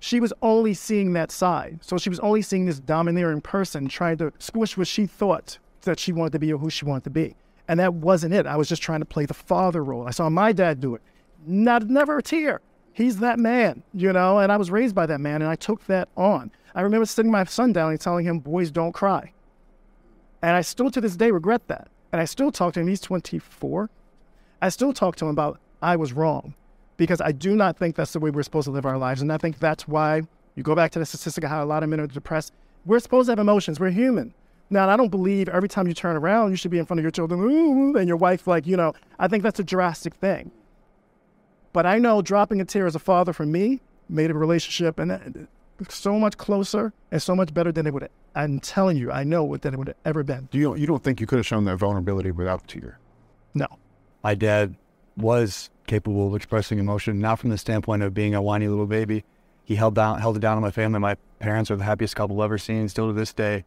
She 0.00 0.18
was 0.18 0.32
only 0.42 0.74
seeing 0.74 1.12
that 1.12 1.30
side. 1.30 1.78
So 1.80 1.96
she 1.96 2.10
was 2.10 2.18
only 2.18 2.42
seeing 2.42 2.66
this 2.66 2.80
domineering 2.80 3.40
person 3.40 3.86
trying 3.86 4.16
to 4.18 4.32
squish 4.40 4.76
what 4.76 4.88
she 4.88 5.06
thought 5.06 5.60
that 5.82 6.00
she 6.00 6.10
wanted 6.10 6.32
to 6.32 6.40
be 6.40 6.52
or 6.52 6.58
who 6.58 6.70
she 6.70 6.86
wanted 6.86 7.04
to 7.04 7.10
be. 7.10 7.36
And 7.68 7.78
that 7.78 7.94
wasn't 7.94 8.34
it. 8.34 8.46
I 8.48 8.56
was 8.56 8.68
just 8.68 8.82
trying 8.82 8.98
to 8.98 9.06
play 9.06 9.26
the 9.26 9.34
father 9.34 9.84
role. 9.84 10.08
I 10.08 10.10
saw 10.10 10.28
my 10.28 10.50
dad 10.50 10.80
do 10.80 10.96
it. 10.96 11.02
Not 11.46 11.88
never 11.88 12.18
a 12.18 12.22
tear. 12.22 12.62
He's 12.94 13.18
that 13.18 13.38
man, 13.38 13.84
you 13.94 14.12
know, 14.12 14.40
and 14.40 14.50
I 14.50 14.56
was 14.56 14.72
raised 14.72 14.96
by 14.96 15.06
that 15.06 15.20
man 15.20 15.40
and 15.40 15.48
I 15.48 15.54
took 15.54 15.86
that 15.86 16.08
on. 16.16 16.50
I 16.74 16.80
remember 16.80 17.06
sitting 17.06 17.30
my 17.30 17.44
son 17.44 17.72
down 17.72 17.92
and 17.92 18.00
telling 18.00 18.26
him, 18.26 18.40
boys 18.40 18.72
don't 18.72 18.90
cry. 18.90 19.32
And 20.42 20.56
I 20.56 20.62
still 20.62 20.90
to 20.90 21.00
this 21.00 21.14
day 21.14 21.30
regret 21.30 21.68
that. 21.68 21.88
And 22.12 22.20
I 22.20 22.24
still 22.24 22.50
talk 22.50 22.74
to 22.74 22.80
him, 22.80 22.88
he's 22.88 23.00
24. 23.00 23.90
I 24.60 24.68
still 24.68 24.92
talk 24.92 25.16
to 25.16 25.26
him 25.26 25.30
about 25.30 25.60
I 25.82 25.96
was 25.96 26.12
wrong 26.12 26.54
because 26.96 27.20
I 27.20 27.32
do 27.32 27.54
not 27.54 27.78
think 27.78 27.94
that's 27.94 28.12
the 28.12 28.20
way 28.20 28.30
we're 28.30 28.42
supposed 28.42 28.66
to 28.66 28.70
live 28.70 28.86
our 28.86 28.98
lives. 28.98 29.22
And 29.22 29.32
I 29.32 29.38
think 29.38 29.58
that's 29.58 29.86
why 29.86 30.22
you 30.54 30.62
go 30.62 30.74
back 30.74 30.90
to 30.92 30.98
the 30.98 31.06
statistic 31.06 31.44
of 31.44 31.50
how 31.50 31.62
a 31.62 31.66
lot 31.66 31.82
of 31.82 31.88
men 31.88 32.00
are 32.00 32.06
depressed. 32.06 32.52
We're 32.84 32.98
supposed 32.98 33.26
to 33.26 33.32
have 33.32 33.38
emotions. 33.38 33.78
We're 33.78 33.90
human. 33.90 34.34
Now, 34.70 34.88
I 34.88 34.96
don't 34.96 35.08
believe 35.08 35.48
every 35.48 35.68
time 35.68 35.86
you 35.86 35.94
turn 35.94 36.16
around, 36.16 36.50
you 36.50 36.56
should 36.56 36.70
be 36.70 36.78
in 36.78 36.84
front 36.84 36.98
of 36.98 37.04
your 37.04 37.10
children, 37.10 37.40
ooh, 37.40 37.96
and 37.96 38.06
your 38.06 38.18
wife, 38.18 38.46
like, 38.46 38.66
you 38.66 38.76
know, 38.76 38.92
I 39.18 39.28
think 39.28 39.42
that's 39.42 39.60
a 39.60 39.64
drastic 39.64 40.14
thing. 40.14 40.50
But 41.72 41.86
I 41.86 41.98
know 41.98 42.20
dropping 42.20 42.60
a 42.60 42.64
tear 42.64 42.86
as 42.86 42.94
a 42.94 42.98
father 42.98 43.32
for 43.32 43.46
me 43.46 43.80
made 44.08 44.30
a 44.30 44.34
relationship 44.34 44.98
and 44.98 45.48
so 45.88 46.18
much 46.18 46.36
closer 46.36 46.92
and 47.10 47.22
so 47.22 47.34
much 47.34 47.54
better 47.54 47.72
than 47.72 47.86
it 47.86 47.94
would. 47.94 48.08
I'm 48.34 48.60
telling 48.60 48.96
you, 48.96 49.10
I 49.10 49.24
know 49.24 49.44
what 49.44 49.62
than 49.62 49.74
it 49.74 49.78
would 49.78 49.88
have 49.88 49.96
ever 50.04 50.22
been. 50.22 50.48
do 50.50 50.58
you 50.58 50.74
you 50.76 50.86
don't 50.86 51.02
think 51.02 51.20
you 51.20 51.26
could 51.26 51.38
have 51.38 51.46
shown 51.46 51.64
that 51.64 51.76
vulnerability 51.76 52.30
without 52.30 52.62
the 52.62 52.80
tear? 52.80 52.98
No. 53.54 53.66
My 54.22 54.34
dad 54.34 54.76
was 55.16 55.70
capable 55.86 56.28
of 56.28 56.34
expressing 56.34 56.78
emotion, 56.78 57.18
not 57.18 57.38
from 57.38 57.50
the 57.50 57.58
standpoint 57.58 58.02
of 58.02 58.14
being 58.14 58.34
a 58.34 58.42
whiny 58.42 58.68
little 58.68 58.86
baby. 58.86 59.24
He 59.64 59.74
held 59.74 59.94
down 59.94 60.20
held 60.20 60.36
it 60.36 60.40
down 60.40 60.56
on 60.56 60.62
my 60.62 60.70
family. 60.70 60.98
My 60.98 61.16
parents 61.38 61.70
are 61.70 61.76
the 61.76 61.84
happiest 61.84 62.16
couple 62.16 62.42
ever 62.42 62.58
seen, 62.58 62.88
still 62.88 63.08
to 63.08 63.12
this 63.12 63.32
day. 63.32 63.64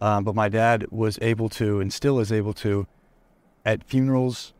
Um, 0.00 0.24
but 0.24 0.34
my 0.34 0.48
dad 0.48 0.86
was 0.90 1.18
able 1.22 1.48
to, 1.50 1.80
and 1.80 1.92
still 1.92 2.20
is 2.20 2.30
able 2.30 2.52
to, 2.54 2.86
at 3.64 3.84
funerals, 3.84 4.52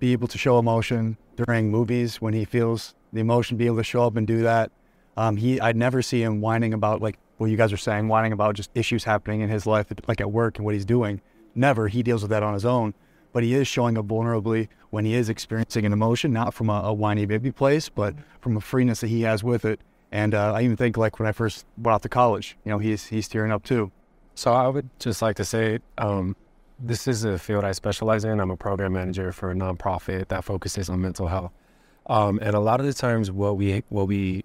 be 0.00 0.12
able 0.12 0.26
to 0.28 0.38
show 0.38 0.58
emotion 0.58 1.16
during 1.36 1.70
movies 1.70 2.20
when 2.20 2.34
he 2.34 2.44
feels 2.44 2.94
the 3.12 3.20
emotion, 3.20 3.56
be 3.56 3.66
able 3.66 3.76
to 3.76 3.84
show 3.84 4.04
up 4.04 4.16
and 4.16 4.26
do 4.26 4.42
that. 4.42 4.72
Um, 5.16 5.36
he, 5.36 5.60
I'd 5.60 5.76
never 5.76 6.02
see 6.02 6.22
him 6.22 6.40
whining 6.40 6.74
about 6.74 7.02
like 7.02 7.18
what 7.38 7.50
you 7.50 7.56
guys 7.56 7.72
are 7.72 7.76
saying, 7.78 8.08
whining 8.08 8.32
about 8.32 8.54
just 8.54 8.70
issues 8.74 9.04
happening 9.04 9.40
in 9.40 9.50
his 9.50 9.66
life, 9.66 9.86
like 10.08 10.20
at 10.20 10.30
work 10.30 10.56
and 10.58 10.64
what 10.64 10.74
he's 10.74 10.84
doing. 10.84 11.20
Never. 11.54 11.88
He 11.88 12.02
deals 12.02 12.22
with 12.22 12.30
that 12.30 12.42
on 12.42 12.54
his 12.54 12.64
own. 12.64 12.94
But 13.32 13.42
he 13.42 13.54
is 13.54 13.66
showing 13.66 13.96
up 13.96 14.06
vulnerably 14.06 14.68
when 14.90 15.06
he 15.06 15.14
is 15.14 15.30
experiencing 15.30 15.86
an 15.86 15.92
emotion, 15.92 16.32
not 16.32 16.52
from 16.52 16.68
a, 16.68 16.82
a 16.84 16.92
whiny 16.92 17.24
baby 17.24 17.50
place, 17.50 17.88
but 17.88 18.14
from 18.40 18.56
a 18.58 18.60
freeness 18.60 19.00
that 19.00 19.06
he 19.06 19.22
has 19.22 19.42
with 19.42 19.64
it. 19.64 19.80
And 20.10 20.34
uh, 20.34 20.52
I 20.52 20.62
even 20.62 20.76
think 20.76 20.98
like 20.98 21.18
when 21.18 21.26
I 21.26 21.32
first 21.32 21.64
went 21.78 21.94
off 21.94 22.02
to 22.02 22.10
college, 22.10 22.58
you 22.64 22.70
know, 22.70 22.78
he's 22.78 23.06
he's 23.06 23.28
tearing 23.28 23.50
up 23.50 23.64
too. 23.64 23.90
So 24.34 24.52
I 24.52 24.68
would 24.68 24.88
just 24.98 25.22
like 25.22 25.36
to 25.36 25.44
say, 25.44 25.78
um, 25.96 26.36
this 26.78 27.08
is 27.08 27.24
a 27.24 27.38
field 27.38 27.64
I 27.64 27.72
specialize 27.72 28.24
in. 28.24 28.38
I'm 28.38 28.50
a 28.50 28.56
program 28.56 28.92
manager 28.92 29.32
for 29.32 29.50
a 29.50 29.54
nonprofit 29.54 30.28
that 30.28 30.44
focuses 30.44 30.90
on 30.90 31.00
mental 31.00 31.28
health. 31.28 31.52
Um, 32.06 32.38
and 32.42 32.54
a 32.54 32.60
lot 32.60 32.80
of 32.80 32.86
the 32.86 32.92
times, 32.92 33.30
what 33.30 33.56
we 33.56 33.82
what 33.88 34.08
we 34.08 34.44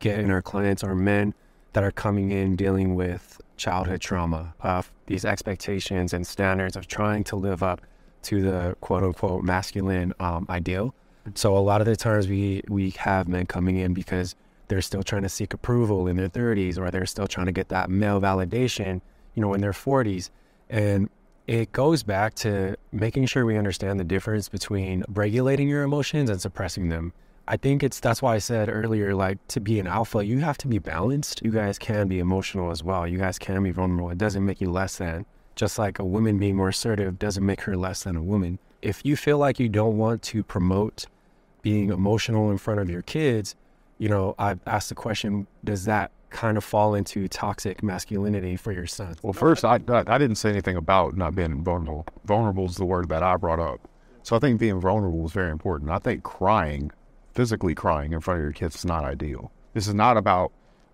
get 0.00 0.18
in 0.18 0.30
our 0.30 0.42
clients 0.42 0.82
are 0.82 0.94
men 0.94 1.34
that 1.72 1.84
are 1.84 1.92
coming 1.92 2.32
in 2.32 2.56
dealing 2.56 2.94
with 2.94 3.40
childhood 3.56 4.00
trauma, 4.00 4.54
of 4.60 4.90
these 5.06 5.24
expectations 5.24 6.12
and 6.12 6.26
standards 6.26 6.76
of 6.76 6.86
trying 6.86 7.22
to 7.24 7.36
live 7.36 7.62
up 7.62 7.82
to 8.22 8.42
the 8.42 8.76
quote 8.80 9.04
unquote 9.04 9.44
masculine 9.44 10.12
um, 10.18 10.46
ideal. 10.50 10.94
So 11.34 11.56
a 11.56 11.60
lot 11.60 11.80
of 11.80 11.86
the 11.86 11.96
times 11.96 12.26
we 12.26 12.62
we 12.68 12.90
have 12.90 13.28
men 13.28 13.46
coming 13.46 13.76
in 13.76 13.94
because 13.94 14.34
they're 14.68 14.80
still 14.80 15.02
trying 15.02 15.22
to 15.22 15.28
seek 15.28 15.52
approval 15.52 16.06
in 16.06 16.16
their 16.16 16.28
30s 16.28 16.78
or 16.78 16.90
they're 16.90 17.06
still 17.06 17.26
trying 17.26 17.46
to 17.46 17.52
get 17.52 17.68
that 17.68 17.90
male 17.90 18.20
validation, 18.20 19.00
you 19.34 19.42
know, 19.42 19.52
in 19.52 19.60
their 19.60 19.72
40s. 19.72 20.30
And 20.68 21.10
it 21.46 21.72
goes 21.72 22.04
back 22.04 22.34
to 22.36 22.76
making 22.92 23.26
sure 23.26 23.44
we 23.44 23.58
understand 23.58 23.98
the 23.98 24.04
difference 24.04 24.48
between 24.48 25.04
regulating 25.08 25.68
your 25.68 25.82
emotions 25.82 26.30
and 26.30 26.40
suppressing 26.40 26.88
them. 26.88 27.12
I 27.48 27.56
think 27.56 27.82
it's 27.82 28.00
that's 28.00 28.22
why 28.22 28.36
I 28.36 28.38
said 28.38 28.68
earlier, 28.68 29.14
like 29.14 29.38
to 29.48 29.60
be 29.60 29.80
an 29.80 29.86
alpha, 29.86 30.24
you 30.24 30.38
have 30.38 30.58
to 30.58 30.68
be 30.68 30.78
balanced. 30.78 31.42
You 31.44 31.50
guys 31.50 31.78
can 31.78 32.06
be 32.06 32.18
emotional 32.18 32.70
as 32.70 32.84
well. 32.84 33.06
You 33.06 33.18
guys 33.18 33.38
can 33.38 33.62
be 33.62 33.72
vulnerable. 33.72 34.10
It 34.10 34.18
doesn't 34.18 34.44
make 34.44 34.60
you 34.60 34.70
less 34.70 34.98
than. 34.98 35.26
Just 35.56 35.78
like 35.78 35.98
a 35.98 36.04
woman 36.04 36.38
being 36.38 36.56
more 36.56 36.68
assertive 36.68 37.18
doesn't 37.18 37.44
make 37.44 37.62
her 37.62 37.76
less 37.76 38.04
than 38.04 38.16
a 38.16 38.22
woman. 38.22 38.58
If 38.82 39.04
you 39.04 39.16
feel 39.16 39.38
like 39.38 39.58
you 39.58 39.68
don't 39.68 39.98
want 39.98 40.22
to 40.22 40.42
promote 40.42 41.06
being 41.62 41.90
emotional 41.90 42.50
in 42.50 42.58
front 42.58 42.80
of 42.80 42.88
your 42.88 43.02
kids, 43.02 43.56
you 43.98 44.08
know, 44.08 44.34
I've 44.38 44.60
asked 44.66 44.88
the 44.88 44.94
question, 44.94 45.46
does 45.64 45.84
that 45.84 46.12
kind 46.30 46.56
of 46.56 46.64
fall 46.64 46.94
into 46.94 47.28
toxic 47.28 47.82
masculinity 47.82 48.56
for 48.56 48.72
your 48.72 48.86
son? 48.86 49.16
Well, 49.22 49.32
first, 49.32 49.64
I, 49.64 49.80
I 49.88 50.18
didn't 50.18 50.36
say 50.36 50.48
anything 50.48 50.76
about 50.76 51.16
not 51.16 51.34
being 51.34 51.62
vulnerable. 51.62 52.06
Vulnerable 52.24 52.66
is 52.66 52.76
the 52.76 52.84
word 52.86 53.08
that 53.08 53.22
I 53.22 53.36
brought 53.36 53.60
up. 53.60 53.80
So 54.22 54.36
I 54.36 54.38
think 54.38 54.60
being 54.60 54.80
vulnerable 54.80 55.26
is 55.26 55.32
very 55.32 55.50
important. 55.50 55.90
I 55.90 55.98
think 55.98 56.22
crying, 56.22 56.92
physically 57.34 57.74
crying 57.74 58.12
in 58.12 58.20
front 58.20 58.38
of 58.38 58.44
your 58.44 58.52
kids 58.52 58.76
is 58.76 58.84
not 58.84 59.04
ideal. 59.04 59.52
This 59.74 59.86
is 59.86 59.94
not 59.94 60.16
about 60.16 60.52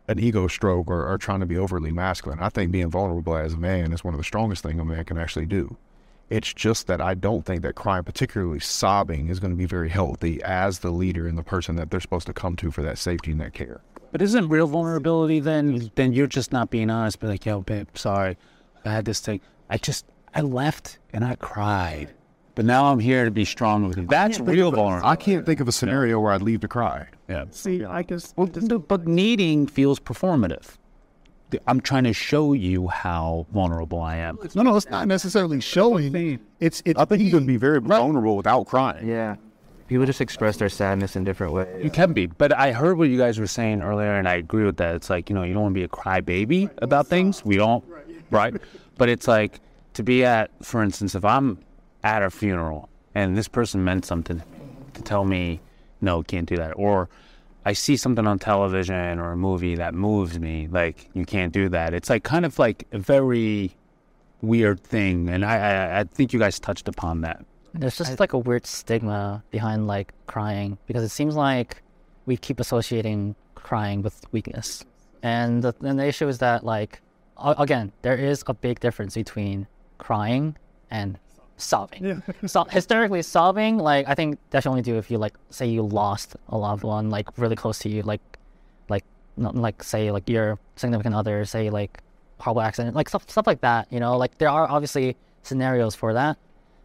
an 0.09 0.19
ego 0.19 0.47
stroke 0.47 0.89
or, 0.89 1.11
or 1.11 1.19
trying 1.19 1.41
to 1.41 1.47
be 1.47 1.59
overly 1.59 1.91
masculine. 1.91 2.39
I 2.41 2.49
think 2.49 2.71
being 2.71 2.91
vulnerable 2.91 3.37
as 3.37 3.55
a 3.55 3.59
man 3.59 3.93
is 3.93 4.05
one 4.05 4.15
of 4.15 4.19
the 4.19 4.25
strongest 4.25 4.63
things 4.63 4.81
a 4.81 4.85
man 4.85 5.05
can 5.05 5.19
actually 5.19 5.47
do. 5.47 5.77
It's 6.29 6.53
just 6.53 6.89
that 6.89 7.01
I 7.01 7.15
don't 7.15 7.45
think 7.45 7.63
that 7.63 7.77
crying, 7.77 8.03
particularly 8.03 8.59
sobbing, 8.59 9.29
is 9.29 9.39
going 9.39 9.53
to 9.53 9.57
be 9.57 9.67
very 9.67 9.89
healthy 9.89 10.43
as 10.43 10.81
the 10.81 10.91
leader 10.91 11.29
and 11.29 11.39
the 11.39 11.43
person 11.43 11.77
that 11.77 11.91
they're 11.91 12.01
supposed 12.01 12.27
to 12.27 12.33
come 12.33 12.57
to 12.57 12.71
for 12.71 12.83
that 12.83 12.99
safety 12.99 13.31
and 13.31 13.41
that 13.41 13.55
care. 13.55 13.81
But 14.11 14.23
isn't 14.23 14.49
real 14.49 14.67
vulnerability 14.67 15.41
then? 15.41 15.91
Then 15.95 16.13
you're 16.13 16.27
just 16.27 16.53
not 16.53 16.71
being 16.71 16.91
honest. 16.91 17.21
But 17.21 17.31
like, 17.31 17.47
yo, 17.47 17.61
babe, 17.61 17.89
sorry, 17.95 18.37
I 18.85 18.93
had 18.93 19.05
this 19.05 19.21
thing. 19.21 19.41
I 19.71 19.79
just 19.79 20.05
I 20.35 20.41
left 20.41 20.99
and 21.13 21.25
I 21.25 21.37
cried, 21.37 22.13
but 22.57 22.65
now 22.65 22.87
I'm 22.87 22.99
here 22.99 23.27
to 23.27 23.31
be 23.31 23.45
strong 23.45 23.87
with 23.87 23.99
you. 23.99 24.07
That's 24.07 24.41
real 24.41 24.73
vulnerability. 24.73 25.07
I 25.07 25.17
can't 25.17 25.47
think 25.47 25.61
of 25.61 25.69
a 25.69 25.73
scenario 25.73 26.19
where 26.19 26.33
I'd 26.33 26.43
leave 26.43 26.61
to 26.61 26.69
cry. 26.69 27.07
Yeah. 27.29 27.45
See, 27.51 27.85
I 27.85 28.03
guess. 28.03 28.33
Well, 28.35 28.49
no, 28.55 28.79
but 28.79 29.07
needing 29.07 29.67
feels 29.67 30.01
performative. 30.01 30.77
I'm 31.69 31.81
trying 31.81 32.05
to 32.05 32.13
show 32.15 32.55
you 32.55 32.89
how 32.89 33.47
vulnerable 33.53 34.01
I 34.01 34.17
am. 34.17 34.39
No, 34.55 34.63
no, 34.63 34.77
it's 34.77 34.89
not 34.89 35.07
necessarily 35.07 35.61
showing. 35.61 36.41
It's 36.59 36.83
it's. 36.87 36.99
I 36.99 37.05
think 37.05 37.23
you 37.23 37.31
can 37.31 37.47
be 37.47 37.59
very 37.59 37.81
vulnerable 37.81 38.37
without 38.37 38.67
crying. 38.67 39.07
Yeah. 39.07 39.37
People 39.87 40.07
just 40.07 40.21
express 40.21 40.57
their 40.57 40.71
sadness 40.71 41.15
in 41.15 41.25
different 41.25 41.53
ways. 41.53 41.85
You 41.85 41.91
can 41.91 42.13
be, 42.13 42.27
but 42.27 42.57
I 42.59 42.73
heard 42.73 42.99
what 42.99 43.09
you 43.09 43.19
guys 43.19 43.39
were 43.39 43.47
saying 43.47 43.83
earlier, 43.83 44.15
and 44.15 44.27
I 44.27 44.35
agree 44.35 44.65
with 44.65 44.79
that. 44.79 44.97
It's 44.97 45.11
like 45.11 45.29
you 45.29 45.37
know, 45.37 45.45
you 45.45 45.53
don't 45.53 45.63
want 45.63 45.75
to 45.75 45.79
be 45.79 45.85
a 45.85 45.89
crybaby 45.89 46.71
about 46.79 47.07
things. 47.07 47.45
We 47.45 47.57
don't, 47.57 47.85
right? 48.31 48.55
But 48.97 49.11
it's 49.11 49.29
like 49.29 49.61
to 49.93 50.03
be 50.03 50.25
at, 50.25 50.51
for 50.65 50.83
instance, 50.83 51.15
if 51.15 51.25
I'm 51.25 51.59
at 52.05 52.23
a 52.23 52.31
funeral 52.31 52.89
and 53.17 53.35
this 53.35 53.49
person 53.49 53.83
meant 53.83 54.05
something 54.05 54.43
to 54.93 55.03
tell 55.03 55.25
me, 55.25 55.59
no, 56.03 56.23
can't 56.23 56.47
do 56.47 56.57
that, 56.57 56.73
or 56.77 57.09
I 57.65 57.73
see 57.73 57.97
something 57.97 58.27
on 58.27 58.39
television 58.39 59.19
or 59.19 59.33
a 59.33 59.37
movie 59.39 59.75
that 59.77 59.95
moves 59.95 60.39
me, 60.39 60.69
like 60.71 61.09
you 61.15 61.25
can't 61.25 61.51
do 61.51 61.71
that. 61.71 61.95
It's 61.95 62.11
like 62.11 62.25
kind 62.25 62.45
of 62.45 62.59
like 62.59 62.87
a 62.93 62.99
very 62.99 63.75
weird 64.43 64.81
thing, 64.85 65.31
and 65.31 65.47
I 65.47 65.57
I, 65.57 66.01
I 66.01 66.05
think 66.05 66.35
you 66.35 66.39
guys 66.39 66.61
touched 66.61 66.89
upon 66.89 67.23
that. 67.23 67.43
There's 67.73 67.97
just 67.97 68.21
like 68.21 68.35
a 68.35 68.39
weird 68.39 68.67
stigma 68.67 69.43
behind 69.51 69.87
like 69.87 70.13
crying 70.27 70.77
because 70.87 71.03
it 71.03 71.09
seems 71.09 71.37
like 71.37 71.83
we 72.27 72.37
keep 72.37 72.61
associating 72.61 73.35
crying 73.55 74.03
with 74.03 74.21
weakness. 74.31 74.85
And 75.23 75.63
the, 75.63 75.75
and 75.81 75.99
the 75.99 76.07
issue 76.07 76.29
is 76.29 76.39
that 76.39 76.65
like 76.65 77.01
again, 77.39 77.93
there 78.03 78.17
is 78.17 78.45
a 78.47 78.53
big 78.53 78.81
difference 78.81 79.15
between 79.15 79.67
crying 79.97 80.57
and 80.91 81.19
sobbing. 81.57 82.05
Yeah. 82.05 82.21
so 82.47 82.65
historically 82.65 83.23
solving, 83.23 83.79
like 83.79 84.09
I 84.09 84.15
think 84.15 84.39
that 84.51 84.63
should 84.63 84.71
only 84.71 84.83
do 84.83 84.97
if 84.97 85.11
you 85.11 85.19
like 85.19 85.35
say 85.51 85.67
you 85.67 85.83
lost 85.83 86.37
a 86.49 86.57
loved 86.57 86.85
one 86.85 87.11
like 87.11 87.27
really 87.39 87.57
close 87.57 87.79
to 87.81 87.89
you, 87.89 88.03
like 88.03 88.21
like 88.89 89.05
not 89.37 89.57
like 89.57 89.83
say 89.83 90.11
like 90.11 90.29
your 90.29 90.59
significant 90.77 91.15
other, 91.15 91.45
say 91.45 91.71
like 91.71 92.01
horrible 92.39 92.63
accident, 92.63 92.95
like 92.97 93.09
stuff 93.09 93.29
stuff 93.29 93.47
like 93.47 93.61
that. 93.63 93.91
You 93.91 94.01
know, 94.01 94.17
like 94.17 94.39
there 94.39 94.49
are 94.49 94.69
obviously 94.69 95.17
scenarios 95.43 95.95
for 95.95 96.13
that. 96.15 96.37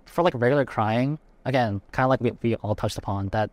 For 0.05 0.23
like 0.23 0.33
regular 0.35 0.65
crying, 0.65 1.19
again, 1.45 1.81
kind 1.91 2.05
of 2.05 2.09
like 2.09 2.21
we, 2.21 2.31
we 2.41 2.55
all 2.55 2.75
touched 2.75 2.97
upon 2.97 3.29
that. 3.29 3.49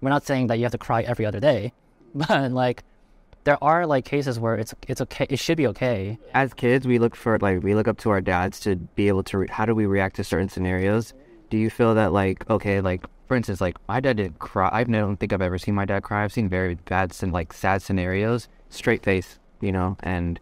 We're 0.00 0.10
not 0.10 0.26
saying 0.26 0.48
that 0.48 0.58
you 0.58 0.64
have 0.64 0.72
to 0.72 0.78
cry 0.78 1.02
every 1.02 1.24
other 1.24 1.40
day, 1.40 1.72
but 2.14 2.52
like 2.52 2.82
there 3.44 3.62
are 3.62 3.86
like 3.86 4.04
cases 4.04 4.40
where 4.40 4.56
it's 4.56 4.74
it's 4.88 5.00
okay. 5.02 5.26
It 5.28 5.38
should 5.38 5.56
be 5.56 5.66
okay. 5.68 6.18
As 6.32 6.52
kids, 6.54 6.86
we 6.86 6.98
look 6.98 7.14
for 7.14 7.38
like 7.38 7.62
we 7.62 7.74
look 7.74 7.86
up 7.86 7.98
to 7.98 8.10
our 8.10 8.20
dads 8.20 8.58
to 8.60 8.76
be 8.76 9.08
able 9.08 9.22
to. 9.24 9.38
Re- 9.38 9.48
how 9.50 9.66
do 9.66 9.74
we 9.74 9.86
react 9.86 10.16
to 10.16 10.24
certain 10.24 10.48
scenarios? 10.48 11.12
Do 11.50 11.58
you 11.58 11.70
feel 11.70 11.94
that 11.94 12.12
like 12.12 12.48
okay, 12.50 12.80
like 12.80 13.04
for 13.28 13.36
instance, 13.36 13.60
like 13.60 13.76
my 13.86 14.00
dad 14.00 14.16
didn't 14.16 14.38
cry. 14.38 14.70
I 14.72 14.84
don't 14.84 15.16
think 15.16 15.32
I've 15.32 15.42
ever 15.42 15.58
seen 15.58 15.74
my 15.74 15.84
dad 15.84 16.02
cry. 16.02 16.24
I've 16.24 16.32
seen 16.32 16.48
very 16.48 16.74
bad, 16.74 17.10
scen- 17.10 17.32
like 17.32 17.52
sad 17.52 17.82
scenarios, 17.82 18.48
straight 18.70 19.02
face, 19.02 19.38
you 19.60 19.72
know, 19.72 19.96
and 20.00 20.40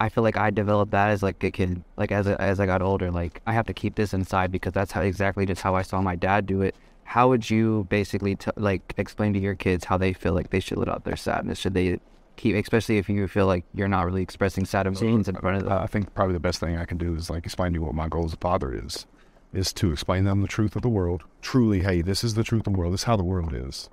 I 0.00 0.08
feel 0.08 0.22
like 0.22 0.36
I 0.36 0.50
developed 0.50 0.92
that 0.92 1.10
as 1.10 1.22
like 1.22 1.42
a 1.42 1.50
kid. 1.50 1.82
Like 1.96 2.12
as 2.12 2.26
a, 2.26 2.40
as 2.40 2.60
I 2.60 2.66
got 2.66 2.82
older, 2.82 3.10
like 3.10 3.40
I 3.46 3.52
have 3.52 3.66
to 3.66 3.74
keep 3.74 3.94
this 3.94 4.12
inside 4.12 4.52
because 4.52 4.74
that's 4.74 4.92
how 4.92 5.00
exactly 5.00 5.46
just 5.46 5.62
how 5.62 5.74
I 5.74 5.82
saw 5.82 6.00
my 6.02 6.14
dad 6.14 6.46
do 6.46 6.60
it. 6.60 6.74
How 7.04 7.28
would 7.28 7.48
you 7.48 7.86
basically 7.88 8.36
t- 8.36 8.50
like 8.56 8.92
explain 8.98 9.32
to 9.32 9.38
your 9.38 9.54
kids 9.54 9.86
how 9.86 9.96
they 9.96 10.12
feel 10.12 10.34
like 10.34 10.50
they 10.50 10.60
should 10.60 10.76
let 10.76 10.88
out 10.88 11.04
their 11.04 11.16
sadness? 11.16 11.58
Should 11.58 11.72
they 11.72 12.00
keep, 12.38 12.56
especially 12.56 12.96
if 12.96 13.08
you 13.08 13.28
feel 13.28 13.46
like 13.46 13.64
you're 13.74 13.88
not 13.88 14.06
really 14.06 14.22
expressing 14.22 14.64
sad 14.64 14.86
emotions 14.86 15.28
in 15.28 15.36
front 15.36 15.58
of 15.58 15.64
them? 15.64 15.72
I 15.72 15.86
think 15.86 16.14
probably 16.14 16.32
the 16.32 16.40
best 16.40 16.60
thing 16.60 16.76
I 16.76 16.86
can 16.86 16.96
do 16.96 17.14
is 17.14 17.28
like 17.28 17.44
explain 17.44 17.72
to 17.72 17.78
you 17.78 17.84
what 17.84 17.94
my 17.94 18.08
goal 18.08 18.24
as 18.24 18.32
a 18.32 18.38
father 18.38 18.72
is, 18.72 19.06
is 19.52 19.72
to 19.74 19.92
explain 19.92 20.24
them 20.24 20.40
the 20.40 20.48
truth 20.48 20.76
of 20.76 20.82
the 20.82 20.88
world. 20.88 21.24
Truly, 21.42 21.80
hey, 21.80 22.00
this 22.00 22.24
is 22.24 22.34
the 22.34 22.44
truth 22.44 22.66
of 22.66 22.72
the 22.72 22.78
world. 22.78 22.94
This 22.94 23.00
is 23.00 23.04
how 23.04 23.16
the 23.16 23.24
world 23.24 23.52
is. 23.54 23.90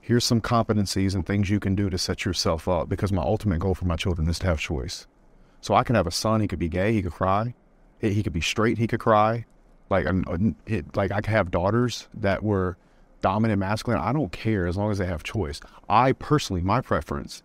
Here's 0.00 0.24
some 0.24 0.40
competencies 0.40 1.14
and 1.14 1.24
things 1.24 1.48
you 1.50 1.60
can 1.60 1.74
do 1.74 1.88
to 1.88 1.98
set 1.98 2.24
yourself 2.24 2.68
up. 2.68 2.88
Because 2.88 3.12
my 3.12 3.22
ultimate 3.22 3.60
goal 3.60 3.74
for 3.74 3.86
my 3.86 3.96
children 3.96 4.28
is 4.28 4.38
to 4.40 4.46
have 4.46 4.58
choice. 4.58 5.06
So 5.60 5.74
I 5.74 5.84
can 5.84 5.94
have 5.94 6.08
a 6.08 6.12
son. 6.12 6.40
He 6.40 6.48
could 6.48 6.58
be 6.58 6.68
gay. 6.68 6.92
He 6.92 7.02
could 7.02 7.12
cry. 7.12 7.54
He 8.00 8.12
he 8.12 8.22
could 8.22 8.32
be 8.32 8.40
straight. 8.40 8.78
He 8.78 8.86
could 8.86 9.00
cry. 9.00 9.46
Like 9.90 10.06
it, 10.66 10.96
like 10.96 11.12
I 11.12 11.20
could 11.20 11.30
have 11.30 11.50
daughters 11.50 12.08
that 12.14 12.42
were 12.42 12.76
dominant 13.20 13.60
masculine. 13.60 14.00
I 14.00 14.12
don't 14.12 14.32
care 14.32 14.66
as 14.66 14.76
long 14.76 14.90
as 14.90 14.98
they 14.98 15.06
have 15.06 15.22
choice. 15.22 15.60
I 15.88 16.12
personally, 16.12 16.62
my 16.62 16.80
preference 16.80 17.42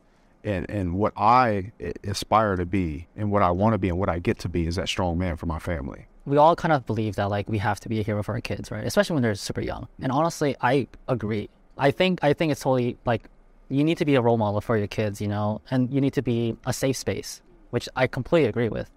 and, 0.47 0.69
and 0.69 0.93
what 0.93 1.13
I 1.17 1.73
aspire 2.05 2.55
to 2.55 2.65
be 2.65 3.07
and 3.15 3.29
what 3.31 3.43
I 3.43 3.51
want 3.51 3.73
to 3.73 3.77
be 3.77 3.89
and 3.89 3.99
what 3.99 4.09
I 4.09 4.19
get 4.19 4.39
to 4.39 4.49
be 4.49 4.65
is 4.65 4.77
that 4.77 4.87
strong 4.87 5.17
man 5.17 5.35
for 5.35 5.45
my 5.45 5.59
family. 5.59 6.07
we 6.25 6.37
all 6.37 6.55
kind 6.55 6.73
of 6.73 6.85
believe 6.85 7.15
that 7.15 7.29
like 7.29 7.49
we 7.49 7.57
have 7.57 7.79
to 7.81 7.89
be 7.89 7.99
a 7.99 8.03
hero 8.03 8.23
for 8.23 8.33
our 8.33 8.41
kids, 8.41 8.71
right? 8.71 8.85
Especially 8.85 9.13
when 9.13 9.23
they're 9.23 9.35
super 9.35 9.61
young. 9.61 9.87
And 10.01 10.11
honestly, 10.11 10.55
I 10.61 10.87
agree. 11.07 11.49
I 11.77 11.91
think 11.91 12.19
I 12.23 12.33
think 12.33 12.51
it's 12.51 12.61
totally 12.61 12.97
like 13.05 13.29
you 13.69 13.83
need 13.83 13.97
to 13.97 14.05
be 14.05 14.15
a 14.15 14.21
role 14.21 14.37
model 14.37 14.61
for 14.61 14.77
your 14.77 14.87
kids, 14.87 15.21
you 15.21 15.27
know, 15.27 15.61
and 15.69 15.93
you 15.93 15.99
need 15.99 16.13
to 16.13 16.21
be 16.21 16.55
a 16.65 16.73
safe 16.73 16.97
space, 16.97 17.41
which 17.71 17.89
I 17.95 18.07
completely 18.07 18.49
agree 18.49 18.69
with. 18.69 18.89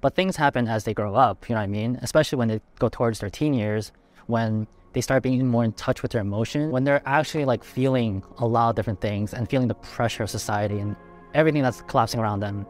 But 0.00 0.14
things 0.14 0.36
happen 0.36 0.68
as 0.68 0.84
they 0.84 0.94
grow 0.94 1.14
up, 1.14 1.48
you 1.48 1.54
know 1.54 1.60
what 1.60 1.64
I 1.64 1.78
mean? 1.78 1.98
Especially 2.02 2.38
when 2.38 2.48
they 2.48 2.60
go 2.78 2.88
towards 2.88 3.18
their 3.18 3.30
teen 3.30 3.54
years, 3.54 3.90
when 4.26 4.66
they 4.94 5.00
start 5.00 5.22
being 5.22 5.46
more 5.46 5.64
in 5.64 5.72
touch 5.72 6.02
with 6.02 6.12
their 6.12 6.20
emotion, 6.20 6.70
when 6.70 6.84
they're 6.84 7.02
actually 7.04 7.44
like 7.44 7.62
feeling 7.62 8.22
a 8.38 8.46
lot 8.46 8.70
of 8.70 8.76
different 8.76 9.00
things 9.00 9.34
and 9.34 9.48
feeling 9.50 9.68
the 9.68 9.74
pressure 9.74 10.22
of 10.22 10.30
society 10.30 10.78
and 10.78 10.96
everything 11.34 11.62
that's 11.62 11.82
collapsing 11.82 12.20
around 12.20 12.40
them. 12.40 12.66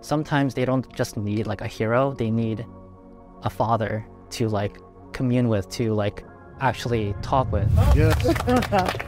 Sometimes 0.00 0.54
they 0.54 0.64
don't 0.64 0.92
just 0.94 1.16
need 1.16 1.46
like 1.46 1.60
a 1.60 1.66
hero, 1.66 2.12
they 2.12 2.30
need 2.30 2.66
a 3.42 3.50
father 3.50 4.04
to 4.30 4.48
like 4.48 4.78
commune 5.12 5.48
with, 5.48 5.68
to 5.70 5.94
like 5.94 6.24
actually 6.60 7.14
talk 7.22 7.50
with. 7.50 7.70
Yes. 7.96 8.16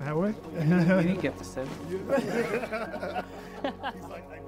That 0.00 0.16
way? 0.16 0.32